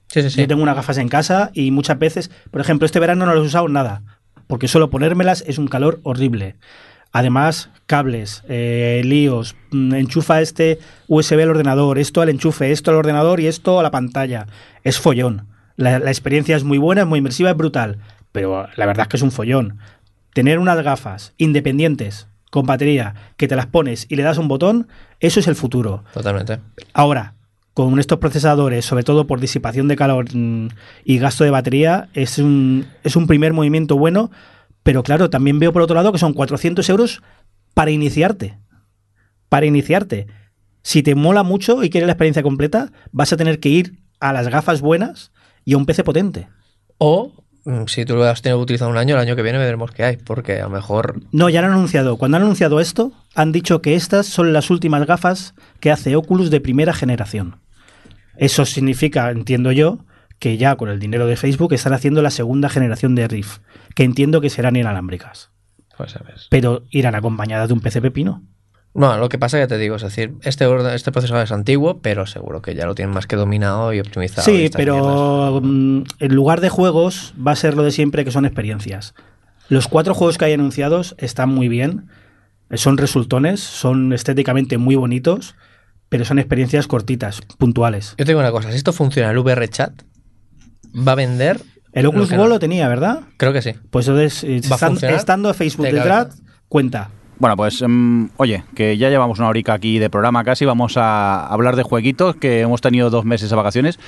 Sí, 0.08 0.22
sí, 0.22 0.30
sí. 0.30 0.40
Yo 0.40 0.48
tengo 0.48 0.62
unas 0.62 0.76
gafas 0.76 0.98
en 0.98 1.08
casa 1.08 1.50
y 1.54 1.70
muchas 1.70 1.98
veces, 1.98 2.30
por 2.50 2.60
ejemplo, 2.60 2.86
este 2.86 3.00
verano 3.00 3.26
no 3.26 3.34
las 3.34 3.42
he 3.42 3.46
usado 3.46 3.68
nada, 3.68 4.02
porque 4.46 4.68
solo 4.68 4.90
ponérmelas 4.90 5.44
es 5.46 5.58
un 5.58 5.68
calor 5.68 6.00
horrible. 6.02 6.56
Además, 7.12 7.70
cables, 7.86 8.42
eh, 8.48 9.00
líos, 9.04 9.56
mm, 9.70 9.94
enchufa 9.94 10.40
este 10.40 10.78
USB 11.06 11.42
al 11.42 11.50
ordenador, 11.50 11.98
esto 11.98 12.20
al 12.20 12.28
enchufe, 12.28 12.70
esto 12.70 12.90
al 12.90 12.98
ordenador 12.98 13.40
y 13.40 13.46
esto 13.46 13.80
a 13.80 13.82
la 13.82 13.90
pantalla. 13.90 14.46
Es 14.84 14.98
follón. 14.98 15.46
La, 15.76 15.98
la 15.98 16.10
experiencia 16.10 16.56
es 16.56 16.64
muy 16.64 16.78
buena, 16.78 17.02
es 17.02 17.06
muy 17.06 17.18
inmersiva, 17.18 17.50
es 17.50 17.56
brutal, 17.56 17.98
pero 18.32 18.66
la 18.76 18.86
verdad 18.86 19.04
es 19.04 19.08
que 19.08 19.16
es 19.16 19.22
un 19.22 19.30
follón. 19.30 19.78
Tener 20.34 20.58
unas 20.58 20.82
gafas 20.82 21.34
independientes, 21.38 22.28
con 22.50 22.66
batería, 22.66 23.14
que 23.36 23.48
te 23.48 23.56
las 23.56 23.66
pones 23.66 24.06
y 24.08 24.16
le 24.16 24.22
das 24.22 24.38
un 24.38 24.48
botón, 24.48 24.88
eso 25.20 25.40
es 25.40 25.48
el 25.48 25.54
futuro. 25.54 26.04
Totalmente. 26.12 26.58
Ahora, 26.92 27.34
con 27.78 28.00
estos 28.00 28.18
procesadores, 28.18 28.84
sobre 28.84 29.04
todo 29.04 29.28
por 29.28 29.38
disipación 29.38 29.86
de 29.86 29.94
calor 29.94 30.34
mm, 30.34 30.66
y 31.04 31.18
gasto 31.18 31.44
de 31.44 31.50
batería, 31.50 32.08
es 32.12 32.38
un, 32.38 32.86
es 33.04 33.14
un 33.14 33.28
primer 33.28 33.52
movimiento 33.52 33.96
bueno, 33.96 34.32
pero 34.82 35.04
claro, 35.04 35.30
también 35.30 35.60
veo 35.60 35.72
por 35.72 35.82
otro 35.82 35.94
lado 35.94 36.10
que 36.10 36.18
son 36.18 36.32
400 36.32 36.90
euros 36.90 37.22
para 37.74 37.92
iniciarte. 37.92 38.58
Para 39.48 39.66
iniciarte. 39.66 40.26
Si 40.82 41.04
te 41.04 41.14
mola 41.14 41.44
mucho 41.44 41.84
y 41.84 41.88
quieres 41.88 42.08
la 42.08 42.14
experiencia 42.14 42.42
completa, 42.42 42.90
vas 43.12 43.32
a 43.32 43.36
tener 43.36 43.60
que 43.60 43.68
ir 43.68 44.00
a 44.18 44.32
las 44.32 44.48
gafas 44.48 44.80
buenas 44.80 45.30
y 45.64 45.74
a 45.74 45.76
un 45.76 45.86
PC 45.86 46.02
potente. 46.02 46.48
O 46.98 47.30
mm, 47.64 47.84
si 47.86 48.04
tú 48.04 48.16
lo 48.16 48.24
has 48.24 48.42
tenido 48.42 48.58
utilizado 48.58 48.90
un 48.90 48.96
año, 48.96 49.14
el 49.14 49.20
año 49.20 49.36
que 49.36 49.42
viene 49.42 49.58
veremos 49.58 49.92
qué 49.92 50.02
hay, 50.02 50.16
porque 50.16 50.60
a 50.60 50.64
lo 50.64 50.70
mejor 50.70 51.20
No, 51.30 51.48
ya 51.48 51.60
lo 51.60 51.68
han 51.68 51.74
anunciado. 51.74 52.16
Cuando 52.16 52.38
han 52.38 52.42
anunciado 52.42 52.80
esto, 52.80 53.12
han 53.36 53.52
dicho 53.52 53.82
que 53.82 53.94
estas 53.94 54.26
son 54.26 54.52
las 54.52 54.68
últimas 54.68 55.06
gafas 55.06 55.54
que 55.78 55.92
hace 55.92 56.16
Oculus 56.16 56.50
de 56.50 56.60
primera 56.60 56.92
generación. 56.92 57.60
Eso 58.38 58.64
significa, 58.64 59.30
entiendo 59.30 59.72
yo, 59.72 60.04
que 60.38 60.56
ya 60.56 60.76
con 60.76 60.88
el 60.88 60.98
dinero 61.00 61.26
de 61.26 61.36
Facebook 61.36 61.72
están 61.74 61.92
haciendo 61.92 62.22
la 62.22 62.30
segunda 62.30 62.68
generación 62.68 63.14
de 63.14 63.26
Rift, 63.28 63.58
que 63.94 64.04
entiendo 64.04 64.40
que 64.40 64.50
serán 64.50 64.76
inalámbricas, 64.76 65.50
pues 65.96 66.14
a 66.16 66.20
ver. 66.22 66.36
pero 66.48 66.84
irán 66.90 67.14
acompañadas 67.16 67.68
de 67.68 67.74
un 67.74 67.80
PC 67.80 68.00
pepino. 68.00 68.42
No, 68.94 69.16
lo 69.18 69.28
que 69.28 69.38
pasa 69.38 69.58
ya 69.58 69.66
te 69.66 69.76
digo, 69.78 69.96
es 69.96 70.02
decir, 70.02 70.34
este, 70.42 70.66
orden- 70.66 70.94
este 70.94 71.12
procesador 71.12 71.44
es 71.44 71.52
antiguo, 71.52 72.00
pero 72.00 72.26
seguro 72.26 72.62
que 72.62 72.74
ya 72.74 72.86
lo 72.86 72.94
tienen 72.94 73.14
más 73.14 73.26
que 73.26 73.36
dominado 73.36 73.92
y 73.92 74.00
optimizado. 74.00 74.44
Sí, 74.44 74.70
pero 74.74 75.60
mm, 75.62 76.02
en 76.20 76.34
lugar 76.34 76.60
de 76.60 76.68
juegos 76.68 77.34
va 77.44 77.52
a 77.52 77.56
ser 77.56 77.74
lo 77.76 77.82
de 77.82 77.90
siempre 77.92 78.24
que 78.24 78.30
son 78.30 78.44
experiencias. 78.46 79.14
Los 79.68 79.88
cuatro 79.88 80.14
juegos 80.14 80.38
que 80.38 80.46
hay 80.46 80.52
anunciados 80.54 81.14
están 81.18 81.50
muy 81.50 81.68
bien, 81.68 82.06
son 82.74 82.96
resultones, 82.96 83.60
son 83.60 84.12
estéticamente 84.12 84.78
muy 84.78 84.94
bonitos, 84.96 85.54
pero 86.08 86.24
son 86.24 86.38
experiencias 86.38 86.86
cortitas, 86.86 87.40
puntuales. 87.58 88.10
Yo 88.18 88.24
te 88.24 88.32
digo 88.32 88.40
una 88.40 88.50
cosa, 88.52 88.70
si 88.70 88.76
esto 88.76 88.92
funciona 88.92 89.30
el 89.30 89.38
VR 89.38 89.68
Chat, 89.68 90.02
va 91.06 91.12
a 91.12 91.16
vender... 91.16 91.60
El 91.92 92.04
Oculus 92.06 92.30
Go 92.30 92.36
no. 92.36 92.48
lo 92.48 92.58
tenía, 92.58 92.86
¿verdad? 92.86 93.20
Creo 93.38 93.52
que 93.52 93.62
sí. 93.62 93.72
Pues 93.90 94.06
entonces, 94.06 94.44
eh, 94.44 94.60
¿Va 94.70 94.76
a 94.76 94.78
estan- 94.78 94.88
funcionar? 94.90 95.16
estando 95.16 95.52
Facebook 95.54 95.86
De 95.86 95.92
detrás, 95.94 96.26
cabeza. 96.26 96.42
cuenta. 96.68 97.10
Bueno, 97.38 97.56
pues 97.56 97.82
mm, 97.86 98.26
oye, 98.36 98.62
que 98.74 98.96
ya 98.98 99.08
llevamos 99.08 99.38
una 99.38 99.48
horica 99.48 99.72
aquí 99.72 99.98
de 99.98 100.10
programa 100.10 100.44
casi, 100.44 100.64
vamos 100.66 100.96
a 100.96 101.46
hablar 101.46 101.76
de 101.76 101.82
jueguitos, 101.82 102.36
que 102.36 102.60
hemos 102.60 102.82
tenido 102.82 103.08
dos 103.10 103.24
meses 103.24 103.48
de 103.48 103.56
vacaciones. 103.56 103.98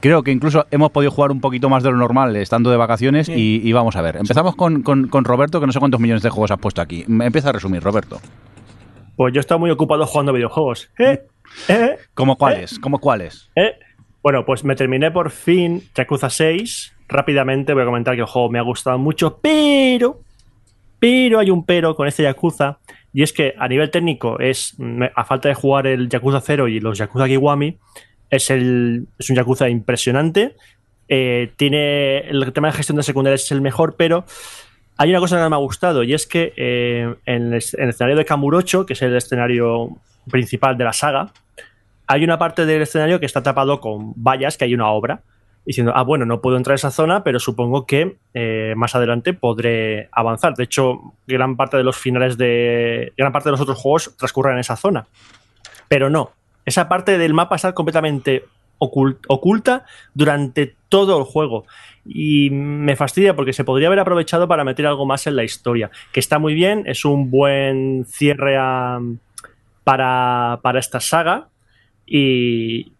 Creo 0.00 0.22
que 0.22 0.30
incluso 0.32 0.66
hemos 0.70 0.90
podido 0.90 1.10
jugar 1.12 1.30
un 1.30 1.40
poquito 1.40 1.68
más 1.68 1.82
de 1.82 1.90
lo 1.90 1.98
normal 1.98 2.34
estando 2.36 2.70
de 2.70 2.76
vacaciones 2.78 3.28
y, 3.28 3.60
y 3.62 3.72
vamos 3.72 3.96
a 3.96 4.02
ver. 4.02 4.16
Empezamos 4.16 4.56
con, 4.56 4.82
con- 4.82 5.08
con 5.08 5.24
Roberto, 5.24 5.60
que 5.60 5.66
no 5.66 5.72
sé 5.72 5.78
cuántos 5.78 6.00
millones 6.00 6.22
de 6.22 6.30
juegos 6.30 6.50
has 6.50 6.58
puesto 6.58 6.80
aquí. 6.80 7.04
Me 7.06 7.26
Empieza 7.26 7.50
a 7.50 7.52
resumir, 7.52 7.82
Roberto. 7.82 8.18
Pues 9.16 9.32
yo 9.34 9.40
estaba 9.40 9.58
muy 9.58 9.70
ocupado 9.70 10.04
jugando 10.06 10.32
videojuegos. 10.32 10.88
¿Eh? 10.98 11.20
¿Eh? 11.68 11.96
¿Cómo 12.14 12.36
cuáles? 12.36 12.78
¿Cómo 12.78 12.98
cuáles? 12.98 13.50
¿Eh? 13.56 13.74
Bueno, 14.22 14.44
pues 14.44 14.64
me 14.64 14.74
terminé 14.76 15.10
por 15.10 15.30
fin 15.30 15.82
Yakuza 15.94 16.30
6. 16.30 16.94
Rápidamente 17.08 17.72
voy 17.74 17.82
a 17.82 17.86
comentar 17.86 18.14
que 18.14 18.20
el 18.22 18.26
juego 18.26 18.50
me 18.50 18.58
ha 18.58 18.62
gustado 18.62 18.98
mucho, 18.98 19.38
pero. 19.40 20.20
Pero 20.98 21.38
hay 21.38 21.50
un 21.50 21.64
pero 21.64 21.94
con 21.94 22.08
este 22.08 22.22
Yakuza. 22.24 22.78
Y 23.12 23.22
es 23.22 23.32
que 23.32 23.54
a 23.58 23.68
nivel 23.68 23.90
técnico 23.90 24.38
es. 24.40 24.74
me- 24.78 25.12
A 25.14 25.24
falta 25.24 25.48
de 25.48 25.54
jugar 25.54 25.86
el 25.86 26.08
Yakuza 26.08 26.40
0 26.40 26.68
y 26.68 26.80
los 26.80 26.98
Yakuza 26.98 27.26
Kiwami. 27.26 27.78
Es, 28.30 28.50
el, 28.50 29.06
es 29.18 29.30
un 29.30 29.36
Yakuza 29.36 29.68
impresionante. 29.68 30.56
Eh, 31.08 31.52
tiene. 31.56 32.18
El 32.28 32.52
tema 32.52 32.68
de 32.68 32.74
gestión 32.74 32.96
de 32.96 33.02
secundarias 33.04 33.44
es 33.44 33.52
el 33.52 33.60
mejor, 33.60 33.94
pero. 33.96 34.24
Hay 34.98 35.10
una 35.10 35.20
cosa 35.20 35.36
que 35.36 35.42
no 35.42 35.50
me 35.50 35.56
ha 35.56 35.60
gustado 35.60 36.02
y 36.04 36.14
es 36.14 36.26
que 36.26 36.54
eh, 36.56 37.14
en, 37.26 37.52
el, 37.52 37.62
en 37.74 37.82
el 37.82 37.88
escenario 37.90 38.16
de 38.16 38.24
Kamurocho, 38.24 38.86
que 38.86 38.94
es 38.94 39.02
el 39.02 39.14
escenario 39.14 39.90
principal 40.30 40.76
de 40.76 40.84
la 40.84 40.92
saga, 40.92 41.32
hay 42.06 42.24
una 42.24 42.38
parte 42.38 42.66
del 42.66 42.82
escenario 42.82 43.18
que 43.20 43.26
está 43.26 43.42
tapado 43.42 43.80
con 43.80 44.12
vallas, 44.16 44.56
que 44.56 44.64
hay 44.64 44.74
una 44.74 44.88
obra, 44.90 45.22
diciendo, 45.64 45.92
ah, 45.96 46.02
bueno, 46.02 46.24
no 46.24 46.40
puedo 46.40 46.56
entrar 46.56 46.72
a 46.72 46.76
esa 46.76 46.92
zona, 46.92 47.24
pero 47.24 47.40
supongo 47.40 47.86
que 47.86 48.16
eh, 48.34 48.74
más 48.76 48.94
adelante 48.94 49.32
podré 49.34 50.08
avanzar. 50.12 50.54
De 50.54 50.62
hecho, 50.64 51.00
gran 51.26 51.56
parte 51.56 51.76
de 51.76 51.82
los 51.82 51.96
finales 51.96 52.38
de. 52.38 53.12
gran 53.16 53.32
parte 53.32 53.48
de 53.48 53.52
los 53.52 53.60
otros 53.60 53.76
juegos 53.78 54.16
transcurren 54.16 54.54
en 54.54 54.60
esa 54.60 54.76
zona. 54.76 55.08
Pero 55.88 56.08
no, 56.08 56.30
esa 56.64 56.88
parte 56.88 57.18
del 57.18 57.34
mapa 57.34 57.56
está 57.56 57.72
completamente 57.72 58.44
ocult- 58.78 59.18
oculta 59.26 59.84
durante 60.14 60.76
todo 60.88 61.18
el 61.18 61.24
juego. 61.24 61.64
Y 62.04 62.50
me 62.50 62.94
fastidia 62.94 63.34
porque 63.34 63.52
se 63.52 63.64
podría 63.64 63.88
haber 63.88 63.98
aprovechado 63.98 64.46
para 64.46 64.62
meter 64.62 64.86
algo 64.86 65.04
más 65.06 65.26
en 65.26 65.34
la 65.34 65.42
historia. 65.42 65.90
Que 66.12 66.20
está 66.20 66.38
muy 66.38 66.54
bien, 66.54 66.84
es 66.86 67.04
un 67.04 67.28
buen 67.32 68.04
cierre 68.06 68.56
a- 68.56 69.00
para, 69.86 70.58
para 70.64 70.80
esta 70.80 70.98
saga. 70.98 71.46
Y 72.04 72.92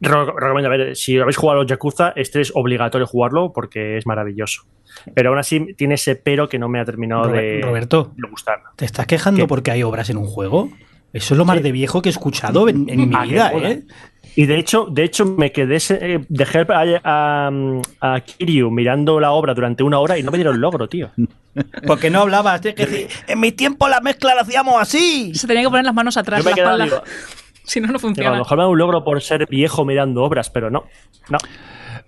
re- 0.00 0.24
recomiendo, 0.36 0.68
a 0.68 0.76
ver, 0.76 0.94
si 0.96 1.18
habéis 1.18 1.36
jugado 1.36 1.58
a 1.58 1.62
los 1.64 1.70
Yakuza, 1.70 2.12
este 2.14 2.40
es 2.40 2.52
obligatorio 2.54 3.06
jugarlo 3.08 3.52
porque 3.52 3.96
es 3.98 4.06
maravilloso. 4.06 4.62
Pero 5.14 5.30
aún 5.30 5.38
así 5.40 5.74
tiene 5.74 5.94
ese 5.94 6.14
pero 6.14 6.48
que 6.48 6.60
no 6.60 6.68
me 6.68 6.78
ha 6.78 6.84
terminado 6.84 7.26
de, 7.28 7.60
Rober- 7.60 7.64
Roberto, 7.64 8.12
de 8.16 8.28
gustar. 8.28 8.60
¿te 8.76 8.84
estás 8.84 9.06
quejando 9.06 9.40
¿Qué? 9.42 9.48
porque 9.48 9.72
hay 9.72 9.82
obras 9.82 10.10
en 10.10 10.16
un 10.16 10.26
juego? 10.26 10.70
Eso 11.12 11.34
es 11.34 11.38
lo 11.38 11.44
más 11.44 11.56
Sí. 11.58 11.62
de 11.64 11.72
viejo 11.72 12.02
que 12.02 12.08
he 12.08 12.12
escuchado 12.12 12.68
en, 12.68 12.88
en 12.88 13.08
mi 13.08 13.14
Ah, 13.16 13.22
vida. 13.24 13.52
¿eh? 13.54 13.82
Y 14.34 14.46
de 14.46 14.56
hecho, 14.58 14.86
de 14.90 15.04
hecho 15.04 15.24
me 15.26 15.52
quedé, 15.52 15.76
eh, 15.90 16.20
dejé 16.28 16.66
a, 16.68 17.00
a, 17.04 17.50
a 18.14 18.20
Kiryu 18.20 18.70
mirando 18.70 19.20
la 19.20 19.32
obra 19.32 19.52
durante 19.54 19.82
una 19.82 19.98
hora 19.98 20.18
y 20.18 20.22
no 20.22 20.30
me 20.30 20.38
dieron 20.38 20.60
logro, 20.60 20.88
tío. 20.88 21.10
Porque 21.86 22.08
no 22.10 22.20
hablabas. 22.22 22.60
tienes 22.62 22.76
que 22.76 22.86
decir, 22.86 23.08
en 23.28 23.40
mi 23.40 23.52
tiempo 23.52 23.88
la 23.88 24.00
mezcla 24.00 24.34
la 24.34 24.40
hacíamos 24.42 24.80
así. 24.80 25.34
Se 25.34 25.46
tenía 25.46 25.62
que 25.64 25.68
poner 25.68 25.84
las 25.84 25.94
manos 25.94 26.16
atrás 26.16 26.38
Yo 26.42 26.44
me 26.44 26.50
la 26.50 26.52
he 26.52 26.54
quedado, 26.60 26.82
espalda. 26.82 27.04
digo, 27.04 27.16
Si 27.64 27.80
no, 27.80 27.86
no 27.88 27.92
digo, 27.92 27.98
a 27.98 28.00
funciona. 28.00 28.30
lo 28.30 28.36
mejor 28.38 28.56
me 28.58 28.62
da 28.64 28.68
un 28.68 28.78
logro 28.78 29.04
por 29.04 29.20
ser 29.22 29.46
viejo 29.48 29.84
mirando 29.84 30.24
obras, 30.24 30.48
pero 30.50 30.70
no. 30.70 30.84
no. 31.28 31.38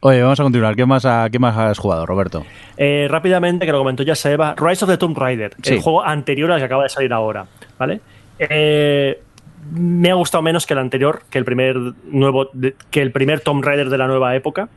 Oye, 0.01 0.21
vamos 0.23 0.41
a 0.41 0.43
continuar. 0.43 0.75
¿Qué 0.77 0.85
más, 0.85 1.07
qué 1.31 1.39
más 1.39 1.57
has 1.57 1.79
jugado, 1.79 2.05
Roberto? 2.07 2.45
Eh, 2.77 3.07
rápidamente, 3.11 3.65
que 3.65 3.73
lo 3.73 3.79
comentó 3.79 4.03
ya 4.03 4.15
Seba, 4.15 4.55
Rise 4.59 4.85
of 4.85 4.91
the 4.91 4.97
Tomb 4.99 5.17
Raider, 5.17 5.53
Sí. 5.63 5.75
el 5.75 5.81
juego 5.81 6.03
anterior 6.05 6.51
al 6.53 6.59
que 6.59 6.65
acaba 6.65 6.83
de 6.83 6.89
salir 6.89 7.13
ahora, 7.13 7.47
¿vale? 7.79 8.01
Eh, 8.39 9.23
me 9.71 10.11
ha 10.11 10.15
gustado 10.15 10.43
menos 10.43 10.67
que 10.67 10.75
el 10.75 10.81
anterior, 10.81 11.23
que 11.31 11.39
el 11.39 11.45
primer 11.45 11.77
nuevo, 12.05 12.51
que 12.91 13.03
el 13.03 13.13
primer 13.13 13.41
Tomb 13.41 13.65
Raider 13.65 13.91
de 13.91 13.99
la 13.99 14.07
nueva 14.07 14.35
época, 14.37 14.69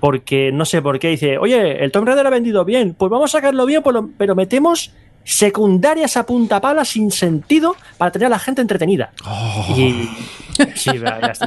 porque 0.00 0.52
no 0.52 0.64
sé 0.64 0.82
por 0.82 0.98
qué 0.98 1.08
dice, 1.08 1.38
oye, 1.38 1.84
el 1.84 1.92
Tomb 1.92 2.06
Raider 2.06 2.26
ha 2.26 2.30
vendido 2.30 2.64
bien, 2.64 2.94
pues 2.94 3.10
vamos 3.10 3.34
a 3.34 3.38
sacarlo 3.38 3.66
bien, 3.66 3.82
pero 4.18 4.34
metemos 4.34 4.92
secundarias 5.26 6.16
a 6.16 6.24
punta 6.24 6.60
pala 6.60 6.84
sin 6.84 7.10
sentido 7.10 7.76
para 7.98 8.12
tener 8.12 8.26
a 8.26 8.30
la 8.30 8.38
gente 8.38 8.62
entretenida. 8.62 9.10
Y 9.70 9.74
sí. 9.74 10.10
Secundarias. 10.74 11.40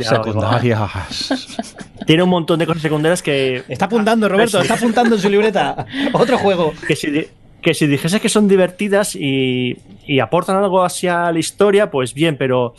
tiene 2.05 2.21
un 2.21 2.29
montón 2.29 2.59
de 2.59 2.67
cosas 2.67 2.81
secundarias 2.81 3.23
que 3.23 3.63
Está 3.69 3.85
apuntando, 3.85 4.27
Roberto, 4.27 4.59
está 4.59 4.75
apuntando 4.75 5.15
en 5.15 5.21
su 5.21 5.29
libreta. 5.29 5.85
Otro 6.13 6.37
juego. 6.37 6.73
que 6.85 6.95
si, 6.95 7.25
que 7.61 7.73
si 7.73 7.87
dijese 7.87 8.19
que 8.19 8.29
son 8.29 8.47
divertidas 8.47 9.15
y, 9.15 9.77
y 10.05 10.19
aportan 10.19 10.57
algo 10.57 10.83
hacia 10.83 11.31
la 11.31 11.39
historia, 11.39 11.91
pues 11.91 12.13
bien, 12.13 12.37
pero 12.37 12.73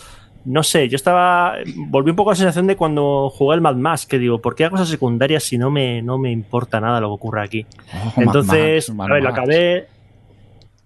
no 0.45 0.62
sé, 0.62 0.89
yo 0.89 0.97
estaba. 0.97 1.57
Volví 1.76 2.11
un 2.11 2.16
poco 2.16 2.31
a 2.31 2.33
la 2.33 2.37
sensación 2.37 2.66
de 2.66 2.76
cuando 2.76 3.28
jugué 3.31 3.57
el 3.57 3.61
Mad 3.61 3.76
Max, 3.76 4.07
que 4.07 4.18
digo, 4.18 4.41
¿por 4.41 4.55
qué 4.55 4.64
hago 4.64 4.72
cosas 4.72 4.89
secundarias 4.89 5.45
si 5.45 5.59
no 5.59 5.70
me, 5.70 6.03
no 6.03 6.18
me 6.18 6.31
importa 6.31 6.81
nada 6.81 7.01
lo 7.01 7.09
que 7.09 7.14
ocurre 7.14 7.43
aquí? 7.43 7.66
Oh, 8.16 8.22
Entonces, 8.22 8.89
Mad 8.91 8.97
Max, 8.97 9.11
a 9.11 9.14
ver, 9.14 9.22
lo 9.22 9.28
acabé. 9.28 9.87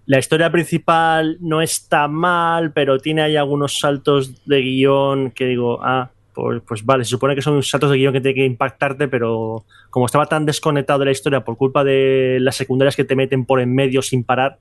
La 0.07 0.19
historia 0.19 0.51
principal 0.51 1.37
no 1.39 1.61
está 1.61 2.07
mal, 2.07 2.73
pero 2.73 2.99
tiene 2.99 3.23
ahí 3.23 3.37
algunos 3.37 3.79
saltos 3.79 4.45
de 4.45 4.61
guion 4.61 5.31
que 5.31 5.45
digo, 5.45 5.79
ah, 5.81 6.11
pues, 6.35 6.61
pues 6.67 6.85
vale, 6.85 7.03
se 7.05 7.09
supone 7.11 7.33
que 7.33 7.41
son 7.41 7.63
saltos 7.63 7.89
de 7.89 7.97
guion 7.97 8.13
que 8.13 8.21
tienen 8.21 8.35
que 8.35 8.45
impactarte, 8.45 9.07
pero 9.07 9.63
como 9.89 10.05
estaba 10.05 10.25
tan 10.27 10.45
desconectado 10.45 10.99
de 10.99 11.05
la 11.05 11.11
historia 11.11 11.43
por 11.43 11.57
culpa 11.57 11.83
de 11.83 12.37
las 12.41 12.55
secundarias 12.55 12.95
que 12.95 13.03
te 13.05 13.15
meten 13.15 13.45
por 13.45 13.59
en 13.61 13.73
medio 13.73 14.01
sin 14.01 14.23
parar, 14.23 14.59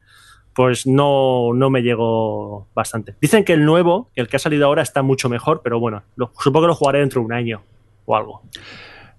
pues 0.54 0.86
no, 0.86 1.52
no 1.52 1.68
me 1.68 1.82
llegó 1.82 2.68
bastante. 2.74 3.16
Dicen 3.20 3.44
que 3.44 3.52
el 3.54 3.64
nuevo, 3.64 4.08
el 4.14 4.28
que 4.28 4.36
ha 4.36 4.38
salido 4.38 4.66
ahora, 4.66 4.82
está 4.82 5.02
mucho 5.02 5.28
mejor, 5.28 5.60
pero 5.64 5.80
bueno, 5.80 6.02
lo- 6.16 6.30
supongo 6.38 6.66
que 6.66 6.68
lo 6.68 6.74
jugaré 6.76 7.00
dentro 7.00 7.20
de 7.20 7.26
un 7.26 7.32
año 7.32 7.60
o 8.06 8.14
algo. 8.16 8.42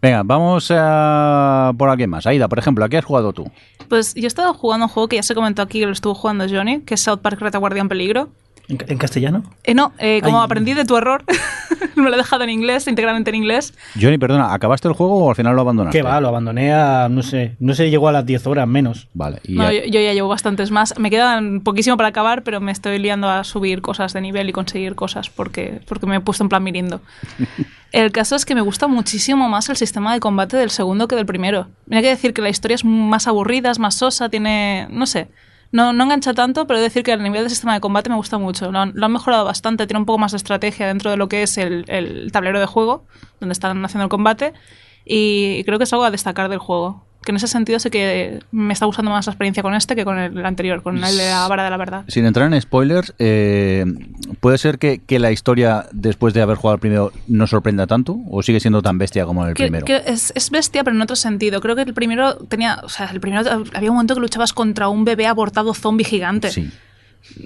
Venga, 0.01 0.21
vamos 0.23 0.71
a 0.73 1.73
por 1.77 1.89
alguien 1.89 2.09
más. 2.09 2.25
Aida, 2.27 2.47
por 2.47 2.59
ejemplo, 2.59 2.85
¿a 2.85 2.89
qué 2.89 2.97
has 2.97 3.05
jugado 3.05 3.33
tú? 3.33 3.49
Pues 3.89 4.13
yo 4.13 4.23
he 4.23 4.27
estado 4.27 4.53
jugando 4.53 4.85
un 4.85 4.89
juego 4.89 5.07
que 5.09 5.15
ya 5.17 5.23
se 5.23 5.35
comentó 5.35 5.61
aquí, 5.61 5.79
que 5.79 5.85
lo 5.87 5.91
estuvo 5.91 6.13
jugando 6.15 6.45
Johnny, 6.49 6.81
que 6.81 6.93
es 6.93 7.01
South 7.01 7.19
Park 7.21 7.39
Retaguardia 7.41 7.81
en 7.81 7.89
Peligro. 7.89 8.29
¿En, 8.67 8.77
en 8.87 8.97
castellano? 8.97 9.43
Eh, 9.63 9.73
no, 9.75 9.93
eh, 9.99 10.21
como 10.23 10.39
Ay. 10.39 10.45
aprendí 10.45 10.73
de 10.73 10.85
tu 10.85 10.97
error, 10.97 11.23
me 11.95 12.03
lo 12.09 12.13
he 12.13 12.17
dejado 12.17 12.43
en 12.43 12.49
inglés, 12.49 12.87
íntegramente 12.87 13.29
en 13.29 13.35
inglés. 13.35 13.73
Johnny, 13.99 14.17
perdona, 14.17 14.53
¿acabaste 14.53 14.87
el 14.87 14.93
juego 14.95 15.17
o 15.25 15.29
al 15.29 15.35
final 15.35 15.55
lo 15.55 15.61
abandonaste? 15.61 15.97
Que 15.97 16.01
va, 16.03 16.19
lo 16.19 16.27
abandoné 16.29 16.73
a, 16.73 17.07
no 17.09 17.21
sé, 17.21 17.55
no 17.59 17.75
sé, 17.75 17.89
llegó 17.89 18.07
a 18.07 18.11
las 18.11 18.25
10 18.25 18.47
horas 18.47 18.67
menos. 18.67 19.07
Vale, 19.13 19.39
y 19.43 19.53
No, 19.53 19.71
ya- 19.71 19.83
yo, 19.85 19.91
yo 19.91 19.99
ya 20.01 20.13
llevo 20.13 20.29
bastantes 20.29 20.71
más. 20.71 20.97
Me 20.97 21.09
quedan 21.09 21.61
poquísimo 21.61 21.95
para 21.97 22.09
acabar, 22.09 22.43
pero 22.43 22.59
me 22.59 22.71
estoy 22.71 22.97
liando 22.99 23.29
a 23.29 23.43
subir 23.43 23.81
cosas 23.81 24.13
de 24.13 24.21
nivel 24.21 24.49
y 24.49 24.51
conseguir 24.51 24.95
cosas 24.95 25.29
porque, 25.29 25.81
porque 25.87 26.07
me 26.07 26.15
he 26.15 26.19
puesto 26.21 26.43
en 26.43 26.49
plan 26.49 26.63
mirindo. 26.63 27.01
El 27.91 28.11
caso 28.11 28.35
es 28.35 28.45
que 28.45 28.55
me 28.55 28.61
gusta 28.61 28.87
muchísimo 28.87 29.47
más 29.47 29.69
el 29.69 29.77
sistema 29.77 30.13
de 30.13 30.19
combate 30.19 30.57
del 30.57 30.69
segundo 30.69 31.07
que 31.07 31.15
del 31.15 31.25
primero. 31.25 31.67
Mira 31.85 32.01
que 32.01 32.09
decir 32.09 32.33
que 32.33 32.41
la 32.41 32.49
historia 32.49 32.75
es 32.75 32.83
más 32.83 33.25
aburrida, 33.27 33.71
es 33.71 33.79
más 33.79 33.95
sosa, 33.95 34.27
tiene... 34.27 34.87
no 34.89 35.05
sé. 35.05 35.29
No, 35.75 35.91
no 35.91 36.05
engancha 36.05 36.33
tanto, 36.33 36.67
pero 36.67 36.77
he 36.77 36.81
de 36.81 36.87
decir 36.87 37.03
que 37.03 37.11
a 37.11 37.17
nivel 37.17 37.43
de 37.43 37.49
sistema 37.49 37.73
de 37.73 37.81
combate 37.81 38.09
me 38.09 38.15
gusta 38.15 38.37
mucho. 38.37 38.71
Lo 38.71 38.79
han, 38.79 38.93
lo 38.95 39.07
han 39.07 39.11
mejorado 39.11 39.43
bastante, 39.43 39.85
tiene 39.85 39.99
un 39.99 40.05
poco 40.05 40.17
más 40.17 40.31
de 40.31 40.37
estrategia 40.37 40.87
dentro 40.87 41.11
de 41.11 41.17
lo 41.17 41.27
que 41.27 41.43
es 41.43 41.57
el, 41.57 41.83
el 41.89 42.31
tablero 42.31 42.61
de 42.61 42.65
juego, 42.65 43.07
donde 43.41 43.51
están 43.51 43.83
haciendo 43.83 44.05
el 44.05 44.09
combate, 44.09 44.53
y 45.03 45.65
creo 45.65 45.77
que 45.77 45.83
es 45.83 45.91
algo 45.91 46.05
a 46.05 46.11
destacar 46.11 46.47
del 46.47 46.59
juego. 46.59 47.04
Que 47.25 47.31
en 47.31 47.35
ese 47.37 47.47
sentido 47.47 47.79
sé 47.79 47.89
que 47.91 48.39
me 48.51 48.71
está 48.71 48.85
gustando 48.85 49.11
más 49.11 49.25
la 49.25 49.31
experiencia 49.33 49.61
con 49.63 49.73
este 49.73 49.95
que 49.95 50.05
con 50.05 50.17
el 50.17 50.45
anterior, 50.45 50.81
con 50.81 51.03
el 51.03 51.17
de 51.17 51.25
la 51.29 51.47
vara 51.49 51.63
de 51.65 51.69
la 51.69 51.77
verdad. 51.77 52.05
Sin 52.07 52.25
entrar 52.25 52.51
en 52.53 52.61
spoilers, 52.61 53.13
eh, 53.19 53.85
¿puede 54.39 54.57
ser 54.57 54.79
que, 54.79 54.99
que 54.99 55.19
la 55.19 55.31
historia, 55.31 55.87
después 55.91 56.33
de 56.33 56.41
haber 56.41 56.55
jugado 56.57 56.75
el 56.75 56.79
primero, 56.79 57.11
no 57.27 57.47
sorprenda 57.47 57.87
tanto? 57.87 58.17
¿O 58.29 58.41
sigue 58.43 58.59
siendo 58.61 58.81
tan 58.81 58.97
bestia 58.97 59.25
como 59.25 59.45
el 59.45 59.53
Que- 59.55 59.63
primero? 59.63 59.85
que 59.85 60.01
es, 60.05 60.31
es 60.35 60.49
bestia, 60.51 60.83
pero 60.85 60.95
en 60.95 61.01
otro 61.01 61.15
sentido. 61.17 61.59
Creo 61.59 61.75
que 61.75 61.81
el 61.81 61.93
primero 61.93 62.35
tenía. 62.37 62.79
O 62.83 62.89
sea, 62.89 63.07
el 63.07 63.19
primero 63.19 63.43
había 63.73 63.89
un 63.89 63.95
momento 63.97 64.13
que 64.13 64.21
luchabas 64.21 64.53
contra 64.53 64.87
un 64.87 65.03
bebé 65.03 65.27
abortado 65.27 65.73
zombie 65.73 66.05
gigante 66.05 66.51
Sí. 66.51 66.69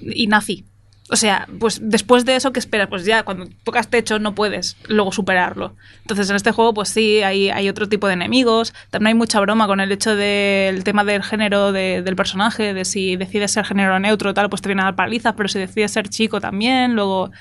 y 0.01 0.27
nazi. 0.27 0.65
O 1.11 1.15
sea, 1.15 1.47
pues 1.59 1.79
después 1.81 2.23
de 2.25 2.35
eso, 2.35 2.51
¿qué 2.53 2.59
esperas? 2.59 2.87
Pues 2.87 3.03
ya, 3.03 3.23
cuando 3.23 3.47
tocas 3.63 3.87
techo 3.89 4.19
no 4.19 4.35
puedes 4.35 4.77
luego 4.87 5.11
superarlo. 5.11 5.75
Entonces, 6.01 6.29
en 6.29 6.35
este 6.35 6.51
juego, 6.51 6.73
pues 6.75 6.89
sí, 6.89 7.21
hay, 7.23 7.49
hay 7.49 7.67
otro 7.67 7.89
tipo 7.89 8.05
de 8.07 8.13
enemigos. 8.13 8.73
También 8.91 9.07
hay 9.07 9.13
mucha 9.15 9.39
broma 9.39 9.65
con 9.65 9.79
el 9.79 9.91
hecho 9.91 10.15
del 10.15 10.83
tema 10.83 11.03
del 11.03 11.23
género 11.23 11.71
de- 11.71 12.03
del 12.03 12.15
personaje, 12.15 12.73
de 12.75 12.85
si 12.85 13.15
decides 13.15 13.51
ser 13.51 13.65
género 13.65 13.99
neutro, 13.99 14.33
tal, 14.35 14.49
pues 14.49 14.61
te 14.61 14.69
vienen 14.69 14.81
a 14.83 14.85
dar 14.89 14.95
palizas, 14.95 15.33
pero 15.35 15.49
si 15.49 15.57
decides 15.57 15.91
ser 15.91 16.09
chico 16.09 16.39
también, 16.39 16.93
luego... 16.95 17.31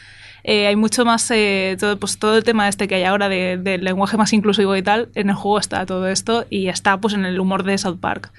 eh, 0.44 0.66
hay 0.68 0.76
mucho 0.76 1.04
más, 1.04 1.30
eh, 1.30 1.76
todo, 1.78 1.98
pues 1.98 2.18
todo 2.18 2.36
el 2.38 2.44
tema 2.44 2.68
este 2.68 2.88
que 2.88 2.94
hay 2.94 3.04
ahora 3.04 3.28
de- 3.28 3.58
del 3.58 3.84
lenguaje 3.84 4.16
más 4.16 4.32
inclusivo 4.32 4.74
y 4.76 4.82
tal, 4.82 5.08
en 5.14 5.28
el 5.28 5.34
juego 5.34 5.58
está 5.58 5.84
todo 5.84 6.06
esto 6.08 6.46
y 6.48 6.68
está 6.68 6.96
pues 6.98 7.12
en 7.12 7.26
el 7.26 7.38
humor 7.38 7.64
de 7.64 7.76
South 7.76 7.98
Park. 8.00 8.30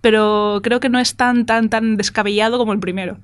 Pero 0.00 0.60
creo 0.62 0.80
que 0.80 0.88
no 0.88 0.98
es 0.98 1.16
tan, 1.16 1.44
tan, 1.46 1.68
tan 1.70 1.96
descabellado 1.96 2.58
como 2.58 2.72
el 2.72 2.78
primero 2.80 3.18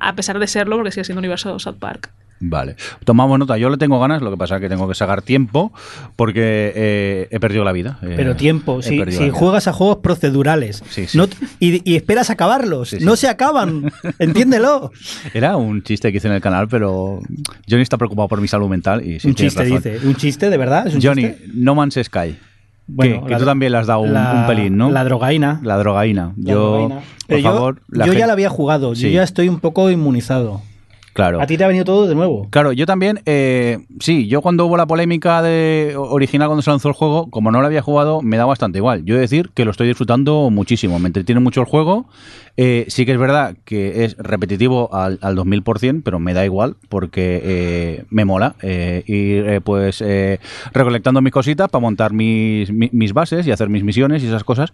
a 0.00 0.14
pesar 0.14 0.38
de 0.38 0.46
serlo, 0.46 0.76
porque 0.76 0.90
sigue 0.92 1.04
siendo 1.04 1.18
universo 1.20 1.58
South 1.58 1.76
Park. 1.78 2.10
Vale. 2.40 2.76
Tomamos 3.04 3.36
nota. 3.38 3.58
Yo 3.58 3.68
le 3.68 3.78
tengo 3.78 3.98
ganas, 3.98 4.22
lo 4.22 4.30
que 4.30 4.36
pasa 4.36 4.54
es 4.56 4.60
que 4.60 4.68
tengo 4.68 4.86
que 4.88 4.94
sacar 4.94 5.22
tiempo 5.22 5.72
porque 6.14 6.72
eh, 6.74 7.28
he 7.32 7.40
perdido 7.40 7.64
la 7.64 7.72
vida. 7.72 7.98
Eh, 8.00 8.14
Pero 8.16 8.36
tiempo, 8.36 8.80
si, 8.80 8.96
juegas 9.32 9.66
a 9.66 9.72
juegos 9.72 9.96
procedurales 9.98 10.82
Sí, 10.88 11.06
sí. 11.08 11.18
no 11.18 11.26
y, 11.58 11.82
y 11.90 11.96
esperas 11.96 12.30
acabarlos, 12.30 12.90
Sí, 12.90 13.00
sí. 13.00 13.04
no 13.04 13.16
se 13.16 13.28
acaban, 13.28 13.90
entiéndelo. 14.20 14.92
Era 15.34 15.56
un 15.56 15.82
chiste 15.82 16.12
que 16.12 16.18
hice 16.18 16.28
en 16.28 16.34
el 16.34 16.40
canal, 16.40 16.68
pero 16.68 17.20
Johnny 17.68 17.82
está 17.82 17.98
preocupado 17.98 18.28
por 18.28 18.40
mi 18.40 18.46
salud 18.46 18.68
mental 18.68 19.04
y 19.04 19.18
sí, 19.18 19.28
un 19.28 19.34
chiste, 19.34 19.64
razón. 19.64 19.76
dice. 19.82 20.06
¿Un 20.06 20.14
chiste, 20.14 20.48
de 20.48 20.56
verdad? 20.56 20.86
¿Es 20.86 20.94
un 20.94 21.02
Johnny, 21.02 21.22
chiste? 21.22 21.44
No 21.54 21.74
Man's 21.74 21.98
Sky. 22.04 22.36
Bueno, 22.88 23.26
que, 23.26 23.36
tú 23.36 23.44
también 23.44 23.70
le 23.72 23.78
has 23.78 23.86
dado 23.86 24.00
un, 24.00 24.12
la- 24.14 24.40
un 24.40 24.46
pelín, 24.46 24.76
¿no? 24.76 24.90
La 24.90 25.04
drogaína. 25.04 25.60
La 25.62 25.76
drogaína. 25.76 26.32
La 26.36 26.52
yo, 26.52 26.60
drogaína. 26.70 26.94
por 26.96 27.04
Pero 27.26 27.38
yo- 27.40 27.52
favor, 27.52 27.74
yo, 27.76 27.82
la 27.90 28.06
ya 28.06 28.12
gente- 28.12 28.26
la 28.26 28.32
había 28.32 28.48
jugado, 28.48 28.94
Sí. 28.94 29.02
yo 29.02 29.08
ya 29.10 29.22
estoy 29.22 29.48
un 29.48 29.60
poco 29.60 29.90
inmunizado. 29.90 30.62
Claro. 31.12 31.40
A 31.40 31.46
ti 31.46 31.56
te 31.56 31.64
ha 31.64 31.66
venido 31.66 31.84
todo 31.84 32.06
de 32.06 32.14
nuevo. 32.14 32.46
Claro, 32.50 32.72
yo 32.72 32.86
también, 32.86 33.20
eh, 33.26 33.78
sí, 34.00 34.28
yo 34.28 34.40
cuando 34.40 34.66
hubo 34.66 34.76
la 34.76 34.86
polémica 34.86 35.42
de 35.42 35.94
original 35.96 36.48
cuando 36.48 36.62
se 36.62 36.70
lanzó 36.70 36.88
el 36.88 36.94
juego, 36.94 37.28
como 37.30 37.50
no 37.50 37.60
lo 37.60 37.66
había 37.66 37.82
jugado, 37.82 38.22
me 38.22 38.36
da 38.36 38.44
bastante 38.44 38.78
igual. 38.78 39.04
Yo 39.04 39.14
he 39.14 39.16
de 39.16 39.22
decir 39.22 39.50
que 39.54 39.64
lo 39.64 39.72
estoy 39.72 39.88
disfrutando 39.88 40.48
muchísimo, 40.50 40.98
me 41.00 41.08
entretiene 41.08 41.40
mucho 41.40 41.60
el 41.60 41.66
juego. 41.66 42.06
Eh, 42.56 42.84
sí 42.88 43.04
que 43.06 43.12
es 43.12 43.18
verdad 43.18 43.56
que 43.64 44.04
es 44.04 44.16
repetitivo 44.18 44.92
al, 44.94 45.18
al 45.22 45.36
2000%, 45.36 46.02
pero 46.04 46.18
me 46.18 46.34
da 46.34 46.44
igual 46.44 46.76
porque 46.88 47.40
eh, 47.42 48.04
me 48.10 48.24
mola 48.24 48.54
ir 48.62 49.44
eh, 49.48 49.60
pues 49.62 50.02
recolectando 50.72 51.20
mis 51.20 51.32
cositas 51.32 51.68
para 51.68 51.80
montar 51.82 52.12
mis, 52.12 52.72
mi- 52.72 52.90
mis 52.92 53.12
bases 53.12 53.46
y 53.46 53.50
hacer 53.52 53.68
mis 53.68 53.84
misiones 53.84 54.22
y 54.22 54.26
esas 54.26 54.44
cosas. 54.44 54.70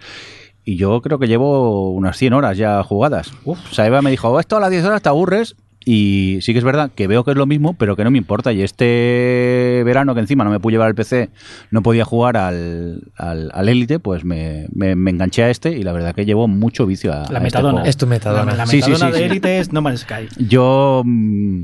Y 0.67 0.77
yo 0.77 1.03
creo 1.03 1.19
que 1.19 1.27
llevo 1.29 1.91
unas 1.91 2.17
100 2.17 2.33
horas 2.33 2.57
ya 2.57 2.83
jugadas. 2.83 3.33
O 3.45 3.55
sea, 3.75 3.87
Eva 3.87 4.01
me 4.01 4.11
dijo, 4.11 4.41
esto 4.41 4.57
a 4.57 4.61
las 4.61 4.71
10 4.71 4.85
horas 4.87 5.03
te 5.03 5.11
aburres. 5.11 5.57
Y 5.87 6.39
sí 6.41 6.53
que 6.53 6.59
es 6.59 6.65
verdad 6.65 6.91
que 6.95 7.07
veo 7.07 7.25
que 7.25 7.33
es 7.33 7.37
lo 7.37 7.47
mismo, 7.47 7.75
pero 7.75 7.95
que 7.97 8.05
no 8.05 8.11
me 8.11 8.19
importa. 8.19 8.53
Y 8.53 8.63
este 8.63 9.83
verano, 9.85 10.15
que 10.15 10.21
encima 10.21 10.45
no 10.45 10.51
me 10.51 10.61
pude 10.61 10.73
llevar 10.73 10.89
el 10.89 10.95
PC, 10.95 11.31
no 11.71 11.83
podía 11.83 12.05
jugar 12.05 12.37
al, 12.37 13.03
al, 13.17 13.51
al 13.53 13.69
Elite, 13.69 13.99
pues 13.99 14.25
me, 14.25 14.67
me- 14.75 14.97
me 14.97 15.11
enganché 15.11 15.43
a 15.45 15.51
este 15.51 15.71
y 15.77 15.83
la 15.83 15.93
verdad 15.93 16.15
que 16.15 16.25
llevo 16.25 16.49
mucho 16.49 16.87
vicio 16.87 17.13
a, 17.13 17.17
La 17.17 17.23
a 17.23 17.25
este 17.27 17.41
metadona. 17.41 17.73
juego. 17.73 17.87
Es 17.89 17.97
tu 17.97 18.07
metadona. 18.07 18.53
La, 18.53 18.57
la 18.59 18.67
Sí, 18.67 18.81
sí, 18.83 18.91
metadona 18.91 19.07
sí, 19.07 19.13
de 19.13 19.19
sí. 19.19 19.25
élite 19.31 19.59
es 19.59 19.73
No 19.73 19.83
Man's 19.83 20.01
Sky. 20.01 20.29
Yo 20.39 21.03
mm, 21.05 21.63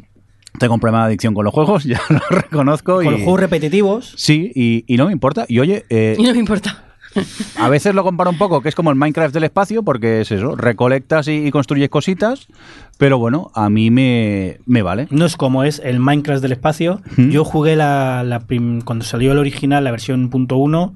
tengo 0.59 0.75
un 0.75 0.81
problema 0.81 1.01
de 1.01 1.07
adicción 1.07 1.33
con 1.35 1.45
los 1.45 1.55
juegos, 1.55 1.85
ya 1.85 2.01
lo 2.11 2.21
reconozco. 2.31 2.97
Con 2.97 3.07
y, 3.07 3.11
los 3.11 3.21
juegos 3.23 3.41
repetitivos, 3.41 4.15
Sí, 4.17 4.53
y, 4.55 4.85
y 4.87 4.97
no 4.99 5.07
me 5.07 5.13
importa. 5.13 5.47
Y 5.49 5.61
oye, 5.61 5.85
eh, 5.89 6.17
Y 6.19 6.23
no 6.25 6.33
me 6.33 6.39
importa. 6.39 6.85
A 7.57 7.69
veces 7.69 7.95
lo 7.95 8.03
comparo 8.05 8.31
un 8.31 8.39
poco, 8.39 8.61
que 8.63 8.69
es 8.69 8.75
como 8.75 8.91
el 8.91 8.97
Minecraft 8.97 9.35
del 9.35 9.45
espacio, 9.45 9.83
porque 9.83 10.21
es 10.21 10.31
eso, 10.31 10.55
recolectas 10.57 11.29
y, 11.29 11.47
y 11.47 11.51
construyes 11.51 11.89
cositas, 11.91 12.47
pero 12.99 13.19
bueno, 13.19 13.51
a 13.55 13.69
mí 13.71 13.91
me, 13.91 14.59
me 14.67 14.83
vale. 14.83 15.09
no 15.11 15.25
es 15.27 15.37
como 15.37 15.65
es 15.65 15.81
el 15.85 15.99
Minecraft 16.01 16.43
del 16.43 16.53
espacio. 16.53 17.01
Yo 17.17 17.45
jugué 17.45 17.77
la, 17.77 18.23
la 18.25 18.41
prim- 18.41 18.81
cuando 18.83 19.05
salió 19.05 19.33
el 19.33 19.39
original, 19.39 19.85
la 19.85 19.91
versión 19.91 20.31
.1, 20.31 20.95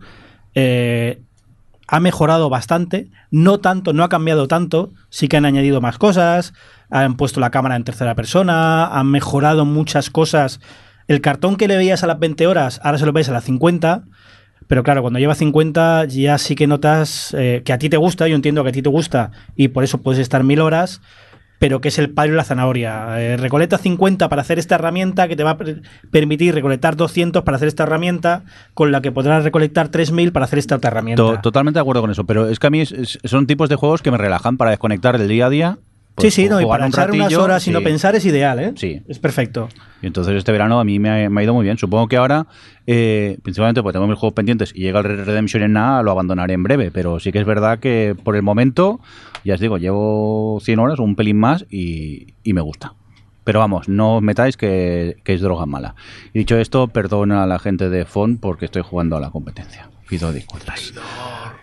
eh, 0.54 1.20
ha 1.86 2.00
mejorado 2.00 2.48
bastante, 2.48 3.10
no 3.30 3.58
tanto, 3.60 3.92
no 3.92 4.04
ha 4.04 4.08
cambiado 4.08 4.48
tanto, 4.48 4.92
sí 5.10 5.28
que 5.28 5.36
han 5.36 5.44
añadido 5.44 5.80
más 5.80 5.98
cosas, 5.98 6.54
han 6.90 7.16
puesto 7.16 7.40
la 7.40 7.50
cámara 7.50 7.76
en 7.76 7.84
tercera 7.84 8.14
persona, 8.14 8.86
han 8.86 9.10
mejorado 9.10 9.64
muchas 9.64 10.08
cosas. 10.10 10.60
El 11.08 11.20
cartón 11.20 11.56
que 11.56 11.68
le 11.68 11.76
veías 11.76 12.02
a 12.02 12.06
las 12.06 12.18
20 12.18 12.46
horas, 12.46 12.80
ahora 12.82 12.96
se 12.98 13.04
lo 13.04 13.12
ves 13.12 13.28
a 13.28 13.32
las 13.32 13.44
50. 13.44 14.04
Pero 14.66 14.82
claro, 14.82 15.02
cuando 15.02 15.18
lleva 15.18 15.34
50 15.34 16.06
ya 16.06 16.38
sí 16.38 16.54
que 16.54 16.66
notas 16.66 17.34
eh, 17.38 17.62
que 17.64 17.72
a 17.72 17.78
ti 17.78 17.88
te 17.88 17.96
gusta, 17.96 18.26
yo 18.28 18.34
entiendo 18.34 18.62
que 18.62 18.70
a 18.70 18.72
ti 18.72 18.82
te 18.82 18.88
gusta 18.88 19.30
y 19.56 19.68
por 19.68 19.84
eso 19.84 19.98
puedes 19.98 20.20
estar 20.20 20.42
mil 20.44 20.60
horas, 20.60 21.00
pero 21.58 21.80
que 21.80 21.88
es 21.88 21.98
el 21.98 22.10
palo 22.10 22.32
y 22.32 22.36
la 22.36 22.44
zanahoria. 22.44 23.20
Eh, 23.22 23.36
recolecta 23.36 23.78
50 23.78 24.28
para 24.28 24.42
hacer 24.42 24.58
esta 24.58 24.74
herramienta 24.74 25.28
que 25.28 25.36
te 25.36 25.44
va 25.44 25.50
a 25.50 25.56
per- 25.56 25.82
permitir 26.10 26.54
recolectar 26.54 26.96
200 26.96 27.42
para 27.42 27.56
hacer 27.56 27.68
esta 27.68 27.84
herramienta, 27.84 28.42
con 28.74 28.90
la 28.90 29.00
que 29.02 29.12
podrás 29.12 29.44
recolectar 29.44 29.88
3000 29.88 30.32
para 30.32 30.44
hacer 30.46 30.58
esta 30.58 30.76
otra 30.76 30.90
herramienta. 30.90 31.22
To- 31.22 31.40
totalmente 31.40 31.78
de 31.78 31.82
acuerdo 31.82 32.00
con 32.02 32.10
eso, 32.10 32.24
pero 32.24 32.48
es 32.48 32.58
que 32.58 32.66
a 32.66 32.70
mí 32.70 32.84
son 32.86 33.46
tipos 33.46 33.68
de 33.68 33.76
juegos 33.76 34.02
que 34.02 34.10
me 34.10 34.18
relajan 34.18 34.56
para 34.56 34.70
desconectar 34.70 35.16
del 35.18 35.28
día 35.28 35.46
a 35.46 35.50
día. 35.50 35.78
Pues, 36.14 36.32
sí, 36.34 36.42
sí, 36.42 36.48
no, 36.48 36.60
y 36.60 36.66
para 36.66 36.84
un 36.84 36.90
echar 36.90 37.10
unas 37.10 37.34
horas 37.34 37.66
y 37.66 37.70
no 37.70 37.80
sí. 37.80 37.84
pensar 37.84 38.14
es 38.14 38.24
ideal, 38.24 38.60
¿eh? 38.60 38.72
Sí. 38.76 39.02
Es 39.08 39.18
perfecto. 39.18 39.68
Y 40.00 40.06
entonces 40.06 40.34
este 40.36 40.52
verano 40.52 40.78
a 40.78 40.84
mí 40.84 40.98
me 40.98 41.24
ha, 41.24 41.30
me 41.30 41.40
ha 41.40 41.44
ido 41.44 41.54
muy 41.54 41.64
bien. 41.64 41.78
Supongo 41.78 42.08
que 42.08 42.16
ahora, 42.16 42.46
eh, 42.86 43.38
principalmente 43.42 43.82
porque 43.82 43.94
tengo 43.94 44.06
mis 44.06 44.18
juegos 44.18 44.34
pendientes 44.34 44.72
y 44.74 44.80
llega 44.82 45.00
el 45.00 45.04
Red 45.04 45.24
Redemption 45.24 45.62
en 45.62 45.72
nada, 45.72 46.02
lo 46.02 46.10
abandonaré 46.10 46.54
en 46.54 46.62
breve. 46.62 46.90
Pero 46.90 47.18
sí 47.18 47.32
que 47.32 47.40
es 47.40 47.46
verdad 47.46 47.78
que 47.78 48.14
por 48.22 48.36
el 48.36 48.42
momento, 48.42 49.00
ya 49.44 49.54
os 49.54 49.60
digo, 49.60 49.78
llevo 49.78 50.60
100 50.62 50.78
horas, 50.78 50.98
un 50.98 51.16
pelín 51.16 51.38
más 51.38 51.66
y, 51.70 52.34
y 52.44 52.52
me 52.52 52.60
gusta. 52.60 52.94
Pero 53.44 53.58
vamos, 53.58 53.88
no 53.88 54.16
os 54.16 54.22
metáis 54.22 54.56
que, 54.56 55.16
que 55.24 55.34
es 55.34 55.40
droga 55.40 55.66
mala. 55.66 55.94
Y 56.32 56.40
dicho 56.40 56.56
esto, 56.56 56.88
perdona 56.88 57.42
a 57.42 57.46
la 57.46 57.58
gente 57.58 57.90
de 57.90 58.04
FON 58.04 58.38
porque 58.38 58.66
estoy 58.66 58.82
jugando 58.82 59.16
a 59.16 59.20
la 59.20 59.30
competencia. 59.30 59.90
Pido 60.08 60.32
disculpas. 60.32 60.94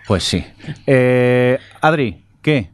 Pues 0.06 0.24
sí. 0.24 0.44
Eh, 0.86 1.58
Adri, 1.80 2.22
¿qué? 2.40 2.70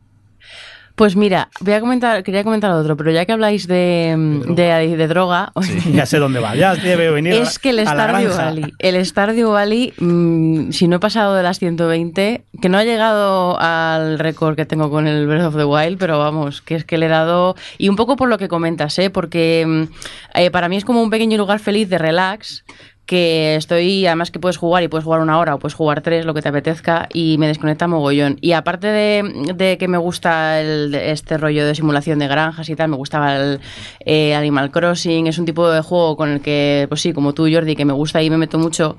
Pues 0.99 1.15
mira, 1.15 1.49
voy 1.61 1.75
a 1.75 1.81
comentar, 1.81 2.25
quería 2.25 2.43
comentar 2.43 2.73
otro, 2.73 2.97
pero 2.97 3.13
ya 3.13 3.25
que 3.25 3.31
habláis 3.31 3.69
de, 3.69 4.43
de, 4.49 4.97
de 4.97 5.07
droga, 5.07 5.53
Ya 5.93 6.07
sé 6.07 6.19
dónde 6.19 6.41
va, 6.41 6.57
ya 6.57 6.75
te 6.75 6.97
veo 6.97 7.13
venir 7.13 7.35
a 7.35 7.37
es 7.37 7.61
que 7.61 7.71
el 7.71 7.87
Stardew. 7.87 8.37
Valley, 8.37 8.75
el 8.81 9.07
Stardew 9.07 9.53
Valley, 9.53 9.95
mm, 9.97 10.73
si 10.73 10.89
no 10.89 10.97
he 10.97 10.99
pasado 10.99 11.37
de 11.37 11.45
las 11.45 11.61
120, 11.61 12.43
que 12.61 12.69
no 12.69 12.79
ha 12.79 12.83
llegado 12.83 13.57
al 13.61 14.19
récord 14.19 14.57
que 14.57 14.67
tengo 14.67 14.91
con 14.91 15.07
el 15.07 15.29
Breath 15.29 15.47
of 15.47 15.57
the 15.57 15.65
Wild, 15.65 15.99
pero 15.99 16.19
vamos, 16.19 16.63
que 16.63 16.75
es 16.75 16.85
que 16.85 16.99
le 16.99 17.07
he 17.07 17.09
dado, 17.09 17.55
y 17.79 17.89
un 17.89 17.95
poco 17.95 18.17
por 18.17 18.29
lo 18.29 18.37
que 18.37 18.49
comentas, 18.49 18.99
¿eh? 18.99 19.09
porque 19.09 19.65
mm, 19.65 19.83
eh, 20.35 20.51
para 20.51 20.69
mí 20.69 20.79
es 20.79 20.85
como 20.85 21.01
un 21.01 21.11
pequeño 21.11 21.39
lugar 21.39 21.61
feliz 21.61 21.89
de 21.89 21.99
relax, 21.99 22.65
que 23.09 23.57
estoy, 23.57 24.05
además 24.07 24.31
que 24.31 24.39
puedes 24.39 24.59
jugar 24.59 24.83
y 24.83 24.89
puedes 24.89 25.03
jugar 25.05 25.21
una 25.23 25.39
hora 25.39 25.55
o 25.55 25.59
puedes 25.59 25.73
jugar 25.73 26.03
tres, 26.03 26.27
lo 26.27 26.35
que 26.35 26.43
te 26.43 26.51
apetezca, 26.51 27.09
y 27.11 27.39
me 27.39 27.47
desconecta 27.47 27.89
mogollón. 27.89 28.37
Y 28.43 28.53
aparte 28.53 28.87
de, 28.87 29.53
de 29.57 29.79
que 29.79 29.89
me 29.89 29.97
gusta 29.97 30.61
el, 30.61 30.95
este 30.95 31.39
rollo 31.39 31.67
de 31.67 31.75
simulación 31.75 32.19
de 32.19 32.29
granjas 32.29 32.69
y 32.69 32.77
tal, 32.77 32.91
me 32.91 32.97
gustaba 32.97 33.35
el 33.37 33.61
eh, 34.05 34.35
Animal 34.35 34.71
Crossing, 34.71 35.27
es 35.27 35.39
un 35.39 35.47
tipo 35.47 35.71
de 35.71 35.81
juego 35.81 36.19
con 36.19 36.29
el 36.29 36.41
que, 36.43 36.85
pues 36.91 37.01
sí, 37.01 37.15
como 37.15 37.33
tú 37.33 37.49
Jordi, 37.51 37.77
que 37.77 37.87
me 37.87 37.95
gusta 37.95 38.23
y 38.23 38.29
me 38.29 38.37
meto 38.37 38.59
mucho, 38.59 38.99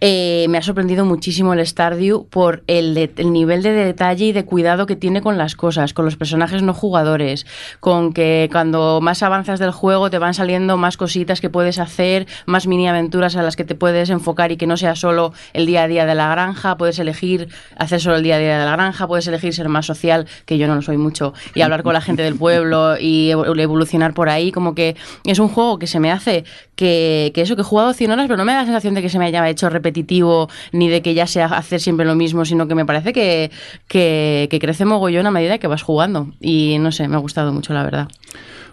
eh, 0.00 0.44
me 0.50 0.58
ha 0.58 0.62
sorprendido 0.62 1.06
muchísimo 1.06 1.54
el 1.54 1.66
Stardew 1.66 2.26
por 2.28 2.62
el, 2.66 2.92
de- 2.92 3.12
el 3.16 3.32
nivel 3.32 3.62
de 3.62 3.72
detalle 3.72 4.26
y 4.26 4.32
de 4.32 4.44
cuidado 4.44 4.84
que 4.84 4.94
tiene 4.94 5.22
con 5.22 5.38
las 5.38 5.56
cosas, 5.56 5.94
con 5.94 6.04
los 6.04 6.16
personajes 6.16 6.62
no 6.62 6.74
jugadores, 6.74 7.46
con 7.80 8.12
que 8.12 8.50
cuando 8.52 9.00
más 9.00 9.22
avanzas 9.22 9.58
del 9.58 9.70
juego 9.70 10.10
te 10.10 10.18
van 10.18 10.34
saliendo 10.34 10.76
más 10.76 10.98
cositas 10.98 11.40
que 11.40 11.48
puedes 11.48 11.78
hacer, 11.78 12.26
más 12.44 12.66
mini 12.66 12.86
aventuras 12.88 13.37
a 13.38 13.42
las 13.42 13.56
que 13.56 13.64
te 13.64 13.74
puedes 13.74 14.10
enfocar 14.10 14.52
y 14.52 14.56
que 14.56 14.66
no 14.66 14.76
sea 14.76 14.94
solo 14.96 15.32
el 15.52 15.66
día 15.66 15.84
a 15.84 15.88
día 15.88 16.04
de 16.06 16.14
la 16.14 16.28
granja, 16.28 16.76
puedes 16.76 16.98
elegir 16.98 17.48
hacer 17.76 18.00
solo 18.00 18.16
el 18.16 18.22
día 18.22 18.36
a 18.36 18.38
día 18.38 18.58
de 18.58 18.64
la 18.64 18.72
granja, 18.72 19.06
puedes 19.06 19.26
elegir 19.26 19.54
ser 19.54 19.68
más 19.68 19.86
social, 19.86 20.26
que 20.44 20.58
yo 20.58 20.66
no 20.66 20.74
lo 20.74 20.82
soy 20.82 20.96
mucho, 20.98 21.32
y 21.54 21.62
hablar 21.62 21.82
con 21.82 21.92
la 21.94 22.00
gente 22.00 22.22
del 22.22 22.34
pueblo 22.36 22.96
y 23.00 23.30
evo- 23.30 23.58
evolucionar 23.58 24.14
por 24.14 24.28
ahí, 24.28 24.52
como 24.52 24.74
que 24.74 24.96
es 25.24 25.38
un 25.38 25.48
juego 25.48 25.78
que 25.78 25.86
se 25.86 26.00
me 26.00 26.10
hace 26.12 26.44
que, 26.76 27.32
que 27.34 27.40
eso, 27.42 27.56
que 27.56 27.62
he 27.62 27.64
jugado 27.64 27.92
100 27.92 28.10
horas, 28.10 28.26
pero 28.26 28.36
no 28.36 28.44
me 28.44 28.52
da 28.52 28.58
la 28.60 28.64
sensación 28.64 28.94
de 28.94 29.02
que 29.02 29.08
se 29.08 29.18
me 29.18 29.26
haya 29.26 29.48
hecho 29.48 29.68
repetitivo 29.68 30.48
ni 30.72 30.88
de 30.88 31.02
que 31.02 31.14
ya 31.14 31.26
sea 31.26 31.46
hacer 31.46 31.80
siempre 31.80 32.06
lo 32.06 32.14
mismo, 32.14 32.44
sino 32.44 32.68
que 32.68 32.74
me 32.74 32.84
parece 32.86 33.12
que, 33.12 33.50
que, 33.88 34.48
que 34.50 34.58
crece 34.58 34.84
mogollón 34.84 35.26
a 35.26 35.30
medida 35.30 35.58
que 35.58 35.66
vas 35.66 35.82
jugando. 35.82 36.28
Y 36.40 36.78
no 36.80 36.92
sé, 36.92 37.08
me 37.08 37.16
ha 37.16 37.18
gustado 37.18 37.52
mucho, 37.52 37.72
la 37.74 37.82
verdad. 37.82 38.08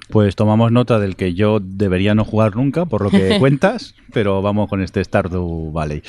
Pues 0.10 0.36
tomamos 0.36 0.72
nota 0.72 1.00
del 1.00 1.16
que 1.16 1.34
yo 1.34 1.60
debería 1.60 2.14
no 2.14 2.26
jugar 2.26 2.56
nunca, 2.56 2.86
por 2.86 3.02
lo 3.02 3.10
que 3.10 3.38
cuentas, 3.40 3.96
pero 4.14 4.42
vamos 4.42 4.70
con 4.70 4.82
este 4.82 5.04
Stardew 5.04 5.72
Valley. 5.72 6.04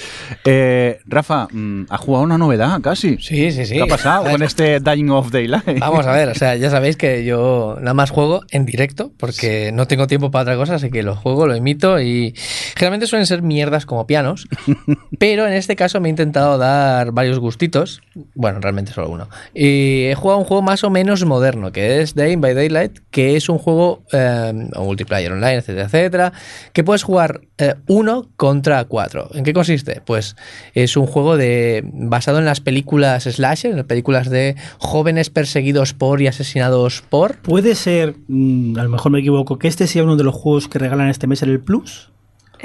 Eh, 0.44 1.01
Rafa, 1.07 1.49
mm, 1.51 1.86
¿has 1.88 2.01
jugado 2.01 2.24
una 2.24 2.38
novedad 2.38 2.80
casi? 2.80 3.16
Sí, 3.18 3.51
sí, 3.53 3.64
sí. 3.64 3.74
¿Qué 3.74 3.82
ha 3.82 3.86
pasado 3.86 4.30
con 4.30 4.42
este 4.42 4.80
Dying 4.80 5.11
of 5.11 5.30
Daylight? 5.30 5.78
Vamos 5.78 6.07
a 6.07 6.12
ver, 6.12 6.28
o 6.28 6.34
sea, 6.34 6.57
ya 6.57 6.70
sabéis 6.70 6.97
que 6.97 7.24
yo 7.24 7.76
nada 7.80 7.94
más 7.94 8.11
juego 8.11 8.42
en 8.51 8.66
directo 8.66 9.12
porque 9.16 9.72
no 9.72 9.86
tengo 9.86 10.07
tiempo 10.07 10.30
para 10.30 10.42
otra 10.42 10.57
cosa, 10.57 10.74
así 10.74 10.90
que 10.90 11.03
lo 11.03 11.16
juego, 11.16 11.47
lo 11.47 11.55
emito 11.55 12.01
y 12.01 12.34
generalmente 12.74 13.07
suelen 13.07 13.26
ser 13.26 13.42
mierdas 13.42 13.86
como 13.86 14.07
pianos, 14.07 14.49
pero 15.18 15.47
en 15.47 15.55
este 15.55 15.76
caso 15.76 16.01
me 16.01 16.09
he 16.09 16.11
intentado 16.11 16.59
dar 16.59 17.12
varios 17.12 17.38
gustitos, 17.38 18.03
bueno, 18.34 18.61
realmente 18.61 18.92
solo 18.92 19.09
uno, 19.09 19.28
y 19.55 20.05
he 20.05 20.14
jugado 20.14 20.38
un 20.38 20.44
juego 20.44 20.62
más 20.62 20.84
o 20.84 20.90
menos 20.90 21.24
moderno, 21.24 21.72
que 21.72 22.01
es 22.01 22.14
Dying 22.14 22.40
by 22.40 22.55
Daylight, 22.55 22.99
que 23.11 23.36
es 23.36 23.49
un 23.49 23.59
juego 23.59 23.86
eh, 24.12 24.53
o 24.74 24.84
multiplayer 24.84 25.32
online, 25.32 25.57
etcétera, 25.57 25.87
etcétera, 25.87 26.32
que 26.72 26.84
puedes 26.84 27.03
jugar 27.03 27.41
eh, 27.59 27.74
uno 27.87 28.28
contra 28.37 28.84
cuatro. 28.84 29.28
¿En 29.34 29.45
qué 29.45 29.53
consiste? 29.53 30.03
Pues 30.05 30.37
es 30.74 30.97
un 30.97 31.07
juego 31.07 31.37
de 31.37 31.82
basado 31.93 32.39
en 32.39 32.45
las 32.45 32.61
películas 32.61 33.24
slasher, 33.24 33.70
en 33.70 33.78
las 33.78 33.87
películas 33.87 34.30
de 34.30 34.57
jóvenes 34.78 35.30
perseguidos 35.30 35.93
por 35.93 36.20
y 36.20 36.26
asesinados 36.26 37.03
por. 37.09 37.37
Puede 37.39 37.74
ser, 37.74 38.16
mm, 38.28 38.78
a 38.78 38.82
lo 38.82 38.91
mejor 38.91 39.12
me 39.12 39.20
equivoco, 39.20 39.59
que 39.59 39.68
este 39.68 39.87
sea 39.87 40.05
uno 40.05 40.16
de 40.16 40.24
los 40.24 40.34
juegos 40.34 40.68
que 40.68 40.78
regalan 40.78 41.09
este 41.09 41.26
mes 41.26 41.43
en 41.43 41.51
el 41.51 41.61
Plus. 41.61 42.11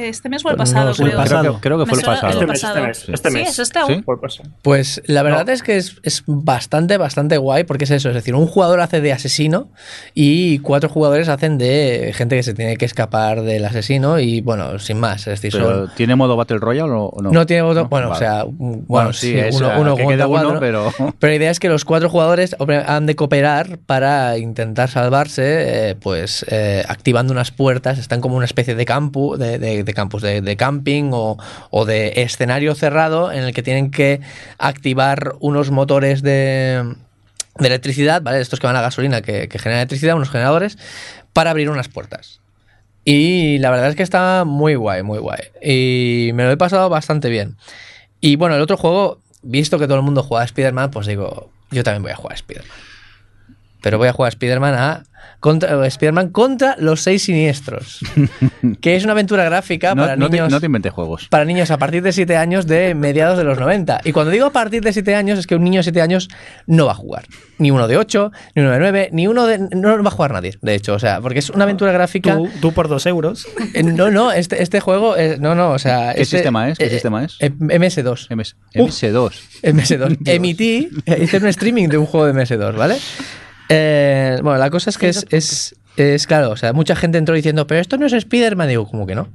Este 0.10 0.30
mes 0.30 0.44
o 0.46 0.50
el 0.50 0.56
Pues 0.58 0.70
no 0.74 0.76
pasado, 0.76 0.90
el 0.92 0.96
creo. 1.12 1.18
pasado. 1.18 1.42
Creo 1.42 1.54
que, 1.56 1.60
creo 1.62 1.78
que 1.80 1.86
Me 1.86 1.90
fue 1.92 2.00
el 2.00 2.06
pasado. 2.06 2.32
Este 2.32 2.46
mes, 2.48 2.62
pasado. 2.62 2.76
este 2.88 2.88
mes, 2.88 3.10
este 3.10 3.30
Sí, 3.30 3.36
mes. 3.36 3.50
es 3.50 3.60
este. 3.60 3.80
Pues 4.62 5.02
la 5.06 5.24
verdad 5.24 5.48
es 5.50 5.64
que 5.64 5.78
es, 5.78 5.98
es 6.04 6.24
bastante, 6.28 6.98
bastante 6.98 7.38
guay 7.38 7.64
porque 7.64 7.86
es 7.86 7.92
eso, 7.92 8.10
es 8.10 8.16
decir, 8.16 8.36
un 8.36 8.48
jugador 8.48 8.82
hace 8.82 9.02
de 9.02 9.14
asesino 9.14 9.70
y 10.14 10.60
cuatro 10.60 10.90
jugadores 10.90 11.30
hacen 11.30 11.58
de 11.58 12.12
gente 12.16 12.36
que 12.36 12.44
se 12.44 12.54
tiene 12.54 12.78
que 12.78 12.86
escapar 12.86 13.42
del 13.42 13.66
asesino 13.66 14.20
y 14.20 14.42
bueno, 14.42 14.80
sin 14.80 15.00
más, 15.00 15.22
es 15.28 15.42
decir, 15.42 15.52
Pero, 15.54 15.88
son... 15.88 15.96
¿Tiene 15.96 16.16
modo 16.16 16.36
Battle 16.36 16.58
Royale 16.60 16.92
o 16.92 17.16
no? 17.22 17.32
No 17.32 17.46
tiene 17.46 17.62
voto. 17.64 17.88
Bueno, 17.88 18.10
Vale. 18.10 18.18
o 18.18 18.20
sea, 18.20 18.46
un- 18.46 18.86
bueno, 18.88 19.14
sí, 19.14 19.38
es, 19.38 19.56
uno, 19.56 19.72
uno 19.80 19.96
que 19.96 20.04
contra 20.04 20.18
queda 20.18 20.28
uno, 20.28 20.42
cuatro. 20.44 20.60
pero... 20.60 20.92
Pero 21.20 21.32
la 21.32 21.36
idea 21.36 21.52
es 21.52 21.60
que 21.60 21.70
los 21.70 21.86
cuatro 21.86 22.10
jugadores 22.10 22.56
han 22.88 23.06
de 23.06 23.16
cooperar 23.16 23.78
para 23.86 24.38
intentar 24.38 24.90
salvarse, 24.90 25.90
eh, 25.92 25.96
pues 25.96 26.46
eh, 26.50 26.84
activando 26.88 27.32
unas 27.34 27.52
puertas. 27.52 28.00
Están 28.00 28.22
como 28.22 28.36
una 28.36 28.46
especie 28.46 28.76
de 28.76 28.86
de- 29.60 29.84
de 29.84 29.91
campus, 29.94 30.22
de, 30.22 30.42
de 30.42 30.58
camping 30.58 31.12
o, 31.14 31.38
o 31.70 31.86
de 31.86 32.14
escenario 32.18 32.76
cerrado 32.76 33.32
en 33.32 33.44
el 33.44 33.54
que 33.54 33.64
tienen 33.64 33.92
que 33.92 34.22
activar 34.58 35.36
unos 35.40 35.72
motores 35.72 36.22
de, 36.22 36.96
de 37.58 37.68
electricidad, 37.68 38.22
¿vale? 38.22 38.42
Estos 38.42 38.60
que 38.60 38.68
van 38.68 38.76
a 38.76 38.82
gasolina, 38.82 39.22
que, 39.22 39.48
que 39.48 39.60
generan 39.60 39.80
electricidad, 39.80 40.16
unos 40.16 40.30
generadores, 40.30 40.78
para 41.34 41.52
abrir 41.52 41.70
unas 41.70 41.88
puertas. 41.88 42.42
Y 43.04 43.58
la 43.58 43.72
verdad 43.72 43.90
es 43.90 43.96
que 43.96 44.04
está 44.04 44.44
muy 44.46 44.76
guay, 44.76 45.02
muy 45.04 45.20
guay. 45.20 45.40
Y 45.62 46.32
me 46.34 46.44
lo 46.44 46.52
he 46.52 46.58
pasado 46.58 46.90
bastante 46.90 47.30
bien. 47.30 47.58
Y 48.20 48.36
bueno, 48.36 48.56
el 48.56 48.62
otro 48.62 48.78
juego, 48.78 49.20
visto 49.42 49.80
que 49.80 49.88
todo 49.88 49.98
el 49.98 50.04
mundo 50.04 50.22
juega 50.24 50.44
a 50.44 50.46
Spider-Man, 50.46 50.92
pues 50.92 51.08
digo, 51.08 51.50
yo 51.72 51.84
también 51.84 52.04
voy 52.04 52.12
a 52.12 52.16
jugar 52.16 52.34
a 52.34 52.36
Spider-Man. 52.36 52.91
Pero 53.82 53.98
voy 53.98 54.08
a 54.08 54.14
jugar 54.14 54.28
a 54.28 54.30
Spider-Man 54.30 54.74
a 54.76 55.04
contra, 55.40 55.86
Spider-Man 55.88 56.30
contra 56.30 56.76
los 56.78 57.02
seis 57.02 57.24
siniestros. 57.24 58.00
que 58.82 58.96
es 58.96 59.04
una 59.04 59.14
aventura 59.14 59.44
gráfica 59.44 59.94
No, 59.96 60.04
para 60.04 60.16
no 60.16 60.28
te, 60.30 60.34
niños. 60.38 60.52
no 60.52 60.60
te 60.60 60.68
inventes 60.68 60.92
juegos. 60.94 61.28
Para 61.30 61.46
niños 61.46 61.72
a 61.72 61.78
partir 61.78 62.04
de 62.04 62.12
7 62.12 62.38
años 62.38 62.68
de 62.68 62.94
mediados 62.96 63.38
de 63.38 63.44
los 63.44 63.60
90. 63.60 64.02
Y 64.04 64.12
cuando 64.12 64.32
digo 64.32 64.46
a 64.46 64.52
partir 64.52 64.84
de 64.84 64.94
7 64.94 65.16
años, 65.16 65.40
es 65.40 65.48
que 65.48 65.56
un 65.56 65.64
niño 65.64 65.80
de 65.80 65.84
7 65.84 66.02
años 66.02 66.30
no 66.68 66.86
va 66.86 66.92
a 66.92 66.96
jugar. 66.96 67.26
Ni 67.58 67.72
uno 67.72 67.88
de 67.88 67.98
8, 67.98 68.32
ni 68.56 68.62
uno 68.62 68.72
de 68.72 68.80
9, 68.80 69.10
ni 69.14 69.28
uno 69.28 69.46
de. 69.48 69.58
No 69.60 70.02
va 70.04 70.08
a 70.10 70.12
jugar 70.12 70.32
nadie, 70.34 70.58
de 70.62 70.76
hecho. 70.76 70.94
O 70.94 71.00
sea, 71.00 71.22
porque 71.22 71.40
es 71.40 71.50
una 71.50 71.64
aventura 71.66 71.92
gráfica. 71.92 72.36
Tú, 72.38 72.50
tú 72.62 72.72
por 72.74 72.88
dos 72.88 73.06
euros. 73.06 73.48
Eh, 73.74 73.84
No, 73.84 74.10
no, 74.12 74.32
este, 74.32 74.62
este 74.62 74.80
juego. 74.80 75.18
eh, 75.18 75.38
no, 75.40 75.56
no, 75.56 75.72
o 75.72 75.80
sea. 75.80 76.14
¿Qué 76.14 76.22
este- 76.22 76.38
sistema 76.38 76.70
es? 76.70 76.78
¿Qué 76.78 76.86
eh, 76.86 76.90
sistema 76.90 77.24
es? 77.24 77.38
eh, 77.40 77.52
MS2. 77.52 78.28
MS, 78.36 78.56
MS2. 78.76 79.34
MS2. 79.64 80.18
Emití, 80.26 80.90
eh, 81.06 81.20
hice 81.24 81.38
un 81.38 81.48
streaming 81.48 81.88
de 81.88 81.98
un 81.98 82.06
juego 82.06 82.26
de 82.28 82.34
MS2, 82.34 82.76
¿vale? 82.76 82.98
Eh, 83.74 84.40
bueno, 84.44 84.60
la 84.60 84.70
cosa 84.70 84.90
es 84.90 84.98
que 84.98 85.08
es, 85.08 85.26
es, 85.30 85.76
es, 85.96 86.28
claro, 86.28 86.52
o 86.52 86.58
sea, 86.58 86.74
mucha 86.74 86.96
gente 86.96 87.18
entró 87.18 87.34
diciendo, 87.36 87.68
pero 87.68 87.80
esto 87.80 87.98
no 87.98 88.06
es 88.06 88.14
Spider-Man. 88.14 88.68
Digo, 88.68 88.86
¿cómo 88.86 89.08
que 89.08 89.16
no? 89.16 89.30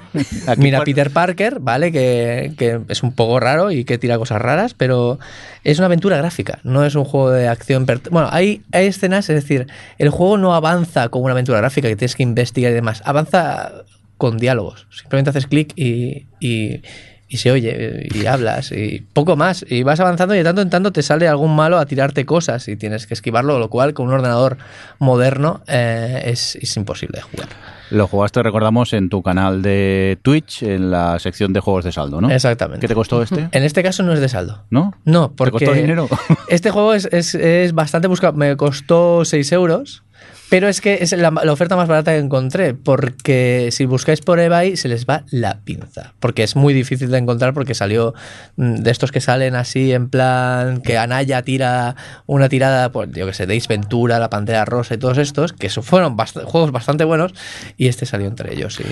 Mira, 0.56 0.82
Peter 0.82 1.10
Parker, 1.10 1.60
¿vale? 1.60 1.92
Que, 1.92 2.52
que 2.58 2.80
es 2.88 3.02
un 3.02 3.12
poco 3.12 3.38
raro 3.38 3.70
y 3.70 3.84
que 3.84 3.98
tira 3.98 4.18
cosas 4.18 4.42
raras, 4.42 4.74
pero 4.74 5.20
es 5.62 5.78
una 5.78 5.86
aventura 5.86 6.16
gráfica, 6.16 6.58
no 6.64 6.84
es 6.84 6.96
un 6.96 7.04
juego 7.04 7.30
de 7.30 7.48
acción. 7.48 7.86
Bueno, 8.10 8.28
hay, 8.32 8.62
hay 8.72 8.86
escenas, 8.86 9.28
es 9.30 9.36
decir, 9.36 9.68
el 9.98 10.10
juego 10.10 10.36
no 10.36 10.54
avanza 10.54 11.08
como 11.08 11.26
una 11.26 11.32
aventura 11.32 11.58
gráfica 11.58 11.88
que 11.88 11.96
tienes 11.96 12.16
que 12.16 12.24
investigar 12.24 12.72
y 12.72 12.74
demás, 12.74 13.02
avanza 13.04 13.84
con 14.18 14.38
diálogos. 14.38 14.86
Simplemente 14.90 15.30
haces 15.30 15.46
clic 15.46 15.72
y, 15.76 16.26
y, 16.40 16.82
y 17.28 17.38
se 17.38 17.50
oye 17.50 18.08
y 18.14 18.26
hablas 18.26 18.70
y 18.72 19.04
poco 19.12 19.36
más. 19.36 19.64
Y 19.68 19.82
vas 19.82 19.98
avanzando 20.00 20.34
y 20.34 20.38
de 20.38 20.44
tanto 20.44 20.62
en 20.62 20.70
tanto 20.70 20.92
te 20.92 21.02
sale 21.02 21.26
algún 21.28 21.54
malo 21.56 21.78
a 21.78 21.86
tirarte 21.86 22.24
cosas 22.24 22.68
y 22.68 22.76
tienes 22.76 23.06
que 23.06 23.14
esquivarlo, 23.14 23.58
lo 23.58 23.68
cual 23.70 23.94
con 23.94 24.06
un 24.08 24.14
ordenador 24.14 24.58
moderno 24.98 25.62
eh, 25.66 26.22
es, 26.26 26.56
es 26.56 26.76
imposible 26.76 27.18
de 27.18 27.22
jugar. 27.22 27.48
Lo 27.90 28.08
jugaste, 28.08 28.42
recordamos, 28.42 28.92
en 28.94 29.08
tu 29.08 29.22
canal 29.22 29.62
de 29.62 30.18
Twitch, 30.22 30.64
en 30.64 30.90
la 30.90 31.20
sección 31.20 31.52
de 31.52 31.60
juegos 31.60 31.84
de 31.84 31.92
saldo, 31.92 32.20
¿no? 32.20 32.30
Exactamente. 32.32 32.80
¿Qué 32.80 32.88
te 32.88 32.94
costó 32.96 33.22
este? 33.22 33.48
En 33.52 33.62
este 33.62 33.82
caso 33.84 34.02
no 34.02 34.12
es 34.12 34.18
de 34.18 34.28
saldo. 34.28 34.64
¿No? 34.70 34.92
No, 35.04 35.28
¿Te 35.28 35.34
porque 35.36 35.52
costó 35.66 35.72
dinero? 35.72 36.08
este 36.48 36.70
juego 36.72 36.94
es, 36.94 37.04
es- 37.12 37.36
es 37.36 37.72
bastante 37.74 38.08
buscado. 38.08 38.32
Me 38.32 38.56
costó 38.56 39.24
6 39.24 39.52
euros, 39.52 40.02
pero 40.48 40.68
es 40.68 40.80
que 40.80 40.98
es 41.00 41.12
la, 41.12 41.30
la 41.30 41.52
oferta 41.52 41.76
más 41.76 41.88
barata 41.88 42.12
que 42.12 42.18
encontré, 42.18 42.74
porque 42.74 43.68
si 43.72 43.84
buscáis 43.84 44.20
por 44.20 44.38
eBay 44.38 44.76
se 44.76 44.88
les 44.88 45.06
va 45.06 45.24
la 45.30 45.60
pinza, 45.64 46.12
porque 46.20 46.42
es 46.42 46.54
muy 46.56 46.72
difícil 46.74 47.10
de 47.10 47.18
encontrar 47.18 47.52
porque 47.54 47.74
salió 47.74 48.14
mm, 48.56 48.74
de 48.76 48.90
estos 48.90 49.10
que 49.12 49.20
salen 49.20 49.54
así 49.56 49.92
en 49.92 50.08
plan 50.08 50.80
que 50.82 50.98
Anaya 50.98 51.42
tira 51.42 51.96
una 52.26 52.48
tirada, 52.48 52.92
pues 52.92 53.10
yo 53.12 53.26
que 53.26 53.32
sé, 53.34 53.46
de 53.46 53.56
Ace 53.56 53.66
Ventura, 53.68 54.18
La 54.18 54.30
Pantera 54.30 54.64
Rosa 54.64 54.94
y 54.94 54.98
todos 54.98 55.18
estos, 55.18 55.52
que 55.52 55.66
eso 55.66 55.82
fueron 55.82 56.16
bast- 56.16 56.44
juegos 56.44 56.70
bastante 56.72 57.04
buenos, 57.04 57.32
y 57.76 57.88
este 57.88 58.06
salió 58.06 58.26
entre 58.28 58.52
ellos 58.54 58.78
y 58.80 58.84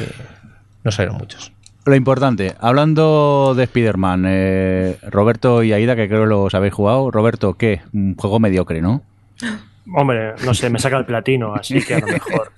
no 0.83 0.91
salieron 0.91 1.19
muchos. 1.19 1.53
Lo 1.87 1.95
importante, 1.95 2.55
hablando 2.61 3.53
de 3.55 3.65
Spider-Man, 3.65 4.25
eh, 4.27 4.97
Roberto 5.11 5.63
y 5.63 5.73
Aida, 5.75 5.95
que 5.95 6.09
creo 6.09 6.23
que 6.23 6.29
los 6.29 6.55
habéis 6.55 6.73
jugado. 6.73 7.11
Roberto, 7.11 7.55
¿qué? 7.55 7.83
Un 7.93 8.15
juego 8.17 8.41
mediocre, 8.41 8.81
¿no? 8.81 9.03
Hombre, 9.93 10.35
no 10.45 10.55
sé, 10.55 10.71
me 10.71 10.79
saca 10.79 10.97
el 10.97 11.05
platino, 11.05 11.55
así 11.55 11.85
que 11.85 11.95
a 11.95 12.01
lo 12.01 12.07
mejor. 12.07 12.53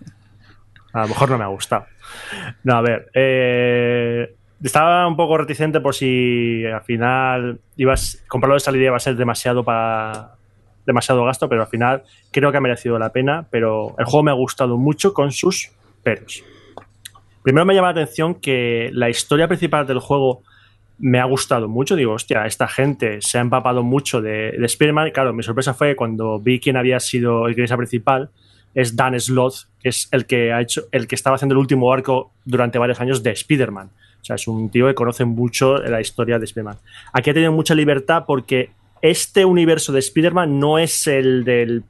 A 0.92 1.02
lo 1.02 1.08
mejor 1.08 1.30
no 1.30 1.38
me 1.38 1.44
ha 1.44 1.48
gustado. 1.48 1.86
No, 2.64 2.76
a 2.76 2.80
ver. 2.80 3.10
eh, 3.12 4.34
estaba 4.62 5.06
un 5.06 5.16
poco 5.16 5.36
reticente 5.36 5.80
por 5.80 5.94
si 5.94 6.64
al 6.64 6.82
final 6.82 7.60
ibas 7.76 8.24
comprarlo 8.28 8.54
de 8.54 8.60
salida 8.60 8.86
iba 8.86 8.96
a 8.96 9.00
ser 9.00 9.16
demasiado 9.16 9.62
para 9.62 10.36
demasiado 10.86 11.24
gasto, 11.24 11.48
pero 11.48 11.62
al 11.62 11.68
final 11.68 12.04
creo 12.30 12.50
que 12.50 12.58
ha 12.58 12.60
merecido 12.60 12.98
la 12.98 13.12
pena. 13.12 13.46
Pero 13.50 13.94
el 13.98 14.04
juego 14.06 14.22
me 14.22 14.30
ha 14.30 14.34
gustado 14.34 14.78
mucho 14.78 15.12
con 15.12 15.32
sus 15.32 15.70
peros. 16.02 16.42
Primero 17.42 17.66
me 17.66 17.74
llama 17.74 17.92
la 17.92 18.02
atención 18.02 18.36
que 18.36 18.88
la 18.92 19.10
historia 19.10 19.48
principal 19.48 19.86
del 19.86 19.98
juego 19.98 20.42
me 20.98 21.20
ha 21.20 21.24
gustado 21.24 21.68
mucho. 21.68 21.96
Digo, 21.96 22.12
hostia, 22.12 22.46
esta 22.46 22.68
gente 22.68 23.20
se 23.20 23.38
ha 23.38 23.40
empapado 23.40 23.82
mucho 23.82 24.20
de, 24.20 24.52
de 24.52 24.66
Spider-Man. 24.66 25.10
Claro, 25.10 25.32
mi 25.32 25.42
sorpresa 25.42 25.74
fue 25.74 25.96
cuando 25.96 26.38
vi 26.40 26.60
quién 26.60 26.76
había 26.76 27.00
sido 27.00 27.46
el 27.46 27.54
guionista 27.54 27.76
principal. 27.76 28.30
Es 28.74 28.94
Dan 28.94 29.18
Sloth, 29.18 29.68
que 29.80 29.88
es 29.88 30.08
el 30.12 30.26
que 30.26 30.52
ha 30.52 30.60
hecho, 30.60 30.82
el 30.92 31.06
que 31.06 31.14
estaba 31.14 31.36
haciendo 31.36 31.54
el 31.54 31.58
último 31.58 31.92
arco 31.92 32.32
durante 32.44 32.78
varios 32.78 33.00
años 33.00 33.22
de 33.22 33.30
Spider-Man. 33.30 33.90
O 34.20 34.24
sea, 34.24 34.36
es 34.36 34.48
un 34.48 34.70
tío 34.70 34.86
que 34.86 34.94
conoce 34.94 35.24
mucho 35.24 35.78
la 35.78 36.00
historia 36.00 36.38
de 36.38 36.44
Spider-Man. 36.44 36.78
Aquí 37.12 37.30
ha 37.30 37.34
tenido 37.34 37.52
mucha 37.52 37.74
libertad 37.74 38.24
porque 38.26 38.70
este 39.00 39.44
universo 39.44 39.92
de 39.92 40.00
Spider-Man 40.00 40.58
no 40.58 40.78
es 40.78 41.06
el 41.06 41.44
del 41.44 41.84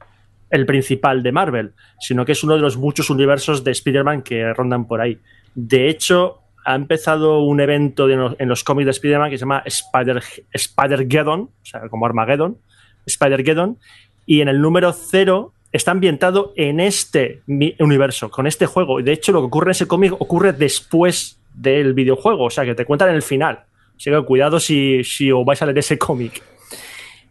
el 0.49 0.65
principal 0.65 1.23
de 1.23 1.31
Marvel, 1.31 1.73
sino 1.99 2.25
que 2.25 2.31
es 2.31 2.43
uno 2.43 2.55
de 2.55 2.61
los 2.61 2.77
muchos 2.77 3.09
universos 3.09 3.63
de 3.63 3.71
Spider-Man 3.71 4.21
que 4.21 4.53
rondan 4.53 4.85
por 4.85 5.01
ahí. 5.01 5.19
De 5.55 5.89
hecho, 5.89 6.41
ha 6.67 6.75
empezado 6.75 7.39
un 7.39 7.61
evento 7.61 8.09
en 8.09 8.49
los 8.49 8.63
cómics 8.65 8.85
de 8.85 8.91
Spider-Man 8.91 9.29
que 9.29 9.37
se 9.37 9.41
llama 9.43 9.63
Spider, 9.65 10.21
Spider-Geddon, 10.51 11.39
o 11.39 11.65
sea, 11.65 11.87
como 11.87 12.05
Armageddon, 12.05 12.57
Spider-Geddon, 13.05 13.77
y 14.25 14.41
en 14.41 14.49
el 14.49 14.59
número 14.59 14.91
cero 14.91 15.53
está 15.71 15.91
ambientado 15.91 16.51
en 16.57 16.81
este 16.81 17.41
universo, 17.79 18.29
con 18.29 18.47
este 18.47 18.65
juego. 18.65 18.99
Y 18.99 19.03
de 19.03 19.13
hecho, 19.13 19.31
lo 19.31 19.39
que 19.39 19.45
ocurre 19.45 19.67
en 19.67 19.71
ese 19.71 19.87
cómic 19.87 20.11
ocurre 20.11 20.51
después 20.51 21.39
del 21.53 21.93
videojuego, 21.93 22.43
o 22.43 22.49
sea, 22.49 22.65
que 22.65 22.75
te 22.75 22.83
cuentan 22.83 23.09
en 23.09 23.15
el 23.15 23.21
final. 23.21 23.63
Así 23.95 24.11
que 24.11 24.21
cuidado 24.25 24.59
si, 24.59 25.05
si 25.05 25.31
os 25.31 25.45
vais 25.45 25.61
a 25.61 25.67
leer 25.67 25.77
ese 25.77 25.97
cómic. 25.97 26.43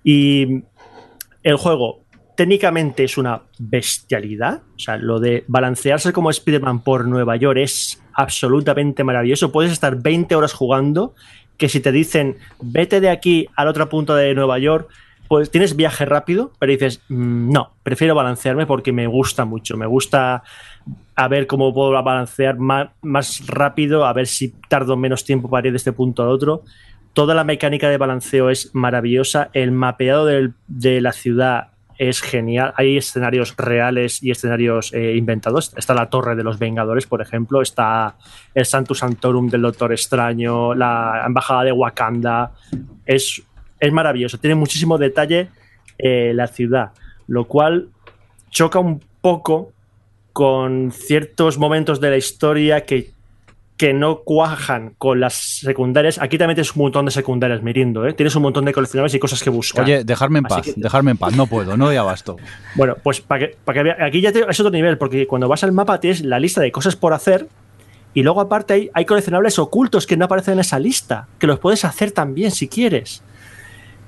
Y 0.02 0.62
el 1.42 1.56
juego 1.56 2.00
técnicamente 2.36 3.02
es 3.04 3.18
una 3.18 3.42
bestialidad. 3.58 4.62
O 4.76 4.78
sea, 4.78 4.96
lo 4.96 5.18
de 5.18 5.44
balancearse 5.48 6.12
como 6.12 6.30
Spider-Man 6.30 6.80
por 6.80 7.06
Nueva 7.06 7.36
York 7.36 7.58
es 7.58 8.00
absolutamente 8.12 9.02
maravilloso. 9.02 9.50
Puedes 9.50 9.72
estar 9.72 10.00
20 10.00 10.34
horas 10.36 10.52
jugando, 10.52 11.14
que 11.56 11.68
si 11.68 11.80
te 11.80 11.90
dicen 11.92 12.36
vete 12.60 13.00
de 13.00 13.10
aquí 13.10 13.48
al 13.56 13.68
otro 13.68 13.88
punto 13.88 14.14
de 14.14 14.34
Nueva 14.34 14.58
York, 14.58 14.88
pues 15.28 15.50
tienes 15.50 15.74
viaje 15.74 16.04
rápido, 16.04 16.52
pero 16.60 16.70
dices, 16.70 17.00
"Mm, 17.08 17.50
no, 17.50 17.72
prefiero 17.82 18.14
balancearme 18.14 18.66
porque 18.66 18.92
me 18.92 19.06
gusta 19.08 19.44
mucho. 19.44 19.76
Me 19.76 19.86
gusta 19.86 20.44
a 21.16 21.28
ver 21.28 21.46
cómo 21.46 21.74
puedo 21.74 21.90
balancear 21.90 22.58
más, 22.58 23.46
rápido, 23.46 24.06
a 24.06 24.12
ver 24.12 24.26
si 24.26 24.54
tardo 24.68 24.96
menos 24.96 25.24
tiempo 25.24 25.50
para 25.50 25.66
ir 25.66 25.72
de 25.72 25.78
este 25.78 25.92
punto 25.92 26.22
al 26.22 26.28
otro. 26.28 26.62
Toda 27.14 27.34
la 27.34 27.44
mecánica 27.44 27.88
de 27.88 27.96
balanceo 27.96 28.50
es 28.50 28.74
maravillosa. 28.74 29.48
El 29.54 29.72
mapeado 29.72 30.26
de 30.26 31.00
la 31.00 31.12
ciudad 31.12 31.70
es 31.98 32.20
genial. 32.20 32.72
Hay 32.76 32.96
escenarios 32.96 33.54
reales 33.56 34.22
y 34.22 34.30
escenarios 34.30 34.92
eh, 34.92 35.16
inventados. 35.16 35.72
Está 35.76 35.94
la 35.94 36.10
Torre 36.10 36.36
de 36.36 36.42
los 36.42 36.58
Vengadores, 36.58 37.06
por 37.06 37.22
ejemplo. 37.22 37.62
Está 37.62 38.16
el 38.54 38.66
Santus 38.66 38.98
Santorum 38.98 39.48
del 39.48 39.62
Doctor 39.62 39.92
Extraño, 39.92 40.74
la 40.74 41.22
Embajada 41.26 41.64
de 41.64 41.72
Wakanda. 41.72 42.52
Es, 43.04 43.42
es 43.80 43.92
maravilloso. 43.92 44.38
Tiene 44.38 44.54
muchísimo 44.54 44.98
detalle 44.98 45.48
eh, 45.98 46.32
la 46.34 46.46
ciudad, 46.46 46.92
lo 47.26 47.46
cual 47.46 47.88
choca 48.50 48.78
un 48.78 49.00
poco 49.20 49.72
con 50.32 50.92
ciertos 50.92 51.56
momentos 51.56 52.00
de 52.00 52.10
la 52.10 52.16
historia 52.18 52.84
que, 52.84 53.15
que 53.76 53.92
no 53.92 54.20
cuajan 54.20 54.94
con 54.96 55.20
las 55.20 55.34
secundarias. 55.34 56.18
Aquí 56.20 56.38
también 56.38 56.54
tienes 56.56 56.74
un 56.74 56.82
montón 56.82 57.04
de 57.04 57.10
secundarias, 57.10 57.62
Mirindo, 57.62 58.06
¿eh? 58.06 58.14
Tienes 58.14 58.34
un 58.34 58.42
montón 58.42 58.64
de 58.64 58.72
coleccionables 58.72 59.12
y 59.14 59.18
cosas 59.18 59.42
que 59.42 59.50
buscar. 59.50 59.84
Oye, 59.84 60.02
dejarme 60.02 60.38
en 60.38 60.44
paz, 60.44 60.62
que- 60.62 60.72
dejarme 60.76 61.10
en 61.10 61.18
paz, 61.18 61.36
no 61.36 61.46
puedo, 61.46 61.76
no 61.76 61.84
doy 61.86 61.96
abasto. 61.96 62.36
Bueno, 62.74 62.96
pues 63.02 63.20
para 63.20 63.48
que, 63.48 63.56
para 63.64 63.78
que 63.78 63.82
vea- 63.84 63.96
aquí 64.06 64.20
ya 64.22 64.32
te- 64.32 64.46
es 64.48 64.60
otro 64.60 64.70
nivel, 64.72 64.96
porque 64.96 65.26
cuando 65.26 65.46
vas 65.48 65.62
al 65.62 65.72
mapa 65.72 66.00
tienes 66.00 66.22
la 66.24 66.38
lista 66.38 66.60
de 66.62 66.72
cosas 66.72 66.96
por 66.96 67.12
hacer 67.12 67.48
y 68.14 68.22
luego 68.22 68.40
aparte 68.40 68.72
hay, 68.72 68.90
hay 68.94 69.04
coleccionables 69.04 69.58
ocultos 69.58 70.06
que 70.06 70.16
no 70.16 70.24
aparecen 70.24 70.54
en 70.54 70.60
esa 70.60 70.78
lista, 70.78 71.28
que 71.38 71.46
los 71.46 71.58
puedes 71.58 71.84
hacer 71.84 72.12
también 72.12 72.50
si 72.52 72.68
quieres. 72.68 73.22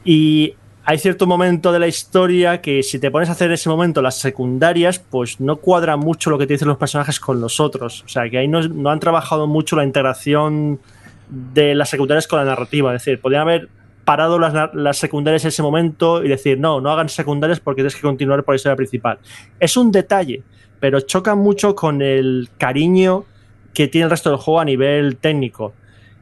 Y 0.05 0.55
hay 0.89 0.97
cierto 0.97 1.27
momento 1.27 1.71
de 1.71 1.81
la 1.81 1.87
historia 1.87 2.63
que 2.63 2.83
si 2.83 2.99
te 2.99 3.11
pones 3.11 3.29
a 3.29 3.33
hacer 3.33 3.49
en 3.49 3.53
ese 3.53 3.69
momento 3.69 4.01
las 4.01 4.17
secundarias, 4.17 4.99
pues 4.99 5.39
no 5.39 5.57
cuadra 5.57 5.99
mucho 5.99 6.31
lo 6.31 6.39
que 6.39 6.47
te 6.47 6.55
dicen 6.55 6.67
los 6.67 6.79
personajes 6.79 7.21
con 7.21 7.43
los 7.43 7.61
otros. 7.61 8.05
O 8.07 8.09
sea, 8.09 8.31
que 8.31 8.39
ahí 8.39 8.49
no, 8.49 8.89
han 8.89 8.99
trabajado 8.99 9.47
mucho 9.47 9.77
la 9.77 9.85
integración 9.85 10.81
de 11.29 11.75
las 11.75 11.91
secundarias 11.91 12.27
con 12.27 12.39
la 12.39 12.47
narrativa. 12.47 12.95
Es 12.95 13.05
decir, 13.05 13.21
podrían 13.21 13.43
haber 13.43 13.69
parado 14.07 14.39
las, 14.39 14.71
las 14.73 14.97
secundarias 14.97 15.45
en 15.45 15.49
ese 15.49 15.63
momento 15.63 16.25
y 16.25 16.29
decir, 16.29 16.59
no, 16.59 16.81
no 16.81 16.91
hagan 16.91 17.11
secundarias 17.11 17.61
porque 17.61 17.83
tienes 17.83 17.95
que 17.95 18.01
continuar 18.01 18.43
por 18.43 18.55
la 18.55 18.57
historia 18.57 18.77
principal. 18.77 19.19
Es 19.61 19.77
un 19.77 19.93
detalle, 19.93 20.43
pero 20.81 21.03
choca 21.03 21.35
mucho 21.35 21.75
con 21.75 22.01
el 22.01 22.49
cariño 22.57 23.27
que 23.75 23.89
tiene 23.89 24.07
el 24.07 24.11
resto 24.11 24.31
del 24.31 24.39
juego 24.39 24.61
a 24.61 24.65
nivel 24.65 25.19
técnico. 25.19 25.75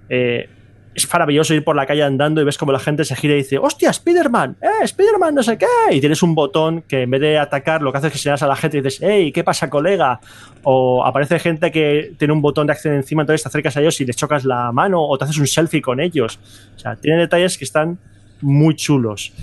Eh, 0.09 0.49
es 0.97 1.13
maravilloso 1.13 1.53
ir 1.53 1.63
por 1.63 1.77
la 1.77 1.85
calle 1.85 2.03
andando 2.03 2.41
y 2.41 2.45
ves 2.45 2.57
como 2.57 2.73
la 2.73 2.79
gente 2.79 3.05
se 3.05 3.15
gira 3.15 3.35
y 3.35 3.39
dice, 3.39 3.59
hostia, 3.59 3.91
Spider-Man, 3.91 4.57
eh, 4.63 4.85
Spider-Man, 4.85 5.35
no 5.35 5.43
sé 5.43 5.59
qué. 5.59 5.67
Y 5.91 6.01
tienes 6.01 6.23
un 6.23 6.35
botón 6.35 6.83
que 6.83 7.03
en 7.03 7.11
vez 7.11 7.21
de 7.21 7.39
atacar, 7.39 7.83
lo 7.83 7.93
que 7.93 7.99
hace 7.99 8.07
es 8.07 8.15
que 8.15 8.19
señalas 8.19 8.43
a 8.43 8.47
la 8.47 8.57
gente 8.57 8.79
y 8.79 8.81
dices, 8.81 9.01
hey, 9.03 9.31
¿qué 9.31 9.45
pasa, 9.45 9.69
colega? 9.69 10.21
O 10.63 11.05
aparece 11.05 11.39
gente 11.39 11.71
que 11.71 12.15
tiene 12.19 12.33
un 12.33 12.41
botón 12.41 12.67
de 12.67 12.73
acción 12.73 12.95
encima, 12.95 13.23
entonces 13.23 13.43
te 13.43 13.49
acercas 13.49 13.77
a 13.77 13.81
ellos 13.81 14.01
y 14.01 14.07
les 14.07 14.17
chocas 14.17 14.45
la 14.47 14.73
mano 14.73 15.03
o 15.03 15.19
te 15.19 15.25
haces 15.25 15.39
un 15.39 15.47
selfie 15.47 15.83
con 15.83 16.01
ellos. 16.01 16.39
O 16.75 16.79
sea, 16.79 16.97
tiene 16.97 17.19
detalles 17.19 17.59
que 17.59 17.65
están 17.65 17.99
muy 18.41 18.75
chulos. 18.75 19.35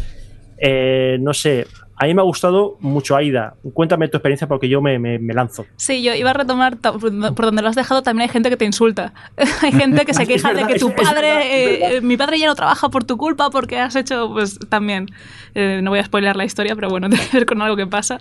Eh, 0.57 1.17
no 1.19 1.33
sé, 1.33 1.67
a 1.95 2.05
mí 2.05 2.13
me 2.13 2.21
ha 2.21 2.25
gustado 2.25 2.77
mucho 2.79 3.15
Aida. 3.15 3.55
Cuéntame 3.73 4.07
tu 4.07 4.17
experiencia 4.17 4.47
porque 4.47 4.67
yo 4.67 4.81
me, 4.81 4.97
me- 4.99 5.19
me 5.19 5.33
lanzo. 5.33 5.65
Sí, 5.77 6.01
yo 6.03 6.13
iba 6.15 6.31
a 6.31 6.33
retomar 6.33 6.77
por 6.77 7.01
donde 7.45 7.61
lo 7.61 7.69
has 7.69 7.75
dejado. 7.75 8.01
También 8.01 8.27
hay 8.29 8.33
gente 8.33 8.49
que 8.49 8.57
te 8.57 8.65
insulta. 8.65 9.13
hay 9.61 9.71
gente 9.71 10.05
que 10.05 10.13
se 10.13 10.25
queja 10.27 10.49
verdad, 10.53 10.67
de 10.67 10.73
que 10.73 10.79
tu 10.79 10.93
padre, 10.93 11.21
verdad, 11.21 11.41
eh, 11.45 11.77
verdad. 11.81 11.91
eh, 11.97 12.01
mi 12.01 12.17
padre 12.17 12.39
ya 12.39 12.47
no 12.47 12.55
trabaja 12.55 12.89
por 12.89 13.03
tu 13.03 13.17
culpa 13.17 13.49
porque 13.51 13.79
has 13.79 13.95
hecho, 13.95 14.29
pues 14.33 14.57
también. 14.69 15.07
eh, 15.55 15.81
no 15.83 15.91
voy 15.91 15.99
a 15.99 16.05
spoilear 16.05 16.35
la 16.35 16.45
historia, 16.45 16.75
pero 16.75 16.89
bueno, 16.89 17.09
tiene 17.11 17.25
que 17.27 17.37
ver 17.37 17.45
con 17.45 17.61
algo 17.61 17.75
que 17.75 17.85
pasa. 17.87 18.19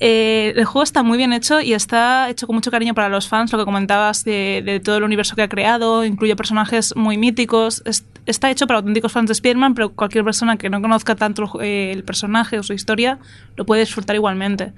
Eh, 0.00 0.52
el 0.56 0.64
juego 0.64 0.82
está 0.82 1.02
muy 1.02 1.16
bien 1.16 1.32
hecho 1.32 1.60
y 1.60 1.72
está 1.72 2.28
hecho 2.28 2.46
con 2.46 2.56
mucho 2.56 2.70
cariño 2.70 2.94
para 2.94 3.08
los 3.08 3.28
fans, 3.28 3.52
lo 3.52 3.58
que 3.58 3.64
comentabas 3.64 4.24
de, 4.24 4.80
todo 4.84 4.96
el 4.96 5.04
universo 5.04 5.36
que 5.36 5.42
ha 5.42 5.48
creado, 5.48 6.04
incluye 6.04 6.34
personajes 6.36 6.94
muy 6.96 7.16
míticos, 7.16 7.82
es- 7.86 8.04
está 8.26 8.50
hecho 8.50 8.66
para 8.66 8.78
auténticos 8.80 9.12
fans 9.12 9.28
de 9.28 9.32
Spider-Man, 9.34 9.74
pero 9.74 9.90
cualquier 9.92 10.24
persona 10.24 10.56
que 10.56 10.68
no 10.68 10.80
conozca 10.82 11.14
tanto 11.14 11.60
eh, 11.62 11.92
el 11.92 12.02
personaje 12.04 12.58
o 12.58 12.62
su 12.62 12.72
historia 12.72 13.18
lo 13.56 13.64
puede 13.66 13.82
disfrutar 13.82 14.16
igualmente. 14.16 14.72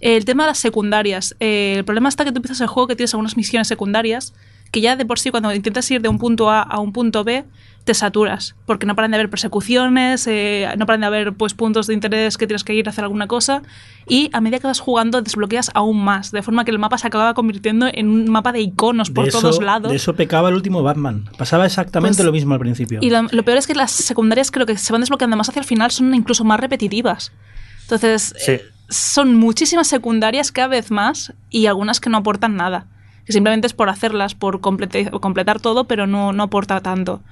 El 0.00 0.24
tema 0.24 0.44
de 0.44 0.48
las 0.52 0.58
secundarias. 0.58 1.36
Eh, 1.40 1.74
el 1.76 1.84
problema 1.84 2.08
está 2.08 2.24
que 2.24 2.32
tú 2.32 2.38
empiezas 2.38 2.60
el 2.62 2.68
juego 2.68 2.86
que 2.86 2.96
tienes 2.96 3.12
algunas 3.12 3.36
misiones 3.36 3.68
secundarias 3.68 4.32
que 4.70 4.80
ya 4.80 4.96
de 4.96 5.04
por 5.04 5.18
sí 5.18 5.30
cuando 5.30 5.52
intentas 5.54 5.90
ir 5.90 6.00
de 6.00 6.08
un 6.08 6.18
punto 6.18 6.50
A 6.50 6.62
a 6.62 6.78
un 6.80 6.92
punto 6.92 7.24
B 7.24 7.44
te 7.84 7.94
saturas 7.94 8.54
porque 8.66 8.84
no 8.86 8.94
paran 8.94 9.10
de 9.10 9.16
haber 9.16 9.30
persecuciones, 9.30 10.26
eh, 10.26 10.68
no 10.76 10.86
paran 10.86 11.00
de 11.00 11.06
haber 11.06 11.32
pues 11.32 11.54
puntos 11.54 11.86
de 11.86 11.94
interés 11.94 12.36
que 12.36 12.46
tienes 12.46 12.62
que 12.62 12.74
ir 12.74 12.86
a 12.86 12.90
hacer 12.90 13.04
alguna 13.04 13.26
cosa 13.26 13.62
y 14.06 14.28
a 14.32 14.40
medida 14.40 14.58
que 14.60 14.66
vas 14.66 14.80
jugando 14.80 15.22
desbloqueas 15.22 15.70
aún 15.74 16.04
más, 16.04 16.30
de 16.30 16.42
forma 16.42 16.64
que 16.64 16.70
el 16.70 16.78
mapa 16.78 16.98
se 16.98 17.06
acaba 17.06 17.32
convirtiendo 17.34 17.86
en 17.92 18.08
un 18.08 18.30
mapa 18.30 18.52
de 18.52 18.60
iconos 18.60 19.10
por 19.10 19.24
de, 19.24 19.30
todos 19.30 19.60
lados. 19.62 19.90
de 19.90 19.96
eso 19.96 20.14
pecaba 20.14 20.50
el 20.50 20.54
último 20.54 20.82
Batman. 20.82 21.24
Pasaba 21.38 21.64
exactamente 21.66 22.16
Pues- 22.18 22.26
lo 22.26 22.32
mismo 22.32 22.52
al 22.54 22.60
principio. 22.60 22.98
Y 23.02 23.10
lo, 23.10 23.22
lo 23.22 23.42
peor 23.44 23.56
es 23.58 23.66
que 23.66 23.74
las 23.74 23.90
secundarias 23.90 24.50
creo 24.50 24.66
que 24.66 24.76
se 24.76 24.92
van 24.92 25.00
desbloqueando 25.00 25.36
más 25.36 25.48
hacia 25.48 25.60
el 25.60 25.66
final, 25.66 25.90
son 25.90 26.14
incluso 26.14 26.44
más 26.44 26.60
repetitivas. 26.60 27.32
Entonces, 27.82 28.34
Sí. 28.38 28.52
eh, 28.52 28.62
son 28.88 29.36
muchísimas 29.36 29.86
secundarias 29.88 30.52
cada 30.52 30.68
vez 30.68 30.90
más 30.90 31.32
y 31.48 31.66
algunas 31.66 31.98
que 32.00 32.10
no 32.10 32.18
aportan 32.18 32.56
nada. 32.56 32.86
Simplemente 33.30 33.66
es 33.66 33.72
por 33.74 33.88
hacerlas, 33.88 34.34
por 34.34 34.60
completar 34.60 35.60
todo, 35.60 35.84
pero 35.84 36.06
no, 36.06 36.32
no 36.32 36.42
aporta 36.44 36.80
tanto. 36.80 37.22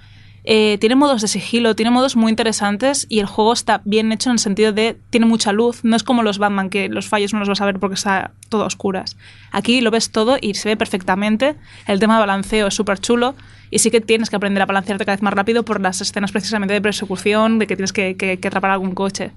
Eh, 0.51 0.79
tiene 0.81 0.95
modos 0.95 1.20
de 1.20 1.29
sigilo, 1.29 1.75
tiene 1.77 1.91
modos 1.91 2.16
muy 2.16 2.31
interesantes 2.31 3.07
y 3.11 3.19
el 3.19 3.27
juego 3.27 3.53
está 3.53 3.83
bien 3.85 4.12
hecho 4.12 4.31
en 4.31 4.35
el 4.35 4.39
sentido 4.39 4.73
de 4.73 4.97
tiene 5.11 5.27
mucha 5.27 5.53
luz. 5.53 5.81
No 5.83 5.95
es 5.95 6.03
como 6.05 6.23
los 6.23 6.39
Batman, 6.39 6.70
que 6.70 6.89
los 6.89 7.07
fallos 7.07 7.35
no 7.35 7.41
los 7.41 7.49
vas 7.49 7.61
a 7.61 7.66
ver 7.66 7.79
porque 7.79 7.95
está 7.97 8.31
todo 8.49 8.62
a 8.62 8.66
oscuras. 8.66 9.16
Aquí 9.53 9.83
lo 9.83 9.91
ves 9.91 10.11
todo 10.11 10.39
y 10.41 10.55
se 10.55 10.70
ve 10.70 10.77
perfectamente. 10.77 11.57
El 11.87 11.99
tema 12.01 12.15
de 12.15 12.20
balanceo 12.20 12.69
es 12.69 12.75
súper 12.75 12.99
chulo 12.99 13.35
y 13.70 13.81
sí 13.81 13.91
que 13.91 14.01
tienes 14.01 14.31
que 14.31 14.37
aprender 14.37 14.62
a 14.62 14.66
balancearte 14.66 15.05
cada 15.05 15.16
vez 15.16 15.23
más 15.23 15.35
rápido 15.35 15.65
por 15.65 15.83
las 15.83 16.01
escenas 16.01 16.33
precisamente 16.33 16.73
de 16.73 16.81
persecución, 16.81 17.59
de 17.59 17.66
que 17.66 17.77
tienes 17.77 17.93
que, 17.93 18.16
que- 18.16 18.39
que 18.39 18.49
atrapar 18.49 18.70
algún 18.70 18.95
coche. 18.95 19.33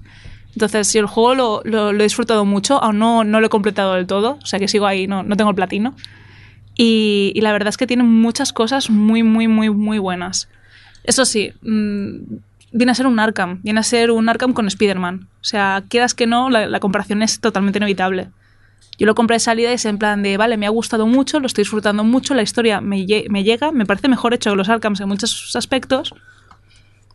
Entonces, 0.54 0.90
yo 0.94 1.00
el 1.00 1.06
juego 1.06 1.34
lo, 1.34 1.60
lo- 1.64 1.92
lo 1.92 2.00
he 2.00 2.04
disfrutado 2.04 2.46
mucho, 2.46 2.82
aún 2.82 2.98
no, 2.98 3.24
no 3.24 3.40
lo 3.40 3.46
he 3.48 3.50
completado 3.50 3.94
del 3.94 4.06
todo, 4.06 4.38
o 4.42 4.46
sea 4.46 4.58
que 4.58 4.68
sigo 4.68 4.86
ahí, 4.86 5.06
no, 5.06 5.22
no 5.22 5.36
tengo 5.36 5.50
el 5.50 5.56
platino. 5.56 5.94
Y, 6.74 7.38
la 7.42 7.52
verdad 7.52 7.68
es 7.68 7.76
que 7.76 7.86
tiene 7.86 8.02
muchas 8.02 8.52
cosas 8.52 8.90
muy, 8.90 9.22
muy, 9.22 9.48
muy, 9.48 9.70
muy 9.70 9.98
buenas. 9.98 10.48
Eso 11.04 11.24
sí, 11.24 11.52
mm, 11.62 12.36
viene 12.72 12.92
a 12.92 12.94
ser 12.94 13.06
un 13.06 13.18
Arkham, 13.18 13.60
viene 13.62 13.80
a 13.80 13.82
ser 13.82 14.10
un 14.10 14.28
Arkham 14.28 14.52
con 14.52 14.66
Spider-Man. 14.66 15.28
O 15.40 15.44
sea, 15.44 15.84
quieras 15.88 16.14
que 16.14 16.26
no, 16.26 16.50
la, 16.50 16.80
comparación 16.80 17.22
es 17.22 17.40
totalmente 17.40 17.78
inevitable. 17.78 18.28
Yo 18.98 19.06
lo 19.06 19.14
compré 19.14 19.36
de 19.36 19.40
salida 19.40 19.70
y 19.70 19.74
es 19.74 19.84
en 19.84 19.98
plan 19.98 20.22
de, 20.22 20.36
vale, 20.36 20.56
me 20.56 20.66
ha 20.66 20.70
gustado 20.70 21.06
mucho, 21.06 21.40
lo 21.40 21.46
estoy 21.46 21.62
disfrutando 21.62 22.04
mucho, 22.04 22.34
la 22.34 22.42
historia 22.42 22.80
me, 22.80 22.98
lle- 23.06 23.28
me 23.30 23.42
llega, 23.42 23.72
me 23.72 23.86
parece 23.86 24.08
mejor 24.08 24.34
hecho 24.34 24.50
que 24.50 24.56
los 24.56 24.68
Arkhams 24.68 25.00
en 25.00 25.08
muchos 25.08 25.56
aspectos, 25.56 26.14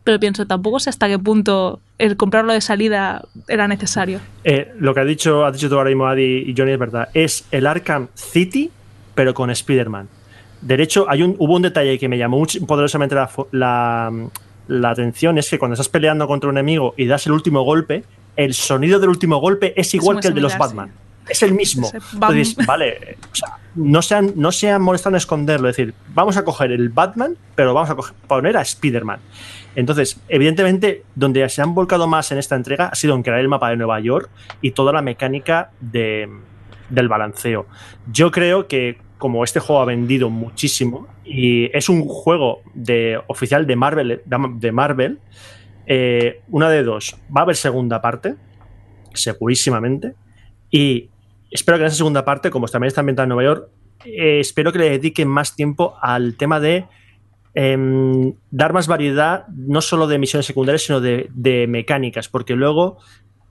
pero 0.04 0.18
pienso, 0.18 0.46
tampoco 0.46 0.80
sé 0.80 0.90
hasta 0.90 1.06
qué 1.06 1.18
punto 1.18 1.80
el 1.98 2.16
comprarlo 2.16 2.52
de 2.52 2.60
salida 2.60 3.22
era 3.46 3.68
necesario. 3.68 4.20
Eh, 4.42 4.72
lo 4.78 4.94
que 4.94 5.00
ha 5.00 5.04
dicho, 5.04 5.44
ha 5.44 5.52
dicho 5.52 5.68
tú 5.68 5.76
ahora 5.76 5.90
mismo 5.90 6.10
y 6.16 6.54
Johnny 6.56 6.72
es 6.72 6.78
verdad. 6.78 7.08
Es 7.12 7.44
el 7.50 7.66
Arkham 7.66 8.08
City, 8.14 8.70
pero 9.18 9.34
con 9.34 9.50
Spider-Man. 9.50 10.06
De 10.60 10.80
hecho, 10.80 11.10
hay 11.10 11.22
un, 11.24 11.34
hubo 11.40 11.56
un 11.56 11.62
detalle 11.62 11.98
que 11.98 12.08
me 12.08 12.16
llamó 12.16 12.38
mucho- 12.38 12.64
poderosamente 12.66 13.16
la, 13.16 13.28
la, 13.50 14.12
la 14.68 14.90
atención, 14.90 15.38
es 15.38 15.50
que 15.50 15.58
cuando 15.58 15.72
estás 15.74 15.88
peleando 15.88 16.28
contra 16.28 16.48
un 16.48 16.56
enemigo 16.56 16.94
y 16.96 17.06
das 17.06 17.26
el 17.26 17.32
último 17.32 17.62
golpe, 17.62 18.04
el 18.36 18.54
sonido 18.54 19.00
del 19.00 19.08
último 19.10 19.38
golpe 19.40 19.72
es 19.76 19.92
igual 19.94 20.20
que 20.20 20.28
el 20.28 20.34
de 20.34 20.40
los 20.40 20.56
Batman. 20.56 20.92
Es 21.28 21.42
el 21.42 21.52
mismo. 21.52 21.90
Entonces, 22.12 22.56
vale, 22.64 23.16
o 23.32 23.34
sea, 23.34 23.56
no 23.74 24.02
se, 24.02 24.14
han, 24.14 24.32
no 24.36 24.52
se 24.52 24.70
han 24.70 24.80
molestado 24.80 25.14
en 25.14 25.18
esconderlo. 25.18 25.68
Es 25.68 25.76
decir, 25.76 25.94
vamos 26.14 26.36
a 26.36 26.44
coger 26.44 26.70
el 26.70 26.90
Batman, 26.90 27.36
pero 27.56 27.74
vamos 27.74 27.90
a 27.90 27.96
coger- 27.96 28.14
poner 28.28 28.56
a 28.56 28.62
Spider-Man. 28.62 29.18
Entonces, 29.74 30.20
evidentemente, 30.28 31.02
donde 31.16 31.46
se 31.48 31.60
han 31.60 31.74
volcado 31.74 32.06
más 32.06 32.30
en 32.30 32.38
esta 32.38 32.54
entrega 32.54 32.86
ha 32.86 32.94
sido 32.94 33.16
en 33.16 33.24
crear 33.24 33.40
el 33.40 33.48
mapa 33.48 33.68
de 33.70 33.76
Nueva 33.76 33.98
York 34.00 34.30
y 34.62 34.70
toda 34.70 34.92
la 34.92 35.02
mecánica 35.02 35.70
de, 35.80 36.28
del 36.88 37.08
balanceo. 37.08 37.66
Yo 38.12 38.30
creo 38.30 38.66
que 38.68 38.96
como 39.18 39.44
este 39.44 39.60
juego 39.60 39.82
ha 39.82 39.84
vendido 39.84 40.30
muchísimo 40.30 41.08
y 41.24 41.76
es 41.76 41.88
un 41.88 42.06
juego 42.06 42.60
de, 42.74 43.20
oficial 43.26 43.66
de 43.66 43.76
Marvel, 43.76 44.22
de 44.24 44.72
Marvel 44.72 45.18
eh, 45.90 46.42
una 46.50 46.68
de 46.68 46.82
dos, 46.82 47.16
va 47.34 47.40
a 47.40 47.44
haber 47.44 47.56
segunda 47.56 48.02
parte, 48.02 48.34
segurísimamente, 49.14 50.12
y 50.70 51.08
espero 51.50 51.78
que 51.78 51.84
en 51.84 51.86
esa 51.86 51.96
segunda 51.96 52.26
parte, 52.26 52.50
como 52.50 52.68
también 52.68 52.88
está 52.88 53.00
ambientada 53.00 53.24
en 53.24 53.30
Nueva 53.30 53.44
York, 53.44 53.70
eh, 54.04 54.38
espero 54.38 54.70
que 54.70 54.80
le 54.80 54.90
dediquen 54.90 55.28
más 55.28 55.56
tiempo 55.56 55.96
al 56.02 56.36
tema 56.36 56.60
de 56.60 56.84
em, 57.54 58.34
dar 58.50 58.74
más 58.74 58.86
variedad, 58.86 59.46
no 59.48 59.80
solo 59.80 60.06
de 60.06 60.18
misiones 60.18 60.44
secundarias, 60.44 60.82
sino 60.82 61.00
de, 61.00 61.30
de 61.32 61.66
mecánicas, 61.66 62.28
porque 62.28 62.54
luego 62.54 62.98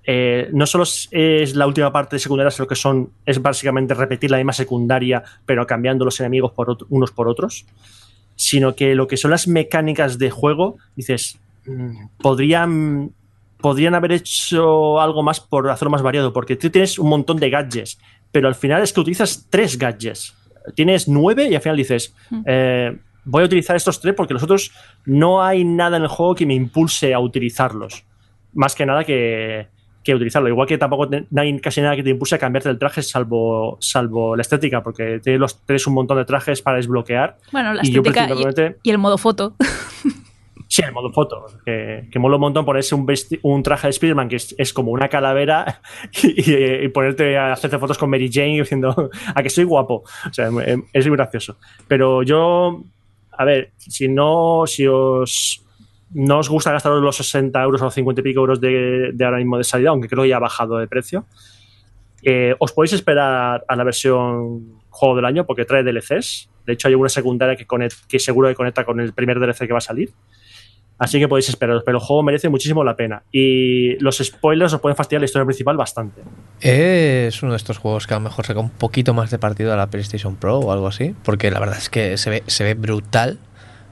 eh, 0.09 0.49
no 0.53 0.65
solo 0.65 0.85
es, 0.85 1.09
es 1.11 1.53
la 1.55 1.67
última 1.67 1.91
parte 1.91 2.15
de 2.15 2.19
secundarias, 2.21 2.55
sino 2.55 2.65
que 2.67 2.75
son, 2.75 3.11
es 3.25 3.41
básicamente 3.41 3.93
repetir 3.93 4.31
la 4.31 4.37
misma 4.37 4.53
secundaria, 4.53 5.21
pero 5.45 5.67
cambiando 5.67 6.05
los 6.05 6.17
enemigos 6.21 6.53
por 6.53 6.69
otro- 6.69 6.87
unos 6.89 7.11
por 7.11 7.27
otros, 7.27 7.65
sino 8.35 8.73
que 8.73 8.95
lo 8.95 9.07
que 9.07 9.17
son 9.17 9.31
las 9.31 9.47
mecánicas 9.47 10.17
de 10.17 10.29
juego, 10.31 10.77
dices, 10.95 11.37
mm, 11.65 12.07
podrían 12.19 13.11
podrían 13.59 13.95
haber 13.95 14.11
hecho 14.11 15.01
algo 15.01 15.23
más 15.23 15.39
por 15.39 15.67
hacerlo 15.71 15.89
más 15.89 16.03
variado, 16.03 16.31
porque 16.31 16.55
tú 16.55 16.69
tienes 16.69 16.99
un 16.99 17.09
montón 17.09 17.37
de 17.37 17.49
gadgets, 17.49 17.97
pero 18.31 18.47
al 18.47 18.53
final 18.53 18.83
es 18.83 18.93
que 18.93 18.99
utilizas 18.99 19.47
tres 19.49 19.79
gadgets. 19.79 20.35
Tienes 20.75 21.07
nueve 21.07 21.47
y 21.49 21.55
al 21.55 21.61
final 21.61 21.75
dices, 21.75 22.13
eh, 22.45 22.95
voy 23.25 23.41
a 23.41 23.45
utilizar 23.47 23.75
estos 23.75 23.99
tres 23.99 24.13
porque 24.13 24.35
los 24.35 24.43
otros 24.43 24.71
no 25.05 25.41
hay 25.43 25.63
nada 25.63 25.97
en 25.97 26.03
el 26.03 26.07
juego 26.09 26.35
que 26.35 26.45
me 26.45 26.53
impulse 26.53 27.15
a 27.15 27.19
utilizarlos. 27.19 28.03
Más 28.53 28.75
que 28.75 28.85
nada 28.85 29.03
que, 29.03 29.67
que 30.13 30.15
utilizarlo. 30.15 30.49
Igual 30.49 30.67
que 30.67 30.77
tampoco 30.77 31.07
te- 31.09 31.25
no 31.29 31.41
hay 31.41 31.59
casi 31.59 31.81
nada 31.81 31.95
que 31.95 32.03
te 32.03 32.09
impulse 32.09 32.35
a 32.35 32.39
cambiarte 32.39 32.69
el 32.69 32.79
traje 32.79 33.01
salvo, 33.03 33.77
salvo 33.79 34.35
la 34.35 34.41
estética, 34.41 34.81
porque 34.83 35.19
tienes 35.21 35.39
los 35.39 35.63
tres 35.65 35.85
un 35.87 35.93
montón 35.93 36.17
de 36.17 36.25
trajes 36.25 36.61
para 36.61 36.77
desbloquear. 36.77 37.37
Bueno, 37.51 37.73
la 37.73 37.81
Y 37.85 37.91
yo 37.91 38.01
estética 38.01 38.27
y, 38.83 38.89
el 38.89 38.97
modo 38.97 39.17
foto. 39.17 39.55
Sí, 40.69 40.81
el 40.85 40.91
modo 40.91 41.11
foto, 41.13 41.45
que, 41.65 42.09
que 42.11 42.19
mola 42.19 42.35
un 42.35 42.41
montón 42.41 42.65
ponerse 42.65 42.93
un, 42.93 43.63
traje 43.63 43.87
de 43.87 43.91
Spider-Man 43.91 44.27
que 44.27 44.35
es, 44.35 44.53
es 44.57 44.73
como 44.73 44.91
una 44.91 45.07
calavera 45.07 45.81
y, 46.23 46.51
y- 46.51 46.85
y 46.85 46.89
ponerte 46.89 47.37
a 47.37 47.53
hacerte 47.53 47.79
fotos 47.79 47.97
con 47.97 48.09
Mary 48.09 48.29
Jane 48.31 48.59
diciendo 48.59 49.09
a 49.33 49.41
que 49.43 49.49
soy 49.49 49.63
guapo. 49.63 50.03
O 50.29 50.33
sea, 50.33 50.49
es 50.93 51.07
muy 51.07 51.15
gracioso. 51.15 51.55
Pero 51.87 52.21
yo, 52.21 52.83
a 53.31 53.45
ver, 53.45 53.71
si 53.77 54.09
no, 54.09 54.63
si 54.67 54.85
os 54.87 55.63
no 56.13 56.39
os 56.39 56.49
gusta 56.49 56.71
gastaros 56.71 57.01
los 57.01 57.17
60 57.17 57.61
euros 57.61 57.81
o 57.81 57.85
los 57.85 57.93
50 57.93 58.21
y 58.21 58.23
pico 58.23 58.39
euros 58.39 58.61
de, 58.61 59.13
ahora 59.23 59.37
mismo 59.37 59.57
de 59.57 59.63
salida, 59.63 59.89
aunque 59.89 60.07
creo 60.07 60.23
que 60.23 60.29
ya 60.29 60.37
ha 60.37 60.39
bajado 60.39 60.77
de 60.77 60.87
precio, 60.87 61.25
eh, 62.23 62.55
os 62.59 62.71
podéis 62.71 62.93
esperar 62.93 63.63
a 63.67 63.75
la 63.75 63.83
versión 63.83 64.79
juego 64.89 65.15
del 65.15 65.25
año 65.25 65.45
porque 65.45 65.65
trae 65.65 65.83
DLCs. 65.83 66.49
De 66.65 66.73
hecho, 66.73 66.87
hay 66.87 66.95
una 66.95 67.09
secundaria 67.09 67.55
que, 67.55 68.19
seguro 68.19 68.49
que 68.49 68.55
conecta 68.55 68.83
con 68.83 68.99
el 68.99 69.13
primer 69.13 69.39
DLC 69.39 69.59
que 69.59 69.71
va 69.71 69.77
a 69.77 69.81
salir. 69.81 70.11
Así 70.99 71.19
que 71.19 71.27
podéis 71.27 71.47
esperaros, 71.47 71.83
pero 71.85 71.99
el 71.99 72.03
juego 72.03 72.23
merece 72.23 72.49
muchísimo 72.49 72.83
la 72.83 72.95
pena. 72.95 73.21
Y 73.31 73.99
los 73.99 74.17
spoilers 74.17 74.73
os 74.73 74.81
pueden 74.81 74.95
fastidiar 74.95 75.21
la 75.21 75.25
historia 75.25 75.45
principal 75.45 75.77
bastante. 75.77 76.23
Es 76.59 77.43
uno 77.43 77.51
de 77.51 77.57
estos 77.57 77.77
juegos 77.77 78.07
que 78.07 78.15
a 78.15 78.17
lo 78.17 78.23
mejor 78.23 78.47
saca 78.47 78.59
un 78.59 78.71
poquito 78.71 79.13
más 79.13 79.29
de 79.29 79.37
partido 79.37 79.71
a 79.71 79.77
la 79.77 79.91
PlayStation 79.91 80.35
Pro 80.35 80.57
o 80.57 80.71
algo 80.71 80.87
así, 80.87 81.13
porque 81.23 81.51
la 81.51 81.59
verdad 81.59 81.77
es 81.77 81.89
que 81.89 82.17
se 82.17 82.63
ve 82.63 82.73
brutal 82.73 83.39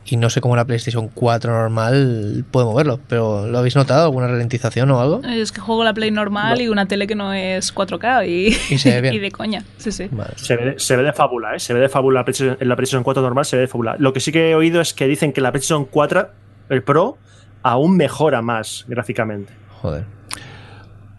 y 0.08 0.18
no 0.18 0.30
sé 0.30 0.40
cómo 0.40 0.56
la 0.56 0.66
PlayStation 0.66 1.08
4 1.08 1.52
normal 1.52 2.46
puede 2.52 2.66
moverlo, 2.68 3.00
pero 3.08 3.48
¿lo 3.48 3.58
habéis 3.58 3.76
notado? 3.76 4.04
¿Alguna 4.06 4.28
ralentización 4.28 4.92
o 4.92 5.00
algo? 5.02 5.22
Es 5.24 5.52
que 5.52 5.62
juego 5.62 5.84
la 5.84 5.94
Play 5.94 6.12
normal 6.12 6.62
y 6.62 6.68
una 6.68 6.86
tele 6.88 7.08
que 7.08 7.16
no 7.16 7.34
es 7.34 7.74
4K 7.74 8.28
y, 8.28 8.48
Y 8.74 8.78
se 8.78 8.92
ve 8.92 9.02
bien. 9.02 9.14
y 9.16 9.20
de 9.20 9.32
coña. 9.32 9.64
Sí, 9.78 9.92
sí. 9.92 10.08
Vale. 10.12 10.34
Se 10.36 10.56
ve, 10.56 10.76
se 10.78 10.96
ve 10.96 11.04
de 11.04 11.12
fábula, 11.14 11.56
¿eh? 11.56 11.60
Se 11.60 11.74
ve 11.74 11.80
de 11.80 11.90
fábula 11.90 12.20
la 12.20 12.26
PlayStation- 12.26 12.58
en 12.60 12.70
la 12.70 12.76
PlayStation 12.76 13.04
4 13.04 13.24
normal, 13.24 13.46
se 13.46 13.56
ve 13.56 13.64
de 13.64 13.68
fábula. 13.68 13.96
Lo 13.98 14.14
que 14.14 14.20
sí 14.20 14.32
que 14.32 14.52
he 14.52 14.56
oído 14.56 14.80
es 14.80 14.94
que 14.94 15.08
dicen 15.08 15.34
que 15.34 15.42
la 15.42 15.52
PlayStation 15.52 15.86
4, 15.86 16.30
el 16.70 16.84
Pro, 16.84 17.18
aún 17.64 17.98
mejora 17.98 18.42
más 18.44 18.86
gráficamente. 18.88 19.54
Joder. 19.82 20.06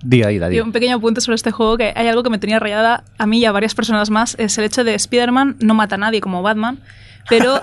Día, 0.05 0.29
día, 0.29 0.47
Y 0.47 0.51
día. 0.51 0.63
un 0.63 0.71
pequeño 0.73 0.97
apunte 0.97 1.21
sobre 1.21 1.35
este 1.35 1.51
juego, 1.51 1.77
que 1.77 1.93
hay 1.97 2.07
algo 2.07 2.23
que 2.23 2.31
me 2.31 2.39
tenía 2.39 2.61
rayada 2.61 3.03
a 3.19 3.27
mí 3.27 3.39
y 3.41 3.45
a 3.47 3.51
varias 3.53 3.75
personas 3.75 4.11
más, 4.11 4.37
es 4.39 4.57
el 4.59 4.65
hecho 4.65 4.85
de 4.85 4.95
Spider-Man 4.95 5.57
no 5.61 5.75
mata 5.75 5.97
a 5.97 5.99
nadie 5.99 6.21
como 6.21 6.43
Batman, 6.43 6.79
pero 7.28 7.61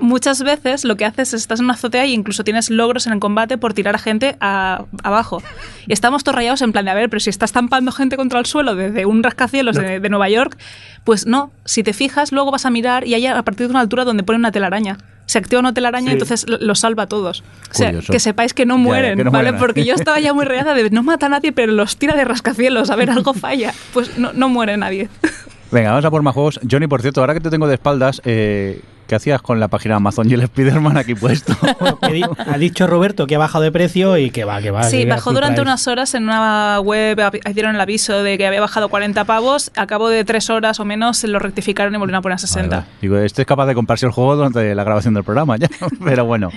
muchas 0.00 0.42
veces 0.42 0.84
lo 0.84 0.96
que 0.96 1.04
haces 1.04 1.34
es 1.34 1.40
estás 1.42 1.60
en 1.60 1.64
una 1.66 1.74
azotea 1.74 2.04
e 2.04 2.08
incluso 2.08 2.44
tienes 2.44 2.70
logros 2.70 3.06
en 3.06 3.12
el 3.14 3.18
combate 3.20 3.56
por 3.58 3.72
tirar 3.74 3.94
a 3.94 3.98
gente 3.98 4.36
a- 4.40 4.84
abajo. 5.02 5.42
Y 5.86 5.92
estamos 5.92 6.22
todos 6.24 6.36
rayados 6.36 6.62
en 6.62 6.72
plan 6.72 6.84
de, 6.84 6.90
a 6.90 6.94
ver, 6.94 7.08
pero 7.08 7.20
si 7.20 7.30
estás 7.30 7.50
estampando 7.50 7.92
gente 7.92 8.16
contra 8.16 8.38
el 8.38 8.46
suelo 8.46 8.74
desde 8.74 9.06
un 9.06 9.22
rascacielos 9.22 9.76
de, 9.76 10.00
de 10.00 10.08
Nueva 10.10 10.28
York, 10.28 10.58
pues 11.04 11.26
no, 11.26 11.50
si 11.64 11.82
te 11.82 11.92
fijas, 11.92 12.32
luego 12.32 12.50
vas 12.50 12.66
a 12.66 12.70
mirar 12.70 13.06
y 13.06 13.14
hay 13.14 13.26
a 13.26 13.42
partir 13.42 13.66
de 13.68 13.70
una 13.70 13.80
altura 13.80 14.04
donde 14.04 14.22
pone 14.22 14.38
una 14.38 14.52
telaraña. 14.52 14.98
Se 15.26 15.38
activa 15.38 15.58
una 15.58 15.74
telaraña 15.74 16.10
y 16.10 16.12
entonces 16.12 16.48
lo- 16.48 16.58
los 16.58 16.78
salva 16.80 17.04
a 17.04 17.06
todos. 17.08 17.42
O 17.70 17.74
sea, 17.74 17.88
Curioso. 17.88 18.12
que 18.12 18.20
sepáis 18.20 18.54
que 18.54 18.64
no 18.66 18.74
Ya, 18.76 18.78
ya, 18.78 18.84
mueren, 18.84 19.18
que 19.18 19.24
no 19.24 19.30
¿vale? 19.32 19.44
mueren. 19.52 19.58
Porque 19.60 19.84
yo 19.84 19.94
estaba 19.94 20.20
ya 20.20 20.32
muy 20.34 20.44
rayada 20.44 20.74
de 20.74 20.88
no 20.90 21.02
mata 21.02 21.26
a 21.26 21.28
nadie, 21.28 21.50
pero 21.52 21.72
los 21.72 21.96
tira 21.96 22.14
de 22.14 22.24
rascacielos. 22.24 22.90
A 22.90 22.96
ver, 22.96 23.10
algo 23.10 23.34
falla. 23.34 23.72
Pues 23.92 24.18
no, 24.18 24.32
no 24.34 24.48
muere 24.48 24.76
nadie. 24.76 25.08
Venga, 25.70 25.90
vamos 25.90 26.04
a 26.04 26.10
por 26.10 26.22
más 26.22 26.34
juegos. 26.34 26.60
Johnny, 26.68 26.86
por 26.86 27.02
cierto, 27.02 27.20
ahora 27.20 27.34
que 27.34 27.40
te 27.40 27.50
tengo 27.50 27.66
de 27.66 27.74
espaldas, 27.74 28.22
eh, 28.24 28.80
¿qué 29.08 29.16
hacías 29.16 29.42
con 29.42 29.58
la 29.58 29.66
página 29.68 29.96
Amazon 29.96 30.30
y 30.30 30.34
el 30.34 30.42
Spider-Man 30.42 30.96
aquí 30.96 31.14
puesto? 31.14 31.54
Ha 32.46 32.58
dicho 32.58 32.86
Roberto 32.86 33.26
que 33.26 33.34
ha 33.34 33.38
bajado 33.38 33.64
de 33.64 33.72
precio 33.72 34.16
y 34.16 34.30
que 34.30 34.44
va, 34.44 34.62
que 34.62 34.70
va. 34.70 34.84
Sí, 34.84 35.02
que 35.02 35.06
bajó 35.06 35.32
durante 35.32 35.60
unas 35.60 35.86
horas 35.88 36.14
en 36.14 36.24
una 36.24 36.80
web, 36.80 37.18
dieron 37.52 37.74
el 37.74 37.80
aviso 37.80 38.22
de 38.22 38.38
que 38.38 38.46
había 38.46 38.60
bajado 38.60 38.88
40 38.88 39.24
pavos. 39.24 39.70
A 39.76 39.86
cabo 39.86 40.08
de 40.08 40.24
tres 40.24 40.48
horas 40.50 40.78
o 40.78 40.84
menos 40.84 41.18
se 41.18 41.28
lo 41.28 41.38
rectificaron 41.38 41.94
y 41.94 41.98
volvieron 41.98 42.20
a 42.20 42.22
poner 42.22 42.38
60. 42.38 42.76
Vale, 42.76 42.88
Digo, 43.02 43.18
este 43.18 43.42
es 43.42 43.48
capaz 43.48 43.66
de 43.66 43.74
comprarse 43.74 44.06
el 44.06 44.12
juego 44.12 44.36
durante 44.36 44.74
la 44.74 44.84
grabación 44.84 45.14
del 45.14 45.24
programa 45.24 45.56
ya. 45.56 45.68
Pero 46.04 46.24
bueno, 46.24 46.50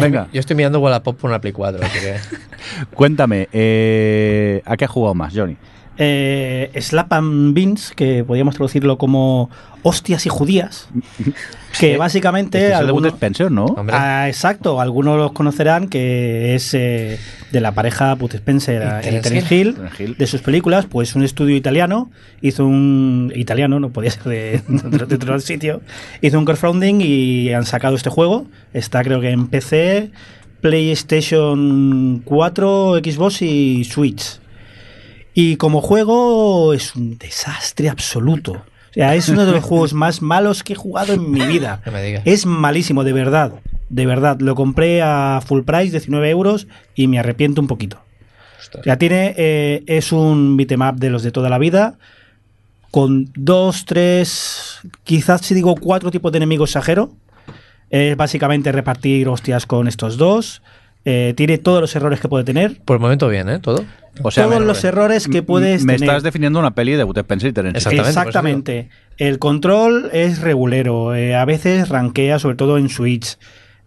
venga, 0.00 0.28
Yo 0.32 0.40
estoy 0.40 0.56
mirando 0.56 0.80
Wallapop 0.80 1.16
por 1.16 1.30
una 1.30 1.40
Play 1.40 1.52
4, 1.52 1.84
así 1.84 1.98
que... 2.00 2.16
cuéntame, 2.94 3.48
eh, 3.52 4.62
¿a 4.64 4.76
qué 4.76 4.84
has 4.84 4.90
jugado 4.90 5.14
más, 5.14 5.32
Johnny? 5.34 5.56
Eh, 5.98 6.70
Slap 6.80 7.12
and 7.12 7.54
Beans, 7.54 7.92
que 7.96 8.22
podríamos 8.24 8.54
traducirlo 8.54 8.98
como 8.98 9.48
hostias 9.82 10.26
y 10.26 10.28
judías, 10.28 10.88
que 11.80 11.96
básicamente... 11.96 12.58
Este 12.58 12.72
es 12.72 12.78
el 12.80 12.86
de 12.86 12.88
algunos- 12.88 13.12
Spencer, 13.14 13.50
¿no? 13.52 13.74
Ah, 13.92 14.26
exacto, 14.28 14.80
algunos 14.80 15.16
los 15.16 15.32
conocerán 15.32 15.88
que 15.88 16.54
es 16.54 16.74
eh, 16.74 17.18
de 17.52 17.60
la 17.60 17.72
pareja 17.72 18.14
Bud 18.14 18.34
Spencer 18.34 18.82
Y 19.06 19.20
Terence 19.20 19.54
Hill, 19.54 19.76
de 20.18 20.26
sus 20.26 20.42
películas, 20.42 20.86
pues 20.86 21.14
un 21.14 21.22
estudio 21.22 21.54
italiano 21.56 22.10
hizo 22.42 22.66
un 22.66 23.32
italiano, 23.36 23.78
no 23.78 23.90
podía 23.90 24.10
ser 24.10 24.24
de, 24.24 24.60
de 24.68 25.14
otro 25.14 25.38
sitio, 25.40 25.80
hizo 26.20 26.38
un 26.38 26.44
crowdfunding 26.44 27.00
y 27.00 27.52
han 27.52 27.64
sacado 27.64 27.94
este 27.96 28.10
juego. 28.10 28.46
Está 28.74 29.02
creo 29.04 29.20
que 29.20 29.30
en 29.30 29.46
PC, 29.46 30.10
PlayStation 30.60 32.22
4, 32.24 32.96
Xbox 33.04 33.42
y 33.42 33.84
Switch. 33.84 34.40
Y 35.38 35.56
como 35.56 35.82
juego 35.82 36.72
es 36.72 36.96
un 36.96 37.18
desastre 37.18 37.90
absoluto. 37.90 38.52
O 38.52 38.92
sea, 38.94 39.14
es 39.14 39.28
uno 39.28 39.44
de 39.44 39.52
los 39.52 39.62
juegos 39.68 39.92
más 39.92 40.22
malos 40.22 40.64
que 40.64 40.72
he 40.72 40.76
jugado 40.76 41.12
en 41.12 41.30
mi 41.30 41.44
vida. 41.44 41.82
No 41.84 41.92
me 41.92 42.02
digas. 42.02 42.22
Es 42.24 42.46
malísimo, 42.46 43.04
de 43.04 43.12
verdad. 43.12 43.52
De 43.90 44.06
verdad. 44.06 44.40
Lo 44.40 44.54
compré 44.54 45.02
a 45.02 45.42
full 45.46 45.60
price, 45.60 45.90
19 45.90 46.30
euros, 46.30 46.68
y 46.94 47.06
me 47.06 47.18
arrepiento 47.18 47.60
un 47.60 47.66
poquito. 47.66 48.00
O 48.80 48.82
sea, 48.82 48.96
tiene, 48.96 49.34
eh, 49.36 49.84
es 49.86 50.10
un 50.10 50.56
beatmap 50.56 50.96
de 50.96 51.10
los 51.10 51.22
de 51.22 51.32
toda 51.32 51.50
la 51.50 51.58
vida, 51.58 51.98
con 52.90 53.30
dos, 53.34 53.84
tres, 53.84 54.78
quizás 55.04 55.42
si 55.42 55.54
digo 55.54 55.74
cuatro 55.74 56.10
tipos 56.10 56.32
de 56.32 56.38
enemigos 56.38 56.70
exagero. 56.70 57.12
Es 57.90 58.16
básicamente 58.16 58.72
repartir 58.72 59.28
hostias 59.28 59.66
con 59.66 59.86
estos 59.86 60.16
dos. 60.16 60.62
Eh, 61.08 61.34
tiene 61.36 61.56
todos 61.58 61.80
los 61.80 61.94
errores 61.94 62.18
que 62.20 62.28
puede 62.28 62.42
tener. 62.44 62.80
Por 62.84 62.96
el 62.96 63.00
momento 63.00 63.28
bien, 63.28 63.48
¿eh? 63.48 63.60
Todo. 63.60 63.84
O 64.22 64.30
sea, 64.32 64.44
todos 64.46 64.58
me- 64.60 64.66
los 64.66 64.82
errores 64.82 65.28
que 65.28 65.42
puedes 65.42 65.84
Me 65.84 65.94
tener. 65.94 66.08
estás 66.08 66.22
definiendo 66.24 66.58
una 66.58 66.74
peli 66.74 66.92
de 66.94 67.04
Bud 67.04 67.16
Spencer 67.18 67.50
y 67.50 67.52
Terence 67.52 67.78
Hill. 67.88 68.00
Exactamente, 68.00 68.18
Exactamente. 68.80 68.88
El 69.18 69.38
control 69.38 70.10
es 70.12 70.40
regulero. 70.40 71.14
eh, 71.14 71.36
a 71.36 71.44
veces 71.44 71.88
rankea, 71.88 72.38
sobre 72.40 72.56
todo 72.56 72.76
en 72.76 72.88
Switch. 72.88 73.38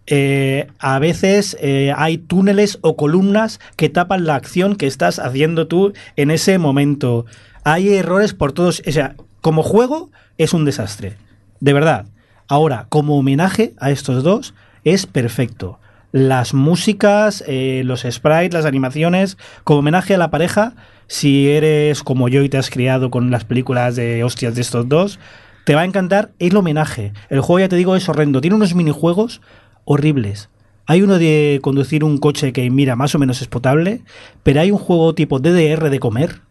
Eh, 0.07 0.67
a 0.79 0.97
veces 0.99 1.55
eh, 1.59 1.93
hay 1.95 2.17
túneles 2.17 2.79
o 2.81 2.95
columnas 2.95 3.59
que 3.75 3.89
tapan 3.89 4.25
la 4.25 4.35
acción 4.35 4.75
que 4.75 4.87
estás 4.87 5.19
haciendo 5.19 5.67
tú 5.67 5.93
en 6.15 6.31
ese 6.31 6.57
momento. 6.57 7.25
Hay 7.63 7.93
errores 7.93 8.33
por 8.33 8.53
todos. 8.53 8.81
O 8.87 8.91
sea, 8.91 9.15
como 9.41 9.61
juego 9.61 10.09
es 10.37 10.53
un 10.53 10.63
desastre. 10.65 11.13
De 11.59 11.73
verdad. 11.73 12.05
Ahora, 12.47 12.85
como 12.89 13.17
homenaje 13.17 13.73
a 13.79 13.91
estos 13.91 14.23
dos, 14.23 14.53
es 14.83 15.05
perfecto. 15.05 15.79
Las 16.11 16.53
músicas, 16.53 17.43
eh, 17.47 17.83
los 17.85 18.01
sprites, 18.01 18.53
las 18.53 18.65
animaciones, 18.65 19.37
como 19.63 19.79
homenaje 19.79 20.15
a 20.15 20.17
la 20.17 20.31
pareja, 20.31 20.73
si 21.07 21.49
eres 21.49 22.03
como 22.03 22.29
yo 22.29 22.43
y 22.43 22.49
te 22.49 22.57
has 22.57 22.69
criado 22.69 23.09
con 23.11 23.31
las 23.31 23.43
películas 23.43 23.95
de 23.95 24.23
hostias 24.23 24.55
de 24.55 24.61
estos 24.61 24.87
dos, 24.89 25.19
te 25.65 25.75
va 25.75 25.81
a 25.81 25.85
encantar 25.85 26.31
el 26.39 26.57
homenaje. 26.57 27.13
El 27.29 27.41
juego, 27.41 27.59
ya 27.59 27.69
te 27.69 27.75
digo, 27.75 27.95
es 27.95 28.09
horrendo. 28.09 28.41
Tiene 28.41 28.55
unos 28.55 28.73
minijuegos 28.73 29.41
horribles. 29.85 30.49
Hay 30.85 31.03
uno 31.03 31.19
de 31.19 31.59
conducir 31.61 32.03
un 32.03 32.17
coche 32.17 32.53
que, 32.53 32.67
mira, 32.71 32.95
más 32.95 33.13
o 33.13 33.19
menos 33.19 33.43
es 33.43 33.47
potable, 33.47 34.01
pero 34.41 34.61
hay 34.61 34.71
un 34.71 34.79
juego 34.79 35.13
tipo 35.13 35.39
DDR 35.39 35.91
de 35.91 35.99
comer, 35.99 36.41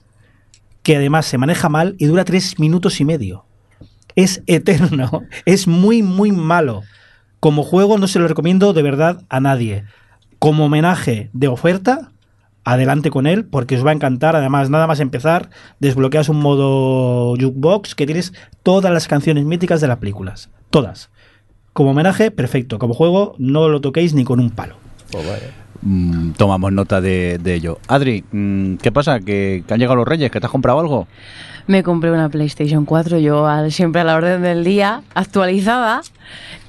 que 0.84 0.94
además 0.94 1.26
se 1.26 1.38
maneja 1.38 1.68
mal 1.68 1.96
y 1.98 2.06
dura 2.06 2.24
tres 2.24 2.60
minutos 2.60 3.00
y 3.00 3.04
medio. 3.04 3.44
Es 4.14 4.42
eterno, 4.46 5.22
es 5.44 5.66
muy, 5.66 6.04
muy 6.04 6.30
malo. 6.30 6.82
Como 7.40 7.62
juego 7.62 7.98
no 7.98 8.08
se 8.08 8.18
lo 8.18 8.28
recomiendo 8.28 8.72
de 8.72 8.82
verdad 8.82 9.22
a 9.28 9.40
nadie. 9.40 9.84
Como 10.38 10.66
homenaje 10.66 11.30
de 11.32 11.48
oferta, 11.48 12.10
adelante 12.64 13.10
con 13.10 13.26
él 13.26 13.44
porque 13.44 13.76
os 13.76 13.86
va 13.86 13.90
a 13.90 13.94
encantar. 13.94 14.36
Además, 14.36 14.70
nada 14.70 14.86
más 14.86 15.00
empezar, 15.00 15.50
desbloqueas 15.80 16.28
un 16.28 16.40
modo 16.40 17.34
jukebox 17.36 17.94
que 17.94 18.06
tienes 18.06 18.32
todas 18.62 18.92
las 18.92 19.08
canciones 19.08 19.44
míticas 19.44 19.80
de 19.80 19.88
las 19.88 19.98
películas. 19.98 20.50
Todas. 20.70 21.10
Como 21.72 21.90
homenaje, 21.92 22.30
perfecto. 22.30 22.78
Como 22.78 22.94
juego, 22.94 23.34
no 23.38 23.68
lo 23.68 23.80
toquéis 23.80 24.14
ni 24.14 24.24
con 24.24 24.40
un 24.40 24.50
palo. 24.50 24.76
Pues 25.12 25.24
vaya. 25.26 25.54
Mm, 25.80 26.32
tomamos 26.32 26.72
nota 26.72 27.00
de, 27.00 27.38
de 27.38 27.54
ello. 27.54 27.78
Adri, 27.86 28.24
mm, 28.32 28.74
¿qué 28.76 28.90
pasa? 28.90 29.20
¿Que, 29.20 29.62
que 29.66 29.74
han 29.74 29.78
llegado 29.78 29.94
los 29.96 30.08
reyes? 30.08 30.28
¿Que 30.32 30.40
te 30.40 30.46
has 30.46 30.50
comprado 30.52 30.80
algo? 30.80 31.06
Me 31.68 31.82
compré 31.84 32.10
una 32.10 32.28
PlayStation 32.30 32.84
4, 32.84 33.18
yo 33.18 33.46
al- 33.46 33.70
siempre 33.70 34.00
a 34.00 34.04
la 34.04 34.16
orden 34.16 34.42
del 34.42 34.64
día, 34.64 35.02
actualizada. 35.14 36.00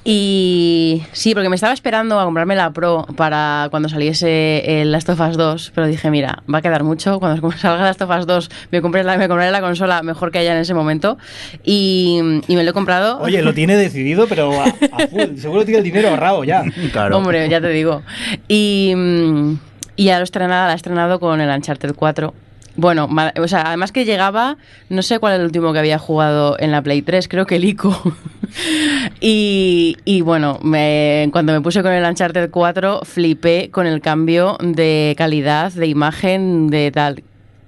Y 0.02 1.02
sí, 1.12 1.34
porque 1.34 1.50
me 1.50 1.56
estaba 1.56 1.74
esperando 1.74 2.18
a 2.18 2.24
comprarme 2.24 2.56
la 2.56 2.72
Pro 2.72 3.06
para 3.16 3.68
cuando 3.70 3.88
saliese 3.90 4.80
el 4.80 4.92
Last 4.92 5.10
of 5.10 5.20
Us 5.20 5.36
2, 5.36 5.72
pero 5.74 5.86
dije, 5.86 6.10
mira, 6.10 6.42
va 6.52 6.58
a 6.58 6.62
quedar 6.62 6.84
mucho. 6.84 7.20
Cuando 7.20 7.52
salga 7.58 7.84
Last 7.84 8.00
of 8.00 8.10
Us 8.10 8.26
2 8.26 8.50
me 8.70 8.80
compré 8.80 9.04
la, 9.04 9.18
me 9.18 9.28
compraré 9.28 9.50
la 9.50 9.60
consola 9.60 10.02
mejor 10.02 10.32
que 10.32 10.38
haya 10.38 10.54
en 10.54 10.60
ese 10.60 10.72
momento. 10.72 11.18
Y, 11.64 12.18
y 12.48 12.56
me 12.56 12.64
lo 12.64 12.70
he 12.70 12.72
comprado. 12.72 13.20
Oye, 13.20 13.42
lo 13.42 13.52
tiene 13.52 13.76
decidido, 13.76 14.26
pero 14.26 14.58
a, 14.60 14.64
a 14.64 15.08
full. 15.08 15.36
Seguro 15.36 15.64
tiene 15.64 15.78
el 15.78 15.84
dinero 15.84 16.08
ahorrado 16.08 16.44
ya. 16.44 16.64
Claro. 16.92 17.18
Hombre, 17.18 17.48
ya 17.50 17.60
te 17.60 17.68
digo. 17.68 18.02
Y, 18.48 18.94
mm, 18.96 19.58
y 19.96 20.04
ya 20.04 20.14
lo 20.16 20.22
he 20.22 20.24
estrenado, 20.24 20.66
la 20.68 20.72
he 20.72 20.76
estrenado 20.76 21.20
con 21.20 21.40
el 21.42 21.50
Uncharted 21.50 21.94
4. 21.94 22.32
Bueno, 22.80 23.08
o 23.38 23.46
sea, 23.48 23.60
además 23.66 23.92
que 23.92 24.06
llegaba, 24.06 24.56
no 24.88 25.02
sé 25.02 25.18
cuál 25.18 25.34
es 25.34 25.40
el 25.40 25.44
último 25.44 25.74
que 25.74 25.80
había 25.80 25.98
jugado 25.98 26.56
en 26.58 26.70
la 26.70 26.80
Play 26.80 27.02
3, 27.02 27.28
creo 27.28 27.44
que 27.44 27.56
el 27.56 27.64
ICO. 27.66 27.94
y, 29.20 29.96
y 30.04 30.20
bueno, 30.22 30.58
me- 30.62 31.28
cuando 31.32 31.52
me 31.52 31.60
puse 31.60 31.82
con 31.82 31.92
el 31.92 32.04
Uncharted 32.04 32.50
4, 32.50 33.00
flipé 33.04 33.68
con 33.70 33.86
el 33.86 34.00
cambio 34.00 34.56
de 34.60 35.14
calidad, 35.18 35.72
de 35.72 35.86
imagen, 35.88 36.68
de 36.68 36.90
tal. 36.90 37.22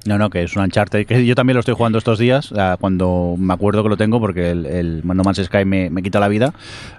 No, 0.05 0.19
no, 0.19 0.31
que 0.31 0.43
es 0.43 0.57
un 0.57 0.63
Uncharted, 0.65 1.07
que 1.07 1.25
yo 1.25 1.35
también 1.37 1.55
lo 1.55 1.61
estoy 1.61 1.75
jugando 1.75 1.97
estos 1.99 2.19
días, 2.19 2.53
ah, 2.57 2.77
cuando 2.81 3.37
me 3.39 3.55
acuerdo 3.55 3.83
que 3.85 3.89
lo 3.89 3.97
tengo, 3.97 4.19
porque 4.19 4.51
el, 4.51 4.67
el 4.67 5.03
No 5.05 5.23
Man's 5.23 5.43
Sky 5.45 5.65
me, 5.65 5.91
me 5.91 6.03
quita 6.03 6.19
la 6.19 6.27
vida, 6.29 6.53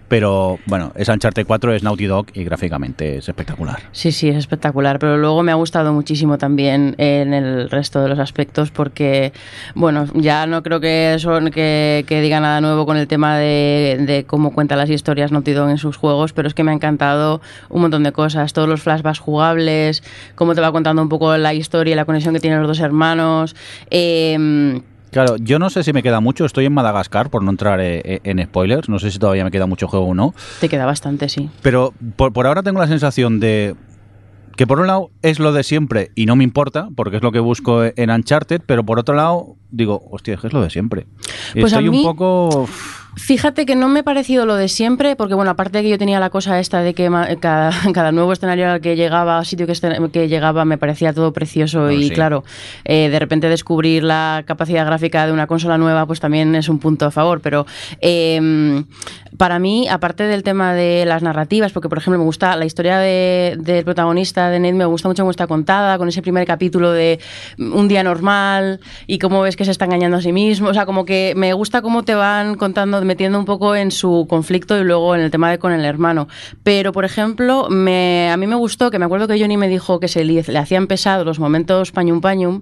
pero 0.08 0.60
bueno, 0.66 0.92
es 0.96 1.10
Uncharted 1.10 1.46
4, 1.46 1.74
es 1.74 1.84
Naughty 1.84 2.06
Dog 2.06 2.28
y 2.34 2.44
gráficamente 2.44 3.18
es 3.18 3.28
espectacular. 3.28 3.80
Sí, 3.92 4.12
sí, 4.12 4.30
es 4.30 4.36
espectacular, 4.36 5.00
pero 5.00 5.18
luego 5.18 5.44
me 5.44 5.52
ha 5.52 5.56
gustado 5.56 5.94
muchísimo 5.94 6.38
también 6.38 6.96
en 6.98 7.34
el 7.34 7.70
resto 7.70 8.02
de 8.02 8.10
los 8.10 8.20
aspectos 8.20 8.72
porque, 8.72 9.34
bueno, 9.76 10.06
ya 10.14 10.46
no 10.46 10.64
creo 10.64 10.80
que, 10.80 11.16
son, 11.20 11.52
que, 11.52 12.06
que 12.08 12.22
diga 12.22 12.40
nada 12.40 12.62
nuevo 12.62 12.86
con 12.86 12.98
el 12.98 13.08
tema 13.08 13.38
de, 13.38 14.26
cómo 14.28 14.54
cuenta 14.54 14.76
las 14.76 14.90
historias 14.90 15.32
Naughty 15.32 15.54
Dog 15.54 15.70
en 15.70 15.78
sus 15.78 15.98
juegos, 15.98 16.34
pero 16.34 16.48
es 16.48 16.54
que 16.54 16.64
me 16.64 16.72
ha 16.72 16.76
encantado 16.76 17.42
un 17.70 17.82
montón 17.82 18.04
de 18.04 18.12
cosas, 18.12 18.54
todos 18.54 18.70
los 18.70 18.82
flashbacks 18.82 19.20
jugables, 19.20 20.04
cómo 20.36 20.56
te 20.56 20.62
va 20.62 20.72
contando 20.72 21.02
un 21.02 21.10
poco 21.10 21.36
la 21.38 21.54
historia 21.54 21.94
y 21.94 21.96
la 21.96 22.06
conexión 22.06 22.34
que 22.34 22.40
tienen 22.40 22.60
los 22.60 22.68
dos 22.68 22.80
hermanos. 22.80 23.56
eh, 23.90 24.82
Claro, 25.14 25.38
yo 25.38 25.60
no 25.60 25.69
sé 25.69 25.84
si 25.84 25.94
me 25.94 26.03
queda 26.03 26.19
mucho, 26.19 26.44
estoy 26.45 26.65
en 26.65 26.73
Madagascar, 26.73 27.30
por 27.30 27.44
no 27.44 27.52
entrar 27.52 27.80
eh, 27.80 28.02
eh, 28.03 28.19
en 28.23 28.44
spoilers, 28.44 28.90
no 28.90 28.99
sé 28.99 29.11
si 29.11 29.19
todavía 29.19 29.44
me 29.44 29.52
queda 29.52 29.65
mucho 29.68 29.88
juego 29.88 30.07
o 30.07 30.14
no, 30.14 30.34
te 30.60 30.68
queda 30.68 30.85
bastante, 30.85 31.30
sí. 31.30 31.49
pero 31.61 31.94
por, 32.15 32.34
por 32.34 32.48
ahora 32.48 32.64
tengo 32.64 32.80
la 32.80 32.88
sensación 32.88 33.40
de 33.40 33.76
que 34.56 34.68
por 34.68 34.80
un 34.80 34.88
lado 34.88 35.10
es 35.22 35.40
lo 35.40 35.52
de 35.53 35.64
siempre 35.64 36.11
y 36.15 36.26
no 36.26 36.35
me 36.35 36.44
importa, 36.44 36.90
porque 36.95 37.18
es 37.18 37.23
lo 37.23 37.31
que 37.31 37.40
busco 37.40 37.84
en 37.84 38.10
Uncharted, 38.11 38.61
pero 38.65 38.84
por 38.84 38.99
otro 38.99 39.15
lado 39.15 39.56
digo, 39.72 40.03
hostia, 40.11 40.35
es 40.35 40.41
que 40.41 40.48
es 40.48 40.53
lo 40.53 40.61
de 40.61 40.69
siempre. 40.69 41.07
Pues 41.53 41.73
a 41.73 41.77
estoy 41.80 41.90
mí- 41.90 41.98
un 41.98 42.03
poco... 42.03 42.68
Fíjate 43.15 43.65
que 43.65 43.76
no 43.76 43.90
me 43.90 43.99
ha 43.99 44.03
parecido 44.03 44.45
lo 44.45 44.56
de 44.56 44.68
siempre, 44.68 45.15
porque 45.15 45.35
bueno, 45.35 45.52
aparte 45.52 45.77
de 45.77 45.84
que 45.84 45.90
yo 45.90 45.98
tenía 45.98 46.19
la 46.19 46.30
cosa 46.30 46.60
esta 46.60 46.81
de 46.81 46.94
que 46.94 47.10
cada, 47.40 47.72
cada 47.94 48.11
nuevo 48.11 48.34
escenario 48.34 48.72
al 48.72 48.81
que 48.81 48.95
llegaba, 48.95 49.44
sitio 49.45 49.68
que, 49.68 49.73
que 50.11 50.27
llegaba, 50.27 50.65
me 50.65 50.77
parecía 50.77 51.14
todo 51.14 51.31
precioso 51.31 51.91
y 51.91 52.07
sí. 52.07 52.10
claro, 52.14 52.44
eh, 52.85 53.10
de 53.10 53.19
repente 53.19 53.49
descubrir 53.49 54.03
la 54.03 54.44
capacidad 54.48 54.85
gráfica 54.85 55.26
de 55.27 55.31
una 55.31 55.48
consola 55.48 55.77
nueva, 55.77 56.06
pues 56.07 56.19
también 56.19 56.56
es 56.56 56.69
un 56.69 56.80
punto 56.80 57.06
a 57.06 57.11
favor, 57.11 57.40
pero 57.41 57.65
eh, 58.02 58.84
para 59.38 59.60
mí, 59.60 59.88
aparte 59.88 60.23
del 60.23 60.44
tema 60.44 60.73
de 60.73 61.06
las 61.06 61.22
narrativas, 61.23 61.72
porque 61.72 61.90
por 61.90 61.98
ejemplo 61.99 62.18
me 62.19 62.26
gusta 62.26 62.56
la 62.56 62.65
historia 62.65 62.98
de- 62.98 63.57
del 63.60 63.84
protagonista 63.84 64.49
de 64.49 64.60
Ned, 64.60 64.73
me 64.73 64.85
gusta 64.85 65.07
mucho 65.07 65.23
cómo 65.23 65.31
está 65.31 65.48
contada, 65.48 65.98
con 65.98 66.07
ese 66.07 66.22
primer 66.22 66.45
capítulo 66.48 66.91
de 66.91 67.19
un 67.60 67.88
día 67.88 68.03
normal 68.03 68.80
y 69.07 69.19
cómo 69.19 69.41
ves 69.41 69.56
que 69.56 69.65
se 69.65 69.72
está 69.72 69.85
engañando 69.85 70.18
a 70.18 70.22
sí 70.22 70.31
mismo, 70.31 70.69
o 70.69 70.73
sea, 70.73 70.85
como 70.85 71.06
que 71.06 71.34
me 71.35 71.53
gusta 71.53 71.81
cómo 71.81 72.03
te 72.03 72.15
van 72.15 72.56
contando, 72.56 73.03
metiendo 73.04 73.40
un 73.40 73.46
poco 73.46 73.76
en 73.76 73.92
su 73.92 74.26
conflicto 74.30 74.78
y 74.80 74.84
luego 74.84 75.16
en 75.16 75.22
el 75.22 75.32
tema 75.32 75.50
de 75.50 75.60
con 75.60 75.72
el 75.72 75.86
hermano. 75.86 76.28
Pero, 76.64 76.92
por 76.92 77.06
ejemplo, 77.06 77.66
a 77.66 77.70
mí 78.38 78.48
me 78.48 78.56
gustó, 78.56 78.92
que 78.92 79.00
me 79.00 79.06
acuerdo 79.06 79.28
que 79.28 79.40
Johnny 79.40 79.58
me 79.58 79.68
dijo 79.68 80.00
que 80.00 80.08
se 80.08 80.24
le, 80.24 80.44
le 80.44 80.60
hacían 80.60 80.88
pesados 80.88 81.26
los 81.26 81.40
momentos 81.40 81.92
pañum 81.92 82.22
pañum, 82.22 82.62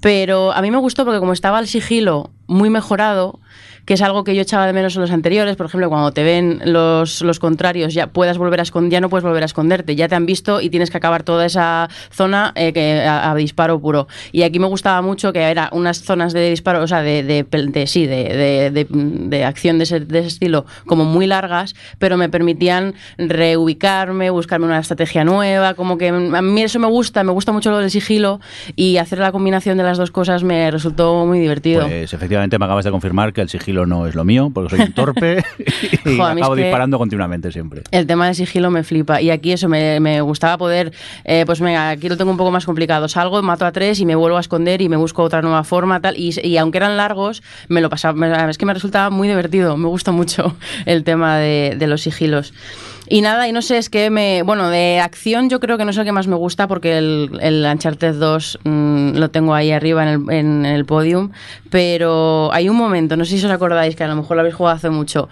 pero 0.00 0.52
a 0.52 0.62
mí 0.62 0.70
me 0.70 0.78
gustó 0.78 1.04
porque 1.04 1.20
como 1.20 1.32
estaba 1.32 1.58
el 1.58 1.66
sigilo 1.66 2.30
muy 2.46 2.70
mejorado, 2.70 3.40
que 3.84 3.94
es 3.94 4.02
algo 4.02 4.24
que 4.24 4.34
yo 4.34 4.42
echaba 4.42 4.66
de 4.66 4.72
menos 4.72 4.94
en 4.96 5.02
los 5.02 5.10
anteriores. 5.10 5.56
Por 5.56 5.66
ejemplo, 5.66 5.88
cuando 5.88 6.12
te 6.12 6.22
ven 6.22 6.60
los, 6.64 7.22
los 7.22 7.38
contrarios, 7.38 7.94
ya 7.94 8.06
puedas 8.08 8.38
volver 8.38 8.60
a 8.60 8.62
escon- 8.64 8.90
ya 8.90 9.00
no 9.00 9.08
puedes 9.08 9.24
volver 9.24 9.42
a 9.42 9.46
esconderte, 9.46 9.96
ya 9.96 10.08
te 10.08 10.14
han 10.14 10.26
visto 10.26 10.60
y 10.60 10.70
tienes 10.70 10.90
que 10.90 10.96
acabar 10.98 11.22
toda 11.22 11.46
esa 11.46 11.88
zona 12.10 12.52
eh, 12.54 12.72
que, 12.72 13.00
a, 13.02 13.34
disparo 13.34 13.80
puro. 13.80 14.06
Y 14.30 14.42
aquí 14.42 14.58
me 14.58 14.66
gustaba 14.66 15.02
mucho 15.02 15.32
que 15.32 15.40
era 15.40 15.68
unas 15.72 16.02
zonas 16.02 16.32
de 16.32 16.50
disparo, 16.50 16.82
o 16.82 16.86
sea, 16.86 17.02
de, 17.02 17.22
de, 17.22 17.44
de- 17.44 17.86
sí, 17.86 18.06
de- 18.06 18.70
de- 18.70 18.86
de 18.90 19.44
acción 19.44 19.78
de 19.78 19.84
ese, 19.84 20.00
de 20.00 20.18
ese 20.20 20.28
estilo, 20.28 20.64
como 20.86 21.04
muy 21.04 21.26
largas, 21.26 21.74
pero 21.98 22.16
me 22.16 22.28
permitían 22.28 22.94
reubicarme, 23.18 24.30
buscarme 24.30 24.66
una 24.66 24.78
estrategia 24.78 25.24
nueva, 25.24 25.74
como 25.74 25.98
que 25.98 26.08
a 26.08 26.12
mí 26.42 26.62
eso 26.62 26.78
me 26.78 26.86
gusta, 26.88 27.24
me 27.24 27.32
gusta 27.32 27.52
mucho 27.52 27.70
lo 27.70 27.78
del 27.78 27.90
sigilo 27.90 28.40
y 28.76 28.96
hacer 28.98 29.18
la 29.18 29.32
combinación 29.32 29.76
de 29.78 29.84
las 29.84 29.98
dos 29.98 30.10
cosas 30.10 30.44
me 30.44 30.70
resultó 30.70 31.26
muy 31.26 31.40
divertido. 31.40 31.86
Pues 31.88 32.12
efectivamente 32.12 32.58
me 32.58 32.64
acabas 32.64 32.84
de 32.84 32.90
confirmar 32.90 33.32
que 33.32 33.40
el 33.40 33.48
sigilo 33.48 33.71
no 33.86 34.06
es 34.06 34.14
lo 34.14 34.24
mío, 34.24 34.50
porque 34.52 34.76
soy 34.76 34.86
un 34.86 34.92
torpe 34.92 35.44
y 36.04 36.16
Jo, 36.16 36.24
acabo 36.24 36.54
disparando 36.54 36.98
continuamente 36.98 37.50
siempre. 37.52 37.82
El 37.90 38.06
tema 38.06 38.26
del 38.26 38.34
sigilo 38.34 38.70
me 38.70 38.82
flipa. 38.82 39.20
Y 39.20 39.30
aquí 39.30 39.52
eso, 39.52 39.68
me, 39.68 40.00
me 40.00 40.20
gustaba 40.20 40.58
poder, 40.58 40.92
eh, 41.24 41.44
pues 41.46 41.60
venga, 41.60 41.90
aquí 41.90 42.08
lo 42.08 42.16
tengo 42.16 42.30
un 42.30 42.36
poco 42.36 42.50
más 42.50 42.66
complicado. 42.66 43.08
Salgo, 43.08 43.42
mato 43.42 43.66
a 43.66 43.72
tres 43.72 44.00
y 44.00 44.06
me 44.06 44.14
vuelvo 44.14 44.36
a 44.36 44.40
esconder 44.40 44.82
y 44.82 44.88
me 44.88 44.96
busco 44.96 45.22
otra 45.22 45.42
nueva 45.42 45.64
forma, 45.64 46.00
tal. 46.00 46.16
Y, 46.16 46.34
y 46.42 46.56
aunque 46.56 46.78
eran 46.78 46.96
largos, 46.96 47.42
me 47.68 47.80
lo 47.80 47.90
pasaba, 47.90 48.50
es 48.50 48.58
que 48.58 48.66
me 48.66 48.74
resultaba 48.74 49.10
muy 49.10 49.28
divertido. 49.28 49.76
Me 49.76 49.88
gusta 49.88 50.12
mucho 50.12 50.56
el 50.86 51.04
tema 51.04 51.38
de, 51.38 51.74
de 51.78 51.86
los 51.86 52.02
sigilos. 52.02 52.52
Y 53.08 53.20
nada, 53.20 53.48
y 53.48 53.52
no 53.52 53.62
sé, 53.62 53.78
es 53.78 53.90
que 53.90 54.10
me. 54.10 54.42
Bueno, 54.42 54.70
de 54.70 55.00
acción 55.00 55.50
yo 55.50 55.58
creo 55.58 55.76
que 55.76 55.84
no 55.84 55.90
es 55.90 55.96
el 55.96 56.04
que 56.04 56.12
más 56.12 56.28
me 56.28 56.36
gusta 56.36 56.68
porque 56.68 56.98
el, 56.98 57.30
el 57.40 57.64
Uncharted 57.64 58.14
2 58.14 58.60
mm, 58.62 59.16
lo 59.16 59.30
tengo 59.30 59.54
ahí 59.54 59.72
arriba 59.72 60.02
en 60.04 60.08
el, 60.08 60.30
en 60.30 60.66
el 60.66 60.84
podium. 60.84 61.30
Pero 61.68 62.52
hay 62.52 62.68
un 62.68 62.76
momento, 62.76 63.16
no 63.16 63.24
sé 63.24 63.38
si 63.38 63.44
os 63.44 63.50
acordáis, 63.50 63.96
que 63.96 64.04
a 64.04 64.08
lo 64.08 64.14
mejor 64.14 64.36
lo 64.36 64.40
habéis 64.42 64.54
jugado 64.54 64.76
hace 64.76 64.90
mucho, 64.90 65.28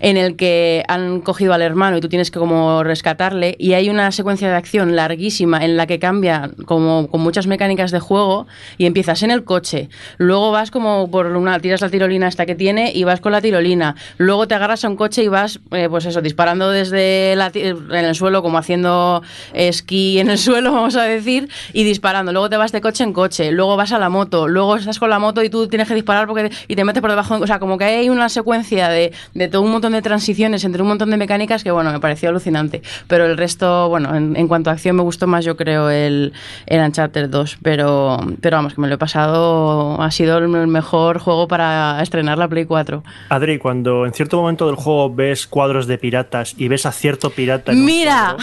en 0.00 0.16
el 0.16 0.36
que 0.36 0.84
han 0.88 1.22
cogido 1.22 1.54
al 1.54 1.62
hermano 1.62 1.96
y 1.96 2.00
tú 2.00 2.08
tienes 2.08 2.30
que 2.30 2.38
como 2.38 2.82
rescatarle. 2.84 3.56
Y 3.58 3.72
hay 3.72 3.88
una 3.88 4.12
secuencia 4.12 4.48
de 4.48 4.56
acción 4.56 4.94
larguísima 4.94 5.64
en 5.64 5.76
la 5.76 5.86
que 5.86 5.98
cambia 5.98 6.50
como 6.66 7.08
con 7.08 7.22
muchas 7.22 7.46
mecánicas 7.46 7.90
de 7.90 8.00
juego 8.00 8.46
y 8.76 8.86
empiezas 8.86 9.22
en 9.22 9.30
el 9.30 9.44
coche. 9.44 9.88
Luego 10.18 10.50
vas 10.50 10.70
como 10.70 11.10
por 11.10 11.26
una. 11.26 11.58
tiras 11.60 11.80
la 11.80 11.88
tirolina 11.88 12.26
hasta 12.26 12.44
que 12.44 12.54
tiene 12.54 12.92
y 12.94 13.04
vas 13.04 13.20
con 13.20 13.32
la 13.32 13.40
tirolina. 13.40 13.96
Luego 14.18 14.46
te 14.46 14.54
agarras 14.54 14.84
a 14.84 14.88
un 14.88 14.96
coche 14.96 15.22
y 15.22 15.28
vas, 15.28 15.60
eh, 15.70 15.88
pues 15.88 16.04
eso, 16.04 16.20
disparando 16.20 16.70
desde 16.70 17.13
la 17.36 17.50
en 17.54 18.04
el 18.04 18.14
suelo, 18.14 18.42
como 18.42 18.58
haciendo 18.58 19.22
esquí 19.52 20.18
en 20.18 20.30
el 20.30 20.38
suelo, 20.48 20.72
vamos 20.72 20.96
a 20.96 21.02
decir, 21.02 21.48
y 21.72 21.84
disparando. 21.84 22.32
Luego 22.32 22.50
te 22.50 22.56
vas 22.56 22.72
de 22.72 22.80
coche 22.80 23.04
en 23.04 23.12
coche, 23.12 23.52
luego 23.52 23.76
vas 23.76 23.92
a 23.92 23.98
la 23.98 24.08
moto, 24.08 24.48
luego 24.48 24.76
estás 24.76 24.98
con 24.98 25.10
la 25.10 25.18
moto 25.18 25.42
y 25.42 25.50
tú 25.50 25.68
tienes 25.68 25.88
que 25.88 25.94
disparar 25.94 26.26
porque 26.26 26.50
y 26.68 26.76
te 26.76 26.84
metes 26.84 27.00
por 27.00 27.10
debajo. 27.10 27.36
O 27.36 27.46
sea, 27.46 27.58
como 27.58 27.78
que 27.78 27.84
hay 27.84 28.08
una 28.08 28.28
secuencia 28.28 28.88
de, 28.88 29.12
de 29.34 29.48
todo 29.48 29.62
un 29.62 29.72
montón 29.72 29.92
de 29.92 30.02
transiciones 30.02 30.64
entre 30.64 30.82
un 30.82 30.88
montón 30.88 31.10
de 31.10 31.16
mecánicas 31.16 31.64
que, 31.64 31.70
bueno, 31.70 31.92
me 31.92 32.00
pareció 32.00 32.28
alucinante. 32.28 32.82
Pero 33.06 33.26
el 33.26 33.36
resto, 33.36 33.88
bueno, 33.88 34.14
en, 34.14 34.36
en 34.36 34.48
cuanto 34.48 34.70
a 34.70 34.72
acción 34.74 34.96
me 34.96 35.02
gustó 35.02 35.26
más, 35.26 35.44
yo 35.44 35.56
creo, 35.56 35.90
el, 35.90 36.32
el 36.66 36.80
Uncharted 36.80 37.28
2. 37.28 37.58
Pero, 37.62 38.18
pero 38.40 38.56
vamos, 38.56 38.74
que 38.74 38.80
me 38.80 38.88
lo 38.88 38.94
he 38.94 38.98
pasado, 38.98 40.00
ha 40.00 40.10
sido 40.10 40.38
el 40.38 40.48
mejor 40.48 41.18
juego 41.18 41.48
para 41.48 42.00
estrenar 42.02 42.38
la 42.38 42.48
Play 42.48 42.64
4. 42.64 43.02
Adri, 43.28 43.58
cuando 43.58 44.06
en 44.06 44.12
cierto 44.12 44.40
momento 44.40 44.66
del 44.66 44.76
juego 44.76 45.14
ves 45.14 45.46
cuadros 45.46 45.86
de 45.86 45.98
piratas 45.98 46.54
y 46.58 46.68
ves 46.68 46.86
a 46.86 46.92
cierto 47.04 47.28
pirata. 47.28 47.72
en 47.72 47.84
Mira, 47.84 48.34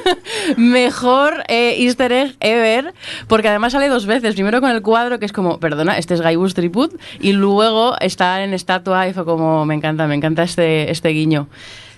mejor 0.58 1.44
eh, 1.48 1.76
easter 1.78 2.12
egg 2.12 2.36
ever, 2.40 2.92
porque 3.26 3.48
además 3.48 3.72
sale 3.72 3.88
dos 3.88 4.04
veces. 4.04 4.34
Primero 4.34 4.60
con 4.60 4.68
el 4.68 4.82
cuadro, 4.82 5.18
que 5.18 5.24
es 5.24 5.32
como, 5.32 5.58
perdona, 5.58 5.96
este 5.96 6.12
es 6.12 6.20
Guybrush 6.20 6.52
Triput, 6.52 6.92
y 7.20 7.32
luego 7.32 7.98
está 8.00 8.44
en 8.44 8.52
estatua 8.52 9.08
y 9.08 9.14
fue 9.14 9.24
como, 9.24 9.64
me 9.64 9.74
encanta, 9.74 10.06
me 10.06 10.14
encanta 10.14 10.42
este, 10.42 10.90
este 10.90 11.08
guiño. 11.08 11.48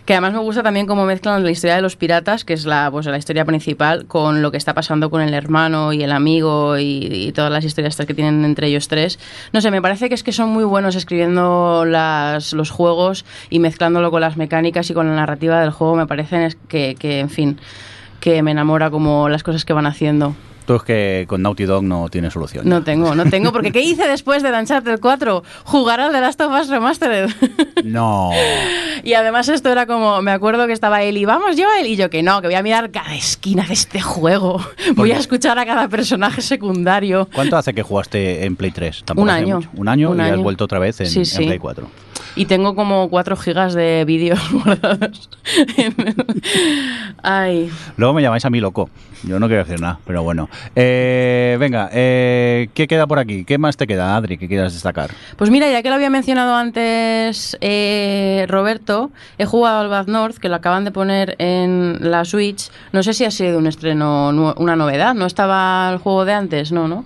Que 0.04 0.12
además 0.12 0.34
me 0.34 0.40
gusta 0.40 0.62
también 0.62 0.86
cómo 0.86 1.06
mezclan 1.06 1.42
la 1.42 1.50
historia 1.50 1.76
de 1.76 1.82
los 1.82 1.96
piratas, 1.96 2.44
que 2.44 2.52
es 2.52 2.66
la, 2.66 2.90
pues, 2.90 3.06
la 3.06 3.16
historia 3.16 3.46
principal, 3.46 4.04
con 4.04 4.42
lo 4.42 4.50
que 4.50 4.58
está 4.58 4.74
pasando 4.74 5.08
con 5.08 5.22
el 5.22 5.32
hermano 5.32 5.94
y 5.94 6.02
el 6.02 6.12
amigo 6.12 6.76
y, 6.76 7.08
y 7.10 7.32
todas 7.32 7.50
las 7.50 7.64
historias 7.64 7.96
que 7.96 8.12
tienen 8.12 8.44
entre 8.44 8.66
ellos 8.66 8.88
tres. 8.88 9.18
No 9.54 9.62
sé, 9.62 9.70
me 9.70 9.80
parece 9.80 10.10
que 10.10 10.14
es 10.14 10.22
que 10.22 10.32
son 10.32 10.50
muy 10.50 10.64
buenos 10.64 10.94
escribiendo 10.94 11.86
los 11.86 12.70
juegos 12.70 13.24
y 13.48 13.60
mezclándolo 13.60 14.10
con 14.10 14.20
las 14.20 14.36
mecánicas 14.36 14.90
y 14.90 14.94
con 14.94 15.08
la 15.08 15.14
narrativa 15.14 15.60
del 15.60 15.70
juego. 15.70 15.96
Me 15.96 16.06
parece 16.06 16.50
que, 16.68 16.96
que, 16.98 17.20
en 17.20 17.30
fin, 17.30 17.58
que 18.20 18.42
me 18.42 18.50
enamora 18.50 18.90
como 18.90 19.30
las 19.30 19.42
cosas 19.42 19.64
que 19.64 19.72
van 19.72 19.86
haciendo. 19.86 20.34
Tú 20.66 20.76
es 20.76 20.82
que 20.82 21.26
con 21.28 21.42
Naughty 21.42 21.64
Dog 21.64 21.82
no 21.84 22.08
tiene 22.08 22.30
solución. 22.30 22.66
No 22.68 22.82
tengo, 22.82 23.14
no 23.14 23.26
tengo, 23.26 23.52
porque 23.52 23.70
¿qué 23.70 23.82
hice 23.82 24.08
después 24.08 24.42
de 24.42 24.50
Uncharted 24.50 24.98
4? 24.98 25.42
Jugar 25.64 26.00
al 26.00 26.12
The 26.12 26.20
Last 26.22 26.40
of 26.40 26.52
Us 26.60 26.68
Remastered. 26.68 27.30
No. 27.84 28.30
Y 29.02 29.12
además 29.12 29.50
esto 29.50 29.70
era 29.70 29.84
como, 29.84 30.22
me 30.22 30.30
acuerdo 30.30 30.66
que 30.66 30.72
estaba 30.72 31.02
él 31.02 31.18
y 31.18 31.26
vamos 31.26 31.54
yo 31.54 31.66
él 31.78 31.86
y 31.86 31.96
yo 31.96 32.08
que 32.08 32.22
no, 32.22 32.40
que 32.40 32.46
voy 32.48 32.54
a 32.54 32.62
mirar 32.62 32.90
cada 32.90 33.14
esquina 33.14 33.66
de 33.66 33.74
este 33.74 34.00
juego. 34.00 34.58
Voy 34.94 35.12
a 35.12 35.18
escuchar 35.18 35.58
a 35.58 35.66
cada 35.66 35.86
personaje 35.88 36.40
secundario. 36.40 37.28
¿Cuánto 37.34 37.58
hace 37.58 37.74
que 37.74 37.82
jugaste 37.82 38.46
en 38.46 38.56
Play 38.56 38.70
3? 38.70 39.02
Tampoco 39.04 39.24
Un 39.24 39.28
hace 39.30 39.42
año. 39.42 39.56
mucho. 39.56 39.70
Un 39.74 39.88
año 39.88 40.10
Un 40.12 40.18
y 40.20 40.22
has 40.22 40.38
vuelto 40.38 40.64
otra 40.64 40.78
vez 40.78 40.98
en, 41.02 41.08
Sí, 41.08 41.18
en 41.20 41.26
sí. 41.26 41.44
Play 41.44 41.58
4. 41.58 41.86
Y 42.36 42.46
tengo 42.46 42.74
como 42.74 43.08
4 43.08 43.36
gigas 43.36 43.74
de 43.74 44.04
vídeos 44.04 44.40
guardados. 44.52 45.30
Ay. 47.22 47.70
Luego 47.96 48.14
me 48.14 48.22
llamáis 48.22 48.44
a 48.44 48.50
mí 48.50 48.60
loco. 48.60 48.90
Yo 49.26 49.40
no 49.40 49.46
quiero 49.46 49.64
decir 49.64 49.80
nada, 49.80 49.98
pero 50.06 50.22
bueno. 50.22 50.50
Eh, 50.76 51.56
venga, 51.58 51.88
eh, 51.92 52.68
¿qué 52.74 52.86
queda 52.86 53.06
por 53.06 53.18
aquí? 53.18 53.44
¿Qué 53.44 53.56
más 53.56 53.76
te 53.76 53.86
queda, 53.86 54.16
Adri, 54.16 54.36
que 54.36 54.48
quieras 54.48 54.74
destacar? 54.74 55.10
Pues 55.36 55.50
mira, 55.50 55.70
ya 55.70 55.82
que 55.82 55.88
lo 55.88 55.94
había 55.94 56.10
mencionado 56.10 56.54
antes 56.54 57.56
eh, 57.62 58.44
Roberto, 58.48 59.10
he 59.38 59.46
jugado 59.46 59.80
al 59.80 59.88
Bad 59.88 60.08
North, 60.08 60.36
que 60.36 60.50
lo 60.50 60.56
acaban 60.56 60.84
de 60.84 60.90
poner 60.90 61.36
en 61.38 61.98
la 62.10 62.26
Switch. 62.26 62.70
No 62.92 63.02
sé 63.02 63.14
si 63.14 63.24
ha 63.24 63.30
sido 63.30 63.58
un 63.58 63.66
estreno, 63.66 64.28
una 64.56 64.76
novedad. 64.76 65.14
¿No 65.14 65.24
estaba 65.24 65.90
el 65.90 65.98
juego 65.98 66.26
de 66.26 66.34
antes? 66.34 66.70
No, 66.72 66.86
¿no? 66.88 67.04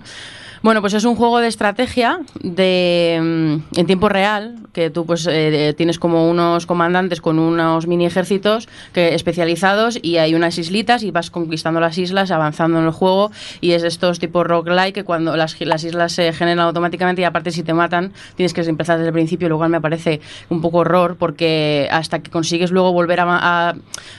Bueno, 0.61 0.81
pues 0.81 0.93
es 0.93 1.05
un 1.05 1.15
juego 1.15 1.39
de 1.39 1.47
estrategia 1.47 2.19
de, 2.41 3.17
mm, 3.21 3.79
en 3.79 3.85
tiempo 3.85 4.09
real, 4.09 4.55
que 4.73 4.89
tú 4.89 5.05
pues 5.05 5.25
eh, 5.31 5.73
tienes 5.77 5.99
como 5.99 6.29
unos 6.29 6.65
comandantes 6.65 7.21
con 7.21 7.39
unos 7.39 7.87
mini 7.87 8.05
ejércitos 8.05 8.67
que, 8.93 9.15
especializados 9.15 9.97
y 10.01 10.17
hay 10.17 10.35
unas 10.35 10.57
islitas 10.57 11.03
y 11.03 11.11
vas 11.11 11.31
conquistando 11.31 11.79
las 11.79 11.97
islas, 11.97 12.29
avanzando 12.31 12.77
en 12.79 12.85
el 12.85 12.91
juego 12.91 13.31
y 13.61 13.71
es 13.71 13.83
estos 13.83 14.19
tipos 14.19 14.45
roguelike 14.45 14.93
que 14.95 15.03
cuando 15.05 15.37
las, 15.37 15.59
las 15.61 15.83
islas 15.85 16.11
se 16.11 16.33
generan 16.33 16.59
automáticamente 16.65 17.21
y 17.21 17.25
aparte 17.25 17.51
si 17.51 17.63
te 17.63 17.73
matan 17.73 18.11
tienes 18.35 18.53
que 18.53 18.61
empezar 18.61 18.97
desde 18.97 19.07
el 19.09 19.13
principio, 19.13 19.47
lo 19.47 19.57
cual 19.57 19.69
me 19.69 19.79
parece 19.79 20.19
un 20.49 20.59
poco 20.61 20.79
horror 20.79 21.15
porque 21.17 21.87
hasta 21.89 22.19
que 22.19 22.29
consigues 22.31 22.71
luego 22.71 22.91
volver 22.91 23.21
a, 23.21 23.69
a- 23.69 23.75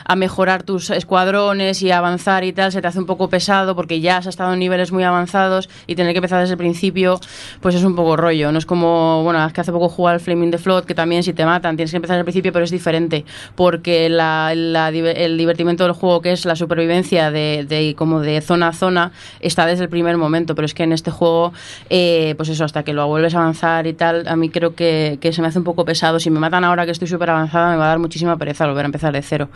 a 0.06 0.16
mejorar 0.16 0.62
tus 0.62 0.88
escuadrones 0.90 1.82
y 1.82 1.90
avanzar 1.90 2.44
y 2.44 2.52
tal, 2.54 2.72
se 2.72 2.80
te 2.80 2.88
hace 2.88 2.98
un 2.98 3.06
poco 3.06 3.28
pesado 3.28 3.76
porque 3.76 4.00
ya 4.00 4.16
has 4.16 4.26
estado 4.26 4.54
en 4.54 4.58
niveles 4.58 4.90
muy 4.90 5.04
avanzados 5.04 5.68
y 5.86 5.94
tener 5.96 6.12
que 6.12 6.18
empezar 6.18 6.29
desde 6.38 6.52
el 6.52 6.58
principio, 6.58 7.18
pues 7.60 7.74
es 7.74 7.82
un 7.82 7.96
poco 7.96 8.16
rollo. 8.16 8.52
No 8.52 8.58
es 8.58 8.66
como, 8.66 9.22
bueno, 9.24 9.44
es 9.44 9.52
que 9.52 9.60
hace 9.60 9.72
poco 9.72 9.88
jugué 9.88 10.12
al 10.12 10.20
Flaming 10.20 10.52
the 10.52 10.58
Flood, 10.58 10.84
que 10.84 10.94
también 10.94 11.22
si 11.22 11.32
te 11.32 11.44
matan 11.44 11.76
tienes 11.76 11.90
que 11.90 11.96
empezar 11.96 12.14
desde 12.14 12.20
el 12.20 12.24
principio, 12.26 12.52
pero 12.52 12.64
es 12.64 12.70
diferente 12.70 13.24
porque 13.56 14.08
la, 14.08 14.52
la 14.54 14.88
el 14.88 15.36
divertimento 15.36 15.84
del 15.84 15.92
juego, 15.92 16.20
que 16.20 16.32
es 16.32 16.44
la 16.44 16.56
supervivencia 16.56 17.30
de, 17.30 17.66
de 17.68 17.94
como 17.96 18.20
de 18.20 18.40
zona 18.40 18.68
a 18.68 18.72
zona, 18.72 19.12
está 19.40 19.66
desde 19.66 19.84
el 19.84 19.90
primer 19.90 20.16
momento, 20.16 20.54
pero 20.54 20.66
es 20.66 20.74
que 20.74 20.84
en 20.84 20.92
este 20.92 21.10
juego, 21.10 21.52
eh, 21.88 22.34
pues 22.36 22.48
eso, 22.48 22.64
hasta 22.64 22.82
que 22.82 22.92
lo 22.92 23.06
vuelves 23.06 23.34
a 23.34 23.38
avanzar 23.38 23.86
y 23.86 23.92
tal, 23.92 24.26
a 24.28 24.36
mí 24.36 24.48
creo 24.50 24.74
que, 24.74 25.18
que 25.20 25.32
se 25.32 25.42
me 25.42 25.48
hace 25.48 25.58
un 25.58 25.64
poco 25.64 25.84
pesado. 25.84 26.20
Si 26.20 26.30
me 26.30 26.40
matan 26.40 26.64
ahora 26.64 26.84
que 26.86 26.92
estoy 26.92 27.08
súper 27.08 27.30
avanzada, 27.30 27.70
me 27.70 27.76
va 27.76 27.86
a 27.86 27.88
dar 27.88 27.98
muchísima 27.98 28.36
pereza 28.36 28.66
volver 28.66 28.84
a 28.84 28.86
empezar 28.86 29.12
de 29.12 29.22
cero. 29.22 29.48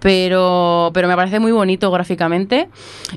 Pero, 0.00 0.90
pero 0.94 1.08
me 1.08 1.16
parece 1.16 1.38
muy 1.38 1.52
bonito 1.52 1.90
gráficamente 1.90 2.68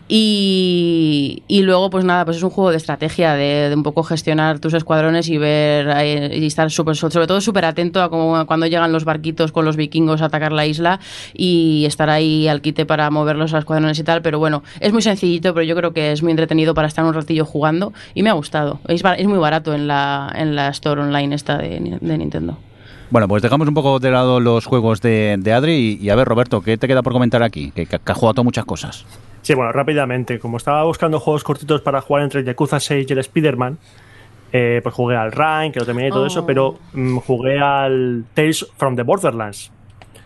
y, 0.08 1.44
y 1.48 1.62
luego, 1.62 1.90
pues 1.90 2.06
nada, 2.06 2.26
pues 2.26 2.38
es 2.38 2.44
un 2.44 2.50
juego 2.50 2.72
de 2.72 2.78
estrategia, 2.78 3.05
de, 3.08 3.74
un 3.76 3.84
poco 3.84 4.04
gestionar 4.04 4.60
tus 4.60 4.74
escuadrones 4.74 5.30
y 5.30 5.38
ver 5.38 5.88
eh, 5.98 6.38
y 6.38 6.46
estar 6.46 6.70
súper, 6.72 6.96
sobre 6.96 7.28
todo 7.28 7.42
súper 7.42 7.66
atento 7.66 8.02
a 8.02 8.10
cómo, 8.10 8.46
cuando 8.46 8.66
llegan 8.68 8.92
los 8.92 9.06
barquitos 9.06 9.52
con 9.52 9.66
los 9.66 9.76
vikingos 9.76 10.22
a 10.22 10.26
atacar 10.26 10.52
la 10.52 10.66
isla 10.66 11.00
y 11.34 11.86
estar 11.86 12.10
ahí 12.10 12.48
al 12.48 12.62
quite 12.62 12.86
para 12.86 13.10
mover 13.10 13.36
los 13.36 13.54
escuadrones 13.54 14.00
y 14.00 14.04
tal. 14.04 14.22
Pero 14.22 14.40
bueno, 14.40 14.64
es 14.80 14.94
muy 14.94 15.02
sencillito, 15.02 15.54
pero 15.54 15.64
yo 15.64 15.76
creo 15.76 15.94
que 15.94 16.12
es 16.12 16.22
muy 16.22 16.32
entretenido 16.32 16.74
para 16.74 16.88
estar 16.88 17.06
un 17.06 17.14
ratillo 17.14 17.46
jugando 17.46 17.94
y 18.14 18.24
me 18.24 18.30
ha 18.30 18.34
gustado. 18.34 18.80
Es, 18.88 19.04
es 19.18 19.28
muy 19.28 19.40
barato 19.40 19.74
en 19.74 19.88
la, 19.88 20.32
en 20.36 20.56
la 20.56 20.70
store 20.70 21.02
online 21.02 21.36
esta 21.36 21.58
de, 21.58 21.98
de 22.02 22.18
Nintendo. 22.18 22.58
Bueno, 23.12 23.28
pues 23.28 23.44
dejamos 23.44 23.68
un 23.68 23.74
poco 23.74 24.00
de 24.00 24.12
lado 24.12 24.40
los 24.40 24.66
juegos 24.66 25.00
de, 25.02 25.36
de 25.40 25.54
Adri 25.54 26.00
y, 26.02 26.10
a 26.10 26.16
ver, 26.16 26.28
Roberto, 26.28 26.62
¿qué 26.62 26.78
te 26.78 26.88
queda 26.88 27.04
por 27.04 27.14
comentar 27.14 27.44
aquí? 27.44 27.72
Que, 27.72 27.86
que, 27.86 28.00
que 28.00 28.12
has 28.12 28.18
jugado 28.18 28.42
a 28.42 28.44
muchas 28.44 28.66
cosas. 28.66 29.06
Sí, 29.46 29.54
bueno, 29.54 29.72
rápidamente. 29.72 30.40
Como 30.40 30.58
estaba 30.58 30.84
buscando 30.86 31.20
juegos 31.20 31.44
cortitos 31.44 31.82
para 31.82 32.02
jugar 32.02 32.24
entre 32.24 32.40
el 32.40 32.48
Yakuza 32.48 32.80
6 32.80 33.06
y 33.08 33.14
el 33.14 33.20
Spider-Man, 33.20 33.78
eh, 34.52 34.80
pues 34.82 34.96
jugué 34.96 35.16
al 35.16 35.32
Rhyme, 35.32 35.72
que 35.72 35.80
lo 35.80 35.86
terminé 35.86 36.08
y 36.08 36.10
todo 36.10 36.24
Oh. 36.24 36.28
eso, 36.28 36.48
pero 36.48 36.80
mm, 36.94 37.18
jugué 37.18 37.60
al 37.60 38.26
Tales 38.34 38.66
from 38.78 38.96
the 38.96 39.04
Borderlands. 39.04 39.72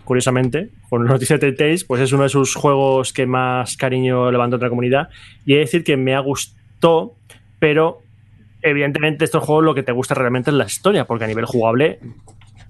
Curiosamente, 0.04 0.70
con 0.88 1.04
la 1.04 1.12
noticia 1.12 1.36
de 1.36 1.52
Tales, 1.52 1.84
pues 1.84 2.00
es 2.00 2.12
uno 2.14 2.22
de 2.22 2.30
sus 2.30 2.54
juegos 2.54 3.12
que 3.12 3.26
más 3.26 3.76
cariño 3.76 4.30
levantó 4.30 4.56
entre 4.56 4.68
la 4.68 4.70
comunidad. 4.70 5.08
Y 5.44 5.52
he 5.52 5.56
de 5.56 5.60
decir 5.64 5.84
que 5.84 5.98
me 5.98 6.14
ha 6.14 6.20
gustado, 6.20 7.12
pero 7.58 7.98
evidentemente 8.62 9.26
estos 9.26 9.44
juegos 9.44 9.64
lo 9.64 9.74
que 9.74 9.82
te 9.82 9.92
gusta 9.92 10.14
realmente 10.14 10.48
es 10.48 10.56
la 10.56 10.64
historia, 10.64 11.04
porque 11.04 11.24
a 11.24 11.28
nivel 11.28 11.44
jugable 11.44 11.98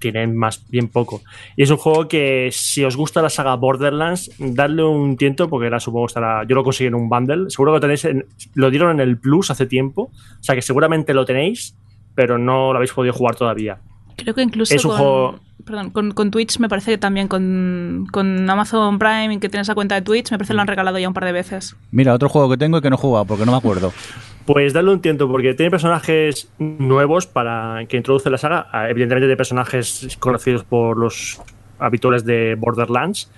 tienen 0.01 0.35
más 0.35 0.69
bien 0.69 0.89
poco. 0.89 1.21
Y 1.55 1.63
es 1.63 1.69
un 1.71 1.77
juego 1.77 2.09
que 2.09 2.49
si 2.51 2.83
os 2.83 2.97
gusta 2.97 3.21
la 3.21 3.29
saga 3.29 3.55
Borderlands, 3.55 4.31
dadle 4.37 4.83
un 4.83 5.15
tiento 5.15 5.47
porque 5.49 5.67
ahora 5.67 5.79
supongo 5.79 6.07
estará. 6.07 6.43
Yo 6.45 6.55
lo 6.55 6.63
conseguí 6.65 6.87
en 6.89 6.95
un 6.95 7.07
bundle. 7.07 7.49
Seguro 7.49 7.71
que 7.71 7.75
lo 7.77 7.79
tenéis. 7.81 8.03
en- 8.05 8.25
lo 8.55 8.69
dieron 8.69 8.91
en 8.91 8.99
el 9.07 9.17
Plus 9.17 9.49
hace 9.51 9.65
tiempo. 9.67 10.11
O 10.11 10.43
sea 10.43 10.55
que 10.55 10.61
seguramente 10.61 11.13
lo 11.13 11.23
tenéis, 11.23 11.77
pero 12.15 12.37
no 12.37 12.71
lo 12.73 12.75
habéis 12.77 12.91
podido 12.91 13.13
jugar 13.13 13.35
todavía. 13.35 13.77
Creo 14.21 14.33
que 14.35 14.41
incluso 14.41 14.73
Es 14.75 14.83
un 14.85 14.91
con, 14.91 14.97
juego- 14.99 15.39
perdón, 15.65 15.89
con, 15.91 16.11
con 16.11 16.31
Twitch 16.31 16.59
me 16.59 16.69
parece 16.69 16.91
que 16.91 16.97
también 16.97 17.27
con, 17.27 18.07
con 18.11 18.49
Amazon 18.49 18.97
Prime 18.99 19.33
y 19.35 19.37
que 19.39 19.49
tienes 19.49 19.67
la 19.67 19.75
cuenta 19.75 19.95
de 19.95 20.01
Twitch, 20.01 20.31
me 20.31 20.37
parece 20.37 20.49
que 20.51 20.55
lo 20.55 20.61
han 20.61 20.67
regalado 20.67 20.97
ya 20.99 21.07
un 21.07 21.13
par 21.13 21.25
de 21.25 21.31
veces. 21.31 21.75
Mira, 21.91 22.13
otro 22.13 22.29
juego 22.29 22.49
que 22.49 22.57
tengo 22.57 22.77
y 22.77 22.81
que 22.81 22.89
no 22.89 22.95
he 22.95 22.99
jugado 22.99 23.25
porque 23.25 23.45
no 23.45 23.51
me 23.51 23.57
acuerdo. 23.57 23.91
Pues 24.43 24.73
darle 24.73 24.91
un 24.91 25.01
tiento 25.01 25.29
porque 25.29 25.53
tiene 25.53 25.69
personajes 25.69 26.49
nuevos 26.57 27.27
para 27.27 27.85
que 27.87 27.95
introduce 27.97 28.27
la 28.31 28.39
saga. 28.39 28.67
Ah, 28.71 28.89
Evidentemente 28.89 29.27
de 29.27 29.37
personajes 29.37 30.17
conocidos 30.19 30.63
por 30.63 30.97
los 30.97 31.39
habituales 31.77 32.25
de 32.25 32.55
Borderlands. 32.57 33.29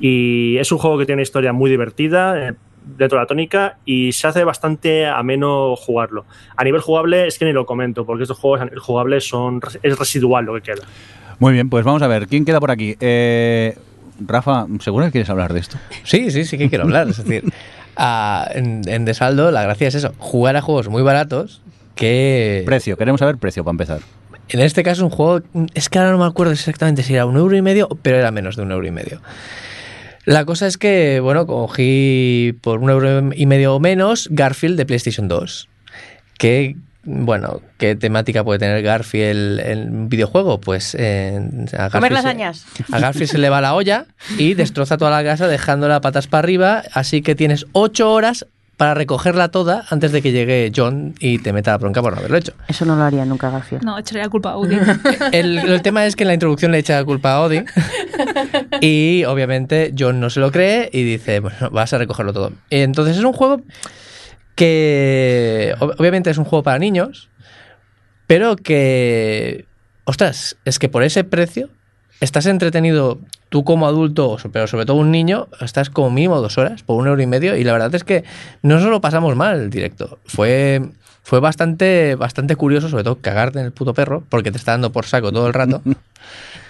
Y 0.00 0.56
es 0.58 0.72
un 0.72 0.78
juego 0.78 0.98
que 0.98 1.06
tiene 1.06 1.18
una 1.18 1.22
historia 1.22 1.52
muy 1.52 1.70
divertida, 1.70 2.48
eh, 2.48 2.54
dentro 2.96 3.18
de 3.18 3.22
la 3.22 3.26
tónica, 3.26 3.78
y 3.84 4.12
se 4.12 4.26
hace 4.26 4.44
bastante 4.44 5.06
ameno 5.06 5.76
jugarlo. 5.76 6.24
A 6.56 6.64
nivel 6.64 6.80
jugable 6.80 7.26
es 7.26 7.38
que 7.38 7.44
ni 7.44 7.52
lo 7.52 7.66
comento, 7.66 8.04
porque 8.06 8.22
estos 8.22 8.38
juegos 8.38 8.60
a 8.60 8.64
nivel 8.64 8.78
jugable 8.80 9.20
son, 9.20 9.60
es 9.82 9.98
residual 9.98 10.44
lo 10.46 10.54
que 10.54 10.62
queda. 10.62 10.86
Muy 11.38 11.52
bien, 11.52 11.70
pues 11.70 11.84
vamos 11.84 12.02
a 12.02 12.06
ver, 12.08 12.26
¿quién 12.26 12.44
queda 12.44 12.58
por 12.60 12.70
aquí? 12.70 12.96
Eh, 13.00 13.76
Rafa, 14.26 14.66
¿seguro 14.80 15.04
que 15.06 15.12
quieres 15.12 15.30
hablar 15.30 15.52
de 15.52 15.60
esto? 15.60 15.76
Sí, 16.02 16.30
sí, 16.30 16.44
sí 16.44 16.58
que 16.58 16.68
quiero 16.68 16.84
hablar. 16.84 17.08
Es 17.08 17.18
decir, 17.18 17.44
a- 17.96 18.48
en, 18.54 18.82
en 18.88 19.04
Desaldo 19.04 19.50
la 19.52 19.62
gracia 19.62 19.88
es 19.88 19.94
eso, 19.94 20.12
jugar 20.18 20.56
a 20.56 20.62
juegos 20.62 20.88
muy 20.88 21.02
baratos 21.02 21.62
que... 21.94 22.62
Precio, 22.66 22.96
queremos 22.96 23.20
saber 23.20 23.36
precio 23.38 23.62
para 23.64 23.72
empezar. 23.72 24.00
En 24.50 24.60
este 24.60 24.82
caso 24.82 25.04
un 25.04 25.10
juego, 25.10 25.44
es 25.74 25.88
que 25.88 25.98
ahora 25.98 26.10
no 26.12 26.18
me 26.18 26.24
acuerdo 26.24 26.52
exactamente 26.52 27.02
si 27.02 27.12
era 27.14 27.26
un 27.26 27.36
euro 27.36 27.54
y 27.56 27.60
medio, 27.62 27.86
pero 28.02 28.16
era 28.16 28.30
menos 28.30 28.56
de 28.56 28.62
un 28.62 28.72
euro 28.72 28.86
y 28.86 28.90
medio. 28.90 29.20
La 30.24 30.44
cosa 30.44 30.66
es 30.66 30.76
que, 30.78 31.20
bueno, 31.20 31.46
cogí 31.46 32.54
por 32.60 32.80
un 32.80 32.90
euro 32.90 33.30
y 33.34 33.46
medio 33.46 33.74
o 33.74 33.80
menos 33.80 34.28
Garfield 34.30 34.76
de 34.76 34.84
PlayStation 34.86 35.26
2. 35.28 35.68
Que, 36.38 36.76
bueno, 37.04 37.62
¿qué 37.78 37.94
temática 37.96 38.44
puede 38.44 38.58
tener 38.58 38.82
Garfield 38.82 39.60
en 39.60 39.96
un 39.96 40.08
videojuego? 40.08 40.60
Pues 40.60 40.94
eh, 40.98 41.40
a 41.76 41.88
Comer 41.90 42.12
Garfield 42.12 42.22
se- 42.54 42.96
a 42.96 42.98
Garfield 43.00 43.30
se 43.30 43.38
le 43.38 43.48
va 43.48 43.60
la 43.60 43.74
olla 43.74 44.06
y 44.36 44.54
destroza 44.54 44.98
toda 44.98 45.10
la 45.10 45.24
casa 45.24 45.48
dejándola 45.48 46.00
patas 46.02 46.26
para 46.26 46.40
arriba, 46.40 46.82
así 46.92 47.22
que 47.22 47.34
tienes 47.34 47.64
ocho 47.72 48.12
horas 48.12 48.46
para 48.78 48.94
recogerla 48.94 49.48
toda 49.48 49.84
antes 49.90 50.12
de 50.12 50.22
que 50.22 50.32
llegue 50.32 50.72
John 50.74 51.14
y 51.20 51.38
te 51.40 51.52
meta 51.52 51.72
la 51.72 51.78
bronca 51.78 52.00
por 52.00 52.12
no 52.12 52.18
haberlo 52.20 52.38
hecho. 52.38 52.54
Eso 52.68 52.84
no 52.86 52.96
lo 52.96 53.02
haría 53.02 53.24
nunca 53.26 53.50
Garfield. 53.50 53.82
No, 53.84 53.98
echaría 53.98 54.22
la 54.22 54.28
culpa 54.30 54.50
a 54.50 54.52
Audi. 54.52 54.78
El, 55.32 55.58
el 55.58 55.82
tema 55.82 56.06
es 56.06 56.14
que 56.16 56.22
en 56.24 56.28
la 56.28 56.34
introducción 56.34 56.72
le 56.72 56.78
echa 56.78 56.94
la 56.96 57.04
culpa 57.04 57.32
a 57.34 57.40
Odin 57.42 57.66
y 58.80 59.24
obviamente 59.24 59.92
John 59.98 60.20
no 60.20 60.30
se 60.30 60.40
lo 60.40 60.50
cree 60.50 60.88
y 60.92 61.02
dice, 61.02 61.40
bueno, 61.40 61.70
vas 61.70 61.92
a 61.92 61.98
recogerlo 61.98 62.32
todo. 62.32 62.52
Entonces 62.70 63.16
es 63.18 63.24
un 63.24 63.32
juego 63.34 63.60
que 64.54 65.74
ob- 65.80 65.94
obviamente 65.98 66.30
es 66.30 66.38
un 66.38 66.44
juego 66.44 66.62
para 66.62 66.78
niños, 66.78 67.28
pero 68.26 68.56
que, 68.56 69.66
ostras, 70.04 70.56
es 70.64 70.78
que 70.78 70.88
por 70.88 71.02
ese 71.02 71.24
precio 71.24 71.68
estás 72.20 72.46
entretenido 72.46 73.18
tú 73.48 73.64
como 73.64 73.86
adulto, 73.86 74.36
pero 74.52 74.66
sobre 74.66 74.86
todo 74.86 74.96
un 74.96 75.10
niño, 75.10 75.48
estás 75.60 75.90
como 75.90 76.10
mínimo 76.10 76.40
dos 76.40 76.58
horas 76.58 76.82
por 76.82 76.96
un 76.96 77.06
euro 77.06 77.22
y 77.22 77.26
medio 77.26 77.56
y 77.56 77.64
la 77.64 77.72
verdad 77.72 77.94
es 77.94 78.04
que 78.04 78.24
no 78.62 78.78
nos 78.78 78.84
lo 78.84 79.00
pasamos 79.00 79.36
mal 79.36 79.60
el 79.60 79.70
directo. 79.70 80.18
Fue, 80.26 80.82
fue 81.22 81.40
bastante, 81.40 82.14
bastante 82.14 82.56
curioso, 82.56 82.88
sobre 82.88 83.04
todo 83.04 83.18
cagarte 83.20 83.58
en 83.60 83.66
el 83.66 83.72
puto 83.72 83.94
perro, 83.94 84.22
porque 84.28 84.50
te 84.50 84.58
está 84.58 84.72
dando 84.72 84.92
por 84.92 85.06
saco 85.06 85.32
todo 85.32 85.46
el 85.46 85.54
rato. 85.54 85.82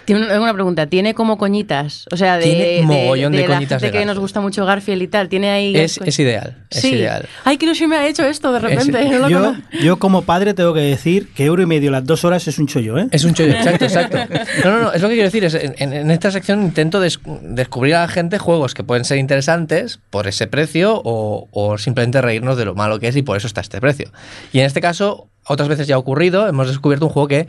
Tiene 0.08 0.38
una, 0.38 0.54
pregunta, 0.54 0.86
¿tiene 0.86 1.12
como 1.12 1.36
coñitas? 1.36 2.06
O 2.10 2.16
sea, 2.16 2.38
de, 2.38 2.44
Tiene 2.44 2.82
mogollón 2.82 3.30
de 3.32 3.44
coñitas 3.44 3.82
gente 3.82 3.92
de 3.94 4.00
que 4.00 4.06
nos 4.06 4.18
gusta 4.18 4.40
mucho 4.40 4.64
Garfield 4.64 5.02
y 5.02 5.08
tal. 5.08 5.28
Tiene 5.28 5.50
ahí... 5.50 5.76
Es, 5.76 6.00
es 6.02 6.18
ideal, 6.18 6.56
es 6.70 6.80
sí. 6.80 6.94
ideal. 6.94 7.28
Ay, 7.44 7.58
que 7.58 7.66
no 7.66 7.74
se 7.74 7.86
me 7.86 7.96
ha 7.96 8.08
hecho 8.08 8.24
esto 8.24 8.50
de 8.50 8.58
repente. 8.60 9.02
Es- 9.02 9.10
no 9.12 9.18
lo 9.18 9.28
Yo, 9.28 9.54
yo 9.82 9.98
como 9.98 10.22
padre 10.22 10.54
tengo 10.54 10.72
que 10.72 10.80
decir 10.80 11.28
que 11.34 11.44
euro 11.44 11.60
y 11.62 11.66
medio 11.66 11.90
las 11.90 12.06
dos 12.06 12.24
horas 12.24 12.48
es 12.48 12.58
un 12.58 12.66
chollo, 12.66 12.96
¿eh? 12.96 13.08
Es 13.10 13.24
un 13.24 13.34
chollo, 13.34 13.52
exacto, 13.52 13.84
exacto. 13.84 14.16
No, 14.64 14.70
no, 14.70 14.82
no, 14.84 14.92
es 14.94 15.02
lo 15.02 15.08
que 15.08 15.14
quiero 15.14 15.28
decir. 15.28 15.44
Es, 15.44 15.52
en, 15.52 15.92
en 15.92 16.10
esta 16.10 16.30
sección 16.30 16.62
intento 16.62 17.00
des- 17.00 17.20
descubrir 17.42 17.94
a 17.96 18.00
la 18.00 18.08
gente 18.08 18.38
juegos 18.38 18.72
que 18.72 18.84
pueden 18.84 19.04
ser 19.04 19.18
interesantes 19.18 20.00
por 20.08 20.26
ese 20.26 20.46
precio 20.46 21.02
o, 21.04 21.48
o 21.52 21.76
simplemente 21.76 22.22
reírnos 22.22 22.56
de 22.56 22.64
lo 22.64 22.74
malo 22.74 22.98
que 22.98 23.08
es 23.08 23.16
y 23.16 23.20
por 23.20 23.36
eso 23.36 23.46
está 23.46 23.60
este 23.60 23.78
precio. 23.78 24.10
Y 24.54 24.60
en 24.60 24.64
este 24.64 24.80
caso, 24.80 25.28
otras 25.46 25.68
veces 25.68 25.86
ya 25.86 25.96
ha 25.96 25.98
ocurrido, 25.98 26.48
hemos 26.48 26.68
descubierto 26.68 27.04
un 27.06 27.12
juego 27.12 27.28
que, 27.28 27.46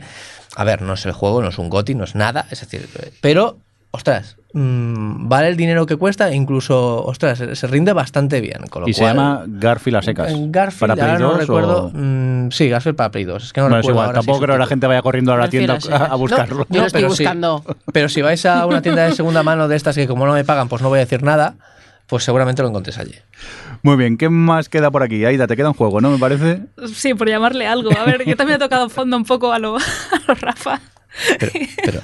a 0.56 0.64
ver, 0.64 0.82
no 0.82 0.94
es 0.94 1.06
el 1.06 1.12
juego, 1.12 1.42
no 1.42 1.48
es 1.48 1.58
un 1.58 1.68
GOTI, 1.68 1.94
no 1.94 2.04
es 2.04 2.14
nada, 2.14 2.46
es 2.50 2.60
decir, 2.60 2.88
pero 3.20 3.58
ostras, 3.92 4.36
mm, 4.52 5.28
vale 5.28 5.48
el 5.48 5.56
dinero 5.56 5.84
que 5.86 5.96
cuesta 5.96 6.28
e 6.30 6.34
incluso, 6.36 7.04
ostras, 7.04 7.38
se, 7.38 7.56
se 7.56 7.66
rinde 7.66 7.92
bastante 7.92 8.40
bien. 8.40 8.66
Con 8.70 8.82
lo 8.82 8.88
Y 8.88 8.94
se 8.94 9.02
llama 9.02 9.44
Garfield 9.48 9.96
a 9.96 10.02
secas. 10.02 10.30
En 10.30 10.52
Garfield, 10.52 10.92
para 10.96 11.02
ahora 11.12 11.18
no 11.18 11.28
2 11.30 11.38
recuerdo. 11.38 11.84
o- 11.86 11.90
mm, 11.92 12.50
sí, 12.52 12.68
Garfield 12.68 12.96
para 12.96 13.10
Play 13.10 13.24
2. 13.24 13.44
Es 13.44 13.52
que 13.52 13.60
no 13.60 13.66
Bueno, 13.66 13.78
es 13.78 13.82
recuerdo 13.82 13.94
igual, 13.96 14.06
ahora 14.06 14.20
si 14.20 14.26
tampoco 14.26 14.44
creo 14.44 14.54
que 14.54 14.60
la 14.60 14.66
gente 14.66 14.86
vaya 14.86 15.02
corriendo 15.02 15.32
a 15.32 15.36
la 15.38 15.48
tienda 15.48 15.72
Garfield 15.74 15.92
a 15.94 15.96
a, 15.96 15.98
a 15.98 16.04
secas. 16.04 16.18
buscarlo. 16.20 16.66
Yo 16.68 16.80
lo 16.82 16.86
estoy 16.86 17.02
pero 17.02 17.14
sí. 17.14 17.22
buscando. 17.24 17.64
Pero 17.92 18.08
si 18.08 18.22
vais 18.22 18.46
a 18.46 18.64
una 18.66 18.80
tienda 18.82 19.02
de 19.04 19.12
segunda 19.12 19.42
mano 19.42 19.66
de 19.66 19.74
estas 19.76 19.96
que 19.96 20.06
como 20.06 20.24
no 20.26 20.32
me 20.34 20.44
pagan, 20.44 20.68
pues 20.68 20.82
no 20.82 20.88
voy 20.88 20.98
a 20.98 21.00
decir 21.00 21.22
nada, 21.24 21.54
pues 22.06 22.22
seguramente 22.24 22.62
lo 22.62 22.68
encontréis 22.68 22.98
allí. 22.98 23.14
Muy 23.82 23.96
bien, 23.96 24.16
¿qué 24.18 24.28
más 24.28 24.68
queda 24.68 24.90
por 24.90 25.02
aquí? 25.02 25.24
Aida, 25.24 25.46
te 25.46 25.56
queda 25.56 25.68
un 25.68 25.74
juego, 25.74 26.00
¿no? 26.00 26.10
Me 26.10 26.18
parece. 26.18 26.62
Sí, 26.94 27.14
por 27.14 27.28
llamarle 27.28 27.66
algo. 27.66 27.90
A 27.98 28.04
ver, 28.04 28.24
yo 28.26 28.36
también 28.36 28.56
he 28.56 28.58
tocado 28.62 28.88
fondo 28.90 29.16
un 29.16 29.24
poco 29.24 29.52
a 29.52 29.58
lo, 29.58 29.76
a 29.78 29.80
lo 30.28 30.34
Rafa. 30.34 30.80
Pero, 31.38 31.52
pero 31.84 32.00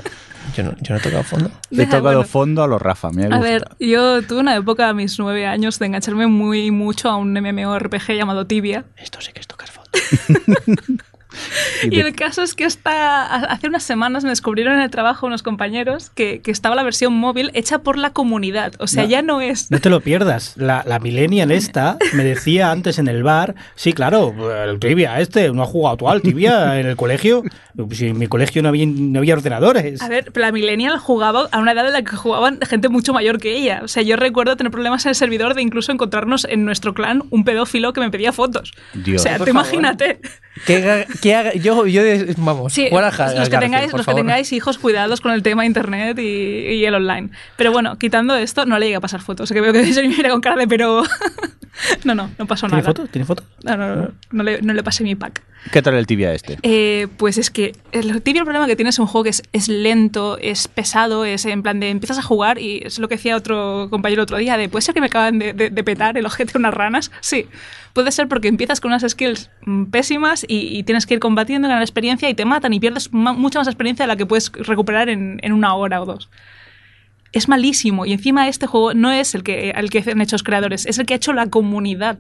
yo, 0.57 0.62
no, 0.65 0.74
yo 0.81 0.94
no 0.94 0.97
he 0.97 1.01
tocado 1.03 1.23
fondo. 1.23 1.51
He 1.70 1.85
tocado 1.85 2.03
bueno. 2.03 2.24
fondo 2.24 2.62
a 2.62 2.66
los 2.66 2.81
Rafa, 2.81 3.11
me 3.11 3.24
A 3.24 3.27
gusta. 3.28 3.40
ver, 3.40 3.65
yo 3.78 4.23
tuve 4.23 4.40
una 4.40 4.57
época 4.57 4.89
a 4.89 4.94
mis 4.94 5.19
nueve 5.19 5.47
años 5.47 5.78
de 5.78 5.86
engancharme 5.86 6.27
muy 6.27 6.70
mucho 6.70 7.11
a 7.11 7.16
un 7.16 7.32
MMORPG 7.32 8.12
llamado 8.15 8.47
Tibia. 8.47 8.85
Esto 8.97 9.20
sí 9.20 9.32
que 9.32 9.40
es 9.40 9.47
tocar 9.47 9.69
fondo. 9.69 9.90
Y 11.83 11.87
Y 11.87 11.91
de- 12.03 12.09
el 12.09 12.15
caso 12.15 12.43
es 12.43 12.55
que 12.55 12.65
hasta 12.65 13.25
hace 13.37 13.69
unas 13.69 13.83
semanas 13.83 14.25
me 14.25 14.31
descubrieron 14.31 14.75
en 14.75 14.81
el 14.81 14.91
trabajo 14.91 15.27
unos 15.27 15.43
compañeros 15.43 16.11
que, 16.11 16.41
que 16.41 16.51
estaba 16.51 16.75
la 16.75 16.83
versión 16.83 17.13
móvil 17.15 17.51
hecha 17.55 17.79
por 17.81 17.99
la 17.99 18.11
comunidad. 18.11 18.73
O 18.79 18.87
sea, 18.87 19.03
No. 19.05 19.09
ya 19.09 19.23
no 19.23 19.41
es... 19.41 19.71
No 19.71 19.81
te 19.81 19.91
lo 19.91 20.01
pierdas. 20.01 20.55
La, 20.57 20.83
la 20.87 20.99
millennial 20.99 21.51
esta 21.51 21.97
me 22.15 22.25
decía 22.25 22.71
antes 22.71 22.99
en 22.99 23.09
el 23.09 23.23
bar, 23.23 23.55
sí, 23.75 23.93
claro, 23.93 24.35
el 24.65 24.79
tibia 24.79 25.21
este, 25.21 25.51
no 25.53 25.63
ha 25.63 25.67
jugado 25.67 25.97
tú 25.97 26.09
al 26.09 26.23
tibia 26.23 26.79
en 26.81 26.87
el 26.87 26.97
colegio. 26.97 27.43
Si 27.91 28.09
en 28.09 28.19
mi 28.19 28.27
colegio 28.27 28.63
no 28.63 28.71
había, 28.71 28.87
no 28.87 29.19
había 29.19 29.35
ordenadores. 29.35 30.01
A 30.01 30.09
ver, 30.09 30.33
la 30.35 30.51
millennial 30.53 30.99
jugaba 30.99 31.49
a 31.53 31.59
una 31.59 31.73
edad 31.73 31.87
en 31.87 31.93
la 31.93 32.03
que 32.03 32.17
jugaban 32.17 32.59
gente 32.67 32.89
mucho 32.89 33.13
mayor 33.13 33.39
que 33.39 33.55
ella. 33.57 33.81
O 33.85 33.89
sea, 33.89 34.03
yo 34.03 34.17
recuerdo 34.17 34.57
tener 34.57 34.71
problemas 34.71 35.05
en 35.05 35.11
el 35.11 35.15
servidor 35.15 35.55
de 35.55 35.63
incluso 35.63 35.93
encontrarnos 35.93 36.47
en 36.47 36.65
nuestro 36.65 36.95
clan 36.95 37.23
un 37.31 37.45
pedófilo 37.45 37.93
que 37.93 38.01
me 38.01 38.11
pedía 38.11 38.33
fotos. 38.33 38.73
Dios. 38.95 39.21
o 39.21 39.23
sea, 39.23 39.33
favor. 39.35 39.49
imagínate. 39.51 40.21
Que, 40.65 41.07
que 41.20 41.61
yo, 41.61 41.87
yo, 41.87 42.03
vamos, 42.39 42.73
Sí, 42.73 42.89
los, 42.91 43.49
que 43.49 43.59
tengáis, 43.59 43.91
por 43.91 44.01
los 44.01 44.07
que 44.07 44.15
tengáis 44.15 44.53
hijos, 44.53 44.78
cuidados 44.78 45.20
con 45.20 45.33
el 45.33 45.43
tema 45.43 45.66
internet 45.66 46.19
y, 46.19 46.23
y 46.23 46.85
el 46.85 46.95
online. 46.95 47.31
Pero 47.57 47.73
bueno, 47.73 47.99
quitando 47.99 48.35
esto, 48.35 48.65
no 48.65 48.78
le 48.78 48.87
llegué 48.87 48.97
a 48.97 49.01
pasar 49.01 49.20
fotos. 49.20 49.53
Que 49.53 49.61
veo 49.61 49.73
que 49.73 49.93
se 49.93 50.03
mira 50.09 50.31
con 50.31 50.41
cara 50.41 50.57
de 50.57 50.66
pero... 50.66 51.03
no, 52.05 52.15
no, 52.15 52.31
no 52.39 52.47
pasó 52.47 52.66
¿Tiene 52.66 52.83
nada. 52.83 52.95
foto? 52.95 53.07
¿Tiene 53.07 53.27
foto? 53.27 53.45
No, 53.65 53.77
no, 53.77 53.97
no, 53.97 54.09
no 54.33 54.43
le, 54.43 54.62
no 54.62 54.73
le 54.73 54.83
pasé 54.83 55.05
mi 55.05 55.15
pack. 55.15 55.43
¿Qué 55.73 55.83
tal 55.83 55.95
el 55.95 56.07
tibia 56.07 56.33
este? 56.33 56.59
Eh, 56.62 57.09
pues 57.16 57.39
es 57.39 57.51
que 57.51 57.73
el 57.91 58.23
típico 58.23 58.45
problema 58.45 58.66
que 58.69 58.77
tienes 58.77 58.95
es 58.95 58.99
un 59.01 59.07
juego 59.09 59.24
que 59.24 59.31
es, 59.31 59.43
es 59.53 59.69
lento, 59.69 60.39
es 60.39 60.69
pesado, 60.69 61.24
es 61.24 61.45
en 61.45 61.62
plan 61.62 61.81
de 61.81 61.89
empiezas 61.91 62.19
a 62.19 62.23
jugar 62.23 62.59
y 62.59 62.83
es 62.85 63.01
lo 63.01 63.09
que 63.09 63.16
decía 63.16 63.37
otro 63.37 63.89
compañero 63.91 64.23
otro 64.23 64.37
día, 64.37 64.57
de 64.57 64.69
puede 64.69 64.83
ser 64.83 64.95
que 64.95 65.01
me 65.01 65.07
acaban 65.09 65.39
de, 65.41 65.53
de- 65.55 65.70
de 65.70 65.85
petar 65.85 66.16
el 66.16 66.24
ojete 66.24 66.57
unas 66.57 66.73
ranas. 66.73 67.11
Sí, 67.20 67.47
puede 67.95 68.12
ser 68.12 68.28
porque 68.28 68.47
empiezas 68.47 68.81
con 68.81 68.93
unas 68.93 69.03
skills 69.11 69.51
mm, 69.62 69.87
pésimas 69.87 70.45
y, 70.49 70.77
y 70.78 70.85
tienes 70.85 71.05
que 71.05 71.15
ir 71.15 71.20
combatiendo, 71.20 71.66
ganar 71.66 71.83
experiencia 71.83 72.31
y 72.31 72.35
te 72.35 72.45
matan 72.45 72.73
y 72.73 72.78
pierdes 72.78 73.12
ma- 73.12 73.33
mucha 73.33 73.59
más 73.59 73.66
experiencia 73.66 74.05
de 74.05 74.09
la 74.09 74.16
que 74.16 74.24
puedes 74.27 74.53
recuperar 74.53 75.09
en, 75.09 75.41
en 75.43 75.53
una 75.53 75.74
hora 75.74 76.01
o 76.01 76.07
dos. 76.07 76.31
Es 77.33 77.49
malísimo 77.49 78.07
y 78.07 78.12
encima 78.12 78.47
este 78.49 78.66
juego 78.69 78.95
no 78.95 79.11
es 79.11 79.35
el 79.35 79.43
que, 79.43 79.70
el 79.70 79.91
que 79.91 80.05
han 80.11 80.20
hecho 80.20 80.35
los 80.35 80.45
creadores, 80.45 80.87
es 80.87 80.99
el 80.99 81.07
que 81.07 81.15
ha 81.15 81.16
hecho 81.16 81.33
la 81.33 81.47
comunidad. 81.49 82.19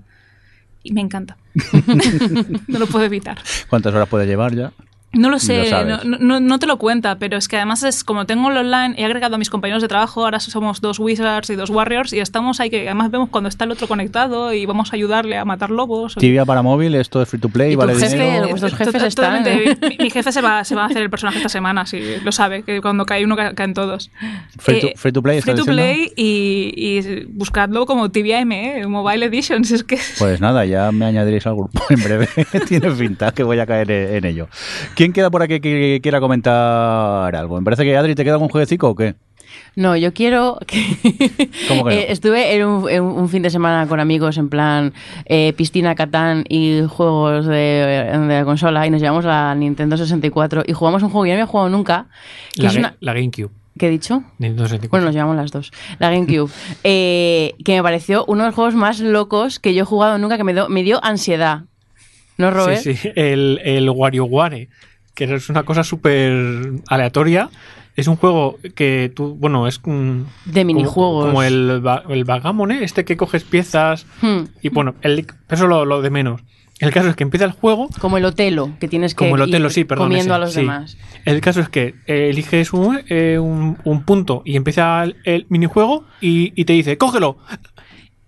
Y 0.86 0.92
me 0.92 1.00
encanta. 1.00 1.36
no 2.68 2.78
lo 2.78 2.86
puedo 2.86 3.04
evitar. 3.04 3.38
¿Cuántas 3.68 3.92
horas 3.92 4.08
puede 4.08 4.26
llevar 4.26 4.54
ya? 4.54 4.72
No 5.12 5.30
lo 5.30 5.38
sé, 5.38 5.70
no, 5.86 6.18
no- 6.18 6.40
no 6.40 6.58
te 6.58 6.66
lo 6.66 6.76
cuenta, 6.76 7.18
pero 7.18 7.38
es 7.38 7.48
que 7.48 7.56
además 7.56 7.82
es 7.84 8.04
como 8.04 8.26
tengo 8.26 8.50
el 8.50 8.56
online, 8.58 8.94
he 8.98 9.04
agregado 9.06 9.36
a 9.36 9.38
mis 9.38 9.48
compañeros 9.48 9.80
de 9.80 9.88
trabajo, 9.88 10.24
ahora 10.24 10.40
somos 10.40 10.82
dos 10.82 10.98
wizards 10.98 11.48
y 11.48 11.54
dos 11.54 11.70
warriors 11.70 12.12
y 12.12 12.20
estamos 12.20 12.60
ahí 12.60 12.68
que 12.68 12.82
además 12.86 13.10
vemos 13.10 13.30
cuando 13.30 13.48
está 13.48 13.64
el 13.64 13.70
otro 13.70 13.88
conectado 13.88 14.52
y 14.52 14.66
vamos 14.66 14.92
a 14.92 14.96
ayudarle 14.96 15.38
a 15.38 15.46
matar 15.46 15.70
lobos. 15.70 16.16
Tibia 16.16 16.44
para 16.44 16.60
móvil, 16.60 16.94
esto 16.96 17.22
es 17.22 17.28
free 17.30 17.40
to 17.40 17.48
play, 17.48 17.72
¿Y 17.72 17.76
vale 17.76 17.94
jefe? 17.94 18.08
dinero. 18.14 18.48
Vuestros 18.48 18.72
To- 18.72 18.76
jefes 18.76 19.02
están- 19.04 19.42
totalmente. 19.44 19.88
Mi, 19.88 20.04
mi 20.04 20.10
jefe 20.10 20.32
se 20.32 20.42
va, 20.42 20.64
se 20.64 20.74
va 20.74 20.82
a 20.82 20.86
hacer 20.86 20.98
el 21.02 21.08
personaje 21.08 21.38
esta 21.38 21.48
semana, 21.48 21.86
sí, 21.86 21.98
lo 22.22 22.30
sabe, 22.30 22.62
que 22.62 22.82
cuando 22.82 23.06
cae 23.06 23.24
uno 23.24 23.36
ca- 23.36 23.54
caen 23.54 23.72
todos. 23.72 24.10
Free 24.58 24.80
to- 24.80 24.86
Eh, 24.88 24.94
free 24.96 25.12
to 25.12 25.22
play, 25.22 25.40
Free 25.40 25.52
¿estás 25.52 25.64
to 25.64 25.70
diciendo? 25.72 25.94
play 25.94 26.12
y, 26.14 26.74
y 26.76 27.24
buscadlo 27.30 27.86
como 27.86 28.10
Tibia 28.10 28.40
M, 28.40 28.80
eh, 28.80 28.86
Mobile 28.86 29.24
Editions. 29.24 29.70
Es 29.70 29.82
que 29.82 29.98
Pues 30.18 30.42
nada, 30.42 30.66
ya 30.66 30.92
me 30.92 31.06
añadiréis 31.06 31.46
al 31.46 31.54
grupo 31.54 31.82
en 31.88 32.02
breve. 32.02 32.28
Tiene 32.68 32.90
pinta 32.90 33.32
que 33.32 33.44
voy 33.44 33.58
a 33.60 33.66
caer 33.66 33.90
en 33.90 34.24
ello. 34.26 34.48
¿Quién 34.96 35.12
queda 35.12 35.30
por 35.30 35.42
aquí 35.42 35.60
que 35.60 36.00
quiera 36.02 36.18
comentar 36.20 37.36
algo? 37.36 37.58
Me 37.58 37.64
parece 37.64 37.84
que 37.84 37.96
Adri, 37.96 38.14
¿te 38.14 38.24
queda 38.24 38.34
algún 38.34 38.48
jueguecito 38.48 38.88
o 38.88 38.94
qué? 38.96 39.14
No, 39.76 39.96
yo 39.96 40.12
quiero 40.12 40.58
que... 40.66 40.82
¿Cómo 41.68 41.84
que 41.84 41.90
no? 41.94 42.00
Eh, 42.00 42.06
estuve 42.10 42.56
en 42.56 42.66
un, 42.66 42.90
en 42.90 43.02
un 43.02 43.28
fin 43.28 43.42
de 43.42 43.50
semana 43.50 43.86
con 43.86 44.00
amigos 44.00 44.36
en 44.38 44.48
plan 44.48 44.92
eh, 45.26 45.52
piscina, 45.56 45.94
catán 45.94 46.44
y 46.48 46.82
juegos 46.88 47.46
de, 47.46 47.54
de 47.54 48.26
la 48.38 48.44
consola 48.44 48.86
y 48.86 48.90
nos 48.90 49.00
llevamos 49.00 49.24
a 49.24 49.28
la 49.28 49.54
Nintendo 49.54 49.96
64 49.96 50.64
y 50.66 50.72
jugamos 50.72 51.02
un 51.02 51.10
juego 51.10 51.24
que 51.24 51.30
yo 51.30 51.34
no 51.36 51.42
había 51.42 51.50
jugado 51.50 51.68
nunca. 51.70 52.06
Que 52.54 52.62
La, 52.64 52.68
es 52.70 52.76
una... 52.76 52.96
la 53.00 53.12
GameCube. 53.14 53.50
¿Qué 53.78 53.86
he 53.88 53.90
dicho? 53.90 54.22
Nintendo 54.38 54.64
64. 54.64 54.90
Bueno, 54.90 55.04
nos 55.06 55.14
llevamos 55.14 55.36
las 55.36 55.50
dos. 55.52 55.70
La 55.98 56.10
GameCube. 56.10 56.50
Eh, 56.84 57.54
que 57.64 57.76
me 57.76 57.82
pareció 57.82 58.24
uno 58.26 58.42
de 58.42 58.48
los 58.48 58.54
juegos 58.54 58.74
más 58.74 59.00
locos 59.00 59.58
que 59.58 59.74
yo 59.74 59.82
he 59.82 59.86
jugado 59.86 60.16
nunca, 60.18 60.36
que 60.38 60.44
me, 60.44 60.54
dio- 60.54 60.68
me 60.68 60.82
dio 60.82 61.02
ansiedad. 61.04 61.64
¿No, 62.38 62.50
Robert? 62.50 62.80
Sí, 62.80 62.94
sí, 62.94 63.10
el, 63.14 63.60
el 63.64 63.88
WarioWare, 63.90 64.68
que 65.14 65.24
es 65.24 65.48
una 65.48 65.62
cosa 65.64 65.84
súper 65.84 66.72
aleatoria. 66.88 67.48
Es 67.96 68.08
un 68.08 68.16
juego 68.16 68.58
que 68.74 69.10
tú, 69.14 69.36
bueno, 69.36 69.66
es 69.66 69.80
un... 69.84 70.26
De 70.44 70.66
minijuegos. 70.66 71.22
Como, 71.24 71.26
como 71.28 71.42
el, 71.42 71.82
el 72.10 72.24
Vagamone, 72.24 72.84
este 72.84 73.06
que 73.06 73.16
coges 73.16 73.44
piezas 73.44 74.06
Hmm. 74.20 74.44
y 74.60 74.68
bueno, 74.68 74.96
el, 75.00 75.26
eso 75.48 75.66
lo, 75.66 75.86
lo 75.86 76.02
de 76.02 76.10
menos. 76.10 76.42
El 76.78 76.92
caso 76.92 77.08
es 77.08 77.16
que 77.16 77.22
empieza 77.22 77.46
el 77.46 77.52
juego, 77.52 77.88
Como 77.98 78.18
el 78.18 78.26
Otelo, 78.26 78.72
que 78.78 78.86
tienes 78.86 79.14
que 79.14 79.24
como 79.24 79.36
el 79.36 79.40
Otelo, 79.48 79.68
ir 79.68 79.72
sí, 79.72 79.84
perdón. 79.84 80.08
comiendo 80.08 80.34
ese, 80.34 80.34
a 80.34 80.38
los 80.38 80.52
sí. 80.52 80.60
demás. 80.60 80.98
El 81.24 81.40
caso 81.40 81.62
es 81.62 81.70
que 81.70 81.94
eh, 82.06 82.28
eliges 82.28 82.74
un, 82.74 83.00
eh, 83.08 83.38
un, 83.38 83.78
un 83.82 84.02
punto 84.02 84.42
y 84.44 84.56
empieza 84.56 85.02
el, 85.04 85.16
el 85.24 85.46
minijuego 85.48 86.04
y, 86.20 86.52
y 86.54 86.66
te 86.66 86.74
dice, 86.74 86.98
cógelo. 86.98 87.38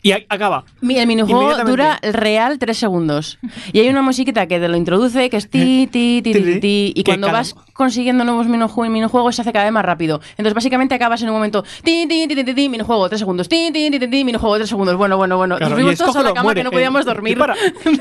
Y 0.01 0.13
acaba. 0.13 0.65
El 0.81 1.07
minijuego 1.09 1.49
dura 1.71 1.99
real 2.13 2.59
tres 2.59 2.79
segundos. 2.79 3.39
Y 3.73 3.81
hay 3.81 3.89
una 3.89 4.01
musiquita 4.03 4.47
que 4.47 4.61
te 4.61 4.69
lo 4.69 4.77
introduce, 4.77 5.29
que 5.29 5.37
es 5.37 5.51
ti, 5.51 5.89
ti, 5.91 6.21
ti, 6.23 6.33
ti, 6.33 6.61
ti, 6.61 6.93
y 6.95 7.03
cuando 7.05 7.27
vas 7.33 7.55
consiguiendo 7.73 8.25
nuevos 8.25 8.47
miniju- 8.47 8.89
minijuegos 8.89 9.35
se 9.37 9.43
hace 9.43 9.53
cada 9.53 9.65
vez 9.65 9.73
más 9.73 9.85
rápido. 9.85 10.21
Entonces 10.33 10.55
básicamente 10.55 10.95
acabas 10.95 11.21
en 11.23 11.29
un 11.29 11.35
momento, 11.35 11.65
ti, 11.83 12.07
ti, 12.09 12.27
ti, 12.29 12.45
ti, 12.45 12.55
ti, 12.55 12.69
minijuego, 12.69 13.09
tres 13.09 13.19
segundos, 13.21 13.49
ti, 13.49 13.71
ti, 13.73 13.91
ti, 13.91 13.99
ti, 13.99 14.07
ti, 14.09 14.25
minijuego, 14.25 14.57
tres 14.57 14.69
segundos. 14.69 14.97
Bueno, 14.97 15.17
bueno, 15.17 15.37
bueno. 15.37 15.57
Y 15.57 15.65
fuimos 15.75 15.93
todos 15.99 16.17
a 16.17 16.23
la 16.23 16.29
cama 16.35 16.55
que 16.55 16.65
no 16.65 16.71
eh, 16.71 16.73
podíamos 16.73 17.05
dormir 17.05 17.39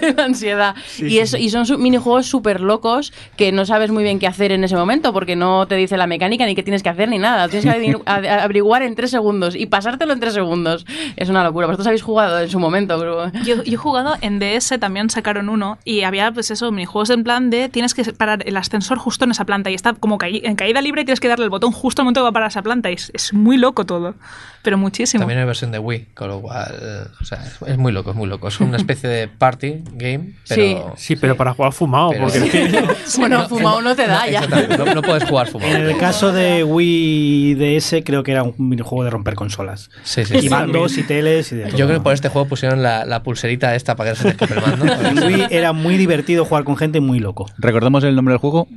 de 0.02 0.14
la 0.14 0.24
ansiedad. 0.26 0.76
Y, 1.00 1.20
y 1.38 1.50
son 1.50 1.82
minijuegos 1.82 2.28
súper 2.28 2.62
locos 2.62 3.12
que 3.38 3.52
no 3.52 3.66
sabes 3.66 3.90
muy 3.92 4.04
bien 4.04 4.20
qué 4.20 4.28
hacer 4.28 4.52
en 4.52 4.64
ese 4.64 4.76
momento 4.76 5.14
porque 5.14 5.36
no 5.36 5.68
te 5.68 5.76
dice 5.76 5.98
la 5.98 6.06
mecánica 6.08 6.46
ni 6.46 6.54
qué 6.56 6.62
tienes 6.64 6.84
que 6.84 6.90
hacer 6.90 7.10
ni 7.10 7.18
nada. 7.18 7.48
Tienes 7.50 7.66
que 7.66 8.02
averiguar 8.06 8.84
en 8.84 8.94
tres 8.96 9.10
segundos 9.12 9.56
y 9.56 9.66
pasártelo 9.66 10.14
en 10.14 10.20
tres 10.20 10.34
segundos. 10.36 10.86
Es 11.16 11.30
una 11.30 11.44
locura. 11.44 11.68
Habéis 11.88 12.02
jugado 12.04 12.40
en 12.40 12.50
su 12.50 12.60
momento, 12.60 12.98
pero... 13.00 13.32
Yo, 13.44 13.64
yo 13.64 13.74
he 13.74 13.78
jugado 13.78 14.16
en 14.22 14.40
DS, 14.40 14.78
también 14.80 15.10
sacaron 15.10 15.50
uno, 15.50 15.78
y 15.86 16.04
había, 16.04 16.32
pues 16.32 16.52
eso, 16.52 16.72
minijuegos 16.72 17.10
en 17.10 17.24
plan 17.24 17.50
de 17.50 17.70
tienes 17.70 17.94
que 17.94 18.04
parar 18.14 18.44
el 18.46 18.58
ascensor 18.58 18.98
justo 18.98 19.26
en 19.26 19.32
esa 19.32 19.46
planta, 19.46 19.70
y 19.70 19.74
está 19.74 19.94
como 19.94 20.18
caí- 20.18 20.42
en 20.44 20.56
caída 20.56 20.82
libre 20.82 21.02
y 21.02 21.06
tienes 21.06 21.20
que 21.20 21.28
darle 21.28 21.46
el 21.46 21.50
botón 21.50 21.72
justo 21.72 22.02
al 22.02 22.06
momento 22.06 22.20
que 22.22 22.24
va 22.24 22.30
a 22.30 22.34
parar 22.34 22.50
esa 22.50 22.62
planta, 22.62 22.90
y 22.92 22.94
es, 22.94 23.12
es 23.14 23.34
muy 23.34 23.58
loco 23.58 23.86
todo, 23.86 24.16
pero 24.64 24.78
muchísimo. 24.78 25.22
También 25.22 25.40
hay 25.40 25.46
versión 25.46 25.72
de 25.72 25.80
Wii, 25.80 26.08
con 26.14 26.28
lo 26.28 26.42
cual, 26.42 27.10
o 27.22 27.24
sea, 27.26 27.38
es- 27.46 27.58
es 27.68 27.78
muy 27.78 27.92
loco, 27.92 28.12
es 28.12 28.16
muy 28.18 28.28
loco. 28.28 28.48
Es 28.50 28.60
una 28.60 28.78
especie 28.78 29.10
de 29.10 29.28
party 29.28 29.84
game, 29.94 30.34
pero... 30.48 30.94
Sí, 30.98 31.16
pero 31.16 31.36
para 31.38 31.54
jugar 31.54 31.72
fumado, 31.74 32.10
pero- 32.12 32.24
porque 32.28 32.86
Bueno, 33.18 33.48
fumado 33.48 33.82
no 33.82 33.96
te 33.96 34.08
da 34.08 34.28
ya. 34.28 34.42
No, 34.48 34.94
no 34.94 35.02
puedes 35.02 35.24
jugar 35.24 35.48
fumado. 35.48 35.72
En 35.74 35.84
el 35.84 35.98
caso 35.98 36.32
de 36.32 36.64
Wii 36.64 37.56
DS, 37.56 38.02
creo 38.04 38.24
que 38.24 38.32
era 38.32 38.44
un 38.44 38.54
minijuego 38.58 39.04
de 39.04 39.10
romper 39.10 39.36
consolas. 39.36 39.90
Sí, 40.04 40.26
sí, 40.26 40.36
Y 40.38 40.42
sí. 40.42 40.50
mandos 40.50 40.98
y 40.98 41.04
teles 41.04 41.52
y 41.52 41.56
de 41.56 41.66
todo. 41.68 41.77
Yo 41.78 41.86
creo 41.86 42.00
que 42.00 42.04
por 42.04 42.14
este 42.14 42.30
juego 42.30 42.48
pusieron 42.48 42.82
la, 42.84 43.06
la 43.06 43.24
pulserita 43.24 43.76
esta 43.76 43.96
para 43.96 44.12
que 44.12 44.18
no 44.18 44.22
se 44.22 44.24
te 44.24 44.44
escape 44.46 44.54
el 44.54 44.62
mando. 44.62 44.86
En 45.08 45.24
Wii 45.24 45.48
era 45.50 45.74
muy 45.74 45.98
divertido 45.98 46.46
jugar 46.46 46.64
con 46.64 46.76
gente 46.78 47.00
muy 47.00 47.20
loco. 47.20 47.46
¿Recordamos 47.58 48.04
el 48.04 48.16
nombre 48.16 48.34
del 48.34 48.40
juego? 48.40 48.68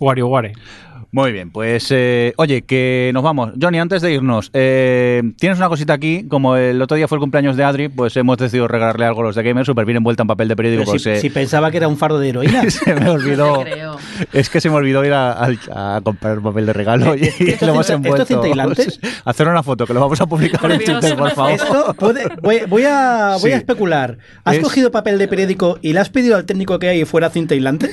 WarioWare. 0.00 0.52
Muy 1.14 1.30
bien, 1.30 1.52
pues 1.52 1.86
eh, 1.92 2.32
oye, 2.38 2.62
que 2.62 3.12
nos 3.14 3.22
vamos. 3.22 3.52
Johnny, 3.62 3.78
antes 3.78 4.02
de 4.02 4.12
irnos, 4.14 4.50
eh, 4.52 5.22
tienes 5.38 5.58
una 5.58 5.68
cosita 5.68 5.92
aquí, 5.92 6.26
como 6.28 6.56
el 6.56 6.82
otro 6.82 6.96
día 6.96 7.06
fue 7.06 7.18
el 7.18 7.20
cumpleaños 7.20 7.56
de 7.56 7.62
Adri, 7.62 7.88
pues 7.88 8.16
hemos 8.16 8.36
decidido 8.36 8.66
regalarle 8.66 9.04
algo 9.06 9.20
a 9.20 9.24
los 9.26 9.36
de 9.36 9.44
Gamer, 9.44 9.64
súper 9.64 9.84
bien 9.84 9.98
envuelta 9.98 10.24
en 10.24 10.26
papel 10.26 10.48
de 10.48 10.56
periódico. 10.56 10.84
Pues, 10.90 11.04
si, 11.04 11.10
eh, 11.10 11.20
si 11.20 11.30
pensaba 11.30 11.70
que 11.70 11.76
era 11.76 11.86
un 11.86 11.96
fardo 11.98 12.18
de 12.18 12.30
heroína. 12.30 12.68
se 12.70 12.94
me 12.96 13.08
olvidó. 13.08 13.62
Es 14.32 14.48
que 14.50 14.60
se 14.60 14.70
me 14.70 14.76
olvidó 14.76 15.04
ir 15.04 15.12
a, 15.12 15.32
a- 15.32 15.96
a 15.96 16.00
comprar 16.00 16.40
papel 16.40 16.66
de 16.66 16.72
regalo 16.72 17.14
y, 17.14 17.24
¿Esto 17.26 17.66
lo 17.66 17.72
hemos 17.74 17.90
envuelto. 17.90 18.24
Hacer 19.24 19.48
una 19.48 19.62
foto, 19.62 19.86
que 19.86 19.94
lo 19.94 20.00
vamos 20.00 20.20
a 20.20 20.26
publicar 20.26 20.60
Por 20.60 20.72
en 20.72 20.78
Twitter, 20.78 21.10
por 21.16 21.28
por 21.28 21.30
favor. 21.30 21.52
Esto 21.52 21.94
puede- 21.94 22.24
voy, 22.42 22.60
voy 22.68 22.82
a, 22.86 23.36
voy 23.40 23.50
Sí. 23.50 23.52
a 23.52 23.56
especular. 23.56 24.18
¿Has 24.42 24.56
Es- 24.56 24.62
cogido 24.64 24.90
papel 24.90 25.18
de 25.18 25.28
periódico 25.28 25.78
y 25.80 25.92
le 25.92 26.00
has 26.00 26.10
pedido 26.10 26.34
al 26.34 26.44
técnico 26.44 26.80
que 26.80 26.88
hay 26.88 27.04
fuera 27.04 27.30
cinta 27.30 27.54
aislante? 27.54 27.88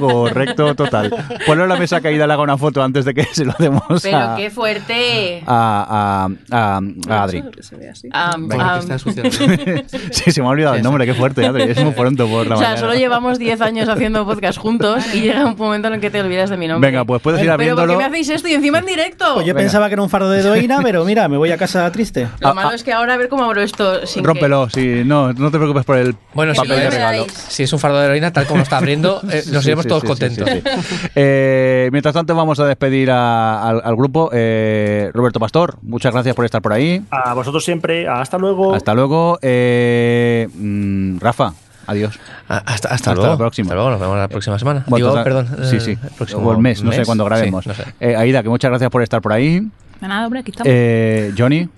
Correcto, 0.00 0.74
total. 0.74 1.14
Ponlo 1.46 1.62
en 1.64 1.68
la 1.68 1.76
mesa 1.76 2.00
caída, 2.00 2.26
le 2.26 2.32
haga 2.32 2.42
una 2.42 2.58
foto 2.58 2.63
foto 2.64 2.82
antes 2.82 3.04
de 3.04 3.14
que 3.14 3.24
se 3.32 3.44
lo 3.44 3.54
demos 3.58 3.82
Pero 4.02 4.16
a, 4.18 4.36
qué 4.36 4.50
fuerte. 4.50 5.42
a, 5.46 6.28
a, 6.50 6.50
a- 6.50 6.80
a 7.08 7.22
Adri. 7.24 7.42
Que 7.42 7.62
sí, 10.10 10.32
se 10.32 10.40
me 10.40 10.46
ha 10.46 10.50
olvidado 10.50 10.74
el 10.76 10.82
nombre, 10.82 11.06
qué 11.06 11.14
fuerte, 11.14 11.44
Adri. 11.46 11.64
Es 11.64 11.82
muy 11.82 11.92
pronto 11.92 12.26
por 12.26 12.46
la 12.46 12.54
O 12.54 12.58
sea, 12.58 12.68
mañana. 12.68 12.80
solo 12.80 12.94
llevamos 12.94 13.38
10 13.38 13.60
años 13.60 13.88
haciendo 13.88 14.24
podcast 14.24 14.58
juntos 14.58 15.04
y 15.14 15.20
llega 15.20 15.44
un 15.44 15.56
momento 15.56 15.88
en 15.88 15.94
el 15.94 16.00
que 16.00 16.10
te 16.10 16.20
olvidas 16.20 16.50
de 16.50 16.56
mi 16.56 16.66
nombre. 16.68 16.90
Venga, 16.90 17.04
pues 17.04 17.20
puedes 17.20 17.40
ir 17.40 17.46
Pero 17.46 17.56
¿por 17.56 17.64
qué 17.64 17.70
abriéndolo. 17.70 17.98
me 17.98 18.04
hacéis 18.04 18.28
esto 18.30 18.48
y 18.48 18.54
encima 18.54 18.78
en 18.78 18.86
directo? 18.86 19.34
Pues 19.34 19.46
yo 19.46 19.54
Venga. 19.54 19.64
pensaba 19.64 19.88
que 19.88 19.94
era 19.94 20.02
un 20.02 20.10
fardo 20.10 20.30
de 20.30 20.40
heroína, 20.40 20.80
pero 20.82 21.04
mira, 21.04 21.28
me 21.28 21.36
voy 21.36 21.50
a 21.50 21.58
casa 21.58 21.90
triste. 21.92 22.28
Lo 22.40 22.48
Ah, 22.48 22.54
malo 22.54 22.70
ah. 22.70 22.74
es 22.74 22.82
que 22.82 22.92
ahora 22.92 23.14
a 23.14 23.16
ver 23.16 23.28
cómo 23.28 23.44
abro 23.44 23.62
esto 23.62 24.06
sin 24.06 24.24
Rómpelo, 24.24 24.68
sí, 24.70 25.02
no, 25.04 25.32
no 25.32 25.50
te 25.50 25.58
preocupes 25.58 25.84
por 25.84 25.96
el 25.96 26.14
Bueno, 26.34 26.54
si, 26.54 26.60
papel 26.60 26.78
de 26.78 26.84
lo 26.84 26.90
regalo. 26.90 27.26
si 27.48 27.62
es 27.64 27.72
un 27.72 27.78
fardo 27.78 27.98
de 27.98 28.06
heroína, 28.06 28.32
tal 28.32 28.46
como 28.46 28.58
lo 28.58 28.62
está 28.62 28.78
abriendo, 28.78 29.20
eh, 29.30 29.42
nos 29.52 29.62
sí, 29.64 29.68
iremos 29.68 29.82
sí, 29.84 29.88
todos 29.88 30.02
sí, 30.02 30.06
contentos. 30.08 30.48
sí, 30.48 30.62
sí, 30.64 30.82
sí. 30.90 31.06
Eh, 31.14 31.88
mientras 31.92 32.14
tanto, 32.14 32.34
vamos 32.34 32.53
a 32.60 32.66
despedir 32.66 33.10
a- 33.10 33.68
al, 33.68 33.80
al 33.84 33.96
grupo. 33.96 34.30
Eh, 34.32 35.10
Roberto 35.14 35.38
Pastor, 35.40 35.76
muchas 35.82 36.12
gracias 36.12 36.34
por 36.34 36.44
estar 36.44 36.60
por 36.62 36.72
ahí. 36.72 37.02
A 37.10 37.34
vosotros 37.34 37.64
siempre. 37.64 38.08
Hasta 38.08 38.38
luego. 38.38 38.74
Hasta 38.74 38.94
luego. 38.94 39.38
Eh, 39.42 40.48
mm, 40.54 41.18
Rafa, 41.18 41.52
adiós. 41.86 42.18
Ah, 42.48 42.58
Hasta, 42.58 42.72
hasta, 42.72 42.94
Hasta 42.94 43.14
luego. 43.14 43.30
la 43.32 43.36
próxima. 43.38 43.66
Hasta 43.66 43.74
luego, 43.74 43.90
nos 43.90 44.00
vemos 44.00 44.16
la 44.18 44.28
próxima 44.28 44.58
semana. 44.58 44.84
Bueno, 44.86 45.10
Digo, 45.10 45.24
perdón. 45.24 45.48
Sí, 45.64 45.76
eh, 45.76 45.80
sí. 45.80 45.90
el 45.92 46.10
próximo 46.16 46.42
o 46.48 46.52
el 46.52 46.58
mes, 46.58 46.82
no 46.82 46.92
sé 46.92 47.04
cuándo 47.04 47.24
grabemos. 47.24 47.64
Sí, 47.64 47.68
no 47.70 47.74
sé. 47.74 47.84
Eh, 48.00 48.16
Aida, 48.16 48.42
que 48.42 48.48
muchas 48.48 48.70
gracias 48.70 48.90
por 48.90 49.02
estar 49.02 49.20
por 49.22 49.32
ahí. 49.32 49.60
De 50.00 50.08
nada, 50.08 50.26
hombre, 50.26 50.40
aquí 50.40 50.50
estamos. 50.50 50.70
Eh, 50.72 51.32
Johnny, 51.36 51.68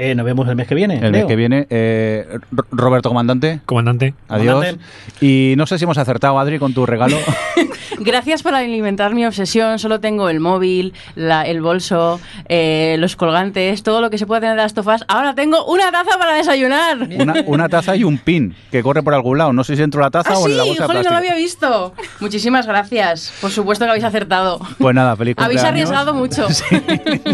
Eh, 0.00 0.14
nos 0.14 0.24
vemos 0.24 0.48
el 0.48 0.54
mes 0.54 0.68
que 0.68 0.74
viene. 0.76 0.98
el 1.02 1.10
mes 1.10 1.24
que 1.26 1.34
viene. 1.34 1.66
Eh, 1.70 2.38
Roberto 2.70 3.08
Comandante, 3.08 3.60
Comandante. 3.66 4.14
adiós. 4.28 4.54
Comandante. 4.54 4.84
Y 5.20 5.54
no 5.56 5.66
sé 5.66 5.76
si 5.76 5.84
hemos 5.84 5.98
acertado, 5.98 6.38
Adri, 6.38 6.58
con 6.60 6.72
tu 6.72 6.86
regalo. 6.86 7.16
Gracias 7.98 8.42
por 8.44 8.54
alimentar 8.54 9.12
mi 9.14 9.26
obsesión. 9.26 9.78
Solo 9.80 9.98
tengo 10.00 10.28
el 10.28 10.38
móvil, 10.40 10.94
la- 11.16 11.42
el 11.46 11.60
bolso, 11.60 12.20
eh, 12.48 12.96
los 13.00 13.16
colgantes, 13.16 13.82
todo 13.82 14.00
lo 14.00 14.08
que 14.10 14.18
se 14.18 14.26
puede 14.26 14.42
tener 14.42 14.56
de 14.56 14.62
las 14.62 14.72
tofas. 14.74 15.04
Ahora 15.08 15.34
tengo 15.34 15.64
una 15.66 15.90
taza 15.90 16.16
para 16.18 16.34
desayunar. 16.34 16.98
Una, 17.18 17.34
una 17.46 17.68
taza 17.68 17.96
y 17.96 18.04
un 18.04 18.18
pin 18.18 18.54
que 18.70 18.82
corre 18.84 19.02
por 19.02 19.14
algún 19.14 19.38
lado. 19.38 19.52
No 19.52 19.64
sé 19.64 19.74
si 19.74 19.80
dentro 19.80 20.00
de 20.00 20.06
la 20.06 20.10
taza 20.10 20.34
Ah, 20.34 20.38
o 20.38 20.44
sí, 20.44 20.52
en 20.52 20.56
la 20.58 20.62
bolsa 20.64 20.82
de 20.82 20.86
jolín, 20.86 21.02
no 21.04 21.10
lo 21.10 21.16
había 21.16 21.34
visto. 21.34 21.94
Muchísimas 22.20 22.66
gracias. 22.66 23.32
Por 23.40 23.50
supuesto 23.50 23.84
que 23.84 23.90
habéis 23.90 24.04
acertado. 24.04 24.60
Pues 24.78 24.94
nada, 24.94 25.16
feliz 25.16 25.34
Habéis 25.38 25.60
cumpleaños. 25.62 25.90
arriesgado 25.90 26.14
mucho. 26.14 26.46
Sí, 26.58 26.64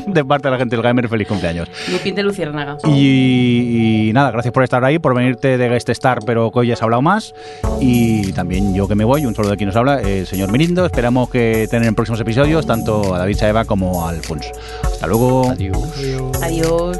de 0.06 0.24
parte 0.24 0.48
de 0.48 0.52
la 0.52 0.58
gente 0.58 0.76
del 0.76 0.82
gamer, 0.82 1.08
feliz 1.08 1.26
cumpleaños. 1.28 1.68
Mi 1.90 1.98
pin 1.98 2.14
de 2.14 2.22
luciérnaga. 2.54 2.76
Y, 2.88 4.08
y 4.08 4.12
nada, 4.12 4.30
gracias 4.30 4.52
por 4.52 4.62
estar 4.62 4.84
ahí, 4.84 4.98
por 4.98 5.14
venirte 5.14 5.58
de 5.58 5.68
guest 5.68 5.88
star, 5.90 6.20
pero 6.24 6.50
que 6.50 6.60
hoy 6.60 6.72
has 6.72 6.82
hablado 6.82 7.02
más. 7.02 7.34
Y 7.80 8.32
también 8.32 8.74
yo 8.74 8.88
que 8.88 8.94
me 8.94 9.04
voy, 9.04 9.26
un 9.26 9.34
saludo 9.34 9.52
de 9.52 9.56
quien 9.56 9.68
nos 9.68 9.76
habla, 9.76 10.00
el 10.00 10.26
señor 10.26 10.50
Mirindo. 10.52 10.86
Esperamos 10.86 11.30
que 11.30 11.66
tener 11.70 11.88
en 11.88 11.94
próximos 11.94 12.20
episodios 12.20 12.66
tanto 12.66 13.14
a 13.14 13.18
David 13.18 13.36
Saeva 13.36 13.64
como 13.64 14.06
a 14.06 14.10
Alfonso. 14.10 14.50
Hasta 14.82 15.06
luego. 15.06 15.50
Adiós. 15.50 15.78
Adiós. 16.42 16.98